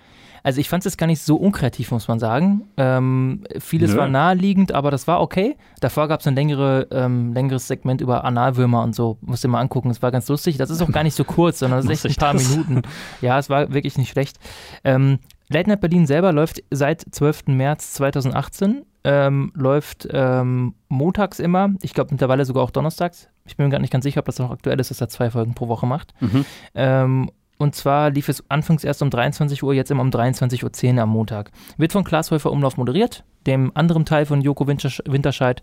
Also 0.43 0.59
ich 0.59 0.69
fand 0.69 0.81
es 0.81 0.91
jetzt 0.91 0.97
gar 0.97 1.07
nicht 1.07 1.21
so 1.21 1.37
unkreativ, 1.37 1.91
muss 1.91 2.07
man 2.07 2.19
sagen. 2.19 2.63
Ähm, 2.77 3.43
vieles 3.59 3.91
Nö. 3.91 3.97
war 3.97 4.07
naheliegend, 4.09 4.73
aber 4.73 4.91
das 4.91 5.07
war 5.07 5.21
okay. 5.21 5.55
Davor 5.79 6.07
gab 6.09 6.19
es 6.19 6.27
ein 6.27 6.35
längere, 6.35 6.87
ähm, 6.91 7.33
längeres 7.33 7.67
Segment 7.67 8.01
über 8.01 8.25
Analwürmer 8.25 8.83
und 8.83 8.93
so. 8.93 9.17
Musst 9.21 9.43
du 9.43 9.47
mal 9.47 9.61
angucken. 9.61 9.89
Es 9.89 10.01
war 10.01 10.11
ganz 10.11 10.27
lustig. 10.27 10.57
Das 10.57 10.69
ist 10.69 10.81
auch 10.81 10.91
gar 10.91 11.03
nicht 11.03 11.15
so 11.15 11.23
kurz, 11.23 11.59
sondern 11.59 11.81
das 11.81 11.89
ist 12.03 12.05
echt 12.05 12.17
ein 12.17 12.19
paar 12.19 12.33
das? 12.33 12.49
Minuten. 12.49 12.81
Ja, 13.21 13.39
es 13.39 13.49
war 13.49 13.73
wirklich 13.73 13.97
nicht 13.97 14.11
schlecht. 14.11 14.37
Ähm, 14.83 15.19
Late 15.49 15.69
Night 15.69 15.81
Berlin 15.81 16.07
selber 16.07 16.33
läuft 16.33 16.63
seit 16.71 17.01
12. 17.01 17.47
März 17.47 17.93
2018. 17.93 18.85
Ähm, 19.05 19.51
läuft 19.53 20.07
ähm, 20.11 20.75
montags 20.87 21.39
immer. 21.39 21.73
Ich 21.81 21.93
glaube 21.93 22.11
mittlerweile 22.11 22.45
sogar 22.45 22.63
auch 22.63 22.71
donnerstags. 22.71 23.29
Ich 23.45 23.57
bin 23.57 23.65
mir 23.65 23.71
gar 23.71 23.79
nicht 23.79 23.91
ganz 23.91 24.03
sicher, 24.03 24.19
ob 24.19 24.25
das 24.25 24.39
noch 24.39 24.51
aktuell 24.51 24.79
ist, 24.79 24.91
dass 24.91 25.01
er 25.01 25.09
zwei 25.09 25.29
Folgen 25.29 25.53
pro 25.53 25.67
Woche 25.67 25.85
macht. 25.85 26.13
Mhm. 26.21 26.45
Ähm, 26.73 27.29
und 27.57 27.75
zwar 27.75 28.09
lief 28.09 28.29
es 28.29 28.43
anfangs 28.49 28.83
erst 28.83 29.01
um 29.01 29.09
23 29.09 29.63
Uhr, 29.63 29.73
jetzt 29.73 29.91
immer 29.91 30.01
um 30.01 30.09
23.10 30.09 30.95
Uhr 30.95 31.03
am 31.03 31.09
Montag. 31.09 31.51
Wird 31.77 31.91
von 31.91 32.03
Klaas 32.03 32.31
Häufer 32.31 32.51
Umlauf 32.51 32.77
moderiert, 32.77 33.23
dem 33.47 33.71
anderen 33.75 34.05
Teil 34.05 34.25
von 34.25 34.41
Joko 34.41 34.67
Wintersch 34.67 35.01
Winterscheid, 35.05 35.61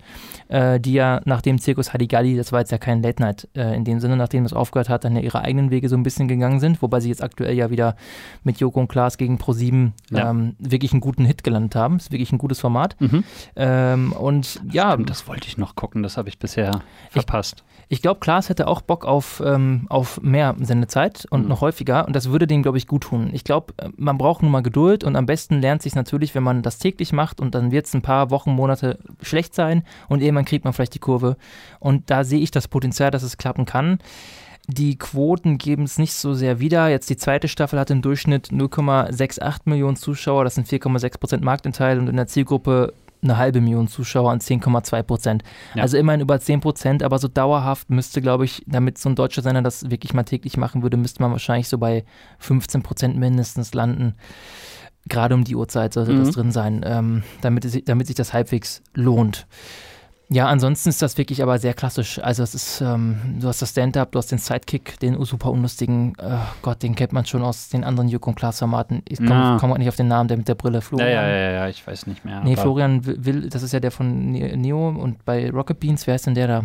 äh, 0.48 0.78
die 0.80 0.92
ja 0.94 1.20
nach 1.24 1.40
dem 1.42 1.58
Zirkus 1.58 1.92
Halligalli, 1.92 2.36
das 2.36 2.52
war 2.52 2.60
jetzt 2.60 2.72
ja 2.72 2.78
kein 2.78 3.02
Late 3.02 3.22
Night 3.22 3.48
äh, 3.54 3.74
in 3.76 3.84
dem 3.84 4.00
Sinne, 4.00 4.16
nachdem 4.16 4.42
das 4.44 4.52
aufgehört 4.52 4.88
hat, 4.88 5.04
dann 5.04 5.14
ja 5.16 5.22
ihre 5.22 5.40
eigenen 5.42 5.70
Wege 5.70 5.88
so 5.88 5.96
ein 5.96 6.02
bisschen 6.02 6.28
gegangen 6.28 6.60
sind, 6.60 6.82
wobei 6.82 7.00
sie 7.00 7.08
jetzt 7.08 7.22
aktuell 7.22 7.54
ja 7.54 7.70
wieder 7.70 7.96
mit 8.44 8.58
Joko 8.60 8.80
und 8.80 8.88
Klaas 8.88 9.18
gegen 9.18 9.38
Pro7 9.38 9.92
Ja. 10.10 10.30
ähm, 10.30 10.56
wirklich 10.58 10.92
einen 10.92 11.00
guten 11.00 11.24
Hit 11.24 11.44
gelandet 11.44 11.74
haben. 11.76 11.96
Ist 11.96 12.12
wirklich 12.12 12.32
ein 12.32 12.38
gutes 12.38 12.60
Format. 12.60 12.96
Mhm. 13.00 13.24
Ähm, 13.56 14.12
und 14.12 14.60
ja, 14.70 14.92
Stimmt, 14.92 15.10
das 15.10 15.26
wollte 15.28 15.48
ich 15.48 15.58
noch 15.58 15.74
gucken, 15.74 16.02
das 16.02 16.16
habe 16.16 16.28
ich 16.28 16.38
bisher 16.38 16.80
verpasst. 17.10 17.64
ich 17.88 18.02
glaube, 18.02 18.20
Klaas 18.20 18.48
hätte 18.48 18.68
auch 18.68 18.80
Bock 18.82 19.04
auf, 19.04 19.42
ähm, 19.44 19.86
auf 19.88 20.20
mehr 20.22 20.54
Sendezeit 20.60 21.26
und 21.30 21.42
Mhm. 21.42 21.48
noch 21.48 21.60
häufiger 21.60 22.06
und 22.06 22.14
das 22.14 22.30
würde 22.30 22.46
dem, 22.46 22.62
glaube 22.62 22.78
ich, 22.78 22.86
gut 22.86 23.02
tun. 23.04 23.30
Ich 23.32 23.44
glaube, 23.44 23.72
äh, 23.78 23.88
man 23.96 24.18
braucht 24.18 24.42
nur 24.42 24.50
mal 24.50 24.62
Geduld 24.62 25.04
und 25.04 25.16
am 25.16 25.26
besten 25.26 25.60
lernt 25.60 25.82
sich 25.82 25.94
natürlich, 25.94 26.34
wenn 26.34 26.42
man 26.42 26.62
das 26.62 26.78
täglich 26.78 27.12
macht 27.12 27.40
und 27.40 27.54
dann 27.54 27.69
wird 27.72 27.86
es 27.86 27.94
ein 27.94 28.02
paar 28.02 28.30
Wochen, 28.30 28.52
Monate 28.52 28.98
schlecht 29.22 29.54
sein 29.54 29.84
und 30.08 30.22
irgendwann 30.22 30.44
kriegt 30.44 30.64
man 30.64 30.72
vielleicht 30.72 30.94
die 30.94 31.00
Kurve. 31.00 31.36
Und 31.78 32.10
da 32.10 32.24
sehe 32.24 32.40
ich 32.40 32.50
das 32.50 32.68
Potenzial, 32.68 33.10
dass 33.10 33.22
es 33.22 33.36
klappen 33.36 33.64
kann. 33.64 33.98
Die 34.66 34.96
Quoten 34.96 35.58
geben 35.58 35.84
es 35.84 35.98
nicht 35.98 36.14
so 36.14 36.34
sehr 36.34 36.60
wieder. 36.60 36.88
Jetzt 36.88 37.10
die 37.10 37.16
zweite 37.16 37.48
Staffel 37.48 37.78
hat 37.78 37.90
im 37.90 38.02
Durchschnitt 38.02 38.48
0,68 38.48 39.62
Millionen 39.64 39.96
Zuschauer, 39.96 40.44
das 40.44 40.54
sind 40.54 40.68
4,6 40.68 41.18
Prozent 41.18 41.42
Marktanteil 41.42 41.98
und 41.98 42.08
in 42.08 42.16
der 42.16 42.26
Zielgruppe 42.26 42.92
eine 43.22 43.36
halbe 43.36 43.60
Million 43.60 43.88
Zuschauer 43.88 44.32
und 44.32 44.42
10,2 44.42 45.02
Prozent. 45.02 45.42
Ja. 45.74 45.82
Also 45.82 45.96
immerhin 45.96 46.20
über 46.20 46.40
10 46.40 46.60
Prozent, 46.60 47.02
aber 47.02 47.18
so 47.18 47.28
dauerhaft 47.28 47.90
müsste, 47.90 48.22
glaube 48.22 48.44
ich, 48.44 48.62
damit 48.66 48.98
so 48.98 49.08
ein 49.08 49.14
deutscher 49.14 49.42
Sender 49.42 49.62
das 49.62 49.90
wirklich 49.90 50.14
mal 50.14 50.24
täglich 50.24 50.56
machen 50.56 50.82
würde, 50.82 50.96
müsste 50.96 51.22
man 51.22 51.32
wahrscheinlich 51.32 51.68
so 51.68 51.78
bei 51.78 52.04
15 52.38 52.82
Prozent 52.82 53.16
mindestens 53.16 53.74
landen. 53.74 54.14
Gerade 55.08 55.34
um 55.34 55.44
die 55.44 55.56
Uhrzeit 55.56 55.94
sollte 55.94 56.16
das 56.16 56.28
Mhm. 56.28 56.32
drin 56.32 56.52
sein, 56.52 56.80
ähm, 56.84 57.22
damit, 57.40 57.64
es, 57.64 57.76
damit 57.84 58.06
sich 58.06 58.16
das 58.16 58.32
halbwegs 58.32 58.82
lohnt. 58.94 59.46
Ja, 60.32 60.46
ansonsten 60.46 60.90
ist 60.90 61.02
das 61.02 61.18
wirklich 61.18 61.42
aber 61.42 61.58
sehr 61.58 61.74
klassisch. 61.74 62.20
Also 62.22 62.44
es 62.44 62.54
ist, 62.54 62.80
ähm, 62.80 63.16
du 63.40 63.48
hast 63.48 63.62
das 63.62 63.70
Stand-Up, 63.70 64.12
du 64.12 64.18
hast 64.18 64.30
den 64.30 64.38
Sidekick, 64.38 64.96
den 65.00 65.20
super 65.24 65.50
unlustigen, 65.50 66.14
äh, 66.20 66.36
Gott, 66.62 66.84
den 66.84 66.94
kennt 66.94 67.12
man 67.12 67.26
schon 67.26 67.42
aus 67.42 67.68
den 67.68 67.82
anderen 67.82 68.08
Joko 68.08 68.30
und 68.30 68.36
Klaas-Formaten. 68.36 69.02
Ich 69.08 69.18
komme 69.18 69.30
Ja. 69.30 69.56
komm 69.58 69.70
grad 69.70 69.80
nicht 69.80 69.88
auf 69.88 69.96
den 69.96 70.06
Namen, 70.06 70.28
der 70.28 70.36
mit 70.36 70.46
der 70.46 70.54
Brille, 70.54 70.76
Ja, 70.76 70.80
Florian. 70.82 71.10
ja, 71.10 71.26
ja, 71.28 71.50
ja, 71.50 71.68
ich 71.68 71.84
weiß 71.84 72.06
nicht 72.06 72.24
mehr. 72.24 72.42
Nee, 72.44 72.54
Florian 72.54 73.04
Will- 73.06 73.24
Will, 73.24 73.48
das 73.48 73.64
ist 73.64 73.72
ja 73.72 73.80
der 73.80 73.90
von 73.90 74.30
Ne- 74.30 74.56
Neo 74.56 74.90
und 74.90 75.24
bei 75.24 75.50
Rocket 75.50 75.80
Beans, 75.80 76.06
wer 76.06 76.14
ist 76.14 76.26
denn 76.26 76.34
der 76.36 76.46
da? 76.46 76.62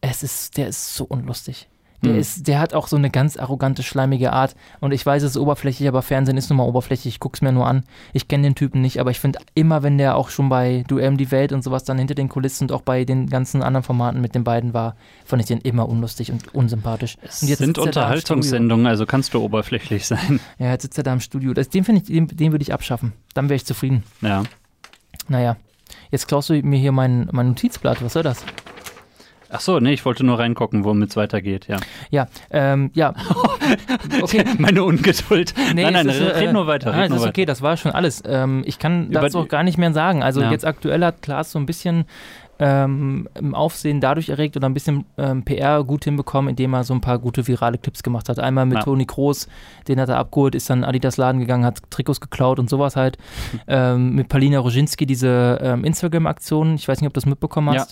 Es 0.00 0.22
ist, 0.22 0.56
der 0.56 0.68
ist 0.68 0.94
so 0.94 1.04
unlustig. 1.04 1.68
Der, 2.04 2.12
Hm. 2.12 2.18
ist, 2.20 2.46
der 2.46 2.60
hat 2.60 2.74
auch 2.74 2.86
so 2.86 2.94
eine 2.96 3.10
ganz 3.10 3.36
arrogante, 3.36 3.82
schleimige 3.82 4.32
Art. 4.32 4.54
Und 4.80 4.92
ich 4.92 5.04
weiß, 5.04 5.22
es 5.24 5.32
ist 5.32 5.36
oberflächlich, 5.36 5.88
aber 5.88 6.02
Fernsehen 6.02 6.36
ist 6.36 6.48
nun 6.48 6.58
mal 6.58 6.64
oberflächlich. 6.64 7.14
Ich 7.14 7.20
guck's 7.20 7.40
mir 7.42 7.50
nur 7.50 7.66
an. 7.66 7.82
Ich 8.12 8.28
kenne 8.28 8.44
den 8.44 8.54
Typen 8.54 8.80
nicht, 8.80 9.00
aber 9.00 9.10
ich 9.10 9.18
finde 9.18 9.40
immer, 9.54 9.82
wenn 9.82 9.98
der 9.98 10.16
auch 10.16 10.30
schon 10.30 10.48
bei 10.48 10.84
Duell 10.86 11.08
um 11.08 11.16
die 11.16 11.30
Welt 11.32 11.52
und 11.52 11.64
sowas 11.64 11.82
dann 11.84 11.98
hinter 11.98 12.14
den 12.14 12.28
Kulissen 12.28 12.64
und 12.64 12.72
auch 12.72 12.82
bei 12.82 13.04
den 13.04 13.28
ganzen 13.28 13.62
anderen 13.62 13.82
Formaten 13.82 14.20
mit 14.20 14.34
den 14.36 14.44
beiden 14.44 14.74
war, 14.74 14.94
fand 15.24 15.42
ich 15.42 15.48
den 15.48 15.58
immer 15.58 15.88
unlustig 15.88 16.30
und 16.30 16.54
unsympathisch. 16.54 17.16
Es 17.22 17.42
und 17.42 17.48
jetzt 17.48 17.58
sind 17.58 17.78
er. 17.78 17.82
Unterhaltungssendungen, 17.84 18.86
also 18.86 19.04
kannst 19.04 19.34
du 19.34 19.40
oberflächlich 19.42 20.06
sein. 20.06 20.38
Ja, 20.58 20.70
jetzt 20.70 20.82
sitzt 20.82 20.98
er 20.98 21.04
da 21.04 21.12
im 21.12 21.20
Studio. 21.20 21.52
Das, 21.52 21.68
den 21.68 21.82
finde 21.84 22.02
ich, 22.02 22.06
den, 22.08 22.28
den 22.28 22.52
würde 22.52 22.62
ich 22.62 22.72
abschaffen. 22.72 23.12
Dann 23.34 23.48
wäre 23.48 23.56
ich 23.56 23.64
zufrieden. 23.66 24.04
Ja. 24.20 24.44
Naja, 25.28 25.56
jetzt 26.10 26.28
klaust 26.28 26.48
du 26.48 26.54
mir 26.62 26.78
hier 26.78 26.92
mein, 26.92 27.28
mein 27.32 27.48
Notizblatt. 27.48 28.02
Was 28.04 28.12
soll 28.12 28.22
das? 28.22 28.44
Ach 29.50 29.60
so, 29.60 29.78
nee, 29.80 29.92
ich 29.92 30.04
wollte 30.04 30.24
nur 30.24 30.38
reingucken, 30.38 30.84
womit 30.84 31.10
es 31.10 31.16
weitergeht, 31.16 31.68
ja. 31.68 31.76
Ja, 32.10 32.26
ähm, 32.50 32.90
ja. 32.94 33.14
Okay. 34.22 34.44
Meine 34.58 34.82
Ungeduld. 34.84 35.54
Nee, 35.74 35.82
nein, 35.84 35.92
nein, 35.92 36.08
ist, 36.08 36.20
red 36.20 36.48
äh, 36.48 36.52
nur 36.52 36.66
weiter. 36.66 36.90
Nein, 36.90 37.00
Red 37.02 37.08
nur 37.10 37.16
ist 37.16 37.22
weiter. 37.22 37.30
okay, 37.30 37.44
das 37.44 37.62
war 37.62 37.76
schon 37.76 37.92
alles. 37.92 38.22
Ähm, 38.26 38.62
ich 38.66 38.78
kann 38.78 39.08
Über 39.08 39.20
dazu 39.20 39.38
auch 39.40 39.48
gar 39.48 39.62
nicht 39.62 39.78
mehr 39.78 39.92
sagen. 39.92 40.22
Also 40.22 40.40
Ja. 40.40 40.50
jetzt 40.50 40.64
aktuell 40.66 41.04
hat 41.04 41.22
Klaas 41.22 41.52
so 41.52 41.58
ein 41.58 41.66
bisschen 41.66 42.04
ähm, 42.60 43.28
Aufsehen 43.52 44.00
dadurch 44.00 44.30
erregt 44.30 44.56
oder 44.56 44.68
ein 44.68 44.74
bisschen 44.74 45.04
ähm, 45.16 45.44
PR 45.44 45.84
gut 45.84 46.04
hinbekommen, 46.04 46.50
indem 46.50 46.74
er 46.74 46.82
so 46.82 46.92
ein 46.92 47.00
paar 47.00 47.18
gute 47.20 47.46
virale 47.46 47.78
Clips 47.78 48.02
gemacht 48.02 48.28
hat. 48.28 48.40
Einmal 48.40 48.66
mit 48.66 48.78
Ja. 48.78 48.82
Toni 48.84 49.06
Kroos, 49.06 49.48
den 49.86 50.00
hat 50.00 50.08
er 50.08 50.16
abgeholt, 50.18 50.54
ist 50.56 50.68
dann 50.68 50.82
Adidas 50.82 51.16
Laden 51.18 51.40
gegangen, 51.40 51.64
hat 51.64 51.78
Trikots 51.90 52.20
geklaut 52.20 52.58
und 52.58 52.68
sowas 52.68 52.96
halt. 52.96 53.16
ähm, 53.68 54.14
mit 54.16 54.28
Palina 54.28 54.58
Roginski 54.58 55.06
diese 55.06 55.58
ähm, 55.62 55.84
Instagram-Aktion, 55.84 56.74
ich 56.74 56.88
weiß 56.88 57.00
nicht, 57.00 57.06
ob 57.06 57.14
du 57.14 57.18
das 57.20 57.26
mitbekommen 57.26 57.74
Ja. 57.74 57.86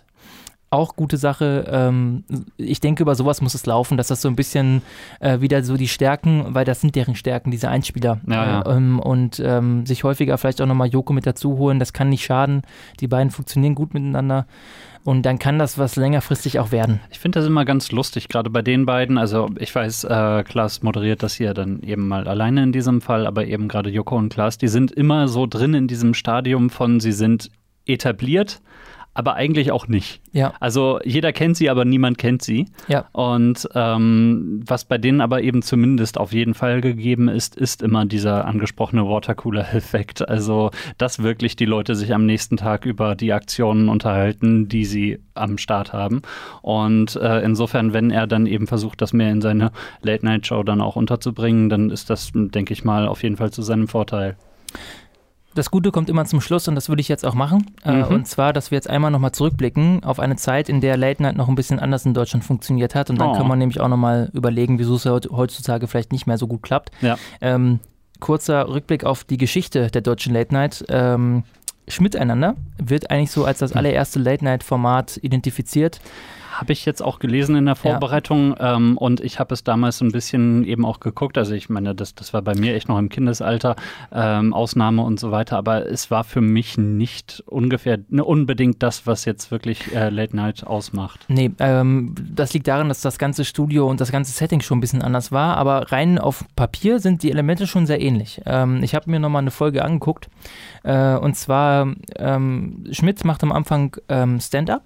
Auch 0.70 0.96
gute 0.96 1.16
Sache. 1.16 1.64
Ähm, 1.70 2.24
ich 2.56 2.80
denke, 2.80 3.02
über 3.02 3.14
sowas 3.14 3.40
muss 3.40 3.54
es 3.54 3.66
laufen, 3.66 3.96
dass 3.96 4.08
das 4.08 4.20
so 4.20 4.28
ein 4.28 4.36
bisschen 4.36 4.82
äh, 5.20 5.40
wieder 5.40 5.62
so 5.62 5.76
die 5.76 5.88
Stärken, 5.88 6.46
weil 6.48 6.64
das 6.64 6.80
sind 6.80 6.96
deren 6.96 7.14
Stärken, 7.14 7.50
diese 7.50 7.68
Einspieler. 7.68 8.20
Ja, 8.26 8.46
ja. 8.46 8.62
Äh, 8.62 8.76
ähm, 8.76 8.98
und 8.98 9.40
ähm, 9.44 9.86
sich 9.86 10.02
häufiger 10.04 10.36
vielleicht 10.38 10.60
auch 10.60 10.66
nochmal 10.66 10.88
Joko 10.88 11.12
mit 11.12 11.26
dazu 11.26 11.56
holen, 11.56 11.78
das 11.78 11.92
kann 11.92 12.08
nicht 12.08 12.24
schaden. 12.24 12.62
Die 13.00 13.06
beiden 13.06 13.30
funktionieren 13.30 13.74
gut 13.74 13.94
miteinander. 13.94 14.46
Und 15.06 15.22
dann 15.22 15.38
kann 15.38 15.56
das 15.56 15.78
was 15.78 15.94
längerfristig 15.94 16.58
auch 16.58 16.72
werden. 16.72 16.98
Ich 17.12 17.20
finde 17.20 17.38
das 17.38 17.46
immer 17.46 17.64
ganz 17.64 17.92
lustig, 17.92 18.26
gerade 18.26 18.50
bei 18.50 18.60
den 18.60 18.86
beiden. 18.86 19.18
Also 19.18 19.48
ich 19.56 19.72
weiß, 19.72 20.02
äh, 20.02 20.42
Klaas 20.42 20.82
moderiert 20.82 21.22
das 21.22 21.34
hier 21.34 21.54
dann 21.54 21.80
eben 21.82 22.08
mal 22.08 22.26
alleine 22.26 22.64
in 22.64 22.72
diesem 22.72 23.00
Fall, 23.00 23.24
aber 23.28 23.46
eben 23.46 23.68
gerade 23.68 23.88
Joko 23.88 24.16
und 24.16 24.32
Klaas, 24.32 24.58
die 24.58 24.66
sind 24.66 24.90
immer 24.90 25.28
so 25.28 25.46
drin 25.46 25.74
in 25.74 25.86
diesem 25.86 26.12
Stadium 26.12 26.70
von, 26.70 26.98
sie 26.98 27.12
sind 27.12 27.50
etabliert, 27.86 28.60
aber 29.16 29.34
eigentlich 29.34 29.72
auch 29.72 29.88
nicht. 29.88 30.20
Ja. 30.32 30.52
Also 30.60 31.00
jeder 31.02 31.32
kennt 31.32 31.56
sie, 31.56 31.70
aber 31.70 31.86
niemand 31.86 32.18
kennt 32.18 32.42
sie. 32.42 32.66
Ja. 32.86 33.06
Und 33.12 33.66
ähm, 33.74 34.62
was 34.66 34.84
bei 34.84 34.98
denen 34.98 35.22
aber 35.22 35.40
eben 35.40 35.62
zumindest 35.62 36.18
auf 36.18 36.34
jeden 36.34 36.52
Fall 36.52 36.82
gegeben 36.82 37.28
ist, 37.28 37.56
ist 37.56 37.82
immer 37.82 38.04
dieser 38.04 38.44
angesprochene 38.44 39.08
Watercooler-Effekt. 39.08 40.28
Also, 40.28 40.70
dass 40.98 41.22
wirklich 41.22 41.56
die 41.56 41.64
Leute 41.64 41.94
sich 41.94 42.12
am 42.12 42.26
nächsten 42.26 42.58
Tag 42.58 42.84
über 42.84 43.14
die 43.14 43.32
Aktionen 43.32 43.88
unterhalten, 43.88 44.68
die 44.68 44.84
sie 44.84 45.18
am 45.32 45.56
Start 45.56 45.94
haben. 45.94 46.20
Und 46.60 47.16
äh, 47.16 47.40
insofern, 47.40 47.94
wenn 47.94 48.10
er 48.10 48.26
dann 48.26 48.44
eben 48.44 48.66
versucht, 48.66 49.00
das 49.00 49.14
mehr 49.14 49.30
in 49.30 49.40
seine 49.40 49.72
Late-Night-Show 50.02 50.62
dann 50.62 50.82
auch 50.82 50.96
unterzubringen, 50.96 51.70
dann 51.70 51.88
ist 51.88 52.10
das, 52.10 52.32
denke 52.34 52.74
ich 52.74 52.84
mal, 52.84 53.08
auf 53.08 53.22
jeden 53.22 53.38
Fall 53.38 53.50
zu 53.50 53.62
seinem 53.62 53.88
Vorteil. 53.88 54.36
Das 55.56 55.70
Gute 55.70 55.90
kommt 55.90 56.10
immer 56.10 56.24
zum 56.26 56.40
Schluss 56.40 56.68
und 56.68 56.74
das 56.74 56.88
würde 56.88 57.00
ich 57.00 57.08
jetzt 57.08 57.24
auch 57.26 57.34
machen. 57.34 57.66
Äh, 57.84 57.92
Mhm. 57.92 58.04
und 58.04 58.28
zwar, 58.28 58.52
dass 58.52 58.70
wir 58.70 58.76
jetzt 58.76 58.90
einmal 58.90 59.10
nochmal 59.10 59.32
zurückblicken 59.32 60.04
auf 60.04 60.20
eine 60.20 60.36
Zeit, 60.36 60.68
in 60.68 60.80
der 60.80 60.96
Late 60.96 61.22
Night 61.22 61.36
noch 61.36 61.48
ein 61.48 61.54
bisschen 61.54 61.78
anders 61.80 62.04
in 62.04 62.12
Deutschland 62.14 62.44
funktioniert 62.44 62.94
hat. 62.94 63.08
Und 63.10 63.18
dann 63.18 63.30
Oh. 63.30 63.32
können 63.36 63.48
wir 63.48 63.56
nämlich 63.56 63.80
auch 63.80 63.88
nochmal 63.88 64.30
überlegen, 64.34 64.78
wieso 64.78 64.96
es 64.96 65.06
heut- 65.06 65.30
heutzutage 65.30 65.86
vielleicht 65.88 66.12
nicht 66.12 66.26
mehr 66.26 66.36
so 66.38 66.46
gut 66.46 66.62
klappt. 66.62 66.90
Ja. 67.00 67.16
Ähm, 67.40 67.80
kurzer 68.20 68.68
Rückblick 68.68 69.04
auf 69.04 69.24
die 69.24 69.38
Geschichte 69.38 69.90
der 69.90 70.02
deutschen 70.02 70.34
Late 70.34 70.52
Night. 70.52 70.84
Ähm, 70.88 71.42
Schmiteinander 71.88 72.56
wird 72.78 73.10
eigentlich 73.10 73.30
so 73.30 73.44
als 73.44 73.60
das 73.60 73.72
allererste 73.72 74.18
Late 74.18 74.44
Night-Format 74.44 75.18
identifiziert. 75.22 76.00
Habe 76.56 76.72
ich 76.72 76.86
jetzt 76.86 77.02
auch 77.02 77.18
gelesen 77.18 77.54
in 77.54 77.66
der 77.66 77.76
Vorbereitung 77.76 78.54
ähm, 78.58 78.96
und 78.96 79.20
ich 79.20 79.38
habe 79.38 79.52
es 79.52 79.62
damals 79.62 79.98
so 79.98 80.04
ein 80.04 80.12
bisschen 80.12 80.64
eben 80.64 80.86
auch 80.86 81.00
geguckt. 81.00 81.36
Also 81.36 81.52
ich 81.54 81.68
meine, 81.68 81.94
das, 81.94 82.14
das 82.14 82.32
war 82.32 82.40
bei 82.40 82.54
mir 82.54 82.74
echt 82.74 82.88
noch 82.88 82.98
im 82.98 83.10
Kindesalter, 83.10 83.76
ähm, 84.10 84.54
Ausnahme 84.54 85.02
und 85.02 85.20
so 85.20 85.30
weiter, 85.30 85.58
aber 85.58 85.86
es 85.86 86.10
war 86.10 86.24
für 86.24 86.40
mich 86.40 86.78
nicht 86.78 87.42
ungefähr 87.46 87.98
ne, 88.08 88.24
unbedingt 88.24 88.82
das, 88.82 89.06
was 89.06 89.26
jetzt 89.26 89.50
wirklich 89.50 89.94
äh, 89.94 90.08
Late 90.08 90.34
Night 90.34 90.66
ausmacht. 90.66 91.26
Nee, 91.28 91.50
ähm, 91.58 92.14
das 92.18 92.54
liegt 92.54 92.68
daran, 92.68 92.88
dass 92.88 93.02
das 93.02 93.18
ganze 93.18 93.44
Studio 93.44 93.86
und 93.88 94.00
das 94.00 94.10
ganze 94.10 94.32
Setting 94.32 94.62
schon 94.62 94.78
ein 94.78 94.80
bisschen 94.80 95.02
anders 95.02 95.32
war, 95.32 95.58
aber 95.58 95.92
rein 95.92 96.18
auf 96.18 96.44
Papier 96.56 97.00
sind 97.00 97.22
die 97.22 97.30
Elemente 97.30 97.66
schon 97.66 97.86
sehr 97.86 98.00
ähnlich. 98.00 98.40
Ähm, 98.46 98.82
ich 98.82 98.94
habe 98.94 99.10
mir 99.10 99.20
nochmal 99.20 99.42
eine 99.42 99.50
Folge 99.50 99.84
angeguckt 99.84 100.30
äh, 100.84 101.16
und 101.16 101.34
zwar 101.36 101.92
ähm, 102.16 102.84
Schmidt 102.92 103.24
macht 103.24 103.42
am 103.42 103.52
Anfang 103.52 103.96
ähm, 104.08 104.40
Stand-up, 104.40 104.82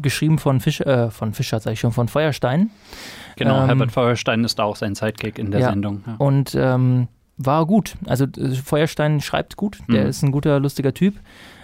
geschrieben 0.00 0.38
von, 0.38 0.60
Fisch, 0.60 0.80
äh, 0.80 1.10
von 1.10 1.34
Fischer, 1.34 1.60
sag 1.60 1.72
ich 1.72 1.80
schon, 1.80 1.92
von 1.92 2.08
Feuerstein. 2.08 2.70
Genau, 3.36 3.60
Ähm, 3.60 3.66
Herbert 3.66 3.92
Feuerstein 3.92 4.44
ist 4.44 4.58
da 4.58 4.64
auch 4.64 4.76
sein 4.76 4.94
Sidekick 4.94 5.38
in 5.38 5.50
der 5.50 5.60
ja. 5.60 5.70
Sendung. 5.70 6.02
Ja. 6.06 6.14
Und 6.18 6.54
ähm, 6.54 7.08
war 7.38 7.66
gut. 7.66 7.96
Also 8.06 8.24
äh, 8.24 8.54
Feuerstein 8.54 9.20
schreibt 9.20 9.56
gut, 9.56 9.78
der 9.88 10.04
Mhm. 10.04 10.08
ist 10.10 10.22
ein 10.22 10.32
guter, 10.32 10.60
lustiger 10.60 10.94
Typ. 10.94 11.14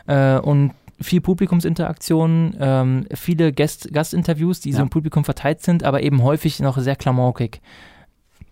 Äh, 0.07 0.39
und 0.39 0.73
viel 1.01 1.21
Publikumsinteraktion, 1.21 2.57
ähm, 2.59 3.07
viele 3.15 3.53
Gast 3.53 3.93
Gastinterviews, 3.93 4.61
die 4.61 4.73
so 4.73 4.79
Ja. 4.79 4.83
im 4.83 4.91
Publikum 4.91 5.25
verteilt 5.25 5.63
sind, 5.63 5.85
aber 5.85 6.03
eben 6.03 6.23
häufig 6.23 6.59
noch 6.61 6.77
sehr 6.79 6.97
klamaukig. 6.97 7.61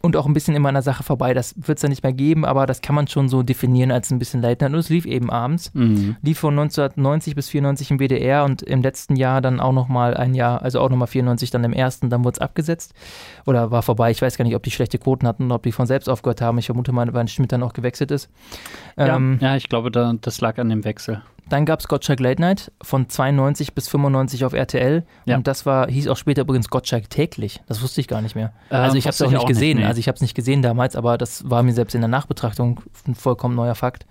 Und 0.02 0.16
auch 0.16 0.26
ein 0.26 0.34
bisschen 0.34 0.54
immer 0.54 0.68
an 0.68 0.74
der 0.74 0.82
Sache 0.82 1.02
vorbei. 1.02 1.34
Das 1.34 1.54
wird 1.56 1.78
es 1.78 1.82
ja 1.82 1.88
nicht 1.88 2.02
mehr 2.02 2.12
geben, 2.12 2.44
aber 2.44 2.66
das 2.66 2.80
kann 2.80 2.94
man 2.94 3.08
schon 3.08 3.28
so 3.28 3.42
definieren 3.42 3.90
als 3.90 4.10
ein 4.10 4.18
bisschen 4.18 4.42
Late 4.42 4.64
Night. 4.64 4.74
Und 4.74 4.78
es 4.78 4.88
lief 4.88 5.06
eben 5.06 5.30
abends. 5.30 5.72
Mhm. 5.74 6.16
Lief 6.22 6.38
von 6.38 6.54
1990 6.54 7.34
bis 7.34 7.48
94 7.48 7.90
im 7.90 7.98
WDR 7.98 8.44
und 8.44 8.62
im 8.62 8.82
letzten 8.82 9.16
Jahr 9.16 9.40
dann 9.40 9.60
auch 9.60 9.72
nochmal 9.72 10.16
ein 10.16 10.34
Jahr, 10.34 10.62
also 10.62 10.80
auch 10.80 10.90
nochmal 10.90 11.08
94 11.08 11.50
dann 11.50 11.64
im 11.64 11.72
ersten, 11.72 12.10
dann 12.10 12.24
wurde 12.24 12.36
es 12.36 12.40
abgesetzt 12.40 12.94
oder 13.46 13.70
war 13.70 13.82
vorbei. 13.82 14.10
Ich 14.10 14.22
weiß 14.22 14.36
gar 14.36 14.44
nicht, 14.44 14.56
ob 14.56 14.62
die 14.62 14.70
schlechte 14.70 14.98
Quoten 14.98 15.26
hatten 15.26 15.46
oder 15.46 15.56
ob 15.56 15.62
die 15.62 15.72
von 15.72 15.86
selbst 15.86 16.08
aufgehört 16.08 16.40
haben. 16.40 16.58
Ich 16.58 16.66
vermute 16.66 16.92
mal, 16.92 17.12
weil 17.12 17.26
Schmidt 17.28 17.52
dann 17.52 17.62
auch 17.62 17.72
gewechselt 17.72 18.10
ist. 18.10 18.30
Ähm, 18.96 19.38
ja, 19.40 19.48
ja, 19.50 19.56
ich 19.56 19.68
glaube, 19.68 19.90
da, 19.90 20.14
das 20.20 20.40
lag 20.40 20.58
an 20.58 20.68
dem 20.68 20.84
Wechsel. 20.84 21.22
Dann 21.48 21.64
gab 21.64 21.80
es 21.80 21.88
Gottschalk 21.88 22.18
Late 22.20 22.40
Night 22.40 22.72
von 22.82 23.08
92 23.08 23.72
bis 23.74 23.88
95 23.88 24.44
auf 24.44 24.52
RTL 24.52 25.04
Ja. 25.26 25.36
und 25.36 25.46
das 25.46 25.64
war, 25.64 25.88
hieß 25.88 26.08
auch 26.08 26.16
später 26.16 26.42
übrigens 26.42 26.68
Gottschalk 26.68 27.08
täglich. 27.08 27.60
Das 27.68 27.82
wusste 27.82 28.00
ich 28.00 28.08
gar 28.08 28.20
nicht 28.20 28.34
mehr. 28.34 28.52
Äh, 28.70 28.74
also 28.76 28.96
ich 28.96 29.04
habe 29.04 29.10
es 29.12 29.22
auch 29.22 29.26
ich 29.26 29.32
nicht 29.32 29.38
auch 29.40 29.42
nicht, 29.44 29.54
gesehen. 29.54 29.78
nee. 29.78 29.84
Also 29.84 30.00
ich 30.00 30.08
habe 30.08 30.16
es 30.16 30.22
nicht 30.22 30.34
gesehen 30.34 30.62
damals, 30.62 30.96
aber 30.96 31.18
das 31.18 31.48
war 31.48 31.62
mir 31.62 31.72
selbst 31.72 31.94
in 31.94 32.00
der 32.00 32.08
Nachbetrachtung 32.08 32.80
ein 33.06 33.14
vollkommen 33.14 33.54
neuer 33.54 33.74
Fakt. 33.76 34.06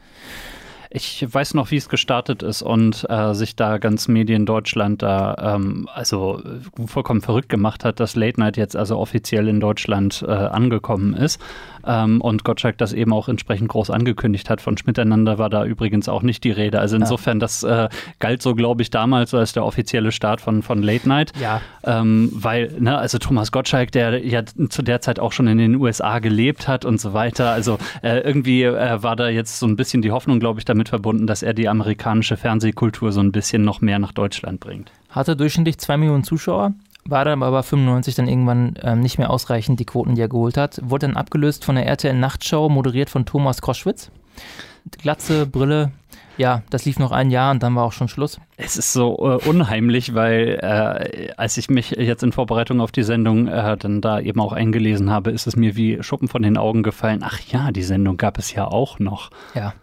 Ich 0.91 1.25
weiß 1.29 1.55
noch, 1.55 1.71
wie 1.71 1.75
es 1.75 1.89
gestartet 1.89 2.41
ist 2.41 2.61
und 2.61 3.05
äh, 3.09 3.33
sich 3.33 3.57
da 3.57 3.79
ganz 3.79 4.07
Medien 4.07 4.45
Deutschland 4.45 5.01
da 5.01 5.55
ähm, 5.55 5.89
also 5.93 6.41
vollkommen 6.85 7.19
verrückt 7.21 7.49
gemacht 7.49 7.83
hat, 7.83 7.99
dass 7.99 8.15
Late 8.15 8.39
Night 8.39 8.55
jetzt 8.55 8.77
also 8.77 8.97
offiziell 8.97 9.49
in 9.49 9.59
Deutschland 9.59 10.23
äh, 10.25 10.31
angekommen 10.31 11.13
ist 11.13 11.41
ähm, 11.85 12.21
und 12.21 12.43
Gottschalk 12.43 12.77
das 12.77 12.93
eben 12.93 13.13
auch 13.13 13.29
entsprechend 13.29 13.69
groß 13.69 13.89
angekündigt 13.89 14.49
hat. 14.49 14.61
Von 14.61 14.77
Schmiteinander 14.77 15.37
war 15.37 15.49
da 15.49 15.65
übrigens 15.65 16.09
auch 16.09 16.21
nicht 16.21 16.43
die 16.43 16.51
Rede. 16.51 16.79
Also 16.79 16.95
insofern, 16.95 17.39
das 17.39 17.63
äh, 17.63 17.89
galt 18.19 18.41
so, 18.41 18.55
glaube 18.55 18.81
ich, 18.81 18.89
damals 18.89 19.33
als 19.33 19.53
der 19.53 19.65
offizielle 19.65 20.11
Start 20.11 20.41
von, 20.41 20.61
von 20.61 20.81
Late 20.81 21.07
Night. 21.07 21.31
Ja. 21.39 21.61
Ähm, 21.83 22.29
weil, 22.33 22.71
ne, 22.79 22.97
also 22.97 23.17
Thomas 23.17 23.51
Gottschalk, 23.51 23.91
der 23.91 24.25
ja 24.25 24.43
zu 24.45 24.81
der 24.81 25.01
Zeit 25.01 25.19
auch 25.19 25.31
schon 25.31 25.47
in 25.47 25.57
den 25.57 25.75
USA 25.75 26.19
gelebt 26.19 26.67
hat 26.67 26.85
und 26.85 26.99
so 26.99 27.13
weiter. 27.13 27.51
Also 27.51 27.77
äh, 28.01 28.19
irgendwie 28.19 28.63
äh, 28.63 29.03
war 29.03 29.15
da 29.15 29.29
jetzt 29.29 29.59
so 29.59 29.67
ein 29.67 29.75
bisschen 29.75 30.01
die 30.01 30.11
Hoffnung, 30.11 30.39
glaube 30.39 30.59
ich, 30.59 30.65
damit 30.65 30.89
verbunden, 30.89 31.27
dass 31.27 31.43
er 31.43 31.53
die 31.53 31.69
amerikanische 31.69 32.37
Fernsehkultur 32.37 33.11
so 33.11 33.21
ein 33.21 33.31
bisschen 33.31 33.63
noch 33.63 33.81
mehr 33.81 33.99
nach 33.99 34.11
Deutschland 34.11 34.59
bringt. 34.59 34.91
Hatte 35.09 35.35
durchschnittlich 35.35 35.77
2 35.77 35.97
Millionen 35.97 36.23
Zuschauer, 36.23 36.73
war 37.07 37.25
dann 37.25 37.43
aber 37.43 37.63
95 37.63 38.15
dann 38.15 38.27
irgendwann 38.27 38.75
ähm, 38.81 38.99
nicht 38.99 39.17
mehr 39.17 39.29
ausreichend, 39.29 39.79
die 39.79 39.85
Quoten, 39.85 40.15
die 40.15 40.21
er 40.21 40.29
geholt 40.29 40.57
hat. 40.57 40.79
Wurde 40.83 41.07
dann 41.07 41.17
abgelöst 41.17 41.65
von 41.65 41.75
der 41.75 41.85
RTL 41.85 42.13
Nachtshow, 42.13 42.69
moderiert 42.69 43.09
von 43.09 43.25
Thomas 43.25 43.61
Koschwitz. 43.61 44.11
Glatze, 45.01 45.45
Brille, 45.45 45.91
ja, 46.37 46.63
das 46.69 46.85
lief 46.85 46.99
noch 46.99 47.11
ein 47.11 47.31
Jahr 47.31 47.51
und 47.51 47.63
dann 47.63 47.75
war 47.75 47.85
auch 47.85 47.93
schon 47.93 48.07
Schluss. 48.07 48.39
Es 48.57 48.75
ist 48.75 48.93
so 48.93 49.17
äh, 49.19 49.47
unheimlich, 49.47 50.13
weil 50.13 50.59
äh, 50.61 51.31
als 51.37 51.57
ich 51.57 51.69
mich 51.69 51.91
jetzt 51.91 52.23
in 52.23 52.31
Vorbereitung 52.31 52.81
auf 52.81 52.91
die 52.91 53.03
Sendung 53.03 53.47
äh, 53.47 53.77
dann 53.77 54.01
da 54.01 54.19
eben 54.19 54.39
auch 54.41 54.51
eingelesen 54.51 55.09
habe, 55.09 55.31
ist 55.31 55.47
es 55.47 55.55
mir 55.55 55.75
wie 55.75 56.01
Schuppen 56.03 56.27
von 56.27 56.41
den 56.41 56.57
Augen 56.57 56.83
gefallen. 56.83 57.21
Ach 57.23 57.39
ja, 57.47 57.71
die 57.71 57.83
Sendung 57.83 58.17
gab 58.17 58.37
es 58.37 58.53
ja 58.53 58.67
auch 58.67 58.99
noch. 58.99 59.29
Ja. 59.53 59.73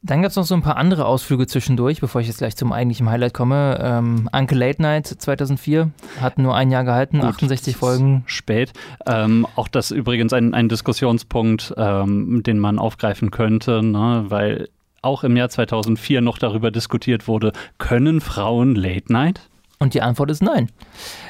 Dann 0.00 0.22
gab 0.22 0.30
es 0.30 0.36
noch 0.36 0.44
so 0.44 0.54
ein 0.54 0.62
paar 0.62 0.76
andere 0.76 1.06
Ausflüge 1.06 1.48
zwischendurch, 1.48 2.00
bevor 2.00 2.20
ich 2.20 2.28
jetzt 2.28 2.38
gleich 2.38 2.56
zum 2.56 2.72
eigentlichen 2.72 3.10
Highlight 3.10 3.34
komme. 3.34 3.78
Ähm, 3.82 4.28
Uncle 4.32 4.56
Late 4.56 4.80
Night 4.80 5.06
2004 5.06 5.90
hat 6.20 6.38
nur 6.38 6.54
ein 6.54 6.70
Jahr 6.70 6.84
gehalten, 6.84 7.18
Gut, 7.18 7.30
68 7.30 7.74
das 7.74 7.80
Folgen. 7.80 8.22
Spät. 8.26 8.72
Ähm, 9.06 9.46
auch 9.56 9.66
das 9.66 9.90
übrigens 9.90 10.32
ein, 10.32 10.54
ein 10.54 10.68
Diskussionspunkt, 10.68 11.74
ähm, 11.76 12.44
den 12.44 12.60
man 12.60 12.78
aufgreifen 12.78 13.32
könnte, 13.32 13.82
ne? 13.82 14.26
weil 14.28 14.68
auch 15.02 15.24
im 15.24 15.36
Jahr 15.36 15.48
2004 15.48 16.20
noch 16.20 16.38
darüber 16.38 16.70
diskutiert 16.70 17.26
wurde, 17.26 17.52
können 17.78 18.20
Frauen 18.20 18.76
Late 18.76 19.12
Night? 19.12 19.48
Und 19.80 19.94
die 19.94 20.02
Antwort 20.02 20.30
ist 20.30 20.42
nein. 20.42 20.70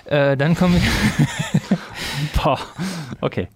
Äh, 0.04 0.36
dann 0.36 0.54
kommen 0.54 0.74
wir. 0.74 1.78
Boah, 2.42 2.58
okay. 3.20 3.48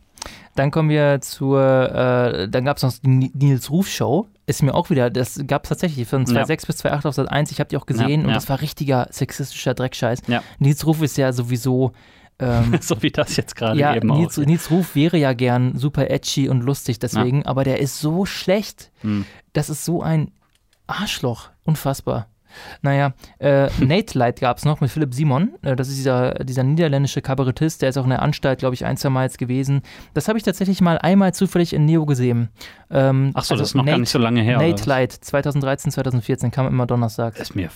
Dann 0.55 0.71
kommen 0.71 0.91
wir 0.91 1.21
zur, 1.21 1.61
äh, 1.61 2.49
dann 2.49 2.65
gab 2.65 2.77
es 2.77 2.83
noch 2.83 2.93
die 3.03 3.31
Nils 3.35 3.71
Ruf 3.71 3.89
Show. 3.89 4.29
Ist 4.47 4.63
mir 4.63 4.75
auch 4.75 4.91
wieder, 4.91 5.09
das 5.09 5.41
gab 5.47 5.65
es 5.65 5.71
tatsächlich 5.71 6.07
von 6.07 6.27
2006 6.27 6.67
bis 6.67 6.77
2008 6.79 7.07
auf 7.07 7.15
Sat 7.15 7.31
1. 7.31 7.53
Ich 7.53 7.61
habe 7.61 7.69
die 7.69 7.77
auch 7.77 7.87
gesehen 7.87 8.09
Ja, 8.09 8.25
und 8.25 8.29
ja. 8.29 8.35
das 8.35 8.49
war 8.49 8.61
richtiger 8.61 9.07
sexistischer 9.11 9.73
Dreckscheiß. 9.75 10.23
Ja. 10.27 10.43
Nils 10.59 10.85
Ruf 10.87 11.01
ist 11.01 11.17
ja 11.17 11.33
sowieso. 11.33 11.93
Ähm, 12.39 12.77
so 12.81 13.03
wie 13.03 13.11
das 13.11 13.37
jetzt 13.37 13.57
gerade 13.57 13.79
ja, 13.79 13.95
eben 13.95 14.09
Nils, 14.09 14.33
aussieht. 14.33 14.47
Nils 14.47 14.71
Ruf 14.71 14.95
wäre 14.95 15.17
ja 15.17 15.33
gern 15.33 15.77
super 15.79 16.11
edgy 16.11 16.49
und 16.49 16.63
lustig 16.63 16.99
deswegen, 16.99 17.47
aber 17.47 17.65
der 17.65 17.81
ist 17.81 18.01
so 18.01 18.27
schlecht. 18.27 18.91
Hm. 19.01 19.25
Das 19.53 19.71
ist 19.71 19.85
so 19.85 20.03
ein 20.03 20.33
Arschloch. 20.87 21.51
Unfassbar. 21.65 22.27
Naja, 22.83 23.15
äh, 23.39 23.69
Nate 23.81 24.19
Light 24.19 24.41
gab 24.41 24.59
es 24.59 24.65
noch 24.65 24.81
mit 24.81 24.91
Philipp 24.91 25.15
Simon. 25.15 25.55
Äh, 25.63 25.77
das 25.77 25.89
ist 25.89 25.97
dieser, 25.97 26.35
dieser 26.45 26.63
niederländische 26.63 27.23
Kabarettist, 27.23 27.83
der 27.83 27.91
ist 27.91 27.99
auch 27.99 28.05
in 28.05 28.11
der 28.11 28.23
Anstalt, 28.23 28.59
glaube 28.59 28.75
ich, 28.75 28.85
ein, 28.85 28.97
zwei 28.97 29.11
Mal 29.11 29.25
jetzt 29.25 29.39
gewesen. 29.39 29.83
Das 30.15 30.29
habe 30.29 30.39
ich 30.39 30.45
tatsächlich 30.45 30.81
mal 30.81 30.99
einmal 30.99 31.35
zufällig 31.35 31.73
in 31.73 31.85
Neo 31.85 32.07
gesehen. 32.07 32.49
Ähm, 32.91 33.33
Ach 33.35 33.45
so, 33.45 33.57
das 33.57 33.69
ist 33.69 33.75
noch 33.75 33.87
gar 33.87 33.99
nicht 33.99 34.11
so 34.11 34.19
lange 34.19 34.43
her, 34.43 34.59
Nate? 34.59 34.89
Light, 34.89 35.13
2013, 35.13 35.93
2014, 35.93 36.51
kam 36.51 36.67
immer 36.67 36.87
donnerstags. 36.87 37.39
Ist 37.39 37.55
mir 37.55 37.71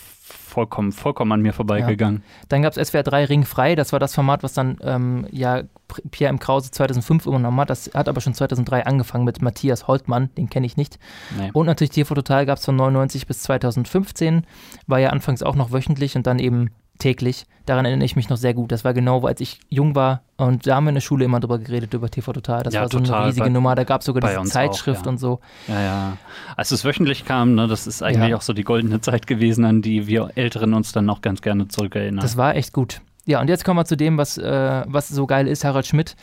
vollkommen, 0.56 0.90
vollkommen 0.90 1.32
an 1.32 1.42
mir 1.42 1.52
vorbeigegangen. 1.52 2.22
Dann 2.48 2.62
gab 2.62 2.74
es 2.74 2.88
SWR 2.88 3.02
3 3.02 3.26
Ring 3.26 3.44
frei, 3.44 3.74
das 3.74 3.92
war 3.92 4.00
das 4.00 4.14
Format, 4.14 4.42
was 4.42 4.54
dann 4.54 4.78
ähm, 4.80 5.26
ja 5.30 5.64
Pierre 6.10 6.30
M. 6.30 6.38
Krause 6.38 6.70
2005 6.70 7.26
übernommen 7.26 7.60
hat. 7.60 7.68
Das 7.68 7.90
hat 7.92 8.08
aber 8.08 8.22
schon 8.22 8.32
2003 8.32 8.86
angefangen 8.86 9.24
mit 9.26 9.42
Matthias 9.42 9.86
Holtmann, 9.86 10.30
den 10.38 10.48
kenne 10.48 10.64
ich 10.64 10.78
nicht. 10.78 10.98
Nee. 11.38 11.50
Und 11.52 11.66
natürlich 11.66 11.90
TV 11.90 12.14
Total 12.14 12.46
gab 12.46 12.56
es 12.56 12.64
von 12.64 12.74
99 12.74 13.26
bis 13.26 13.42
2015, 13.42 14.46
war 14.86 14.98
ja 14.98 15.10
anfangs 15.10 15.42
auch 15.42 15.56
noch 15.56 15.72
wöchentlich 15.72 16.16
und 16.16 16.26
dann 16.26 16.38
eben 16.38 16.70
täglich. 16.98 17.46
Daran 17.66 17.84
erinnere 17.84 18.04
ich 18.06 18.14
mich 18.14 18.28
noch 18.28 18.36
sehr 18.36 18.54
gut. 18.54 18.70
Das 18.70 18.84
war 18.84 18.94
genau, 18.94 19.24
als 19.26 19.40
ich 19.40 19.58
jung 19.68 19.94
war 19.96 20.22
und 20.36 20.66
da 20.68 20.76
haben 20.76 20.84
wir 20.84 20.90
in 20.90 20.94
der 20.94 21.00
Schule 21.00 21.24
immer 21.24 21.40
drüber 21.40 21.58
geredet, 21.58 21.92
über 21.94 22.08
TV 22.10 22.32
Total. 22.32 22.62
Das 22.62 22.74
Ja, 22.74 22.82
war 22.82 22.88
so 22.88 22.98
total. 23.00 23.16
eine 23.16 23.26
riesige 23.28 23.44
Bei- 23.46 23.50
Nummer. 23.50 23.74
Da 23.74 23.82
gab 23.84 24.02
es 24.02 24.06
sogar 24.06 24.28
diese 24.30 24.50
Zeitschrift 24.50 25.00
auch, 25.00 25.04
ja. 25.06 25.10
und 25.10 25.18
so. 25.18 25.40
Ja, 25.66 25.80
ja. 25.82 26.16
Als 26.56 26.70
es 26.70 26.84
wöchentlich 26.84 27.24
kam, 27.24 27.54
ne, 27.56 27.66
das 27.66 27.86
ist 27.88 28.02
eigentlich 28.02 28.30
Ja. 28.30 28.36
auch 28.36 28.42
so 28.42 28.52
die 28.52 28.62
goldene 28.62 29.00
Zeit 29.00 29.26
gewesen, 29.26 29.64
an 29.64 29.82
die 29.82 30.06
wir 30.06 30.30
Älteren 30.36 30.74
uns 30.74 30.92
dann 30.92 31.06
noch 31.06 31.22
ganz 31.22 31.42
gerne 31.42 31.66
zurückerinnern. 31.66 32.20
Das 32.22 32.36
war 32.36 32.54
echt 32.54 32.72
gut. 32.72 33.00
Ja, 33.24 33.40
und 33.40 33.48
jetzt 33.48 33.64
kommen 33.64 33.80
wir 33.80 33.84
zu 33.84 33.96
dem, 33.96 34.16
was, 34.18 34.38
äh, 34.38 34.84
was 34.86 35.08
so 35.08 35.26
geil 35.26 35.48
ist. 35.48 35.64
Harald 35.64 35.86
Schmidt 35.86 36.14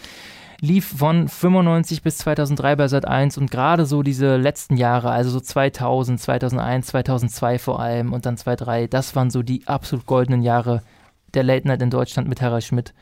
lief 0.64 0.88
von 0.98 1.28
95 1.28 2.04
bis 2.04 2.20
2003 2.20 2.78
bei 2.78 2.88
Sat 2.88 3.06
1 3.06 3.38
und 3.38 3.52
gerade 3.52 3.86
so 3.86 4.02
diese 4.02 4.38
letzten 4.38 4.78
Jahre, 4.78 5.12
also 5.12 5.30
so 5.30 5.42
2000, 5.42 6.22
2001, 6.22 6.88
2002 6.88 7.60
vor 7.60 7.82
allem 7.82 8.14
und 8.14 8.26
dann 8.26 8.38
2003, 8.38 8.88
das 8.88 9.14
waren 9.14 9.30
so 9.30 9.44
die 9.44 9.68
absolut 9.68 10.06
goldenen 10.06 10.42
Jahre 10.42 10.82
der 11.34 11.44
Late 11.44 11.68
Night 11.68 11.82
in 11.82 11.90
Deutschland 11.90 12.30
mit 12.30 12.42
Harald 12.42 12.64
Schmidt. 12.64 12.94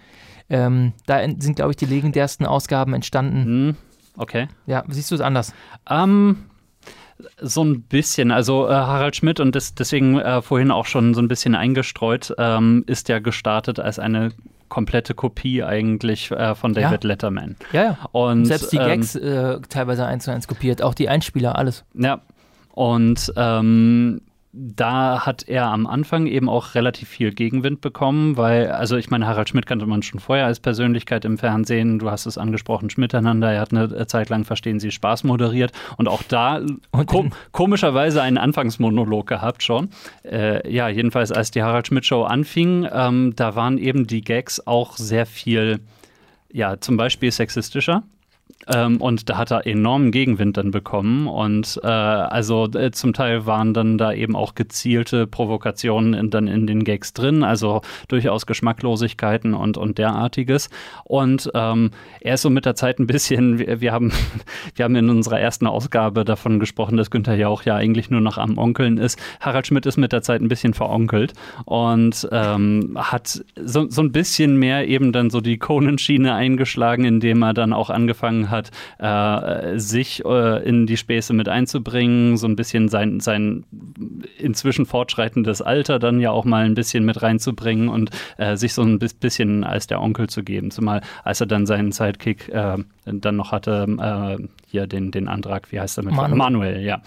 Ähm, 0.49 0.93
da 1.05 1.19
sind, 1.37 1.55
glaube 1.55 1.69
ich, 1.69 1.77
die 1.77 1.85
legendärsten 1.85 2.47
Ausgaben 2.47 2.95
entstanden. 2.95 3.45
Hm, 3.45 3.75
okay. 4.17 4.47
Ja, 4.65 4.83
siehst 4.87 5.11
du 5.11 5.15
es 5.15 5.21
anders? 5.21 5.53
Ähm, 5.87 6.45
so 7.39 7.63
ein 7.63 7.83
bisschen. 7.83 8.31
Also 8.31 8.67
äh, 8.67 8.73
Harald 8.73 9.15
Schmidt 9.15 9.39
und 9.39 9.55
das, 9.55 9.75
deswegen 9.75 10.17
äh, 10.17 10.41
vorhin 10.41 10.71
auch 10.71 10.87
schon 10.87 11.13
so 11.13 11.21
ein 11.21 11.27
bisschen 11.27 11.53
eingestreut, 11.53 12.33
ähm, 12.39 12.83
ist 12.87 13.07
ja 13.07 13.19
gestartet 13.19 13.79
als 13.79 13.99
eine 13.99 14.31
komplette 14.71 15.13
Kopie 15.13 15.63
eigentlich 15.63 16.31
äh, 16.31 16.55
von 16.55 16.73
Ja. 16.73 16.81
David 16.89 17.03
Letterman. 17.03 17.57
Ja, 17.73 17.83
ja. 17.83 17.97
Und 18.13 18.45
Selbst 18.45 18.71
die 18.71 18.77
ähm, 18.77 18.87
Gags 18.87 19.15
äh, 19.15 19.59
teilweise 19.69 20.05
eins 20.07 20.23
zu 20.23 20.31
eins 20.31 20.47
kopiert, 20.47 20.81
auch 20.81 20.95
die 20.95 21.09
Einspieler, 21.09 21.57
alles. 21.57 21.83
Ja. 21.93 22.21
Und 22.73 23.31
ähm, 23.35 24.21
da 24.53 25.25
hat 25.25 25.47
er 25.47 25.67
am 25.67 25.87
Anfang 25.87 26.27
eben 26.27 26.49
auch 26.49 26.75
relativ 26.75 27.07
viel 27.07 27.31
Gegenwind 27.31 27.79
bekommen, 27.79 28.35
weil, 28.35 28.69
also 28.71 28.97
ich 28.97 29.09
meine, 29.09 29.25
Harald 29.25 29.47
Schmidt 29.47 29.65
kannte 29.65 29.85
man 29.85 30.03
schon 30.03 30.19
vorher 30.19 30.45
als 30.45 30.59
Persönlichkeit 30.59 31.23
im 31.23 31.37
Fernsehen. 31.37 31.99
Du 31.99 32.11
hast 32.11 32.25
es 32.25 32.37
angesprochen, 32.37 32.89
Schmiteinander. 32.89 33.51
Er 33.51 33.61
hat 33.61 33.71
eine 33.71 34.07
Zeit 34.07 34.29
lang 34.29 34.43
Verstehen 34.43 34.79
Sie 34.79 34.91
Spaß 34.91 35.23
moderiert 35.23 35.71
und 35.97 36.09
auch 36.09 36.23
da 36.23 36.61
ko 37.05 37.27
komischerweise 37.53 38.21
einen 38.21 38.37
Anfangsmonolog 38.37 39.25
gehabt 39.25 39.63
schon. 39.63 39.89
Äh, 40.23 40.69
ja, 40.69 40.89
jedenfalls, 40.89 41.31
als 41.31 41.51
die 41.51 41.63
Harald 41.63 41.87
Schmidt 41.87 42.05
Show 42.05 42.23
anfing, 42.23 42.87
ähm, 42.91 43.33
da 43.35 43.55
waren 43.55 43.77
eben 43.77 44.05
die 44.05 44.21
Gags 44.21 44.65
auch 44.67 44.97
sehr 44.97 45.25
viel, 45.25 45.79
ja, 46.51 46.79
zum 46.81 46.97
Beispiel 46.97 47.31
sexistischer. 47.31 48.03
Ähm, 48.67 48.97
und 48.97 49.29
da 49.29 49.37
hat 49.37 49.51
er 49.51 49.65
enormen 49.65 50.11
Gegenwind 50.11 50.57
dann 50.57 50.71
bekommen. 50.71 51.27
Und 51.27 51.79
äh, 51.83 51.87
also 51.87 52.67
äh, 52.73 52.91
zum 52.91 53.13
Teil 53.13 53.45
waren 53.45 53.73
dann 53.73 53.97
da 53.97 54.13
eben 54.13 54.35
auch 54.35 54.55
gezielte 54.55 55.27
Provokationen 55.27 56.13
in, 56.13 56.29
dann 56.29 56.47
in 56.47 56.67
den 56.67 56.83
Gags 56.83 57.13
drin, 57.13 57.43
also 57.43 57.81
durchaus 58.07 58.45
Geschmacklosigkeiten 58.45 59.53
und, 59.53 59.77
und 59.77 59.97
derartiges. 59.97 60.69
Und 61.03 61.49
ähm, 61.53 61.91
er 62.19 62.35
ist 62.35 62.43
so 62.43 62.49
mit 62.49 62.65
der 62.65 62.75
Zeit 62.75 62.99
ein 62.99 63.07
bisschen, 63.07 63.59
wir, 63.59 63.81
wir, 63.81 63.91
haben, 63.91 64.11
wir 64.75 64.85
haben 64.85 64.95
in 64.95 65.09
unserer 65.09 65.39
ersten 65.39 65.67
Ausgabe 65.67 66.23
davon 66.23 66.59
gesprochen, 66.59 66.97
dass 66.97 67.09
Günther 67.09 67.35
Jauch 67.35 67.63
ja 67.63 67.75
eigentlich 67.75 68.09
nur 68.09 68.21
noch 68.21 68.37
am 68.37 68.57
Onkeln 68.57 68.97
ist. 68.97 69.19
Harald 69.39 69.67
Schmidt 69.67 69.85
ist 69.85 69.97
mit 69.97 70.11
der 70.11 70.21
Zeit 70.21 70.41
ein 70.41 70.47
bisschen 70.47 70.73
veronkelt 70.73 71.33
und 71.65 72.27
ähm, 72.31 72.95
hat 72.95 73.43
so, 73.55 73.89
so 73.89 74.01
ein 74.01 74.11
bisschen 74.11 74.57
mehr 74.57 74.87
eben 74.87 75.11
dann 75.11 75.29
so 75.29 75.41
die 75.41 75.57
Conan-Schiene 75.57 76.33
eingeschlagen, 76.33 77.05
indem 77.05 77.41
er 77.41 77.53
dann 77.53 77.73
auch 77.73 77.89
angefangen 77.89 78.49
hat, 78.49 78.50
äh, 78.99 79.77
sich 79.77 80.23
äh, 80.25 80.63
in 80.67 80.85
die 80.85 80.97
Späße 80.97 81.33
mit 81.33 81.49
einzubringen, 81.49 82.37
so 82.37 82.47
ein 82.47 82.55
bisschen 82.55 82.89
sein, 82.89 83.19
sein 83.19 83.65
inzwischen 84.37 84.85
fortschreitendes 84.85 85.61
Alter 85.61 85.99
dann 85.99 86.19
ja 86.19 86.31
auch 86.31 86.45
mal 86.45 86.65
ein 86.65 86.75
bisschen 86.75 87.05
mit 87.05 87.21
reinzubringen 87.21 87.89
und 87.89 88.11
äh, 88.37 88.55
sich 88.55 88.73
so 88.73 88.81
ein 88.81 88.99
bisschen 88.99 89.63
als 89.63 89.87
der 89.87 90.01
Onkel 90.01 90.27
zu 90.27 90.43
geben. 90.43 90.71
Zumal 90.71 91.01
als 91.23 91.41
er 91.41 91.47
dann 91.47 91.65
seinen 91.65 91.91
Sidekick 91.91 92.49
äh, 92.49 92.77
dann 93.05 93.35
noch 93.35 93.51
hatte, 93.51 93.87
äh, 93.99 94.47
hier 94.67 94.87
den, 94.87 95.11
den 95.11 95.27
Antrag, 95.27 95.71
wie 95.71 95.79
heißt 95.79 95.97
er 95.97 96.03
mit? 96.03 96.13
Manuel, 96.13 96.37
Manuel 96.37 96.81
ja. 96.81 97.01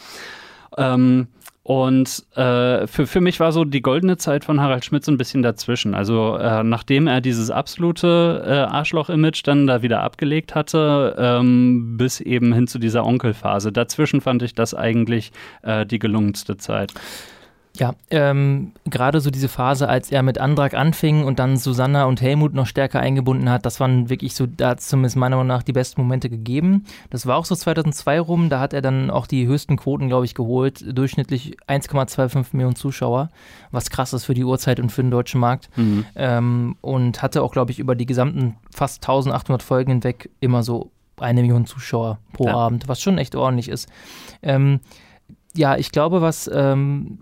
Ähm, 0.77 1.29
und 1.65 2.27
äh, 2.37 2.87
für, 2.87 3.07
für 3.07 3.23
mich 3.23 3.41
war 3.41 3.51
so 3.51 3.65
die 3.65 3.81
goldene 3.81 4.19
Zeit 4.19 4.45
von 4.45 4.61
Harald 4.61 4.85
Schmidt 4.85 5.03
so 5.03 5.11
ein 5.11 5.17
bisschen 5.17 5.43
dazwischen. 5.43 5.95
Also 5.95 6.37
äh, 6.37 6.63
nachdem 6.63 7.07
er 7.07 7.23
dieses 7.23 7.51
absolute 7.51 8.45
äh, 8.47 8.51
Arschloch-Image 8.51 9.41
dann 9.45 9.67
da 9.67 9.81
wieder 9.81 10.03
abgelegt 10.03 10.55
hatte, 10.55 11.17
ähm, 11.19 11.97
bis 11.97 12.21
eben 12.21 12.53
hin 12.53 12.67
zu 12.67 12.79
dieser 12.79 13.07
Onkelphase. 13.07 13.73
Dazwischen 13.73 14.21
fand 14.21 14.43
ich 14.43 14.55
das 14.55 14.75
eigentlich 14.75 15.33
äh, 15.63 15.87
die 15.87 15.99
gelungenste 15.99 16.59
Zeit. 16.59 16.93
Ja, 17.77 17.95
ähm, 18.11 18.73
gerade 18.85 19.21
so 19.21 19.33
diese 19.33 19.49
Phase, 19.49 19.89
als 19.89 20.13
er 20.13 20.23
mit 20.23 20.39
Andrak 20.39 20.75
anfing 20.75 21.25
und 21.25 21.41
dann 21.41 21.57
Susanna 21.57 22.05
und 22.05 22.21
Helmut 22.21 22.55
noch 22.55 22.69
stärker 22.69 23.01
eingebunden 23.01 23.51
hat, 23.51 23.67
das 23.67 23.81
waren 23.81 24.09
wirklich 24.09 24.37
so, 24.37 24.47
da 24.47 24.71
hat 24.71 24.81
zumindest 24.81 25.17
meiner 25.17 25.35
Meinung 25.35 25.49
nach 25.49 25.65
die 25.65 25.73
besten 25.73 26.01
Momente 26.01 26.31
gegeben. 26.31 26.85
Das 27.11 27.27
war 27.27 27.37
auch 27.37 27.45
so 27.45 27.57
2002 27.57 28.21
rum, 28.21 28.49
da 28.49 28.61
hat 28.61 28.75
er 28.75 28.81
dann 28.81 29.11
auch 29.11 29.27
die 29.27 29.49
höchsten 29.49 29.77
Quoten, 29.77 30.07
glaube 30.07 30.25
ich, 30.25 30.37
geholt. 30.37 30.85
Durchschnittlich 30.97 31.57
1,25 31.67 32.47
Millionen 32.53 32.77
Zuschauer, 32.77 33.31
was 33.73 33.91
krass 33.91 34.13
ist 34.13 34.25
für 34.25 34.35
die 34.35 34.45
Uhrzeit 34.45 34.79
und 34.79 34.91
für 34.91 35.03
den 35.03 35.11
deutschen 35.11 35.41
Markt. 35.41 35.69
Mhm. 35.77 36.07
Ähm, 36.15 36.77
und 36.81 37.23
hatte 37.23 37.43
auch, 37.43 37.51
glaube 37.51 37.73
ich, 37.73 37.81
über 37.81 37.97
die 37.97 38.07
gesamten 38.07 38.55
fast 38.73 39.03
1800 39.03 39.65
Folgen 39.65 39.91
hinweg 39.91 40.31
immer 40.39 40.63
so 40.63 40.93
eine 41.19 41.43
Million 41.43 41.67
Zuschauer 41.67 42.19
pro 42.33 42.47
Ja. 42.47 42.55
Abend, 42.55 42.87
was 42.87 43.01
schon 43.01 43.19
echt 43.19 43.35
ordentlich 43.35 43.69
ist. 43.69 43.89
Ähm, 44.43 44.79
ja, 45.57 45.77
ich 45.77 45.91
glaube, 45.91 46.23
was 46.23 46.49
ähm, 46.53 47.19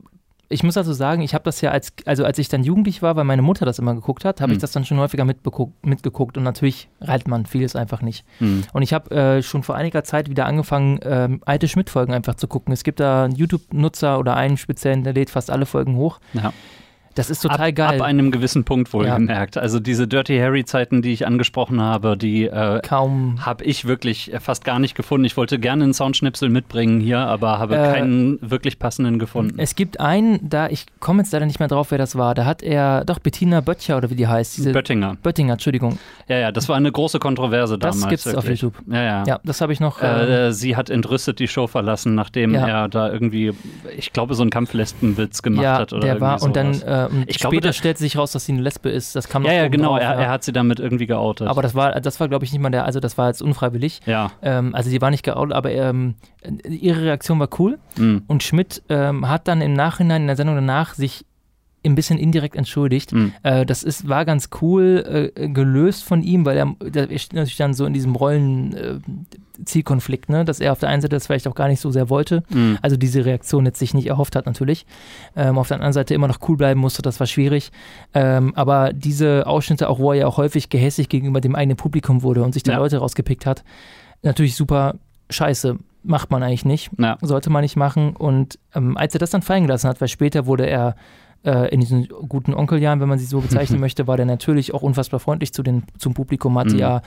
ich 0.52 0.62
muss 0.62 0.76
also 0.76 0.92
sagen, 0.92 1.22
ich 1.22 1.34
habe 1.34 1.44
das 1.44 1.60
ja 1.60 1.70
als, 1.70 1.92
also 2.04 2.24
als 2.24 2.38
ich 2.38 2.48
dann 2.48 2.62
jugendlich 2.62 3.02
war, 3.02 3.16
weil 3.16 3.24
meine 3.24 3.42
Mutter 3.42 3.64
das 3.66 3.78
immer 3.78 3.94
geguckt 3.94 4.24
hat, 4.24 4.40
habe 4.40 4.50
Hm. 4.50 4.56
ich 4.56 4.60
das 4.60 4.72
dann 4.72 4.84
schon 4.84 4.98
häufiger 4.98 5.24
mitgeguckt 5.24 6.36
und 6.36 6.42
natürlich 6.42 6.88
reilt 7.00 7.26
man 7.28 7.46
vieles 7.46 7.74
einfach 7.76 8.02
nicht. 8.02 8.24
Hm. 8.38 8.64
Und 8.72 8.82
ich 8.82 8.92
habe 8.92 9.10
äh, 9.14 9.42
schon 9.42 9.62
vor 9.62 9.74
einiger 9.74 10.04
Zeit 10.04 10.28
wieder 10.28 10.46
angefangen, 10.46 11.00
ähm, 11.04 11.40
alte 11.44 11.68
Schmidt-Folgen 11.68 12.12
einfach 12.12 12.34
zu 12.34 12.46
gucken. 12.48 12.72
Es 12.72 12.84
gibt 12.84 13.00
da 13.00 13.24
einen 13.24 13.34
YouTube-Nutzer 13.34 14.18
oder 14.18 14.36
einen 14.36 14.56
speziellen, 14.56 15.04
der 15.04 15.14
lädt 15.14 15.30
fast 15.30 15.50
alle 15.50 15.66
Folgen 15.66 15.96
hoch. 15.96 16.20
Ja. 16.34 16.52
Das 17.14 17.30
ist 17.30 17.40
total 17.40 17.68
ab, 17.70 17.74
geil. 17.74 18.00
Ab 18.00 18.06
einem 18.06 18.30
gewissen 18.30 18.64
Punkt 18.64 18.92
wohl 18.92 19.06
Ja. 19.06 19.16
gemerkt. 19.16 19.58
Also 19.58 19.80
diese 19.80 20.08
Dirty 20.08 20.38
Harry-Zeiten, 20.38 21.02
die 21.02 21.12
ich 21.12 21.26
angesprochen 21.26 21.80
habe, 21.80 22.16
die 22.16 22.44
äh, 22.46 22.80
habe 22.88 23.64
ich 23.64 23.86
wirklich 23.86 24.32
äh, 24.32 24.40
fast 24.40 24.64
gar 24.64 24.78
nicht 24.78 24.94
gefunden. 24.94 25.24
Ich 25.24 25.36
wollte 25.36 25.58
gerne 25.58 25.84
einen 25.84 25.94
Soundschnipsel 25.94 26.48
mitbringen 26.48 27.00
hier, 27.00 27.18
aber 27.18 27.58
habe 27.58 27.76
Äh, 27.76 27.92
keinen 27.92 28.38
wirklich 28.40 28.78
passenden 28.78 29.18
gefunden. 29.18 29.58
Es 29.58 29.74
gibt 29.74 30.00
einen, 30.00 30.48
da 30.48 30.68
ich 30.68 30.86
komme 31.00 31.22
jetzt 31.22 31.32
leider 31.32 31.46
nicht 31.46 31.58
mehr 31.58 31.68
drauf, 31.68 31.90
wer 31.90 31.98
das 31.98 32.16
war. 32.16 32.34
Da 32.34 32.44
hat 32.44 32.62
er, 32.62 33.04
doch 33.04 33.18
Bettina 33.18 33.60
Böttcher 33.60 33.96
oder 33.96 34.10
wie 34.10 34.14
die 34.16 34.26
heißt. 34.26 34.56
Diese 34.56 34.72
Böttinger. 34.72 35.16
Böttinger, 35.22 35.54
Entschuldigung. 35.54 35.98
Ja, 36.28 36.38
ja, 36.38 36.52
das 36.52 36.68
war 36.68 36.76
eine 36.76 36.90
große 36.90 37.18
Kontroverse 37.18 37.78
Das 37.78 37.96
damals. 37.96 38.10
gibt's 38.10 38.26
auf 38.36 38.44
wirklich. 38.44 38.62
YouTube. 38.62 38.82
Ja, 38.90 39.02
ja. 39.02 39.24
Ja, 39.26 39.40
das 39.44 39.60
habe 39.60 39.72
ich 39.72 39.80
noch. 39.80 40.00
äh, 40.02 40.48
Äh, 40.48 40.52
sie 40.52 40.76
hat 40.76 40.88
entrüstet 40.90 41.38
die 41.38 41.48
Show 41.48 41.66
verlassen, 41.66 42.14
nachdem 42.14 42.54
Ja. 42.54 42.66
er 42.66 42.88
da 42.88 43.10
irgendwie, 43.12 43.52
ich 43.96 44.12
glaube, 44.12 44.34
so 44.34 44.42
einen 44.42 44.50
Kampflespenwitz 44.50 45.42
gemacht 45.42 45.64
ja, 45.64 45.78
hat 45.78 45.92
oder 45.92 46.02
der 46.02 46.20
war 46.20 46.34
irgendwie 46.42 46.46
und 46.46 46.56
dann 46.56 46.74
sowas. 46.74 47.01
Äh, 47.06 47.24
Ich 47.26 47.38
glaube, 47.38 47.56
später 47.56 47.72
stellt 47.72 47.98
sich 47.98 48.16
raus, 48.16 48.32
dass 48.32 48.44
sie 48.46 48.52
eine 48.52 48.62
Lesbe 48.62 48.90
ist. 48.90 49.14
Das 49.16 49.28
kam 49.28 49.42
noch 49.42 49.50
Ja, 49.50 49.56
ja, 49.56 49.68
genau. 49.68 49.90
drauf, 49.90 50.00
er, 50.00 50.12
ja. 50.14 50.20
er 50.20 50.30
hat 50.30 50.44
sie 50.44 50.52
damit 50.52 50.80
irgendwie 50.80 51.06
geoutet. 51.06 51.48
aber 51.48 51.62
das 51.62 51.74
war, 51.74 52.00
das 52.00 52.20
war 52.20 52.28
glaube 52.28 52.44
ich 52.44 52.52
nicht 52.52 52.60
mal 52.60 52.70
der, 52.70 52.84
also 52.84 53.00
das 53.00 53.18
war 53.18 53.28
jetzt 53.28 53.42
unfreiwillig. 53.42 54.00
ja. 54.06 54.30
Ähm, 54.42 54.74
also 54.74 54.90
sie 54.90 55.00
war 55.00 55.10
nicht 55.10 55.24
geoutet, 55.24 55.54
aber 55.54 55.70
ähm, 55.72 56.14
ihre 56.68 57.02
Reaktion 57.02 57.38
war 57.38 57.48
cool. 57.58 57.78
Mhm. 57.96 58.22
Und 58.26 58.42
Schmidt 58.42 58.82
ähm, 58.88 59.28
hat 59.28 59.48
dann 59.48 59.60
im 59.60 59.72
Nachhinein 59.74 60.22
in 60.22 60.26
der 60.26 60.36
Sendung 60.36 60.56
danach 60.56 60.94
sich 60.94 61.24
ein 61.90 61.94
bisschen 61.94 62.18
indirekt 62.18 62.56
entschuldigt. 62.56 63.12
Mhm. 63.12 63.32
Äh, 63.42 63.66
das 63.66 63.82
ist, 63.82 64.08
war 64.08 64.24
ganz 64.24 64.48
cool 64.60 65.30
äh, 65.34 65.48
gelöst 65.48 66.04
von 66.04 66.22
ihm, 66.22 66.46
weil 66.46 66.56
er, 66.56 66.74
der 66.80 67.10
er 67.10 67.18
steht 67.18 67.34
natürlich 67.34 67.56
dann 67.56 67.74
so 67.74 67.84
in 67.86 67.92
diesem 67.92 68.14
Rollen-Zielkonflikt, 68.14 70.28
ne? 70.28 70.44
dass 70.44 70.60
er 70.60 70.72
auf 70.72 70.78
der 70.78 70.88
einen 70.88 71.02
Seite 71.02 71.16
das 71.16 71.26
vielleicht 71.26 71.48
auch 71.48 71.54
gar 71.54 71.68
nicht 71.68 71.80
so 71.80 71.90
sehr 71.90 72.10
wollte. 72.10 72.42
Mhm. 72.50 72.78
Also 72.82 72.96
diese 72.96 73.24
Reaktion 73.24 73.66
jetzt 73.66 73.78
sich 73.78 73.94
nicht 73.94 74.06
erhofft 74.06 74.36
hat 74.36 74.46
natürlich. 74.46 74.86
Ähm, 75.36 75.58
auf 75.58 75.68
der 75.68 75.76
anderen 75.76 75.92
Seite 75.92 76.14
immer 76.14 76.28
noch 76.28 76.38
cool 76.48 76.56
bleiben 76.56 76.80
musste, 76.80 77.02
das 77.02 77.20
war 77.20 77.26
schwierig. 77.26 77.70
Ähm, 78.14 78.52
aber 78.54 78.92
diese 78.92 79.46
Ausschnitte, 79.46 79.88
auch 79.88 79.98
wo 79.98 80.12
er 80.12 80.20
ja 80.20 80.26
auch 80.26 80.36
häufig 80.36 80.68
gehässig 80.68 81.08
gegenüber 81.08 81.40
dem 81.40 81.54
eigenen 81.54 81.76
Publikum 81.76 82.22
wurde 82.22 82.42
und 82.42 82.54
sich 82.54 82.62
da 82.62 82.72
Ja. 82.72 82.78
Leute 82.78 82.98
rausgepickt 82.98 83.46
hat, 83.46 83.64
natürlich 84.22 84.56
super 84.56 84.94
scheiße. 85.30 85.76
Macht 86.04 86.32
man 86.32 86.42
eigentlich 86.42 86.64
nicht. 86.64 86.90
Ja. 86.98 87.16
Sollte 87.22 87.48
man 87.48 87.62
nicht 87.62 87.76
machen. 87.76 88.16
Und 88.16 88.58
ähm, 88.74 88.96
als 88.96 89.14
er 89.14 89.20
das 89.20 89.30
dann 89.30 89.42
fallen 89.42 89.62
gelassen 89.62 89.88
hat, 89.88 90.00
weil 90.00 90.08
später 90.08 90.46
wurde 90.46 90.66
er 90.66 90.88
äh, 90.88 90.92
in 91.74 91.80
diesen 91.80 92.08
guten 92.28 92.54
Onkeljahren, 92.54 93.00
wenn 93.00 93.08
man 93.08 93.18
sie 93.18 93.24
so 93.26 93.40
bezeichnen 93.40 93.80
möchte, 93.86 94.06
war 94.06 94.16
der 94.16 94.26
natürlich 94.26 94.74
auch 94.74 94.82
unfassbar 94.82 95.20
freundlich 95.20 95.52
zu 95.52 95.62
den, 95.62 95.84
zum 95.98 96.14
Publikum, 96.14 96.58
hat, 96.58 96.70
die 96.70 96.74
Mhm. 96.74 96.80
ja, 96.80 97.02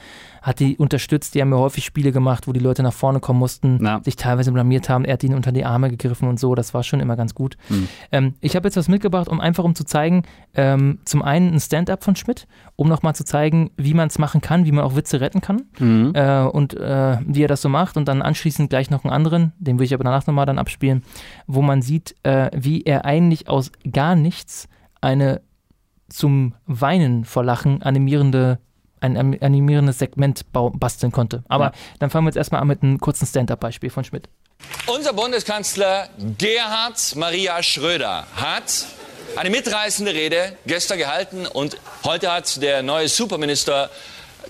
hat 0.46 0.60
die 0.60 0.78
unterstützt, 0.78 1.34
die 1.34 1.42
haben 1.42 1.50
ja 1.52 1.58
häufig 1.58 1.84
Spiele 1.84 2.12
gemacht, 2.12 2.48
wo 2.48 2.54
die 2.54 2.60
Leute 2.60 2.84
nach 2.84 2.94
vorne 2.94 3.20
kommen 3.20 3.40
mussten, 3.40 3.84
Ja. 3.84 4.00
sich 4.04 4.16
teilweise 4.16 4.52
blamiert 4.52 4.90
haben, 4.90 5.04
er 5.04 5.14
hat 5.14 5.24
ihnen 5.24 5.34
unter 5.34 5.52
die 5.52 5.66
Arme 5.66 5.90
gegriffen 5.90 6.28
und 6.30 6.40
so, 6.40 6.54
das 6.54 6.76
war 6.76 6.84
schon 6.84 7.00
immer 7.00 7.16
ganz 7.16 7.34
gut. 7.34 7.58
Mhm. 7.70 7.88
Ähm, 8.12 8.34
ich 8.42 8.56
habe 8.56 8.68
jetzt 8.68 8.78
was 8.78 8.88
mitgebracht, 8.88 9.28
um 9.28 9.42
einfach 9.42 9.64
um 9.64 9.74
zu 9.74 9.84
zeigen, 9.86 10.22
ähm, 10.54 11.00
zum 11.04 11.24
einen 11.24 11.52
ein 11.56 11.60
Stand-up 11.60 12.04
von 12.04 12.16
Schmidt, 12.16 12.48
um 12.76 12.88
nochmal 12.88 13.16
zu 13.16 13.26
zeigen, 13.26 13.72
wie 13.76 13.96
man 13.96 14.08
es 14.08 14.20
machen 14.20 14.40
kann, 14.40 14.66
wie 14.66 14.72
man 14.72 14.84
auch 14.86 14.96
Witze 14.96 15.20
retten 15.20 15.42
kann 15.42 15.64
Mhm. 15.80 16.12
äh, 16.14 16.42
und 16.44 16.76
äh, 16.76 17.18
wie 17.26 17.44
er 17.44 17.48
das 17.48 17.64
so 17.64 17.70
macht 17.70 17.98
und 17.98 18.08
dann 18.08 18.22
anschließend 18.22 18.70
gleich 18.70 18.92
noch 18.92 19.04
einen 19.04 19.14
anderen, 19.14 19.54
den 19.58 19.80
will 19.80 19.86
ich 19.86 19.96
aber 19.96 20.04
danach 20.04 20.28
nochmal 20.28 20.46
dann 20.46 20.60
abspielen, 20.60 21.02
wo 21.48 21.64
man 21.64 21.82
sieht, 21.82 22.16
äh, 22.22 22.52
wie 22.56 22.84
er 22.84 23.04
eigentlich 23.06 23.50
aus 23.50 23.72
gar 23.92 24.16
nichts 24.16 24.68
eine 25.02 25.42
zum 26.08 26.54
Weinen 26.68 27.26
vor 27.26 27.44
Lachen 27.44 27.82
animierende 27.82 28.60
ein 29.06 29.18
anim- 29.18 29.40
animierendes 29.42 30.00
Segment 30.00 30.44
basteln 30.52 31.12
konnte. 31.12 31.44
Aber 31.48 31.66
Ja. 31.66 31.72
dann 32.00 32.10
fangen 32.10 32.26
wir 32.26 32.30
jetzt 32.30 32.38
erstmal 32.38 32.62
an 32.62 32.68
mit 32.68 32.84
einem 32.84 33.00
kurzen 33.00 33.26
Stand-up-Beispiel 33.28 33.90
von 33.90 34.04
Schmidt. 34.04 34.28
Unser 34.88 35.14
Bundeskanzler 35.14 36.10
Gerhard 36.38 37.16
Maria 37.16 37.62
Schröder 37.62 38.26
hat 38.36 38.64
eine 39.36 39.50
mitreißende 39.50 40.14
Rede 40.14 40.58
gestern 40.66 40.98
gehalten 40.98 41.46
und 41.46 41.78
heute 42.06 42.32
hat 42.32 42.62
der 42.62 42.82
neue 42.84 43.10
Superminister 43.10 43.90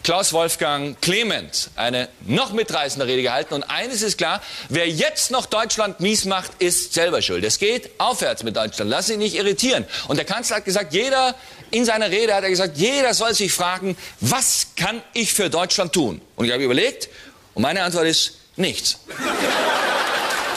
Klaus 0.03 0.33
Wolfgang 0.33 1.01
Clement 1.01 1.71
eine 1.75 2.09
noch 2.25 2.51
mitreißende 2.53 3.07
Rede 3.07 3.23
gehalten. 3.23 3.55
Und 3.55 3.63
eines 3.63 4.03
ist 4.03 4.17
klar, 4.19 4.41
wer 4.69 4.87
jetzt 4.87 5.31
noch 5.31 5.47
Deutschland 5.47 5.99
mies 6.01 6.25
macht, 6.25 6.51
ist 6.61 6.93
selber 6.93 7.23
schuld. 7.23 7.43
Es 7.43 7.57
geht 7.57 7.89
aufwärts 7.97 8.43
mit 8.43 8.55
Deutschland. 8.55 8.91
Lass 8.91 9.07
sich 9.07 9.17
nicht 9.17 9.35
irritieren. 9.35 9.85
Und 10.07 10.17
der 10.17 10.25
Kanzler 10.25 10.57
hat 10.57 10.65
gesagt, 10.65 10.93
jeder, 10.93 11.33
in 11.75 11.83
seiner 11.85 12.09
Rede 12.09 12.33
hat 12.33 12.43
er 12.43 12.49
gesagt, 12.49 12.77
jeder 12.77 13.13
soll 13.13 13.33
sich 13.33 13.51
fragen, 13.51 13.97
was 14.21 14.67
kann 14.75 15.01
ich 15.13 15.33
für 15.33 15.49
Deutschland 15.49 15.91
tun? 15.93 16.21
Und 16.35 16.45
ich 16.45 16.51
habe 16.53 16.63
überlegt, 16.63 17.09
und 17.53 17.63
meine 17.63 17.83
Antwort 17.83 18.05
ist, 18.05 18.37
nichts. 18.55 18.97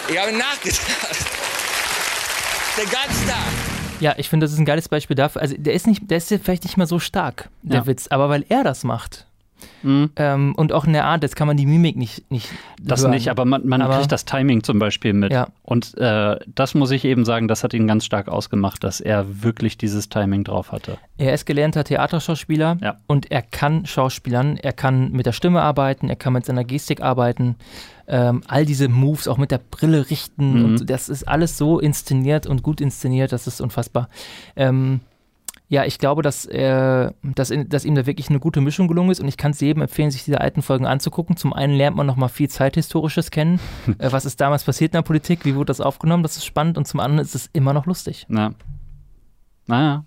Ich 0.08 0.18
habe 0.18 0.32
nachgedacht. 0.32 0.80
Den 2.76 2.90
ganzen 2.90 3.28
Tag. 3.28 3.36
Ja, 4.00 4.14
ich 4.16 4.28
finde, 4.28 4.44
das 4.46 4.52
ist 4.52 4.58
ein 4.60 4.64
geiles 4.64 4.88
Beispiel 4.88 5.16
dafür. 5.16 5.42
Also 5.42 5.56
der 5.58 5.74
ist 5.74 5.86
nicht, 5.88 6.02
der 6.08 6.18
ist 6.18 6.28
vielleicht 6.28 6.62
nicht 6.62 6.76
mehr 6.76 6.86
so 6.86 7.00
stark, 7.00 7.48
der 7.62 7.78
Ja. 7.80 7.86
Witz, 7.86 8.06
aber 8.08 8.28
weil 8.28 8.44
er 8.48 8.62
das 8.62 8.84
macht, 8.84 9.26
Ähm, 9.82 10.54
und 10.56 10.72
auch 10.72 10.84
in 10.84 10.92
der 10.92 11.04
Art, 11.04 11.22
jetzt 11.22 11.36
kann 11.36 11.46
man 11.46 11.56
die 11.56 11.66
Mimik 11.66 11.96
nicht, 11.96 12.30
nicht 12.30 12.48
Das 12.82 13.02
hören. 13.02 13.12
nicht, 13.12 13.28
aber 13.30 13.44
man, 13.44 13.66
man 13.66 13.82
Aber- 13.82 13.96
kriegt 13.98 14.10
das 14.12 14.24
Timing 14.24 14.62
zum 14.62 14.78
Beispiel 14.78 15.12
mit. 15.12 15.32
Ja. 15.32 15.48
Und 15.62 15.96
äh, 15.98 16.36
das 16.54 16.74
muss 16.74 16.90
ich 16.90 17.04
eben 17.04 17.24
sagen, 17.24 17.48
das 17.48 17.62
hat 17.64 17.74
ihn 17.74 17.86
ganz 17.86 18.04
stark 18.04 18.28
ausgemacht, 18.28 18.82
dass 18.84 19.00
er 19.00 19.42
wirklich 19.42 19.78
dieses 19.78 20.08
Timing 20.08 20.44
drauf 20.44 20.72
hatte. 20.72 20.98
Er 21.16 21.32
ist 21.34 21.46
gelernter 21.46 21.84
Theaterschauspieler 21.84 22.78
Ja. 22.80 22.96
und 23.06 23.30
er 23.30 23.42
kann 23.42 23.86
Schauspielern, 23.86 24.56
er 24.56 24.72
kann 24.72 25.12
mit 25.12 25.26
der 25.26 25.32
Stimme 25.32 25.62
arbeiten, 25.62 26.08
er 26.08 26.16
kann 26.16 26.32
mit 26.32 26.44
seiner 26.46 26.64
Gestik 26.64 27.00
arbeiten, 27.00 27.56
ähm, 28.06 28.42
all 28.48 28.64
diese 28.64 28.88
Moves 28.88 29.28
auch 29.28 29.36
mit 29.38 29.50
der 29.50 29.58
Brille 29.58 30.08
richten 30.10 30.58
Mhm. 30.58 30.64
und 30.64 30.90
das 30.90 31.08
ist 31.08 31.28
alles 31.28 31.58
so 31.58 31.78
inszeniert 31.78 32.46
und 32.46 32.62
gut 32.62 32.80
inszeniert, 32.80 33.32
das 33.32 33.46
ist 33.46 33.60
unfassbar. 33.60 34.08
Ähm, 34.56 35.00
ja, 35.70 35.84
ich 35.84 35.98
glaube, 35.98 36.22
dass, 36.22 36.46
er, 36.46 37.14
dass, 37.22 37.50
in- 37.50 37.68
dass 37.68 37.84
ihm 37.84 37.94
da 37.94 38.06
wirklich 38.06 38.30
eine 38.30 38.40
gute 38.40 38.60
Mischung 38.62 38.88
gelungen 38.88 39.10
ist 39.10 39.20
und 39.20 39.28
ich 39.28 39.36
kann 39.36 39.50
es 39.50 39.60
jedem 39.60 39.82
empfehlen, 39.82 40.10
sich 40.10 40.24
diese 40.24 40.40
alten 40.40 40.62
Folgen 40.62 40.86
anzugucken. 40.86 41.36
Zum 41.36 41.52
einen 41.52 41.74
lernt 41.74 41.96
man 41.96 42.06
nochmal 42.06 42.30
viel 42.30 42.48
Zeithistorisches 42.48 43.30
kennen. 43.30 43.60
äh, 43.98 44.10
was 44.10 44.24
ist 44.24 44.40
damals 44.40 44.64
passiert 44.64 44.92
in 44.92 44.98
der 44.98 45.02
Politik? 45.02 45.44
Wie 45.44 45.54
wurde 45.54 45.66
das 45.66 45.80
aufgenommen? 45.82 46.22
Das 46.22 46.36
ist 46.36 46.46
spannend 46.46 46.78
und 46.78 46.86
zum 46.86 47.00
anderen 47.00 47.24
ist 47.24 47.34
es 47.34 47.50
immer 47.52 47.72
noch 47.74 47.84
lustig. 47.86 48.24
Na. 48.28 48.54
Naja. 49.66 50.04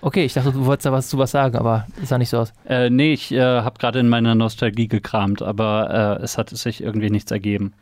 Okay, 0.00 0.24
ich 0.24 0.32
dachte, 0.32 0.52
du 0.52 0.64
wolltest 0.64 0.86
da 0.86 0.92
was 0.92 1.08
zu 1.08 1.18
was 1.18 1.32
sagen, 1.32 1.56
aber 1.56 1.86
es 2.02 2.08
sah 2.08 2.16
nicht 2.18 2.30
so 2.30 2.38
aus. 2.38 2.52
Äh, 2.66 2.88
nee, 2.88 3.12
ich 3.12 3.32
äh, 3.32 3.40
habe 3.42 3.78
gerade 3.78 3.98
in 3.98 4.08
meiner 4.08 4.34
Nostalgie 4.34 4.88
gekramt, 4.88 5.42
aber 5.42 6.18
äh, 6.20 6.22
es 6.24 6.38
hat 6.38 6.50
sich 6.50 6.82
irgendwie 6.82 7.10
nichts 7.10 7.30
ergeben. 7.30 7.74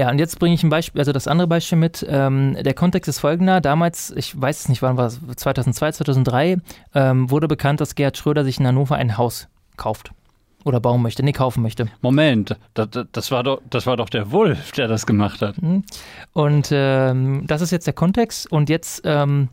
Ja, 0.00 0.08
und 0.08 0.18
jetzt 0.18 0.38
bringe 0.38 0.54
ich 0.54 0.62
ein 0.62 0.70
Beispiel, 0.70 0.98
also 0.98 1.12
das 1.12 1.28
andere 1.28 1.46
Beispiel 1.46 1.76
mit. 1.76 2.06
Ähm, 2.08 2.56
der 2.58 2.72
Kontext 2.72 3.06
ist 3.06 3.18
folgender. 3.18 3.60
Damals, 3.60 4.10
ich 4.16 4.40
weiß 4.40 4.60
es 4.60 4.68
nicht, 4.70 4.80
wann 4.80 4.96
war 4.96 5.08
es, 5.08 5.20
2002, 5.36 5.92
2003, 5.92 6.56
ähm, 6.94 7.30
wurde 7.30 7.48
bekannt, 7.48 7.82
dass 7.82 7.94
Gerhard 7.94 8.16
Schröder 8.16 8.42
sich 8.42 8.58
in 8.58 8.66
Hannover 8.66 8.96
ein 8.96 9.18
Haus 9.18 9.48
kauft. 9.76 10.12
Oder 10.64 10.80
bauen 10.80 11.02
möchte, 11.02 11.22
nee, 11.22 11.32
kaufen 11.32 11.60
möchte. 11.62 11.88
Moment, 12.00 12.56
das, 12.72 12.88
das, 13.12 13.30
war 13.30 13.42
doch, 13.42 13.60
das 13.68 13.86
war 13.86 13.98
doch 13.98 14.08
der 14.08 14.32
Wolf, 14.32 14.72
der 14.72 14.88
das 14.88 15.04
gemacht 15.04 15.42
hat. 15.42 15.56
Und 16.32 16.68
ähm, 16.72 17.44
das 17.46 17.60
ist 17.60 17.70
jetzt 17.70 17.86
der 17.86 17.92
Kontext. 17.92 18.50
Und 18.50 18.70
jetzt, 18.70 19.02
ähm, 19.04 19.50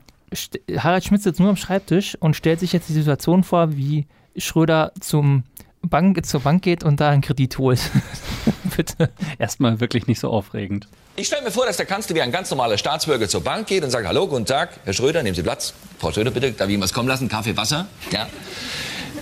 Harald 0.78 1.04
Schmidt 1.04 1.24
sitzt 1.24 1.42
nur 1.42 1.50
am 1.50 1.58
Schreibtisch 1.58 2.16
und 2.22 2.38
stellt 2.38 2.62
sich 2.62 2.72
jetzt 2.72 2.88
die 2.88 2.94
Situation 2.94 3.44
vor, 3.44 3.76
wie 3.76 4.08
Schröder 4.38 4.94
zum 5.02 5.44
Bank, 5.90 6.26
zur 6.26 6.42
Bank 6.42 6.62
geht 6.64 6.84
und 6.84 7.00
da 7.00 7.10
einen 7.10 7.22
Kredit 7.22 7.58
holt. 7.58 7.80
Bitte. 8.76 9.10
Erstmal 9.40 9.80
wirklich 9.80 10.08
nicht 10.08 10.20
so 10.20 10.30
aufregend. 10.30 10.88
Ich 11.16 11.28
stelle 11.28 11.42
mir 11.42 11.52
vor, 11.52 11.66
dass 11.66 11.78
der 11.78 11.86
Kanzler 11.86 12.16
wie 12.16 12.22
ein 12.22 12.32
ganz 12.32 12.50
normaler 12.50 12.78
Staatsbürger 12.78 13.28
zur 13.28 13.42
Bank 13.42 13.68
geht 13.68 13.84
und 13.84 13.90
sagt, 13.90 14.08
hallo, 14.08 14.28
guten 14.28 14.46
Tag, 14.46 14.70
Herr 14.86 14.94
Schröder, 14.94 15.24
nehmen 15.24 15.36
Sie 15.36 15.42
Platz. 15.44 15.74
Frau 16.00 16.12
Schröder, 16.12 16.32
bitte, 16.32 16.52
darf 16.52 16.68
ich 16.68 16.74
Ihnen 16.74 16.84
was 16.84 16.94
kommen 16.94 17.08
lassen? 17.08 17.28
Kaffee, 17.28 17.58
Wasser? 17.58 17.88
Ja. 18.12 18.28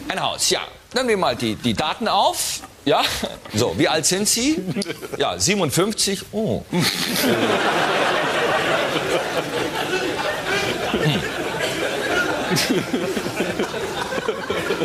Ein 0.10 0.22
Haus, 0.22 0.50
ja. 0.50 0.60
Dann 0.94 1.06
nehmen 1.06 1.20
wir 1.20 1.26
mal 1.26 1.36
die, 1.36 1.56
die 1.56 1.74
Daten 1.74 2.08
auf. 2.08 2.62
Ja, 2.86 3.02
so, 3.54 3.74
wie 3.78 3.88
alt 3.88 4.06
sind 4.06 4.28
Sie? 4.28 4.62
Ja, 5.18 5.40
57. 5.40 6.26
Oh. 6.32 6.64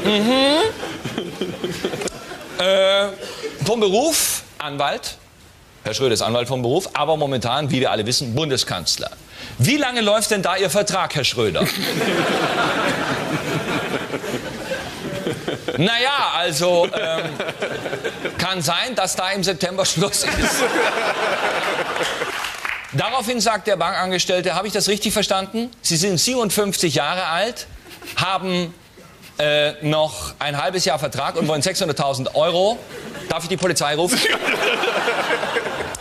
Mhm. 0.04 0.89
Äh, 2.58 3.08
vom 3.64 3.80
Beruf 3.80 4.42
Anwalt. 4.58 5.16
Herr 5.82 5.94
Schröder 5.94 6.12
ist 6.12 6.20
Anwalt 6.20 6.46
vom 6.46 6.60
Beruf, 6.60 6.90
aber 6.92 7.16
momentan, 7.16 7.70
wie 7.70 7.80
wir 7.80 7.90
alle 7.90 8.04
wissen, 8.04 8.34
Bundeskanzler. 8.34 9.10
Wie 9.58 9.78
lange 9.78 10.02
läuft 10.02 10.30
denn 10.30 10.42
da 10.42 10.56
Ihr 10.56 10.68
Vertrag, 10.68 11.14
Herr 11.14 11.24
Schröder? 11.24 11.62
naja, 15.78 16.32
also 16.36 16.86
ähm, 16.92 17.30
kann 18.36 18.60
sein, 18.60 18.94
dass 18.94 19.16
da 19.16 19.30
im 19.30 19.42
September 19.42 19.86
Schluss 19.86 20.24
ist. 20.24 20.64
Daraufhin 22.92 23.40
sagt 23.40 23.66
der 23.68 23.76
Bankangestellte, 23.76 24.54
habe 24.54 24.66
ich 24.66 24.72
das 24.72 24.88
richtig 24.88 25.12
verstanden? 25.12 25.70
Sie 25.80 25.96
sind 25.96 26.18
57 26.18 26.94
Jahre 26.94 27.26
alt, 27.26 27.66
haben 28.16 28.74
äh, 29.40 29.72
noch 29.80 30.34
ein 30.38 30.62
halbes 30.62 30.84
Jahr 30.84 30.98
Vertrag 30.98 31.36
und 31.36 31.48
wollen 31.48 31.62
600.000 31.62 32.34
Euro. 32.34 32.78
Darf 33.28 33.42
ich 33.44 33.48
die 33.48 33.56
Polizei 33.56 33.94
rufen? 33.94 34.18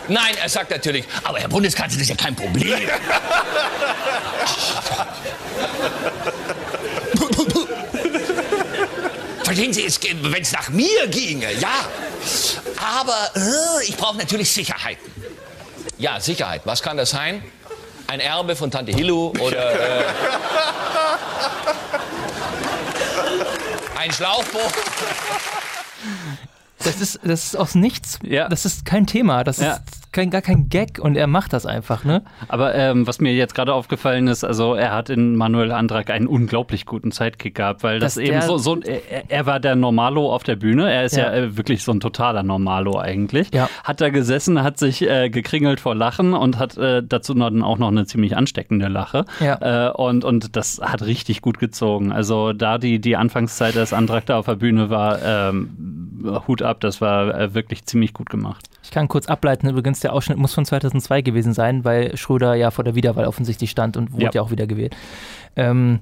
Nein, 0.08 0.34
er 0.42 0.48
sagt 0.48 0.70
natürlich, 0.70 1.04
aber 1.24 1.38
Herr 1.38 1.48
Bundeskanzler, 1.48 1.98
das 1.98 2.08
ist 2.08 2.10
ja 2.10 2.16
kein 2.16 2.34
Problem. 2.34 2.78
Verstehen 9.44 9.72
Sie, 9.72 9.86
wenn 10.22 10.42
es 10.42 10.52
nach 10.52 10.68
mir 10.68 11.06
ginge, 11.08 11.52
ja. 11.54 11.86
Aber 12.98 13.30
äh, 13.36 13.84
ich 13.86 13.96
brauche 13.96 14.18
natürlich 14.18 14.50
Sicherheiten. 14.50 15.10
Ja, 15.98 16.20
Sicherheit. 16.20 16.62
Was 16.64 16.82
kann 16.82 16.96
das 16.96 17.10
sein? 17.10 17.42
Ein 18.06 18.20
Erbe 18.20 18.56
von 18.56 18.70
Tante 18.70 18.92
Hillu 18.92 19.32
oder 19.38 20.00
äh, 20.00 20.04
ein 24.10 24.14
Schlauchboot? 24.14 24.72
Das 26.78 27.00
ist, 27.00 27.20
das 27.22 27.44
ist 27.46 27.56
aus 27.56 27.74
nichts. 27.74 28.18
Ja. 28.22 28.48
Das 28.48 28.64
ist 28.64 28.84
kein 28.84 29.06
Thema. 29.06 29.44
Das 29.44 29.58
Ja. 29.58 29.74
ist 29.74 29.82
kein, 30.12 30.30
gar 30.30 30.42
kein 30.42 30.68
Gag 30.68 30.98
und 31.00 31.16
er 31.16 31.26
macht 31.26 31.52
das 31.52 31.66
einfach, 31.66 32.04
ne? 32.04 32.22
Aber 32.48 32.74
ähm, 32.74 33.06
was 33.06 33.20
mir 33.20 33.32
jetzt 33.34 33.54
gerade 33.54 33.72
aufgefallen 33.74 34.26
ist, 34.28 34.44
also 34.44 34.74
er 34.74 34.92
hat 34.94 35.10
in 35.10 35.36
Manuel 35.36 35.72
Andrak 35.72 36.10
einen 36.10 36.26
unglaublich 36.26 36.86
guten 36.86 37.10
Sidekick 37.10 37.54
gehabt, 37.54 37.82
weil 37.82 37.98
das 38.00 38.14
Dass 38.14 38.22
eben 38.24 38.40
so, 38.42 38.58
so 38.58 38.78
er, 38.80 39.30
er 39.30 39.46
war 39.46 39.60
der 39.60 39.76
Normalo 39.76 40.32
auf 40.32 40.42
der 40.42 40.56
Bühne, 40.56 40.90
er 40.92 41.04
ist 41.04 41.16
ja, 41.16 41.24
Ja. 41.34 41.34
äh, 41.34 41.56
wirklich 41.56 41.84
so 41.84 41.92
ein 41.92 42.00
totaler 42.00 42.42
Normalo 42.42 42.98
eigentlich. 42.98 43.48
Ja. 43.54 43.68
Hat 43.84 44.00
da 44.00 44.10
gesessen, 44.10 44.62
hat 44.62 44.78
sich 44.78 45.02
äh, 45.02 45.30
gekringelt 45.30 45.80
vor 45.80 45.94
Lachen 45.94 46.34
und 46.34 46.58
hat 46.58 46.76
äh, 46.76 47.02
dazu 47.06 47.34
noch, 47.34 47.50
auch 47.62 47.78
noch 47.78 47.88
eine 47.88 48.06
ziemlich 48.06 48.36
ansteckende 48.36 48.88
Lache. 48.88 49.24
Ja. 49.40 49.88
Äh, 49.88 49.92
und, 49.92 50.24
und 50.24 50.56
das 50.56 50.80
hat 50.82 51.02
richtig 51.02 51.42
gut 51.42 51.58
gezogen. 51.58 52.12
Also 52.12 52.52
da 52.52 52.78
die, 52.78 53.00
die 53.00 53.16
Anfangszeit, 53.16 53.76
als 53.76 53.92
Andrak 53.92 54.26
da 54.26 54.38
auf 54.38 54.46
der 54.46 54.56
Bühne 54.56 54.90
war, 54.90 55.18
ähm, 55.24 56.42
Hut 56.46 56.62
ab, 56.62 56.80
das 56.80 57.00
war 57.00 57.34
äh, 57.34 57.54
wirklich 57.54 57.84
ziemlich 57.84 58.12
gut 58.12 58.28
gemacht. 58.30 58.66
Ich 58.90 58.94
kann 58.94 59.06
kurz 59.06 59.28
ableiten, 59.28 59.68
übrigens, 59.68 60.00
der 60.00 60.12
Ausschnitt 60.12 60.36
muss 60.36 60.52
von 60.52 60.64
2002 60.64 61.22
gewesen 61.22 61.52
sein, 61.52 61.84
weil 61.84 62.16
Schröder 62.16 62.54
ja 62.56 62.72
vor 62.72 62.82
der 62.82 62.96
Wiederwahl 62.96 63.24
offensichtlich 63.26 63.70
stand 63.70 63.96
und 63.96 64.12
wurde 64.12 64.24
ja, 64.24 64.30
Ja. 64.34 64.42
auch 64.42 64.50
wieder 64.50 64.66
gewählt. 64.66 64.96
Ähm, 65.54 66.00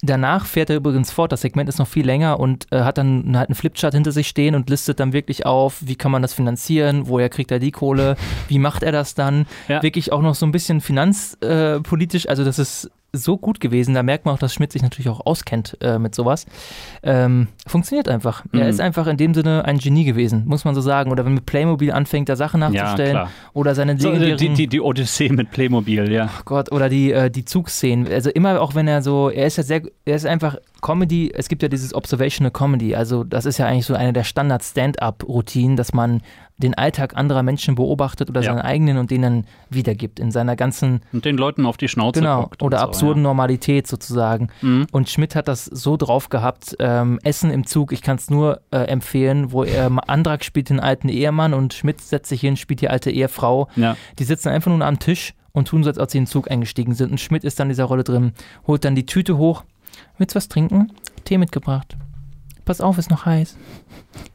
danach 0.00 0.46
fährt 0.46 0.70
er 0.70 0.76
übrigens 0.76 1.12
fort, 1.12 1.30
das 1.30 1.42
Segment 1.42 1.68
ist 1.68 1.78
noch 1.78 1.86
viel 1.86 2.06
länger 2.06 2.40
und 2.40 2.68
äh, 2.72 2.80
hat 2.84 2.96
dann 2.96 3.36
halt 3.36 3.50
einen 3.50 3.54
Flipchart 3.54 3.92
hinter 3.92 4.12
sich 4.12 4.28
stehen 4.28 4.54
und 4.54 4.70
listet 4.70 4.98
dann 4.98 5.12
wirklich 5.12 5.44
auf, 5.44 5.76
wie 5.82 5.94
kann 5.94 6.10
man 6.10 6.22
das 6.22 6.32
finanzieren, 6.32 7.06
woher 7.06 7.28
kriegt 7.28 7.50
er 7.50 7.58
die 7.58 7.70
Kohle, 7.70 8.16
wie 8.48 8.58
macht 8.58 8.82
er 8.82 8.92
das 8.92 9.14
dann? 9.14 9.44
Ja. 9.68 9.82
Wirklich 9.82 10.10
auch 10.10 10.22
noch 10.22 10.34
so 10.34 10.46
ein 10.46 10.52
bisschen 10.52 10.80
finanzpolitisch, 10.80 12.24
äh, 12.24 12.28
also 12.30 12.44
das 12.44 12.58
ist 12.58 12.90
so 13.14 13.36
gut 13.36 13.60
gewesen, 13.60 13.94
da 13.94 14.02
merkt 14.02 14.24
man 14.24 14.34
auch, 14.34 14.38
dass 14.38 14.54
Schmidt 14.54 14.72
sich 14.72 14.80
natürlich 14.82 15.10
auch 15.10 15.26
auskennt 15.26 15.76
äh, 15.82 15.98
mit 15.98 16.14
sowas. 16.14 16.46
Ähm, 17.02 17.48
funktioniert 17.66 18.08
einfach. 18.08 18.42
Er 18.52 18.60
Mhm. 18.64 18.68
ist 18.70 18.80
einfach 18.80 19.06
in 19.06 19.18
dem 19.18 19.34
Sinne 19.34 19.66
ein 19.66 19.76
Genie 19.76 20.04
gewesen, 20.04 20.44
muss 20.46 20.64
man 20.64 20.74
so 20.74 20.80
sagen. 20.80 21.10
Oder 21.10 21.26
wenn 21.26 21.34
mit 21.34 21.44
Playmobil 21.44 21.92
anfängt, 21.92 22.30
da 22.30 22.36
Sachen 22.36 22.60
nachzustellen. 22.60 23.12
klar. 23.12 23.30
oder 23.52 23.74
seine 23.74 23.98
So, 24.00 24.12
die, 24.12 24.54
die, 24.54 24.66
die 24.66 24.80
Odyssee 24.80 25.28
mit 25.28 25.50
Playmobil, 25.50 26.10
ja. 26.10 26.30
oh 26.38 26.42
Gott, 26.46 26.72
oder 26.72 26.88
die, 26.88 27.12
äh, 27.12 27.30
die 27.30 27.44
Zugszenen. 27.44 28.06
Also 28.10 28.30
immer 28.30 28.60
auch 28.62 28.74
wenn 28.74 28.88
er 28.88 29.02
so, 29.02 29.28
er 29.28 29.46
ist 29.46 29.58
ja 29.58 29.62
sehr, 29.62 29.82
er 30.06 30.16
ist 30.16 30.24
einfach 30.24 30.56
Comedy, 30.80 31.30
es 31.34 31.48
gibt 31.48 31.62
ja 31.62 31.68
dieses 31.68 31.94
Observational 31.94 32.50
Comedy, 32.50 32.94
also 32.94 33.24
das 33.24 33.44
ist 33.46 33.58
ja 33.58 33.66
eigentlich 33.66 33.86
so 33.86 33.94
eine 33.94 34.12
der 34.12 34.24
Standard-Stand-up-Routinen, 34.24 35.76
dass 35.76 35.92
man 35.92 36.22
den 36.62 36.74
Alltag 36.74 37.16
anderer 37.16 37.42
Menschen 37.42 37.74
beobachtet 37.74 38.30
oder 38.30 38.40
Ja. 38.40 38.46
seinen 38.52 38.60
eigenen 38.60 38.96
und 38.98 39.10
den 39.10 39.22
dann 39.22 39.44
wiedergibt 39.70 40.20
in 40.20 40.30
seiner 40.30 40.56
ganzen 40.56 41.00
Und 41.12 41.24
den 41.24 41.36
Leuten 41.36 41.66
auf 41.66 41.76
die 41.76 41.88
Schnauze 41.88 42.20
Genau, 42.20 42.42
guckt. 42.42 42.62
oder 42.62 42.78
so, 42.78 42.84
absurden 42.84 43.22
Normalität 43.22 43.86
sozusagen. 43.86 44.48
Mhm. 44.62 44.86
Und 44.92 45.08
Schmidt 45.10 45.34
hat 45.34 45.48
das 45.48 45.64
so 45.66 45.96
drauf 45.96 46.28
gehabt. 46.28 46.76
Ähm, 46.78 47.18
Essen 47.24 47.50
im 47.50 47.66
Zug, 47.66 47.92
ich 47.92 48.02
kann 48.02 48.16
es 48.16 48.30
nur 48.30 48.60
äh, 48.70 48.78
empfehlen, 48.84 49.52
wo 49.52 49.64
er 49.64 49.90
Andrak 50.08 50.44
spielt 50.44 50.70
den 50.70 50.80
alten 50.80 51.08
Ehemann 51.08 51.52
und 51.54 51.74
Schmidt 51.74 52.00
setzt 52.00 52.28
sich 52.28 52.40
hin, 52.40 52.56
spielt 52.56 52.80
die 52.80 52.88
alte 52.88 53.10
Ehefrau. 53.10 53.68
Ja. 53.76 53.96
Die 54.18 54.24
sitzen 54.24 54.48
einfach 54.48 54.70
nur 54.70 54.84
am 54.86 54.98
Tisch 54.98 55.34
und 55.52 55.68
tun 55.68 55.82
so, 55.84 55.90
als 55.90 55.98
ob 55.98 56.10
sie 56.10 56.18
in 56.18 56.24
den 56.24 56.30
Zug 56.30 56.50
eingestiegen 56.50 56.94
sind. 56.94 57.10
Und 57.10 57.18
Schmidt 57.20 57.44
ist 57.44 57.58
dann 57.60 57.66
in 57.66 57.70
dieser 57.70 57.84
Rolle 57.84 58.04
drin, 58.04 58.32
holt 58.66 58.84
dann 58.84 58.94
die 58.94 59.04
Tüte 59.06 59.36
hoch. 59.36 59.64
Willst 60.18 60.34
du 60.34 60.36
was 60.36 60.48
trinken? 60.48 60.92
Tee 61.24 61.36
mitgebracht. 61.38 61.96
Pass 62.64 62.80
auf, 62.80 62.96
ist 62.96 63.10
noch 63.10 63.26
heiß. 63.26 63.56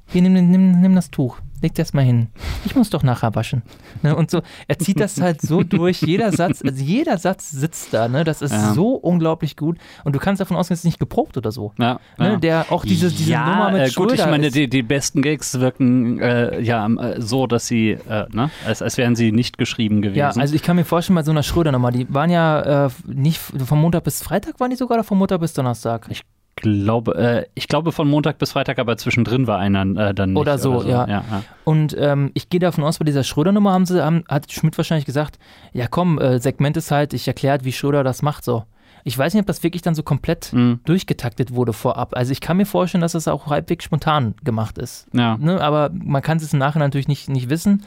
Hier, 0.08 0.22
nimm, 0.22 0.34
nimm, 0.34 0.80
nimm 0.82 0.96
das 0.96 1.10
Tuch. 1.10 1.38
Leg 1.62 1.74
das 1.76 1.94
mal 1.94 2.04
hin. 2.04 2.28
Ich 2.66 2.76
muss 2.76 2.90
doch 2.92 3.02
nachher 3.04 3.34
waschen. 3.36 3.64
Ne? 4.04 4.16
Und 4.16 4.30
so, 4.30 4.42
er 4.68 4.78
zieht 4.78 5.00
das 5.00 5.20
halt 5.20 5.42
so 5.42 5.64
durch. 5.64 6.02
Jeder 6.02 6.32
Satz, 6.32 6.62
also 6.64 6.84
jeder 6.84 7.18
Satz 7.18 7.50
sitzt 7.50 7.94
da. 7.94 8.08
Ne? 8.08 8.24
Das 8.24 8.42
ist 8.42 8.52
Ja. 8.52 8.74
so 8.74 8.92
unglaublich 8.92 9.56
gut. 9.56 9.78
Und 10.04 10.16
du 10.16 10.20
kannst 10.20 10.40
davon 10.40 10.56
ausgehen, 10.56 10.76
es 10.76 10.82
ist 10.82 10.86
nicht 10.86 11.00
geprobt 11.00 11.36
oder 11.38 11.52
so. 11.52 11.74
Ja, 11.80 12.00
Ne? 12.18 12.34
ja. 12.34 12.36
Der 12.38 12.66
auch 12.70 12.86
diese, 12.86 13.10
diese 13.10 13.32
ja, 13.32 13.46
Nummer 13.46 13.72
mit 13.72 13.82
äh, 13.82 13.92
gut, 13.92 14.12
ich 14.12 14.20
Schröder 14.20 14.32
meine, 14.32 14.52
die, 14.52 14.70
die 14.70 14.84
besten 14.84 15.22
Gags 15.22 15.60
wirken 15.60 16.20
äh, 16.20 16.60
ja 16.62 16.86
äh, 16.88 17.22
so, 17.22 17.48
dass 17.48 17.66
sie, 17.68 17.92
äh, 17.92 18.26
ne, 18.32 18.52
als, 18.66 18.82
als 18.82 18.98
wären 18.98 19.16
sie 19.16 19.32
nicht 19.32 19.58
geschrieben 19.58 20.02
gewesen. 20.02 20.20
Ja, 20.20 20.30
also 20.30 20.54
ich 20.54 20.62
kann 20.64 20.76
mir 20.76 20.86
vorstellen, 20.86 21.16
bei 21.16 21.24
so 21.24 21.32
einer 21.32 21.44
Schröder-Nummer, 21.44 21.92
die 21.92 22.12
waren 22.14 22.30
ja 22.30 22.86
äh, 22.86 22.90
nicht 23.08 23.40
vom 23.40 23.82
Montag 23.82 24.04
bis 24.04 24.22
Freitag, 24.22 24.60
waren 24.60 24.70
die 24.70 24.76
sogar 24.76 24.98
oder 24.98 25.04
vom 25.04 25.18
Montag 25.18 25.40
bis 25.40 25.54
Donnerstag? 25.54 26.06
Ich 26.10 26.22
glaube, 26.58 27.16
äh, 27.16 27.46
ich 27.56 27.68
glaube 27.70 27.92
von 27.92 28.08
Montag 28.10 28.38
bis 28.38 28.52
Freitag, 28.52 28.78
aber 28.80 28.98
zwischendrin 28.98 29.48
war 29.48 29.58
einer 29.60 29.82
äh, 30.10 30.14
dann 30.14 30.34
nicht. 30.34 30.40
Oder 30.40 30.58
so, 30.58 30.84
ja. 30.84 31.08
ja, 31.08 31.24
ja. 31.30 31.44
Und 31.64 31.96
ähm, 31.98 32.32
ich 32.34 32.50
gehe 32.50 32.60
davon 32.60 32.84
aus, 32.84 33.00
bei 33.00 33.06
dieser 33.06 33.24
Schröder-Nummer 33.24 33.72
haben 33.72 33.86
sie, 33.86 34.04
haben, 34.04 34.24
hat 34.28 34.52
Schmidt 34.52 34.78
wahrscheinlich 34.78 35.06
gesagt, 35.06 35.40
ja 35.74 35.88
komm, 35.88 36.20
äh, 36.20 36.40
Segment 36.40 36.76
ist 36.76 36.92
halt, 36.92 37.14
ich 37.14 37.28
erkläre, 37.28 37.60
wie 37.64 37.72
Schröder 37.72 38.04
das 38.04 38.22
macht 38.22 38.44
so. 38.44 38.64
Ich 39.04 39.18
weiß 39.18 39.34
nicht, 39.34 39.42
ob 39.42 39.48
das 39.48 39.64
wirklich 39.64 39.82
dann 39.82 39.96
so 39.96 40.04
komplett 40.04 40.52
Mhm. 40.52 40.82
durchgetaktet 40.84 41.54
wurde 41.54 41.72
vorab. 41.72 42.14
Also 42.18 42.34
ich 42.34 42.42
kann 42.42 42.58
mir 42.58 42.66
vorstellen, 42.66 43.02
dass 43.02 43.14
das 43.14 43.30
auch 43.30 43.48
halbwegs 43.48 43.86
spontan 43.86 44.36
gemacht 44.44 44.78
ist. 44.78 45.08
Ja. 45.14 45.38
Ne? 45.38 45.62
Aber 45.62 45.92
man 45.94 46.22
kann 46.22 46.38
es 46.38 46.52
im 46.52 46.60
Nachhinein 46.60 46.88
natürlich 46.88 47.08
nicht, 47.08 47.30
nicht 47.30 47.50
wissen. 47.50 47.84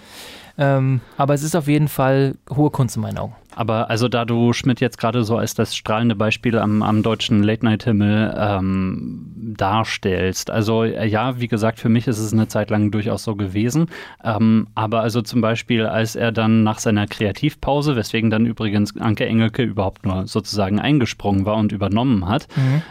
Ähm, 0.58 1.00
aber 1.16 1.34
es 1.34 1.42
ist 1.42 1.56
auf 1.56 1.68
jeden 1.68 1.88
Fall 1.88 2.36
hohe 2.50 2.70
Kunst 2.70 2.96
in 2.96 3.02
meinen 3.02 3.18
Augen. 3.18 3.34
Aber 3.56 3.90
also 3.90 4.08
da 4.08 4.24
du 4.24 4.52
Schmidt 4.52 4.80
jetzt 4.80 4.98
gerade 4.98 5.24
so 5.24 5.36
als 5.36 5.54
das 5.54 5.74
strahlende 5.74 6.14
Beispiel 6.14 6.58
am, 6.58 6.82
am 6.82 7.02
deutschen 7.02 7.42
Late-Night-Himmel 7.42 8.34
ähm, 8.36 9.26
darstellst, 9.36 10.50
also 10.50 10.84
äh, 10.84 11.06
ja, 11.06 11.40
wie 11.40 11.48
gesagt, 11.48 11.80
für 11.80 11.88
mich 11.88 12.06
ist 12.06 12.18
es 12.18 12.32
eine 12.32 12.48
Zeit 12.48 12.70
lang 12.70 12.90
durchaus 12.90 13.24
so 13.24 13.34
gewesen. 13.34 13.88
Ähm, 14.22 14.68
aber 14.74 15.00
also 15.00 15.20
zum 15.22 15.40
Beispiel, 15.40 15.86
als 15.86 16.14
er 16.14 16.32
dann 16.32 16.62
nach 16.62 16.78
seiner 16.78 17.06
Kreativpause, 17.06 17.96
weswegen 17.96 18.30
dann 18.30 18.46
übrigens 18.46 18.96
Anke 18.98 19.26
Engelke 19.26 19.62
überhaupt 19.62 20.06
nur 20.06 20.26
sozusagen 20.26 20.78
eingesprungen 20.78 21.44
war 21.44 21.56
und 21.56 21.72
übernommen 21.72 22.28
hat, 22.28 22.46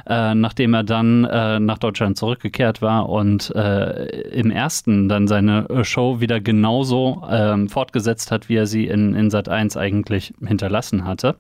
äh, 0.08 0.36
nachdem 0.36 0.74
er 0.74 0.84
dann 0.84 1.24
äh, 1.24 1.60
nach 1.60 1.78
Deutschland 1.78 2.18
zurückgekehrt 2.18 2.82
war 2.82 3.08
und 3.08 3.54
äh, 3.56 4.06
im 4.32 4.52
ersten 4.52 5.08
dann 5.08 5.28
seine 5.28 5.70
äh, 5.70 5.84
Show 5.84 6.20
wieder 6.20 6.42
genauso 6.42 7.24
ähm, 7.50 7.70
fortgesetzt 7.70 8.32
hat, 8.32 8.50
wie 8.50 8.56
er 8.56 8.68
sie 8.68 8.88
in, 8.88 9.16
in 9.16 9.30
Sat 9.30 9.50
1 9.50 9.78
eigentlich 9.78 10.34
hinterlassen 10.46 11.06
hatte. 11.06 11.36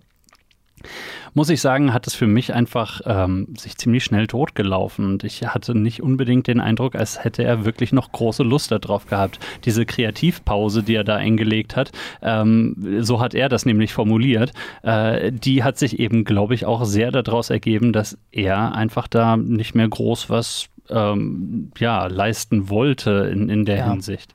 Muss 1.34 1.50
ich 1.50 1.62
sagen, 1.62 1.94
hat 1.94 2.08
es 2.08 2.16
für 2.16 2.26
mich 2.26 2.54
einfach 2.54 3.02
ähm, 3.06 3.54
sich 3.56 3.78
ziemlich 3.78 4.04
schnell 4.04 4.28
totgelaufen 4.28 5.06
und 5.06 5.24
ich 5.24 5.46
hatte 5.46 5.78
nicht 5.78 6.02
unbedingt 6.02 6.48
den 6.48 6.60
Eindruck, 6.60 6.96
als 6.96 7.24
hätte 7.24 7.44
er 7.44 7.66
wirklich 7.66 7.92
noch 7.92 8.12
große 8.12 8.44
Lust 8.44 8.72
darauf 8.72 9.06
gehabt. 9.06 9.40
Diese 9.66 9.86
Kreativpause, 9.86 10.82
die 10.82 10.96
er 10.96 11.04
da 11.04 11.16
eingelegt 11.16 11.76
hat, 11.76 11.92
ähm, 12.22 12.98
so 13.02 13.20
hat 13.20 13.36
er 13.36 13.50
das 13.50 13.66
nämlich 13.66 13.94
formuliert, 13.94 14.54
äh, 14.82 15.32
die 15.32 15.64
hat 15.64 15.78
sich 15.78 16.00
eben, 16.00 16.24
glaube 16.24 16.56
ich, 16.56 16.66
auch 16.66 16.86
sehr 16.86 17.12
daraus 17.12 17.50
ergeben, 17.50 17.94
dass 17.94 18.18
er 18.32 18.74
einfach 18.74 19.08
da 19.08 19.38
nicht 19.38 19.76
mehr 19.76 19.88
groß 19.88 20.30
was 20.30 20.70
ähm, 20.90 21.72
ja, 21.78 22.08
leisten 22.08 22.70
wollte 22.70 23.30
in, 23.32 23.50
in 23.50 23.66
der 23.66 23.78
Ja. 23.78 23.92
Hinsicht. 23.92 24.34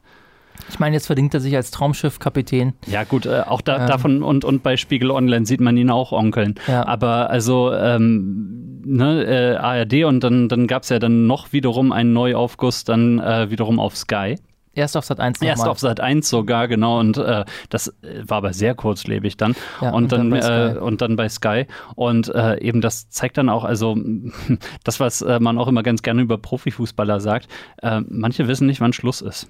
Ich 0.68 0.78
meine, 0.78 0.94
jetzt 0.96 1.06
verdingt 1.06 1.34
er 1.34 1.40
sich 1.40 1.54
als 1.56 1.70
Traumschiff-Kapitän. 1.70 2.72
Ja, 2.86 3.04
gut, 3.04 3.26
äh, 3.26 3.42
auch 3.46 3.60
da, 3.60 3.82
Ähm. 3.82 3.86
davon 3.86 4.22
und, 4.22 4.44
und 4.44 4.62
bei 4.62 4.76
Spiegel 4.76 5.10
Online 5.10 5.46
sieht 5.46 5.60
man 5.60 5.76
ihn 5.76 5.90
auch 5.90 6.12
onkeln. 6.12 6.54
Ja. 6.66 6.86
Aber 6.86 7.30
also 7.30 7.72
ähm, 7.72 8.82
ne, 8.84 9.24
äh, 9.24 9.56
ARD 9.56 10.04
und 10.04 10.20
dann, 10.24 10.48
dann 10.48 10.66
gab 10.66 10.82
es 10.84 10.88
ja 10.88 10.98
dann 10.98 11.26
noch 11.26 11.52
wiederum 11.52 11.92
einen 11.92 12.12
Neuaufguss, 12.12 12.84
dann 12.84 13.18
äh, 13.18 13.50
wiederum 13.50 13.78
auf 13.78 13.96
Sky. 13.96 14.36
Erst 14.76 14.96
auf 14.96 15.04
Sat 15.04 15.20
1 15.20 15.40
Erst 15.40 15.58
nochmal. 15.58 15.70
auf 15.70 15.78
Sat 15.78 16.00
1 16.00 16.28
sogar, 16.28 16.66
genau, 16.66 16.98
und 16.98 17.16
äh, 17.16 17.44
das 17.68 17.88
äh, 18.02 18.22
war 18.26 18.38
aber 18.38 18.52
sehr 18.52 18.74
kurzlebig 18.74 19.36
dann. 19.36 19.54
Ja, 19.80 19.90
und, 19.90 20.04
und 20.04 20.12
dann, 20.12 20.30
dann 20.30 20.30
bei 20.30 20.40
Sky. 20.42 20.52
äh, 20.52 20.80
und 20.80 21.00
dann 21.00 21.16
bei 21.16 21.28
Sky. 21.28 21.66
Und 21.94 22.34
äh, 22.34 22.58
eben 22.60 22.80
das 22.80 23.08
zeigt 23.08 23.38
dann 23.38 23.48
auch, 23.48 23.62
also 23.62 23.96
das, 24.84 24.98
was 24.98 25.22
äh, 25.22 25.38
man 25.38 25.58
auch 25.58 25.68
immer 25.68 25.84
ganz 25.84 26.02
gerne 26.02 26.22
über 26.22 26.38
Profifußballer 26.38 27.20
sagt, 27.20 27.48
äh, 27.82 28.00
manche 28.08 28.48
wissen 28.48 28.66
nicht, 28.66 28.80
wann 28.80 28.92
Schluss 28.92 29.20
ist. 29.20 29.48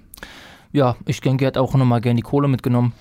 Ja, 0.75 0.97
ich 1.05 1.21
denke, 1.21 1.45
er 1.45 1.47
hat 1.47 1.57
auch 1.57 1.73
nochmal 1.73 2.01
gerne 2.01 2.17
die 2.17 2.21
Kohle 2.21 2.49
mitgenommen. 2.49 2.91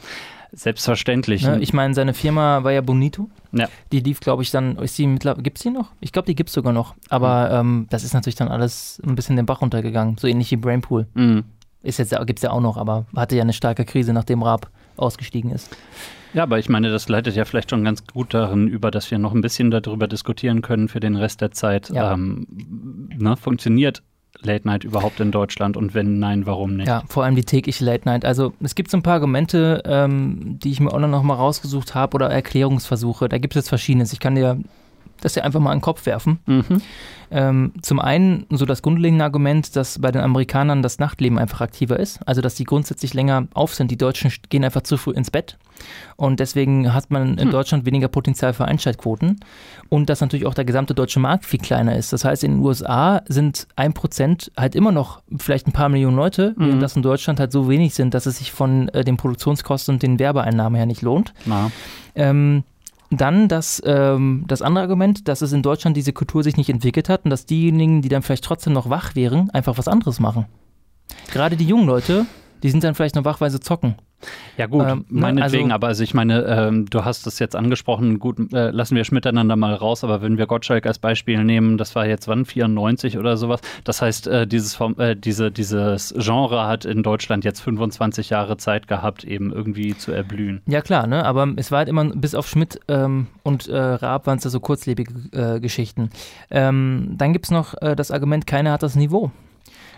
Selbstverständlich. 0.52 1.42
Ne? 1.42 1.58
Ich 1.60 1.72
meine, 1.72 1.92
seine 1.92 2.14
Firma 2.14 2.62
war 2.62 2.70
ja 2.70 2.80
Bonito. 2.80 3.28
Ja. 3.50 3.68
Die 3.90 3.98
lief, 3.98 4.20
glaube 4.20 4.44
ich, 4.44 4.52
dann, 4.52 4.76
ist 4.76 4.96
die 4.96 5.08
mittlerweile, 5.08 5.42
gibt 5.42 5.58
es 5.58 5.64
die 5.64 5.70
noch? 5.70 5.90
Ich 6.00 6.12
glaube, 6.12 6.26
die 6.26 6.36
gibt 6.36 6.50
es 6.50 6.54
sogar 6.54 6.72
noch. 6.72 6.94
Aber 7.08 7.50
ähm, 7.50 7.88
das 7.90 8.04
ist 8.04 8.14
natürlich 8.14 8.36
dann 8.36 8.46
alles 8.46 9.02
ein 9.04 9.16
bisschen 9.16 9.34
den 9.34 9.44
Bach 9.44 9.60
runtergegangen. 9.60 10.16
So 10.18 10.28
ähnlich 10.28 10.52
wie 10.52 10.56
Brainpool. 10.56 11.08
Mhm. 11.14 11.42
Ist 11.82 11.98
jetzt, 11.98 12.16
gibt 12.26 12.38
es 12.38 12.44
ja 12.44 12.52
auch 12.52 12.60
noch, 12.60 12.76
aber 12.76 13.06
hatte 13.16 13.34
ja 13.34 13.42
eine 13.42 13.52
starke 13.52 13.84
Krise, 13.84 14.12
nachdem 14.12 14.44
Raab 14.44 14.70
ausgestiegen 14.96 15.50
ist. 15.50 15.76
Ja, 16.32 16.44
aber 16.44 16.60
ich 16.60 16.68
meine, 16.68 16.92
das 16.92 17.08
leitet 17.08 17.34
ja 17.34 17.44
vielleicht 17.44 17.70
schon 17.70 17.82
ganz 17.82 18.06
gut 18.06 18.34
darin 18.34 18.68
über, 18.68 18.92
dass 18.92 19.10
wir 19.10 19.18
noch 19.18 19.34
ein 19.34 19.40
bisschen 19.40 19.72
darüber 19.72 20.06
diskutieren 20.06 20.62
können 20.62 20.86
für 20.86 21.00
den 21.00 21.16
Rest 21.16 21.40
der 21.40 21.50
Zeit. 21.50 21.90
Ja. 21.90 22.12
Ähm, 22.12 22.46
ne, 23.18 23.36
funktioniert 23.36 24.04
Late 24.46 24.66
Night 24.66 24.84
überhaupt 24.84 25.20
in 25.20 25.30
Deutschland 25.30 25.76
und 25.76 25.94
wenn 25.94 26.18
nein, 26.18 26.46
warum 26.46 26.76
nicht? 26.76 26.88
Ja, 26.88 27.02
vor 27.08 27.24
allem 27.24 27.34
die 27.34 27.44
tägliche 27.44 27.84
Late 27.84 28.08
Night. 28.08 28.24
Also 28.24 28.52
es 28.60 28.74
gibt 28.74 28.90
so 28.90 28.96
ein 28.96 29.02
paar 29.02 29.14
Argumente, 29.14 29.82
ähm, 29.84 30.58
die 30.62 30.70
ich 30.70 30.80
mir 30.80 30.92
auch 30.92 30.98
noch 30.98 31.22
mal 31.22 31.34
rausgesucht 31.34 31.94
habe 31.94 32.14
oder 32.14 32.30
Erklärungsversuche. 32.30 33.28
Da 33.28 33.38
gibt 33.38 33.54
es 33.54 33.62
jetzt 33.62 33.68
verschiedenes. 33.68 34.12
Ich 34.12 34.20
kann 34.20 34.34
dir 34.34 34.58
das 35.20 35.34
ja 35.34 35.42
einfach 35.42 35.60
mal 35.60 35.72
in 35.72 35.78
den 35.78 35.82
Kopf 35.82 36.06
werfen. 36.06 36.38
Mhm. 36.46 36.82
Ähm, 37.30 37.72
zum 37.82 37.98
einen 37.98 38.46
so 38.50 38.64
das 38.66 38.82
grundlegende 38.82 39.24
Argument, 39.24 39.74
dass 39.74 39.98
bei 39.98 40.12
den 40.12 40.22
Amerikanern 40.22 40.82
das 40.82 40.98
Nachtleben 40.98 41.38
einfach 41.38 41.62
aktiver 41.62 41.98
ist. 41.98 42.20
Also 42.26 42.40
dass 42.40 42.54
die 42.54 42.64
grundsätzlich 42.64 43.14
länger 43.14 43.48
auf 43.54 43.74
sind. 43.74 43.90
Die 43.90 43.96
Deutschen 43.96 44.32
gehen 44.50 44.64
einfach 44.64 44.82
zu 44.82 44.96
früh 44.96 45.12
ins 45.12 45.30
Bett. 45.30 45.58
Und 46.16 46.38
deswegen 46.38 46.94
hat 46.94 47.10
man 47.10 47.38
in 47.38 47.50
Deutschland 47.50 47.86
weniger 47.86 48.08
Potenzial 48.08 48.52
für 48.52 48.66
Einschaltquoten. 48.66 49.40
Und 49.88 50.08
dass 50.10 50.20
natürlich 50.20 50.46
auch 50.46 50.54
der 50.54 50.64
gesamte 50.64 50.94
deutsche 50.94 51.18
Markt 51.18 51.44
viel 51.44 51.58
kleiner 51.58 51.96
ist. 51.96 52.12
Das 52.12 52.24
heißt, 52.24 52.44
in 52.44 52.52
den 52.52 52.60
USA 52.60 53.22
sind 53.26 53.66
ein 53.74 53.94
Prozent 53.94 54.52
halt 54.56 54.76
immer 54.76 54.92
noch 54.92 55.22
vielleicht 55.36 55.66
ein 55.66 55.72
paar 55.72 55.88
Millionen 55.88 56.16
Leute, 56.16 56.54
während 56.56 56.82
das 56.82 56.94
in 56.94 57.02
Deutschland 57.02 57.40
halt 57.40 57.50
so 57.50 57.68
wenig 57.68 57.94
sind, 57.94 58.14
dass 58.14 58.26
es 58.26 58.38
sich 58.38 58.52
von 58.52 58.88
äh, 58.90 59.04
den 59.04 59.16
Produktionskosten 59.16 59.94
und 59.96 60.02
den 60.02 60.18
Werbeeinnahmen 60.18 60.76
her 60.76 60.86
nicht 60.86 61.02
lohnt. 61.02 61.34
Ähm, 62.14 62.62
dann 63.10 63.48
das, 63.48 63.82
ähm, 63.84 64.44
das 64.46 64.62
andere 64.62 64.82
Argument, 64.82 65.28
dass 65.28 65.42
es 65.42 65.52
in 65.52 65.62
Deutschland 65.62 65.96
diese 65.96 66.12
Kultur 66.12 66.42
sich 66.42 66.56
nicht 66.56 66.70
entwickelt 66.70 67.08
hat 67.08 67.24
und 67.24 67.30
dass 67.30 67.46
diejenigen, 67.46 68.02
die 68.02 68.08
dann 68.08 68.22
vielleicht 68.22 68.44
trotzdem 68.44 68.72
noch 68.72 68.90
wach 68.90 69.14
wären, 69.14 69.50
einfach 69.50 69.78
was 69.78 69.88
anderes 69.88 70.20
machen. 70.20 70.46
Gerade 71.32 71.56
die 71.56 71.66
jungen 71.66 71.86
Leute, 71.86 72.26
die 72.64 72.70
sind 72.70 72.82
dann 72.82 72.94
vielleicht 72.94 73.14
noch 73.14 73.26
wach, 73.26 73.42
weil 73.42 73.50
sie 73.50 73.60
zocken. 73.60 73.94
ja 74.56 74.64
gut, 74.66 74.86
Ähm, 74.88 75.04
ne, 75.10 75.20
meinetwegen, 75.20 75.64
also- 75.64 75.74
aber 75.74 75.86
also 75.88 76.02
ich 76.02 76.14
meine, 76.14 76.44
ähm, 76.46 76.86
du 76.88 77.04
hast 77.04 77.26
es 77.26 77.38
jetzt 77.38 77.54
angesprochen, 77.54 78.18
gut, 78.18 78.38
äh, 78.54 78.70
lassen 78.70 78.96
wir 78.96 79.04
miteinander 79.10 79.54
mal 79.54 79.74
raus, 79.74 80.02
aber 80.02 80.22
wenn 80.22 80.38
wir 80.38 80.46
Gottschalk 80.46 80.86
als 80.86 80.98
Beispiel 80.98 81.44
nehmen, 81.44 81.76
das 81.76 81.94
war 81.94 82.06
jetzt 82.06 82.26
wann, 82.26 82.46
94 82.46 83.18
oder 83.18 83.36
sowas, 83.36 83.60
das 83.84 84.00
heißt, 84.00 84.26
äh, 84.28 84.46
dieses, 84.46 84.80
äh, 84.96 85.14
diese, 85.14 85.50
dieses 85.50 86.14
Genre 86.16 86.66
hat 86.66 86.86
in 86.86 87.02
Deutschland 87.02 87.44
jetzt 87.44 87.60
25 87.60 88.30
Jahre 88.30 88.56
Zeit 88.56 88.88
gehabt, 88.88 89.24
eben 89.24 89.52
irgendwie 89.52 89.94
zu 89.94 90.10
erblühen. 90.12 90.62
Ja 90.66 90.80
klar, 90.80 91.06
ne? 91.06 91.22
aber 91.26 91.46
es 91.56 91.70
war 91.70 91.78
halt 91.80 91.90
immer, 91.90 92.06
bis 92.16 92.34
auf 92.34 92.48
Schmidt 92.48 92.80
ähm, 92.88 93.26
und 93.42 93.68
äh, 93.68 93.76
Raab 93.76 94.26
waren 94.26 94.38
es 94.38 94.44
ja 94.44 94.50
so 94.50 94.60
kurzlebige 94.60 95.12
äh, 95.32 95.60
Geschichten. 95.60 96.08
Ähm, 96.50 97.10
dann 97.18 97.34
gibt 97.34 97.44
es 97.44 97.50
noch 97.50 97.74
äh, 97.82 97.94
das 97.94 98.10
Argument, 98.10 98.46
keiner 98.46 98.72
hat 98.72 98.82
das 98.82 98.96
Niveau. 98.96 99.30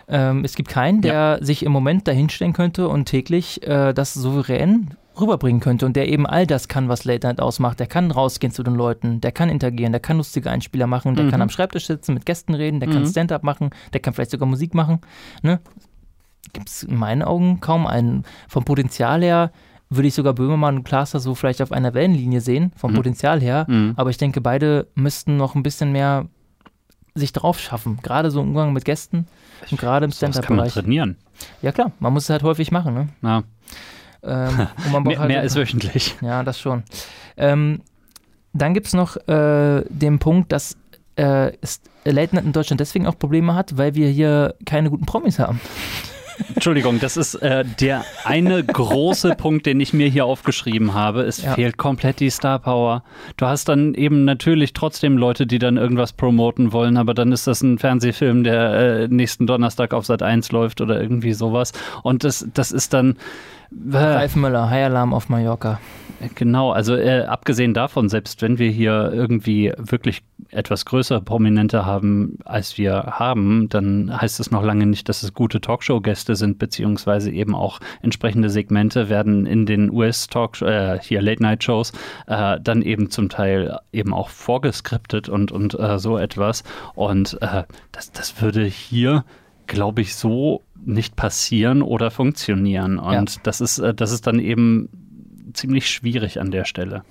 Ähm, 0.09 0.45
es 0.45 0.55
gibt 0.55 0.69
keinen, 0.69 1.03
der 1.03 1.39
sich 1.43 1.65
im 1.65 1.73
Moment 1.73 2.07
dahinstellen 2.07 2.53
könnte 2.53 2.89
und 2.89 3.07
täglich 3.07 3.67
äh, 3.67 3.93
das 3.93 4.15
souverän 4.15 4.95
rüberbringen 5.21 5.61
könnte 5.61 5.87
und 5.87 5.97
der 5.97 6.09
eben 6.09 6.27
all 6.27 6.47
das 6.47 6.69
kann, 6.69 6.89
was 6.89 7.05
Late 7.05 7.27
Night 7.27 7.41
ausmacht. 7.41 7.81
Der 7.81 7.87
kann 7.87 8.11
rausgehen 8.11 8.53
zu 8.53 8.63
den 8.63 8.75
Leuten, 8.75 9.21
der 9.21 9.33
kann 9.33 9.49
interagieren, 9.49 9.93
der 9.93 10.01
kann 10.01 10.19
lustige 10.19 10.51
Einspieler 10.51 10.87
machen, 10.87 11.15
der 11.17 11.25
Mhm. 11.25 11.31
kann 11.31 11.43
am 11.43 11.49
Schreibtisch 11.49 11.87
sitzen, 11.87 12.13
mit 12.15 12.27
Gästen 12.27 12.55
reden, 12.55 12.81
der 12.81 12.89
kann 12.91 13.03
Mhm. 13.03 13.07
Stand-up 13.09 13.43
machen, 13.43 13.71
der 13.95 14.01
kann 14.01 14.13
vielleicht 14.15 14.31
sogar 14.31 14.47
Musik 14.49 14.75
machen. 14.75 15.01
Ne? 15.43 15.59
Gibt 16.53 16.69
es 16.69 16.83
in 16.85 16.97
meinen 16.97 17.23
Augen 17.23 17.61
kaum 17.61 17.87
einen. 17.87 18.25
Vom 18.49 18.65
Potenzial 18.65 19.23
her 19.23 19.51
würde 19.89 20.09
ich 20.09 20.15
sogar 20.15 20.35
Böhmermann 20.35 20.77
und 20.77 20.85
Klaaster 20.85 21.19
so 21.19 21.35
vielleicht 21.35 21.63
auf 21.63 21.73
einer 21.73 21.95
Wellenlinie 21.95 22.41
sehen, 22.41 22.73
vom 22.77 22.93
Mhm. 22.93 22.97
Potenzial 22.97 23.41
her. 23.41 23.65
Mhm. 23.69 23.95
Aber 23.97 24.11
ich 24.11 24.19
denke, 24.19 24.41
beide 24.41 24.87
müssten 24.95 25.37
noch 25.37 25.55
ein 25.55 25.63
bisschen 25.63 25.93
mehr 25.93 26.27
sich 27.15 27.33
drauf 27.33 27.59
schaffen. 27.59 27.99
Gerade 28.03 28.31
so 28.31 28.41
im 28.43 28.49
Umgang 28.49 28.73
mit 28.75 28.85
Gästen 28.85 29.27
und 29.71 29.81
gerade 29.81 30.05
im 30.05 30.13
Das 30.19 30.41
kann 30.43 30.57
man 30.57 30.69
trainieren. 30.69 31.17
Ja 31.63 31.73
klar, 31.73 31.93
man 32.01 32.13
muss 32.13 32.25
es 32.25 32.31
halt 32.31 32.43
häufig 32.43 32.71
machen. 32.71 32.95
Ne? 32.95 33.09
Ja. 33.23 33.43
Ähm, 34.23 34.69
Mehr, 35.05 35.19
halt 35.19 35.29
mehr 35.29 35.41
als 35.41 35.55
wöchentlich. 35.55 36.17
ja, 36.21 36.43
das 36.43 36.59
schon. 36.59 36.83
Ähm, 37.37 37.83
dann 38.53 38.75
gibt 38.75 38.87
es 38.87 38.95
noch 38.95 39.17
äh, 39.29 39.85
den 39.89 40.19
Punkt, 40.19 40.51
dass 40.53 40.77
äh, 41.17 41.53
Late 42.05 42.35
Night 42.35 42.45
in 42.45 42.53
Deutschland 42.53 42.81
deswegen 42.81 43.07
auch 43.07 43.19
Probleme 43.19 43.55
hat, 43.55 43.77
weil 43.77 43.95
wir 43.95 44.09
hier 44.09 44.55
keine 44.65 44.91
guten 44.91 45.07
Promis 45.07 45.39
haben. 45.39 45.61
Entschuldigung, 46.55 47.01
das 47.01 47.17
ist 47.17 47.35
äh, 47.37 47.65
der 47.81 48.05
eine 48.25 48.63
große 48.65 49.35
Punkt, 49.37 49.67
den 49.67 49.81
ich 49.81 49.93
mir 49.93 50.09
hier 50.09 50.27
aufgeschrieben 50.27 50.95
habe. 50.95 51.23
Es 51.23 51.43
Ja. 51.43 51.55
fehlt 51.55 51.77
komplett 51.77 52.21
die 52.21 52.31
Star 52.31 52.59
Power. 52.59 53.03
Du 53.37 53.47
hast 53.47 53.69
dann 53.69 53.95
eben 53.95 54.25
natürlich 54.25 54.73
trotzdem 54.73 55.17
Leute, 55.19 55.47
die 55.47 55.59
dann 55.59 55.77
irgendwas 55.77 56.13
promoten 56.13 56.73
wollen, 56.73 56.97
aber 56.97 57.15
dann 57.15 57.33
ist 57.33 57.47
das 57.47 57.63
ein 57.63 57.79
Fernsehfilm, 57.79 58.45
der 58.45 58.73
äh, 59.03 59.09
nächsten 59.09 59.47
Donnerstag 59.47 59.95
auf 59.95 60.07
Sat 60.07 60.23
1 60.23 60.53
läuft 60.53 60.81
oder 60.81 61.01
irgendwie 61.01 61.33
sowas. 61.33 61.73
Und 62.03 62.25
das, 62.25 62.47
das 62.55 62.73
ist 62.73 62.93
dann. 62.93 63.17
Ralf 63.91 64.37
Müller, 64.37 64.71
High 64.71 64.87
Alarm 64.87 65.13
auf 65.13 65.29
Mallorca. 65.29 65.79
Genau, 66.35 66.73
also 66.73 66.97
äh, 66.97 67.25
abgesehen 67.25 67.75
davon, 67.75 68.09
selbst 68.09 68.41
wenn 68.41 68.59
wir 68.59 68.71
hier 68.71 69.13
irgendwie 69.13 69.73
wirklich 69.77 70.23
etwas 70.51 70.87
größere 70.87 71.21
Prominente 71.21 71.85
haben, 71.85 72.39
als 72.45 72.79
wir 72.79 73.03
haben, 73.19 73.69
dann 73.69 74.11
heißt 74.19 74.41
es 74.41 74.51
noch 74.51 74.63
lange 74.63 74.87
nicht, 74.87 75.09
dass 75.11 75.23
es 75.23 75.35
gute 75.35 75.61
Talkshow-Gäste 75.61 76.35
sind, 76.35 76.59
beziehungsweise 76.59 77.31
eben 77.31 77.55
auch 77.55 77.81
entsprechende 78.01 78.49
Segmente 78.49 79.11
werden 79.11 79.45
in 79.45 79.67
den 79.67 79.91
US-Talk, 79.91 80.63
äh, 80.63 80.99
hier 81.01 81.21
Late-Night-Shows, 81.21 81.93
äh, 82.29 82.59
dann 82.63 82.81
eben 82.81 83.11
zum 83.11 83.29
Teil 83.29 83.79
eben 83.93 84.15
auch 84.15 84.31
vorgeskriptet 84.31 85.29
und, 85.29 85.53
und 85.53 85.79
äh, 85.79 85.99
so 85.99 86.17
etwas. 86.17 86.65
Und 86.95 87.37
äh, 87.43 87.65
das, 87.93 88.13
das 88.13 88.41
würde 88.41 88.65
hier 88.65 89.25
glaube 89.67 90.01
ich, 90.01 90.15
so 90.15 90.63
nicht 90.87 91.17
passieren 91.17 91.83
oder 91.83 92.11
funktionieren. 92.11 92.99
Und 92.99 93.13
Ja. 93.37 93.41
das 93.43 93.61
ist, 93.61 93.79
äh, 93.79 93.93
das 93.95 94.13
ist 94.13 94.27
dann 94.27 94.39
eben 94.39 94.89
ziemlich 95.53 95.91
schwierig 95.91 96.41
an 96.41 96.51
der 96.51 96.65
Stelle. 96.65 97.03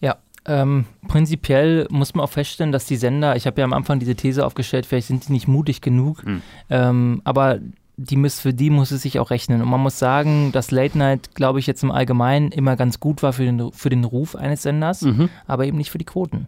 Ja, 0.00 0.16
ähm, 0.46 0.84
prinzipiell 1.08 1.86
muss 1.90 2.14
man 2.14 2.24
auch 2.24 2.30
feststellen, 2.30 2.72
dass 2.72 2.84
die 2.86 2.96
Sender, 2.96 3.36
ich 3.36 3.46
habe 3.46 3.60
ja 3.60 3.64
am 3.64 3.72
Anfang 3.72 3.98
diese 3.98 4.14
These 4.14 4.44
aufgestellt, 4.44 4.86
vielleicht 4.86 5.08
sind 5.08 5.28
die 5.28 5.32
nicht 5.32 5.48
mutig 5.48 5.80
genug, 5.80 6.22
Hm. 6.24 6.42
ähm, 6.70 7.20
aber 7.24 7.58
die 8.00 8.16
muss, 8.16 8.38
für 8.38 8.54
die 8.54 8.70
muss 8.70 8.92
es 8.92 9.02
sich 9.02 9.18
auch 9.18 9.30
rechnen. 9.30 9.60
Und 9.60 9.68
man 9.68 9.80
muss 9.80 9.98
sagen, 9.98 10.52
dass 10.52 10.70
Late 10.70 10.96
Night, 10.96 11.34
glaube 11.34 11.58
ich, 11.58 11.66
jetzt 11.66 11.82
im 11.82 11.90
Allgemeinen 11.90 12.52
immer 12.52 12.76
ganz 12.76 13.00
gut 13.00 13.24
war 13.24 13.32
für 13.32 13.44
den, 13.44 13.72
für 13.72 13.90
den 13.90 14.04
Ruf 14.04 14.36
eines 14.36 14.62
Senders, 14.62 15.02
Mhm. 15.02 15.28
aber 15.48 15.66
eben 15.66 15.76
nicht 15.78 15.90
für 15.90 15.98
die 15.98 16.04
Quoten. 16.04 16.46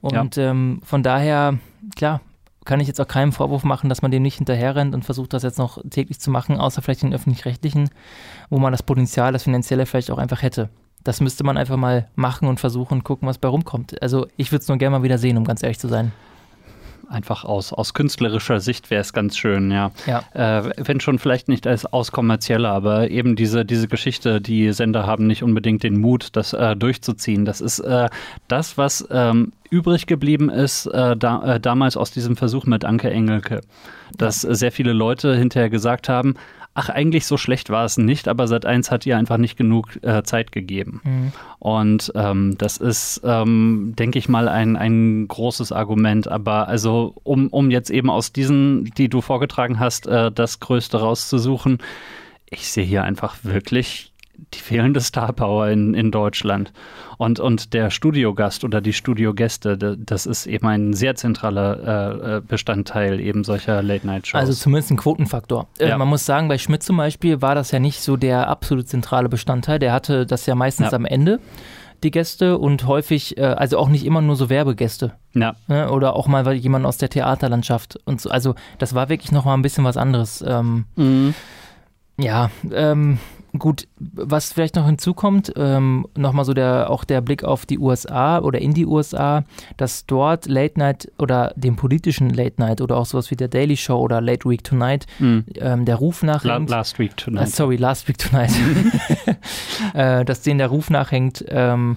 Und 0.00 0.38
ähm, 0.38 0.80
von 0.84 1.02
daher, 1.02 1.58
klar, 1.96 2.20
kann 2.64 2.80
ich 2.80 2.88
jetzt 2.88 3.00
auch 3.00 3.08
keinen 3.08 3.32
Vorwurf 3.32 3.64
machen, 3.64 3.88
dass 3.88 4.02
man 4.02 4.10
dem 4.10 4.22
nicht 4.22 4.36
hinterherrennt 4.36 4.94
und 4.94 5.04
versucht, 5.04 5.32
das 5.32 5.42
jetzt 5.42 5.58
noch 5.58 5.78
täglich 5.88 6.20
zu 6.20 6.30
machen, 6.30 6.58
außer 6.58 6.82
vielleicht 6.82 7.02
den 7.02 7.14
öffentlich-rechtlichen, 7.14 7.90
wo 8.50 8.58
man 8.58 8.72
das 8.72 8.82
Potenzial, 8.82 9.32
das 9.32 9.44
Finanzielle 9.44 9.86
vielleicht 9.86 10.10
auch 10.10 10.18
einfach 10.18 10.42
hätte. 10.42 10.68
Das 11.04 11.20
müsste 11.20 11.42
man 11.44 11.56
einfach 11.56 11.76
mal 11.76 12.08
machen 12.14 12.48
und 12.48 12.60
versuchen 12.60 12.98
und 12.98 13.04
gucken, 13.04 13.28
was 13.28 13.38
bei 13.38 13.48
rumkommt. 13.48 14.00
Also 14.00 14.26
ich 14.36 14.52
würde 14.52 14.62
es 14.62 14.68
nur 14.68 14.78
gerne 14.78 14.98
mal 14.98 15.02
wieder 15.02 15.18
sehen, 15.18 15.36
um 15.36 15.44
ganz 15.44 15.62
ehrlich 15.62 15.80
zu 15.80 15.88
sein. 15.88 16.12
Einfach 17.08 17.44
aus, 17.44 17.72
aus 17.72 17.94
künstlerischer 17.94 18.60
Sicht 18.60 18.90
wäre 18.90 19.00
es 19.00 19.12
ganz 19.12 19.36
schön, 19.36 19.70
ja. 19.70 19.90
Ja. 20.06 20.22
Äh, 20.34 20.70
wenn 20.76 21.00
schon 21.00 21.18
vielleicht 21.18 21.48
nicht 21.48 21.66
als 21.66 21.86
aus 21.86 22.12
kommerzieller, 22.12 22.70
aber 22.70 23.10
eben 23.10 23.36
diese, 23.36 23.64
diese 23.64 23.88
Geschichte, 23.88 24.40
die 24.40 24.72
Sender 24.72 25.06
haben 25.06 25.26
nicht 25.26 25.42
unbedingt 25.42 25.82
den 25.82 26.00
Mut, 26.00 26.30
das 26.32 26.52
äh, 26.52 26.76
durchzuziehen. 26.76 27.44
Das 27.44 27.60
ist 27.60 27.80
äh, 27.80 28.08
das, 28.48 28.78
was 28.78 29.06
ähm, 29.10 29.52
übrig 29.70 30.06
geblieben 30.06 30.50
ist 30.50 30.86
äh, 30.86 31.16
da, 31.16 31.54
äh, 31.54 31.60
damals 31.60 31.96
aus 31.96 32.10
diesem 32.10 32.36
Versuch 32.36 32.66
mit 32.66 32.84
Anke 32.84 33.10
Engelke. 33.10 33.60
Dass 34.16 34.44
äh, 34.44 34.54
sehr 34.54 34.72
viele 34.72 34.92
Leute 34.92 35.34
hinterher 35.34 35.70
gesagt 35.70 36.08
haben, 36.08 36.34
ach, 36.74 36.88
eigentlich 36.88 37.26
so 37.26 37.36
schlecht 37.36 37.70
war 37.70 37.84
es 37.84 37.98
nicht, 37.98 38.28
aber 38.28 38.48
Sat 38.48 38.64
1 38.64 38.90
hat 38.90 39.04
ihr 39.06 39.18
einfach 39.18 39.36
nicht 39.36 39.56
genug 39.56 40.02
äh, 40.02 40.22
Zeit 40.22 40.52
gegeben. 40.52 41.00
Mhm. 41.04 41.32
Und 41.58 42.12
ähm, 42.14 42.56
das 42.58 42.78
ist, 42.78 43.20
ähm, 43.24 43.94
denke 43.98 44.18
ich 44.18 44.28
mal, 44.28 44.48
ein, 44.48 44.76
ein 44.76 45.28
großes 45.28 45.72
Argument. 45.72 46.28
Aber 46.28 46.68
also, 46.68 47.14
um, 47.22 47.48
um 47.48 47.70
jetzt 47.70 47.90
eben 47.90 48.10
aus 48.10 48.32
diesen, 48.32 48.84
die 48.96 49.08
du 49.08 49.20
vorgetragen 49.20 49.78
hast, 49.78 50.06
äh, 50.06 50.32
das 50.32 50.60
Größte 50.60 51.00
rauszusuchen, 51.00 51.78
ich 52.46 52.68
sehe 52.68 52.84
hier 52.84 53.04
einfach 53.04 53.36
wirklich 53.42 54.11
die 54.54 54.58
fehlende 54.58 55.00
Star 55.00 55.32
Power 55.32 55.68
in, 55.68 55.94
in 55.94 56.10
Deutschland. 56.10 56.72
Und, 57.18 57.40
und 57.40 57.72
der 57.74 57.90
Studiogast 57.90 58.64
oder 58.64 58.80
die 58.80 58.92
Studiogäste, 58.92 59.78
da- 59.78 59.94
das 59.96 60.26
ist 60.26 60.46
eben 60.46 60.66
ein 60.66 60.92
sehr 60.94 61.14
zentraler 61.14 62.16
äh, 62.24 62.36
äh, 62.36 62.40
Bestandteil 62.40 63.20
eben 63.20 63.44
solcher 63.44 63.82
Late-Night-Shows. 63.82 64.40
Also 64.40 64.52
zumindest 64.52 64.90
ein 64.90 64.96
Quotenfaktor. 64.96 65.68
Äh, 65.78 65.88
Ja. 65.88 65.98
man 65.98 66.08
muss 66.08 66.26
sagen, 66.26 66.48
bei 66.48 66.58
Schmidt 66.58 66.82
zum 66.82 66.96
Beispiel 66.96 67.40
war 67.42 67.54
das 67.54 67.70
ja 67.70 67.78
nicht 67.78 68.00
so 68.00 68.16
der 68.16 68.48
absolut 68.48 68.88
zentrale 68.88 69.28
Bestandteil. 69.28 69.78
Der 69.78 69.92
hatte 69.92 70.26
das 70.26 70.46
ja 70.46 70.54
meistens 70.54 70.90
Ja. 70.90 70.96
am 70.96 71.04
Ende, 71.04 71.38
die 72.02 72.10
Gäste, 72.10 72.58
und 72.58 72.86
häufig, 72.88 73.38
äh, 73.38 73.42
also 73.42 73.78
auch 73.78 73.88
nicht 73.88 74.04
immer 74.04 74.20
nur 74.22 74.34
so 74.34 74.50
Werbegäste. 74.50 75.12
ja. 75.34 75.54
Ne? 75.68 75.88
Oder 75.90 76.16
auch 76.16 76.26
mal 76.26 76.52
jemand 76.54 76.84
aus 76.84 76.96
der 76.98 77.08
Theaterlandschaft. 77.10 77.98
Und 78.04 78.20
so. 78.20 78.28
Also 78.30 78.54
das 78.78 78.94
war 78.94 79.08
wirklich 79.08 79.30
nochmal 79.30 79.56
ein 79.56 79.62
bisschen 79.62 79.84
was 79.84 79.96
anderes. 79.96 80.42
Ähm, 80.46 80.86
Mhm. 80.96 81.34
Ja, 82.18 82.50
ähm, 82.72 83.18
gut, 83.58 83.86
was 83.98 84.52
vielleicht 84.52 84.76
noch 84.76 84.86
hinzukommt, 84.86 85.52
ähm, 85.56 86.06
nochmal 86.16 86.44
so 86.44 86.54
der, 86.54 86.88
auch 86.90 87.04
der 87.04 87.20
Blick 87.20 87.44
auf 87.44 87.66
die 87.66 87.78
USA 87.78 88.38
oder 88.38 88.60
in 88.60 88.72
die 88.74 88.86
USA, 88.86 89.44
dass 89.76 90.06
dort 90.06 90.46
Late 90.46 90.78
Night 90.78 91.12
oder 91.18 91.52
dem 91.56 91.76
politischen 91.76 92.30
Late 92.30 92.54
Night 92.60 92.80
oder 92.80 92.96
auch 92.96 93.04
sowas 93.06 93.30
wie 93.30 93.36
der 93.36 93.48
Daily 93.48 93.76
Show 93.76 93.98
oder 93.98 94.20
Late 94.20 94.48
Week 94.48 94.64
Tonight, 94.64 95.06
Mhm. 95.18 95.44
ähm, 95.56 95.84
der 95.84 95.96
Ruf 95.96 96.22
La 96.22 96.34
nachhängt. 96.34 96.70
last 96.70 96.98
Week 96.98 97.12
äh, 97.12 97.14
Tonight. 97.16 97.48
sorry, 97.48 97.76
Last 97.76 98.08
Week 98.08 98.16
Tonight. 98.18 98.50
äh, 99.94 100.24
dass 100.24 100.42
denen 100.42 100.58
der 100.58 100.68
Ruf 100.68 100.90
nachhängt, 100.90 101.44
ähm, 101.48 101.96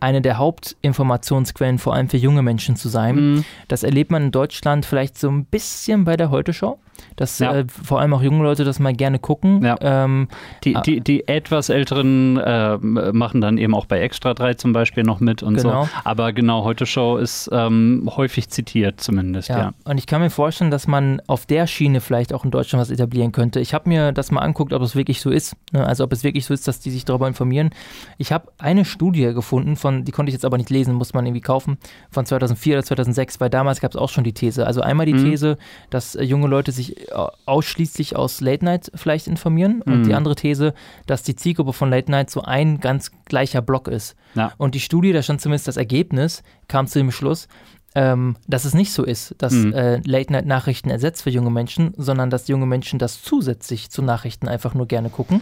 eine 0.00 0.20
der 0.20 0.38
Hauptinformationsquellen 0.38 1.78
vor 1.78 1.94
allem 1.94 2.08
für 2.08 2.16
junge 2.16 2.42
Menschen 2.42 2.74
zu 2.76 2.88
sein. 2.88 3.14
Mhm. 3.34 3.44
Das 3.68 3.82
erlebt 3.84 4.10
man 4.10 4.24
in 4.24 4.30
Deutschland 4.32 4.84
vielleicht 4.84 5.16
so 5.18 5.28
ein 5.30 5.44
bisschen 5.44 6.04
bei 6.04 6.16
der 6.16 6.30
Heute-Show, 6.30 6.78
dass 7.16 7.38
Ja. 7.38 7.54
äh, 7.54 7.64
vor 7.68 8.00
allem 8.00 8.14
auch 8.14 8.22
junge 8.22 8.42
Leute 8.42 8.64
das 8.64 8.78
mal 8.78 8.92
gerne 8.92 9.18
gucken. 9.18 9.64
Ja. 9.64 9.76
Ähm, 9.80 10.28
Die, 10.64 10.76
Ah. 10.76 10.80
die, 10.80 11.00
die 11.00 11.26
etwas 11.28 11.68
älteren 11.68 12.36
äh, 12.38 12.78
machen 12.78 13.40
dann 13.40 13.58
eben 13.58 13.74
auch 13.74 13.86
bei 13.86 14.00
Extra 14.00 14.34
3 14.34 14.54
zum 14.54 14.72
Beispiel 14.72 15.02
noch 15.02 15.20
mit 15.20 15.42
und 15.42 15.54
Genau. 15.56 15.84
so. 15.84 15.88
Aber 16.04 16.32
genau, 16.32 16.64
heute 16.64 16.86
Show 16.86 17.16
ist 17.16 17.48
ähm, 17.52 18.10
häufig 18.16 18.48
zitiert 18.48 19.00
zumindest, 19.00 19.48
ja. 19.48 19.58
ja. 19.58 19.72
Und 19.84 19.98
ich 19.98 20.06
kann 20.06 20.20
mir 20.20 20.30
vorstellen, 20.30 20.70
dass 20.70 20.86
man 20.86 21.20
auf 21.26 21.46
der 21.46 21.66
Schiene 21.66 22.00
vielleicht 22.00 22.32
auch 22.32 22.44
in 22.44 22.50
Deutschland 22.50 22.80
was 22.80 22.90
etablieren 22.90 23.32
könnte. 23.32 23.60
Ich 23.60 23.74
habe 23.74 23.88
mir 23.88 24.12
das 24.12 24.30
mal 24.30 24.40
anguckt, 24.40 24.72
ob 24.72 24.82
es 24.82 24.94
wirklich 24.96 25.20
so 25.20 25.30
ist. 25.30 25.56
Ne? 25.72 25.86
Also 25.86 26.04
ob 26.04 26.12
es 26.12 26.24
wirklich 26.24 26.44
so 26.46 26.54
ist, 26.54 26.66
dass 26.68 26.80
die 26.80 26.90
sich 26.90 27.04
darüber 27.04 27.28
informieren. 27.28 27.70
Ich 28.18 28.32
habe 28.32 28.48
eine 28.58 28.84
Studie 28.84 29.32
gefunden, 29.34 29.76
von, 29.76 30.04
die 30.04 30.12
konnte 30.12 30.30
ich 30.30 30.34
jetzt 30.34 30.44
aber 30.44 30.58
nicht 30.58 30.70
lesen, 30.70 30.94
muss 30.94 31.14
man 31.14 31.26
irgendwie 31.26 31.40
kaufen, 31.40 31.78
von 32.10 32.24
2004 32.26 32.74
oder 32.76 32.84
2006, 32.84 33.40
weil 33.40 33.50
damals 33.50 33.80
gab 33.80 33.90
es 33.92 33.96
auch 33.96 34.08
schon 34.08 34.24
die 34.24 34.32
These. 34.32 34.66
Also 34.66 34.80
einmal 34.80 35.06
die 35.06 35.14
Mhm. 35.14 35.24
These, 35.30 35.58
dass 35.90 36.14
äh, 36.14 36.22
junge 36.24 36.46
Leute 36.48 36.72
sich 36.72 36.91
ausschließlich 37.46 38.16
aus 38.16 38.40
Late 38.40 38.64
Night 38.64 38.90
vielleicht 38.94 39.26
informieren. 39.26 39.82
Und 39.82 40.00
Mhm. 40.00 40.04
die 40.04 40.14
andere 40.14 40.34
These, 40.34 40.74
dass 41.06 41.22
die 41.22 41.36
Zielgruppe 41.36 41.72
von 41.72 41.90
Late 41.90 42.10
Night 42.10 42.30
so 42.30 42.42
ein 42.42 42.80
ganz 42.80 43.10
gleicher 43.24 43.62
Block 43.62 43.88
ist. 43.88 44.16
Ja. 44.34 44.52
Und 44.58 44.74
die 44.74 44.80
Studie, 44.80 45.12
da 45.12 45.22
stand 45.22 45.40
zumindest 45.40 45.68
das 45.68 45.76
Ergebnis, 45.76 46.42
kam 46.68 46.86
zu 46.86 46.98
dem 46.98 47.10
Schluss, 47.10 47.48
ähm, 47.94 48.36
dass 48.46 48.64
es 48.64 48.74
nicht 48.74 48.92
so 48.92 49.04
ist, 49.04 49.34
dass 49.38 49.52
Mhm. 49.52 49.72
äh, 49.74 49.96
Late-Night-Nachrichten 50.04 50.88
ersetzt 50.90 51.22
für 51.22 51.30
junge 51.30 51.50
Menschen, 51.50 51.92
sondern 51.96 52.30
dass 52.30 52.48
junge 52.48 52.66
Menschen 52.66 52.98
das 52.98 53.22
zusätzlich 53.22 53.90
zu 53.90 54.02
Nachrichten 54.02 54.48
einfach 54.48 54.74
nur 54.74 54.86
gerne 54.86 55.10
gucken, 55.10 55.40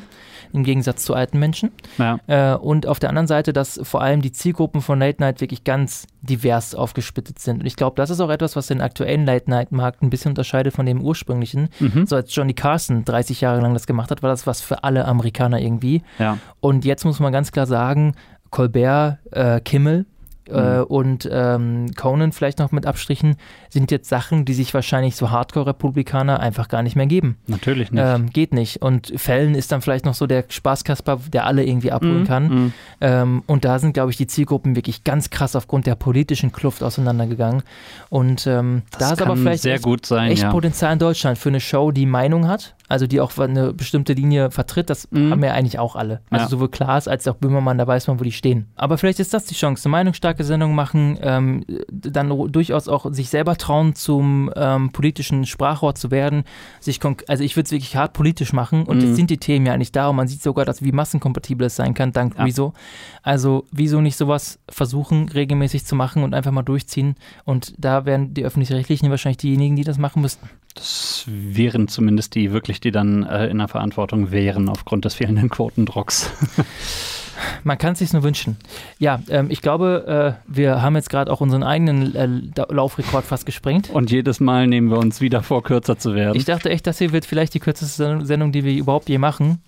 im 0.52 0.64
Gegensatz 0.64 1.05
zu 1.05 1.14
alten 1.14 1.39
Menschen. 1.39 1.70
Ja. 1.98 2.18
Äh, 2.27 2.56
und 2.56 2.86
auf 2.86 2.98
der 2.98 3.09
anderen 3.10 3.28
Seite, 3.28 3.52
dass 3.52 3.78
vor 3.85 4.02
allem 4.02 4.20
die 4.20 4.32
Zielgruppen 4.32 4.81
von 4.81 4.98
Late 4.98 5.20
Night 5.22 5.40
wirklich 5.40 5.62
ganz 5.64 6.06
divers 6.22 6.74
aufgesplittet 6.74 7.39
sind. 7.39 7.60
Und 7.60 7.66
ich 7.66 7.77
glaube, 7.77 7.94
das 7.97 8.10
ist 8.10 8.20
auch 8.20 8.31
etwas, 8.31 8.56
was 8.56 8.66
den 8.66 8.81
aktuellen 8.81 9.24
Late 9.27 9.48
Night-Markt 9.48 10.02
ein 10.02 10.10
bisschen 10.10 10.31
unterscheidet 10.32 10.74
von 10.74 10.86
dem 10.86 11.01
ursprünglichen. 11.02 11.68
Mhm. 11.78 12.06
So 12.06 12.16
als 12.16 12.35
Johnny 12.35 12.55
Carson 12.55 13.05
30 13.05 13.40
Jahre 13.40 13.60
lang 13.60 13.74
das 13.74 13.86
gemacht 13.86 14.10
hat, 14.10 14.22
war 14.22 14.31
das 14.31 14.47
was 14.47 14.60
für 14.60 14.82
alle 14.85 15.05
Amerikaner 15.05 15.60
irgendwie. 15.60 16.02
ja. 16.18 16.36
Und 16.60 16.85
jetzt 16.85 17.05
muss 17.05 17.20
man 17.20 17.32
ganz 17.32 17.52
klar 17.52 17.66
sagen, 17.66 18.14
Colbert, 18.51 19.18
äh, 19.31 19.60
Kimmel 19.60 20.06
Mhm. 20.52 20.85
und 20.85 21.28
ähm, 21.31 21.86
Conan 21.97 22.32
vielleicht 22.32 22.59
noch 22.59 22.72
mit 22.72 22.86
Abstrichen 22.86 23.36
sind 23.68 23.90
jetzt 23.90 24.09
Sachen, 24.09 24.44
die 24.44 24.55
sich 24.55 24.72
wahrscheinlich 24.74 25.16
so 25.16 25.31
Hardcore-Republikaner 25.31 26.40
einfach 26.40 26.68
gar 26.68 26.82
nicht 26.82 26.97
mehr 26.97 27.06
geben. 27.06 27.36
Natürlich 27.47 27.90
nicht. 27.93 28.02
Ähm, 28.05 28.31
geht 28.31 28.52
nicht. 28.55 28.82
Und 28.82 29.12
Fällen 29.16 29.55
ist 29.55 29.72
dann 29.72 29.81
vielleicht 29.82 30.05
noch 30.05 30.14
so 30.14 30.27
der 30.27 30.44
Spaßkasper, 30.48 31.20
der 31.32 31.47
alle 31.47 31.64
irgendwie 31.64 31.93
abholen 31.93 32.22
Mhm, 32.22 32.27
kann. 32.27 32.48
mhm. 32.48 32.72
Ähm, 33.01 33.43
und 33.47 33.64
da 33.64 33.78
sind, 33.78 33.93
glaube 33.93 34.10
ich, 34.10 34.16
die 34.16 34.27
Zielgruppen 34.27 34.77
wirklich 34.77 35.05
ganz 35.05 35.31
krass 35.31 35.55
aufgrund 35.56 35.86
der 35.86 35.94
politischen 35.94 36.52
Kluft 36.52 36.82
auseinandergegangen. 36.82 37.62
Und 38.09 38.47
ähm, 38.47 38.82
Das 38.90 38.98
da 39.01 39.12
ist 39.14 39.22
aber 39.22 39.36
vielleicht 39.36 39.62
sehr 39.62 39.74
echt, 39.74 39.82
gut 39.85 40.06
sein, 40.06 40.31
echt 40.31 40.43
ja. 40.43 40.51
Potenzial 40.51 40.93
in 40.93 40.98
Deutschland 40.98 41.39
für 41.39 41.48
eine 41.51 41.60
Show, 41.60 41.90
die 41.93 42.06
Meinung 42.06 42.48
hat, 42.48 42.74
also 42.91 43.07
die 43.07 43.21
auch 43.21 43.37
eine 43.39 43.73
bestimmte 43.73 44.12
Linie 44.12 44.51
vertritt. 44.51 44.91
Das 44.91 45.09
Mhm. 45.11 45.31
haben 45.31 45.45
ja 45.45 45.53
eigentlich 45.53 45.79
auch 45.79 45.97
alle. 45.97 46.21
Also 46.31 46.45
Ja. 46.45 46.49
sowohl 46.49 46.69
Klaas 46.69 47.09
als 47.09 47.27
auch 47.29 47.37
Böhmermann, 47.37 47.79
da 47.79 47.87
weiß 47.87 48.07
man, 48.09 48.21
wo 48.21 48.25
die 48.25 48.33
stehen. 48.33 48.67
Aber 48.77 48.99
vielleicht 48.99 49.21
ist 49.21 49.33
das 49.33 49.45
die 49.47 49.55
Chance, 49.55 49.87
eine 49.87 49.93
meinungsstarke 49.93 50.45
Sendung 50.45 50.75
machen, 50.75 51.19
ähm, 51.23 51.65
dann 51.91 52.29
durchaus 52.53 52.89
auch 52.89 53.07
sich 53.12 53.29
selber 53.31 53.57
trauen, 53.57 53.95
zum 53.95 54.51
ähm, 54.57 54.91
politischen 54.93 55.47
Sprachrohr 55.47 55.95
zu 55.95 56.11
werden. 56.11 56.45
Sich 56.81 57.01
also 57.29 57.43
ich 57.45 57.57
würde 57.57 57.65
es 57.67 57.73
wirklich 57.73 57.97
hart 57.97 58.12
politisch 58.12 58.53
machen 58.53 58.85
und 58.85 58.99
Mhm. 58.99 59.05
jetzt 59.07 59.17
sind 59.17 59.31
die 59.31 59.39
Themen 59.39 59.67
ja 59.67 59.73
eigentlich 59.73 59.93
da 59.93 60.09
und 60.09 60.17
man 60.17 60.29
sieht 60.29 60.43
sogar, 60.43 60.65
dass 60.65 60.83
wie 60.83 60.93
massenkompatibel 60.93 61.67
es 61.69 61.77
sein 61.77 61.95
kann, 61.95 62.12
dank 62.12 62.37
Ja. 62.37 62.45
Rezo. 62.45 62.75
Also 63.23 63.65
wieso 63.73 64.01
nicht 64.01 64.17
sowas 64.17 64.59
versuchen, 64.69 65.29
regelmäßig 65.29 65.85
zu 65.87 65.95
machen 65.95 66.25
und 66.25 66.35
einfach 66.35 66.51
mal 66.51 66.62
durchziehen. 66.62 67.15
Und 67.45 67.75
da 67.79 68.05
wären 68.05 68.35
die 68.35 68.45
Öffentlich-Rechtlichen 68.45 69.11
wahrscheinlich 69.11 69.37
diejenigen, 69.39 69.77
die 69.77 69.85
das 69.85 69.99
machen 69.99 70.23
müssten. 70.23 70.49
Das 70.74 71.24
wären 71.26 71.88
zumindest 71.88 72.34
die 72.34 72.52
wirklich, 72.52 72.80
die 72.80 72.90
dann 72.92 73.24
äh, 73.24 73.48
in 73.48 73.59
der 73.59 73.68
Verantwortung 73.68 74.30
wären 74.30 74.68
aufgrund 74.68 75.05
des 75.05 75.14
fehlenden 75.14 75.48
Quotendrucks. 75.51 76.30
Man 77.64 77.78
kann 77.78 77.94
es 77.94 78.01
sich 78.01 78.12
nur 78.12 78.22
wünschen. 78.22 78.56
Ja, 78.98 79.20
ähm, 79.30 79.47
ich 79.51 79.62
glaube, 79.62 80.36
äh, 80.47 80.52
wir 80.52 80.82
haben 80.82 80.94
jetzt 80.94 81.09
gerade 81.10 81.32
auch 81.32 81.40
unseren 81.40 81.62
eigenen 81.62 82.14
äh, 82.14 82.26
Laufrekord 82.68 83.24
fast 83.24 83.47
gesprengt. 83.47 83.88
Und 83.90 84.10
jedes 84.10 84.40
Mal 84.40 84.66
nehmen 84.66 84.90
wir 84.90 84.98
uns 84.98 85.20
wieder 85.20 85.42
vor, 85.42 85.62
kürzer 85.62 85.98
zu 85.98 86.14
werden. 86.14 86.36
Ich 86.36 86.44
dachte 86.44 86.68
echt, 86.70 86.86
das 86.86 86.98
hier 86.98 87.12
wird 87.12 87.24
vielleicht 87.24 87.55
die 87.55 87.60
kürzeste 87.60 87.97
Sendung- 88.05 88.26
Sendung, 88.26 88.52
die 88.52 88.64
wir 88.64 88.74
überhaupt 88.74 89.09
je 89.09 89.18
machen. 89.18 89.62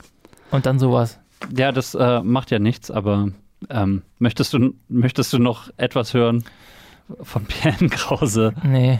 Und 0.50 0.66
dann 0.66 0.78
sowas. 0.78 1.18
Ja, 1.56 1.72
das 1.72 1.94
äh, 1.94 2.20
macht 2.22 2.50
ja 2.50 2.58
nichts, 2.58 2.90
aber 2.90 3.28
ähm, 3.70 4.02
möchtest, 4.18 4.52
du, 4.52 4.74
möchtest 4.88 5.32
du 5.32 5.38
noch 5.38 5.70
etwas 5.78 6.12
hören 6.14 6.44
von 7.22 7.46
Pierre 7.46 7.88
Krause? 7.88 8.52
Nee. 8.62 8.98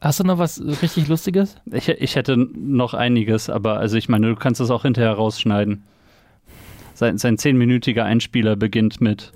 Hast 0.00 0.20
du 0.20 0.24
noch 0.24 0.38
was 0.38 0.62
richtig 0.82 1.08
Lustiges? 1.08 1.56
Ich, 1.72 1.88
ich 1.88 2.14
hätte 2.14 2.36
noch 2.36 2.94
einiges, 2.94 3.50
aber 3.50 3.78
also 3.78 3.96
ich 3.96 4.08
meine, 4.08 4.28
du 4.28 4.36
kannst 4.36 4.60
es 4.60 4.70
auch 4.70 4.82
hinterher 4.82 5.12
rausschneiden. 5.12 5.82
Sein, 6.94 7.18
sein 7.18 7.36
zehnminütiger 7.36 8.04
Einspieler 8.04 8.54
beginnt 8.54 9.00
mit 9.00 9.32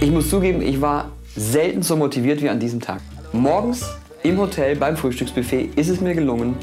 Ich 0.00 0.10
muss 0.10 0.28
zugeben, 0.28 0.62
ich 0.62 0.80
war 0.80 1.12
selten 1.36 1.82
so 1.82 1.96
motiviert 1.96 2.42
wie 2.42 2.48
an 2.48 2.58
diesem 2.58 2.80
Tag. 2.80 3.00
Morgens 3.32 3.88
im 4.24 4.36
Hotel 4.38 4.74
beim 4.74 4.96
Frühstücksbuffet 4.96 5.70
ist 5.76 5.88
es 5.88 6.00
mir 6.00 6.14
gelungen, 6.14 6.56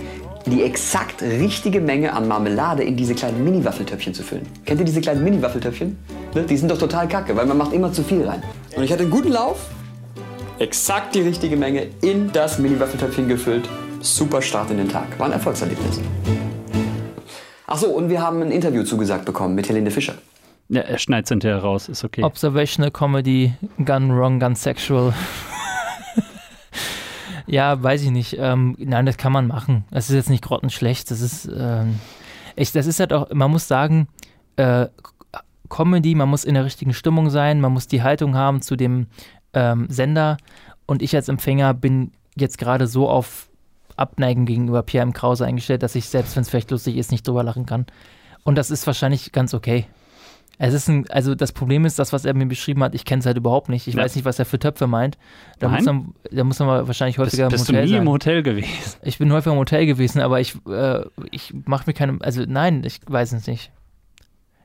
die 0.46 0.64
exakt 0.64 1.22
richtige 1.22 1.80
Menge 1.80 2.12
an 2.12 2.28
Marmelade 2.28 2.84
in 2.84 2.98
diese 2.98 3.16
kleinen 3.16 3.46
Mini-Waffeltöpfchen 3.46 4.14
zu 4.14 4.24
füllen. 4.24 4.46
Kennt 4.66 4.82
ihr 4.82 4.86
diese 4.86 5.00
kleinen 5.00 5.24
Mini-Waffeltöpfchen? 5.24 5.98
Ne? 6.36 6.44
Die 6.44 6.58
sind 6.58 6.70
doch 6.70 6.78
total 6.78 7.08
kacke, 7.08 7.36
weil 7.36 7.46
man 7.46 7.58
macht 7.58 7.72
immer 7.72 7.94
zu 7.94 8.04
viel 8.04 8.24
rein. 8.24 8.44
Und 8.76 8.84
ich 8.84 8.92
hatte 8.92 9.04
einen 9.04 9.12
guten 9.12 9.32
Lauf, 9.32 9.70
exakt 10.60 11.16
die 11.16 11.22
richtige 11.22 11.56
Menge 11.56 11.88
in 12.02 12.32
das 12.32 12.60
Mini-Waffeltöpfchen 12.60 13.28
gefüllt. 13.28 13.70
Super 14.02 14.42
Start 14.42 14.72
in 14.72 14.78
den 14.78 14.90
Tag. 14.90 15.20
War 15.20 15.28
ein 15.28 15.34
Erfolgserlebnis. 15.34 16.00
Ach 17.68 17.78
so, 17.78 17.88
und 17.88 18.10
wir 18.10 18.22
haben 18.22 18.42
ein 18.42 18.52
Interview 18.52 18.84
zugesagt 18.84 19.26
bekommen 19.26 19.56
mit 19.56 19.68
Helene 19.70 19.92
Fischer. 19.92 20.16
Ja, 20.70 20.82
er 20.82 20.98
schneidet 20.98 21.26
es 21.26 21.30
hinterher 21.30 21.60
raus, 21.60 21.90
ist 21.90 22.04
okay. 22.04 22.24
Observational 22.24 22.92
Comedy, 22.92 23.54
Gun 23.84 24.18
Wrong, 24.18 24.40
Gun 24.40 24.56
Sexual. 24.56 25.14
ja, 27.46 27.82
weiß 27.82 28.04
ich 28.04 28.12
nicht. 28.12 28.38
Ähm, 28.40 28.76
nein, 28.80 29.06
das 29.06 29.18
kann 29.18 29.32
man 29.32 29.48
machen. 29.48 29.86
Das 29.92 30.10
ist 30.10 30.16
jetzt 30.16 30.30
nicht 30.30 30.44
grottenschlecht. 30.44 31.10
Das 31.12 31.22
ist, 31.22 31.50
ähm, 31.58 32.00
echt, 32.56 32.76
das 32.76 32.88
ist 32.88 33.00
halt 33.00 33.14
auch, 33.14 33.30
man 33.34 33.52
muss 33.52 33.68
sagen, 33.68 34.08
äh, 34.58 34.88
Comedy, 35.70 36.16
man 36.16 36.30
muss 36.30 36.44
in 36.44 36.54
der 36.54 36.66
richtigen 36.66 36.94
Stimmung 36.94 37.30
sein, 37.30 37.62
man 37.62 37.74
muss 37.74 37.88
die 37.88 38.02
Haltung 38.02 38.36
haben 38.36 38.62
zu 38.62 38.76
dem 38.76 39.08
ähm, 39.58 39.88
Sender. 39.90 40.38
Und 40.86 41.02
ich 41.02 41.16
als 41.16 41.28
Empfänger 41.30 41.74
bin 41.74 42.12
jetzt 42.36 42.58
gerade 42.58 42.88
so 42.88 43.10
auf 43.10 43.50
Abneigen 43.96 44.46
gegenüber 44.46 44.84
Pierre 44.84 45.04
M. 45.04 45.14
Krause 45.14 45.46
eingestellt, 45.46 45.82
dass 45.84 45.96
ich 45.96 46.06
selbst, 46.06 46.36
wenn 46.36 46.42
es 46.44 46.50
vielleicht 46.50 46.72
lustig 46.72 46.98
ist, 46.98 47.12
nicht 47.12 47.28
drüber 47.28 47.44
lachen 47.44 47.66
kann. 47.66 47.86
Und 48.44 48.56
das 48.58 48.70
ist 48.72 48.86
wahrscheinlich 48.88 49.32
ganz 49.32 49.54
okay. 49.54 49.86
Es 50.60 50.74
ist 50.74 50.88
ein, 50.88 51.08
also 51.10 51.36
das 51.36 51.52
Problem 51.52 51.86
ist, 51.86 52.00
das, 52.00 52.14
was 52.14 52.26
er 52.26 52.34
mir 52.34 52.48
beschrieben 52.48 52.84
hat, 52.84 52.96
ich 52.96 53.06
kenne 53.06 53.20
es 53.20 53.26
halt 53.28 53.38
überhaupt 53.38 53.70
nicht. 53.70 53.88
Ich 53.88 53.94
Ja. 53.94 54.04
weiß 54.04 54.16
nicht, 54.16 54.26
was 54.26 54.40
er 54.40 54.46
für 54.46 54.58
Töpfe 54.58 54.88
meint. 54.88 55.18
Da, 55.60 55.68
Nein? 55.68 55.76
muss 55.78 55.86
man, 55.86 56.14
da 56.32 56.44
muss 56.44 56.60
man 56.60 56.88
wahrscheinlich 56.88 57.18
häufiger 57.20 57.48
bist, 57.50 57.68
bist 57.68 57.70
im 57.70 57.74
du 57.76 57.80
Hotel 57.80 57.86
nie 57.86 57.92
sein. 57.94 58.02
im 58.04 58.10
Hotel 58.10 58.44
gewesen? 58.44 58.70
Ich 59.04 59.18
bin 59.20 59.32
häufiger 59.32 59.54
im 59.54 59.60
Hotel 59.60 59.86
gewesen, 59.86 60.20
aber 60.22 60.40
ich, 60.40 60.56
äh, 60.68 61.02
ich 61.32 61.54
mache 61.66 61.84
mir 61.88 61.94
keine, 61.94 62.18
also 62.22 62.44
nein, 62.48 62.84
ich 62.86 63.02
weiß 63.06 63.34
es 63.34 63.46
nicht. 63.46 63.72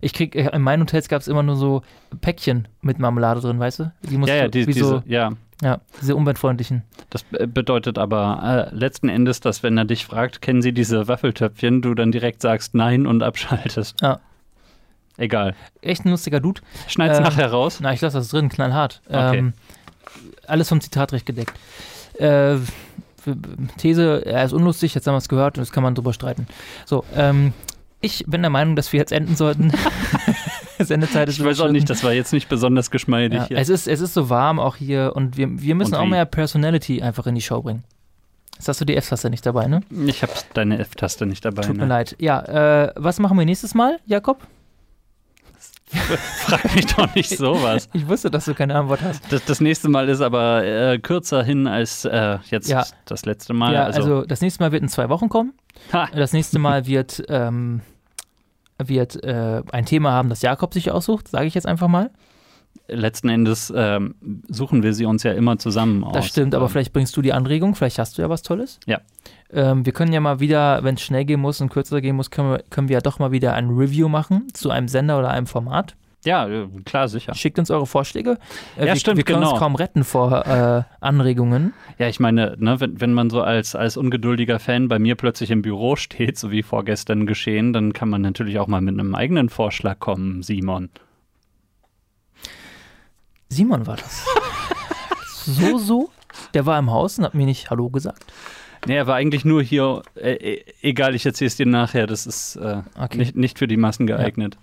Ich 0.03 0.13
krieg, 0.13 0.35
äh, 0.37 0.51
in 0.53 0.61
meinen 0.61 0.83
Hotels 0.83 1.09
gab 1.09 1.23
es 1.23 1.29
immer 1.29 1.43
nur 1.43 1.57
so 1.57 1.83
Päckchen 2.21 2.69
mit 2.83 2.99
Marmelade 2.99 3.41
drin, 3.41 3.59
weißt 3.59 3.79
du? 3.79 3.93
Die 4.03 4.19
musst 4.19 4.29
Ja, 4.29 4.37
ja, 4.37 4.49
die, 4.49 4.67
diese, 4.67 4.85
so, 4.85 5.03
ja. 5.07 5.31
ja, 5.63 5.81
diese 6.01 6.15
umweltfreundlichen. 6.17 6.83
Das 7.09 7.23
be- 7.23 7.47
bedeutet 7.47 7.97
aber 7.99 8.69
äh, 8.73 8.75
letzten 8.75 9.09
Endes, 9.09 9.41
dass 9.41 9.63
wenn 9.63 9.79
er 9.79 9.85
dich 9.87 10.05
fragt, 10.05 10.43
kennen 10.43 10.61
Sie 10.61 10.73
diese 10.73 11.09
Waffeltöpfchen, 11.09 11.81
du 11.83 11.95
dann 11.95 12.13
direkt 12.13 12.43
sagst 12.43 12.75
Nein 12.75 13.07
und 13.07 13.23
abschaltest. 13.23 14.01
Ja. 14.03 14.19
Egal. 15.19 15.55
Echt 15.83 16.05
ein 16.05 16.11
lustiger 16.11 16.41
Dude. 16.41 16.61
Schneid's 16.89 17.19
Ähm, 17.19 17.25
nachher 17.25 17.51
raus. 17.51 17.79
Na, 17.81 17.93
ich 17.93 18.01
lasse 18.01 18.19
das 18.19 18.29
drin, 18.29 18.49
knallhart. 18.49 19.03
Okay. 19.09 19.39
Ähm, 19.39 19.53
alles 20.47 20.69
vom 20.69 20.81
Zitatrecht 20.81 21.27
gedeckt. 21.27 21.53
Äh, 22.19 22.57
These, 23.77 24.27
er 24.27 24.45
ist 24.45 24.53
unlustig, 24.53 24.97
jetzt 24.97 25.07
haben 25.07 25.15
wir 25.15 25.19
es 25.19 25.29
gehört 25.29 25.57
und 25.57 25.63
jetzt 25.63 25.73
kann 25.73 25.85
man 25.85 25.95
drüber 25.95 26.13
streiten. 26.13 26.49
So, 26.87 27.05
ähm, 27.15 27.53
ich 28.03 28.25
bin 28.27 28.43
der 28.43 28.51
Meinung, 28.51 28.77
dass 28.77 28.93
wir 28.93 29.01
jetzt 29.01 29.13
enden 29.13 29.37
sollten. 29.37 29.73
Sendezeit 30.79 31.29
ist 31.29 31.39
Ich 31.39 31.45
weiß 31.45 31.61
auch 31.61 31.71
nicht, 31.71 31.89
das 31.89 32.03
war 32.03 32.13
jetzt 32.13 32.33
nicht 32.33 32.49
besonders 32.49 32.91
geschmeidig 32.91 33.39
ja, 33.39 33.47
hier. 33.47 33.59
es, 33.59 33.69
ist, 33.69 33.87
es 33.87 34.01
ist 34.01 34.15
so 34.15 34.29
warm 34.29 34.59
auch 34.59 34.77
hier 34.77 35.13
und 35.15 35.37
wir, 35.37 35.49
wir 35.61 35.75
müssen 35.75 35.95
Und 35.95 36.01
auch 36.01 36.07
mehr 36.07 36.25
Personality 36.25 37.03
einfach 37.03 37.27
in 37.27 37.35
die 37.35 37.41
Show 37.41 37.63
bringen. 37.63 37.85
Jetzt 38.57 38.69
hast 38.69 38.81
du 38.81 38.85
die 38.85 38.97
F-Taste 38.97 39.31
nicht 39.31 39.47
dabei, 39.47 39.67
ne? 39.67 39.81
Ich 40.07 40.23
habe 40.23 40.33
deine 40.55 40.79
F-Taste 40.79 41.27
nicht 41.27 41.45
dabei. 41.45 41.63
Tut 41.63 41.77
ne? 41.77 41.83
mir 41.83 41.89
leid. 41.89 42.17
Ja, 42.19 42.43
äh, 42.43 42.93
was 42.97 43.19
machen 43.19 43.39
wir 43.39 43.45
nächstes 43.45 43.75
Mal, 43.75 43.99
Jakob? 44.07 44.47
Frag 45.93 46.75
mich 46.75 46.87
doch 46.87 47.15
nicht 47.15 47.37
sowas. 47.37 47.89
Ich 47.93 48.09
wusste, 48.09 48.31
dass 48.31 48.47
du 48.47 48.55
keine 48.55 48.75
Antwort 48.77 49.03
hast. 49.03 49.31
Das, 49.31 49.45
das 49.45 49.61
nächste 49.61 49.89
Mal 49.89 50.09
ist 50.09 50.21
aber 50.21 50.65
äh, 50.65 50.99
kürzer 50.99 51.43
hin 51.43 51.67
als 51.67 52.05
äh, 52.05 52.39
jetzt 52.51 52.69
Ja. 52.69 52.87
das 53.05 53.27
letzte 53.27 53.53
Mal. 53.53 53.75
ja, 53.75 53.85
also, 53.85 54.01
also, 54.01 54.25
das 54.25 54.41
nächste 54.41 54.63
Mal 54.63 54.73
wird 54.73 54.83
in 54.83 54.89
zwei 54.89 55.09
Wochen 55.09 55.29
kommen. 55.29 55.53
Ha. 55.93 56.09
Das 56.15 56.33
nächste 56.33 56.59
Mal 56.59 56.87
wird, 56.87 57.23
ähm, 57.29 57.83
wird 58.89 59.23
äh, 59.25 59.63
ein 59.73 59.87
Thema 59.87 60.13
haben, 60.13 60.29
das 60.29 60.43
Jakob 60.43 60.75
sich 60.75 60.91
aussucht, 60.91 61.29
sage 61.29 61.47
ich 61.47 61.55
jetzt 61.55 61.67
einfach 61.67 61.89
mal. 61.89 62.11
letzten 62.89 63.29
Endes 63.29 63.73
ähm, 63.75 64.15
suchen 64.49 64.83
wir 64.83 64.95
sie 64.95 65.05
uns 65.05 65.23
ja 65.23 65.33
immer 65.33 65.59
zusammen 65.59 66.05
aus. 66.05 66.15
Das 66.15 66.27
stimmt, 66.27 66.55
aber 66.55 66.67
Ähm, 66.67 66.71
vielleicht 66.71 66.93
bringst 66.93 67.17
du 67.17 67.23
die 67.23 67.33
Anregung, 67.33 67.75
vielleicht 67.75 67.99
hast 67.99 68.19
du 68.19 68.23
ja 68.23 68.29
was 68.29 68.43
Tolles. 68.43 68.81
Ja. 68.87 69.01
Ähm, 69.53 69.85
wir 69.85 69.93
können 69.93 70.13
ja 70.13 70.21
mal 70.21 70.41
wieder, 70.41 70.83
wenn 70.83 70.95
es 70.95 71.03
schnell 71.03 71.25
gehen 71.25 71.41
muss 71.41 71.61
und 71.61 71.71
kürzer 71.71 72.01
gehen 72.01 72.17
muss, 72.17 72.31
können 72.31 72.51
wir, 72.51 72.63
können 72.71 72.89
wir 72.89 72.95
ja 72.95 73.01
doch 73.01 73.19
mal 73.19 73.33
wieder 73.33 73.55
ein 73.55 73.71
Review 73.71 74.09
machen 74.09 74.49
zu 74.53 74.71
einem 74.71 74.89
Sender 74.89 75.19
oder 75.19 75.31
einem 75.31 75.47
Format. 75.47 75.95
Ja, 76.25 76.47
äh, 76.49 76.69
klar, 76.85 77.09
sicher. 77.09 77.35
Schickt 77.35 77.59
uns 77.59 77.71
eure 77.71 77.87
Vorschläge. 77.87 78.39
Äh, 78.77 78.87
Ja, 78.87 78.93
wir, 78.93 78.97
stimmt, 78.97 79.17
wir 79.17 79.25
können 79.25 79.41
genau. 79.41 79.53
uns 79.53 79.59
kaum 79.59 79.75
retten 79.75 80.05
vor 80.05 80.47
äh, 80.47 80.83
Anregungen. 81.01 81.75
Ja, 81.99 82.09
ich 82.09 82.21
meine, 82.21 82.57
ne, 82.59 82.79
wenn, 82.81 83.01
wenn 83.01 83.13
man 83.13 83.29
so 83.29 83.43
als, 83.43 83.75
als 83.75 83.97
ungeduldiger 83.97 84.59
Fan 84.61 84.87
bei 84.89 84.99
mir 85.01 85.17
plötzlich 85.17 85.51
im 85.51 85.63
Büro 85.63 85.97
steht, 85.97 86.39
so 86.39 86.51
wie 86.53 86.63
vorgestern 86.63 87.27
geschehen, 87.27 87.73
dann 87.73 87.93
kann 87.93 88.09
man 88.09 88.23
natürlich 88.23 88.59
auch 88.61 88.69
mal 88.69 88.81
mit 88.81 88.95
einem 88.99 89.15
eigenen 89.17 89.49
Vorschlag 89.49 89.99
kommen, 89.99 90.43
Simon. 90.43 90.91
Simon 93.49 93.87
war 93.87 93.97
das. 93.97 94.25
so, 95.45 95.79
so. 95.79 96.11
Der 96.55 96.67
war 96.67 96.79
im 96.79 96.91
Haus 96.91 97.19
und 97.19 97.25
hat 97.25 97.35
mir 97.35 97.47
nicht 97.47 97.71
Hallo 97.71 97.91
gesagt. 97.91 98.25
Nee, 98.87 98.97
er 98.97 99.07
war 99.07 99.17
eigentlich 99.17 99.45
nur 99.45 99.63
hier, 99.63 100.03
äh, 100.17 100.33
äh, 100.33 100.65
egal, 100.83 101.15
ich 101.15 101.25
erzähle 101.27 101.49
es 101.49 101.57
dir 101.57 101.67
nachher, 101.67 102.07
das 102.07 102.27
ist 102.27 102.57
äh, 102.57 102.83
Okay. 102.99 103.19
nicht, 103.19 103.37
nicht 103.37 103.59
für 103.59 103.69
die 103.69 103.77
Massen 103.77 104.07
geeignet. 104.07 104.57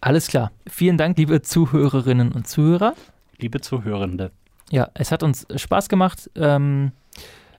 Alles 0.00 0.28
klar. 0.28 0.50
Vielen 0.66 0.96
Dank, 0.96 1.18
liebe 1.18 1.42
Zuhörerinnen 1.42 2.32
und 2.32 2.48
Zuhörer. 2.48 2.94
Liebe 3.38 3.60
Zuhörende. 3.60 4.30
Ja, 4.70 4.88
es 4.94 5.12
hat 5.12 5.22
uns 5.22 5.46
Spaß 5.54 5.88
gemacht. 5.88 6.30
Ähm, 6.36 6.92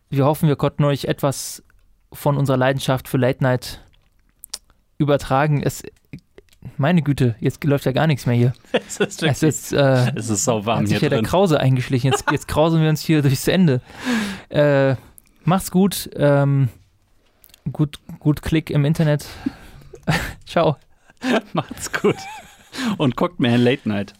wir 0.10 0.26
hoffen, 0.26 0.48
wir 0.48 0.56
konnten 0.56 0.84
euch 0.86 1.06
etwas 1.06 1.64
von 2.12 2.38
unserer 2.38 2.58
Leidenschaft 2.58 3.08
für 3.08 3.18
Late 3.18 3.44
Night 3.44 3.82
übertragen. 4.98 5.62
Es, 5.62 5.84
meine 6.78 7.02
Güte, 7.02 7.36
jetzt 7.40 7.64
läuft 7.64 7.86
ja 7.86 7.92
gar 7.92 8.08
nichts 8.08 8.26
mehr 8.26 8.36
hier. 8.36 8.54
Es 8.88 9.00
ist, 9.00 9.24
Es 9.24 9.44
ist, 9.44 9.74
äh, 9.74 10.12
es 10.16 10.30
ist 10.30 10.48
warm 10.48 10.66
hat 10.66 10.88
sich 10.88 11.00
hier 11.00 11.10
ja 11.10 11.18
der. 11.18 11.24
Krause 11.24 11.60
eingeschlichen. 11.60 12.12
Jetzt, 12.12 12.30
jetzt 12.32 12.48
krausen 12.48 12.82
wir 12.82 12.90
uns 12.90 13.02
hier 13.02 13.22
durchs 13.22 13.48
Ende. 13.48 13.82
Äh, 14.50 14.96
macht's 15.44 15.72
gut. 15.72 16.10
Ähm, 16.16 16.70
gut. 17.72 18.00
Gut 18.20 18.42
Klick 18.42 18.70
im 18.70 18.86
Internet. 18.86 19.26
Ciao. 20.46 20.78
Macht's 21.54 21.92
gut. 21.92 22.18
Und 22.98 23.16
guckt 23.16 23.40
mehr 23.40 23.58
Late 23.58 23.88
Night. 23.88 24.14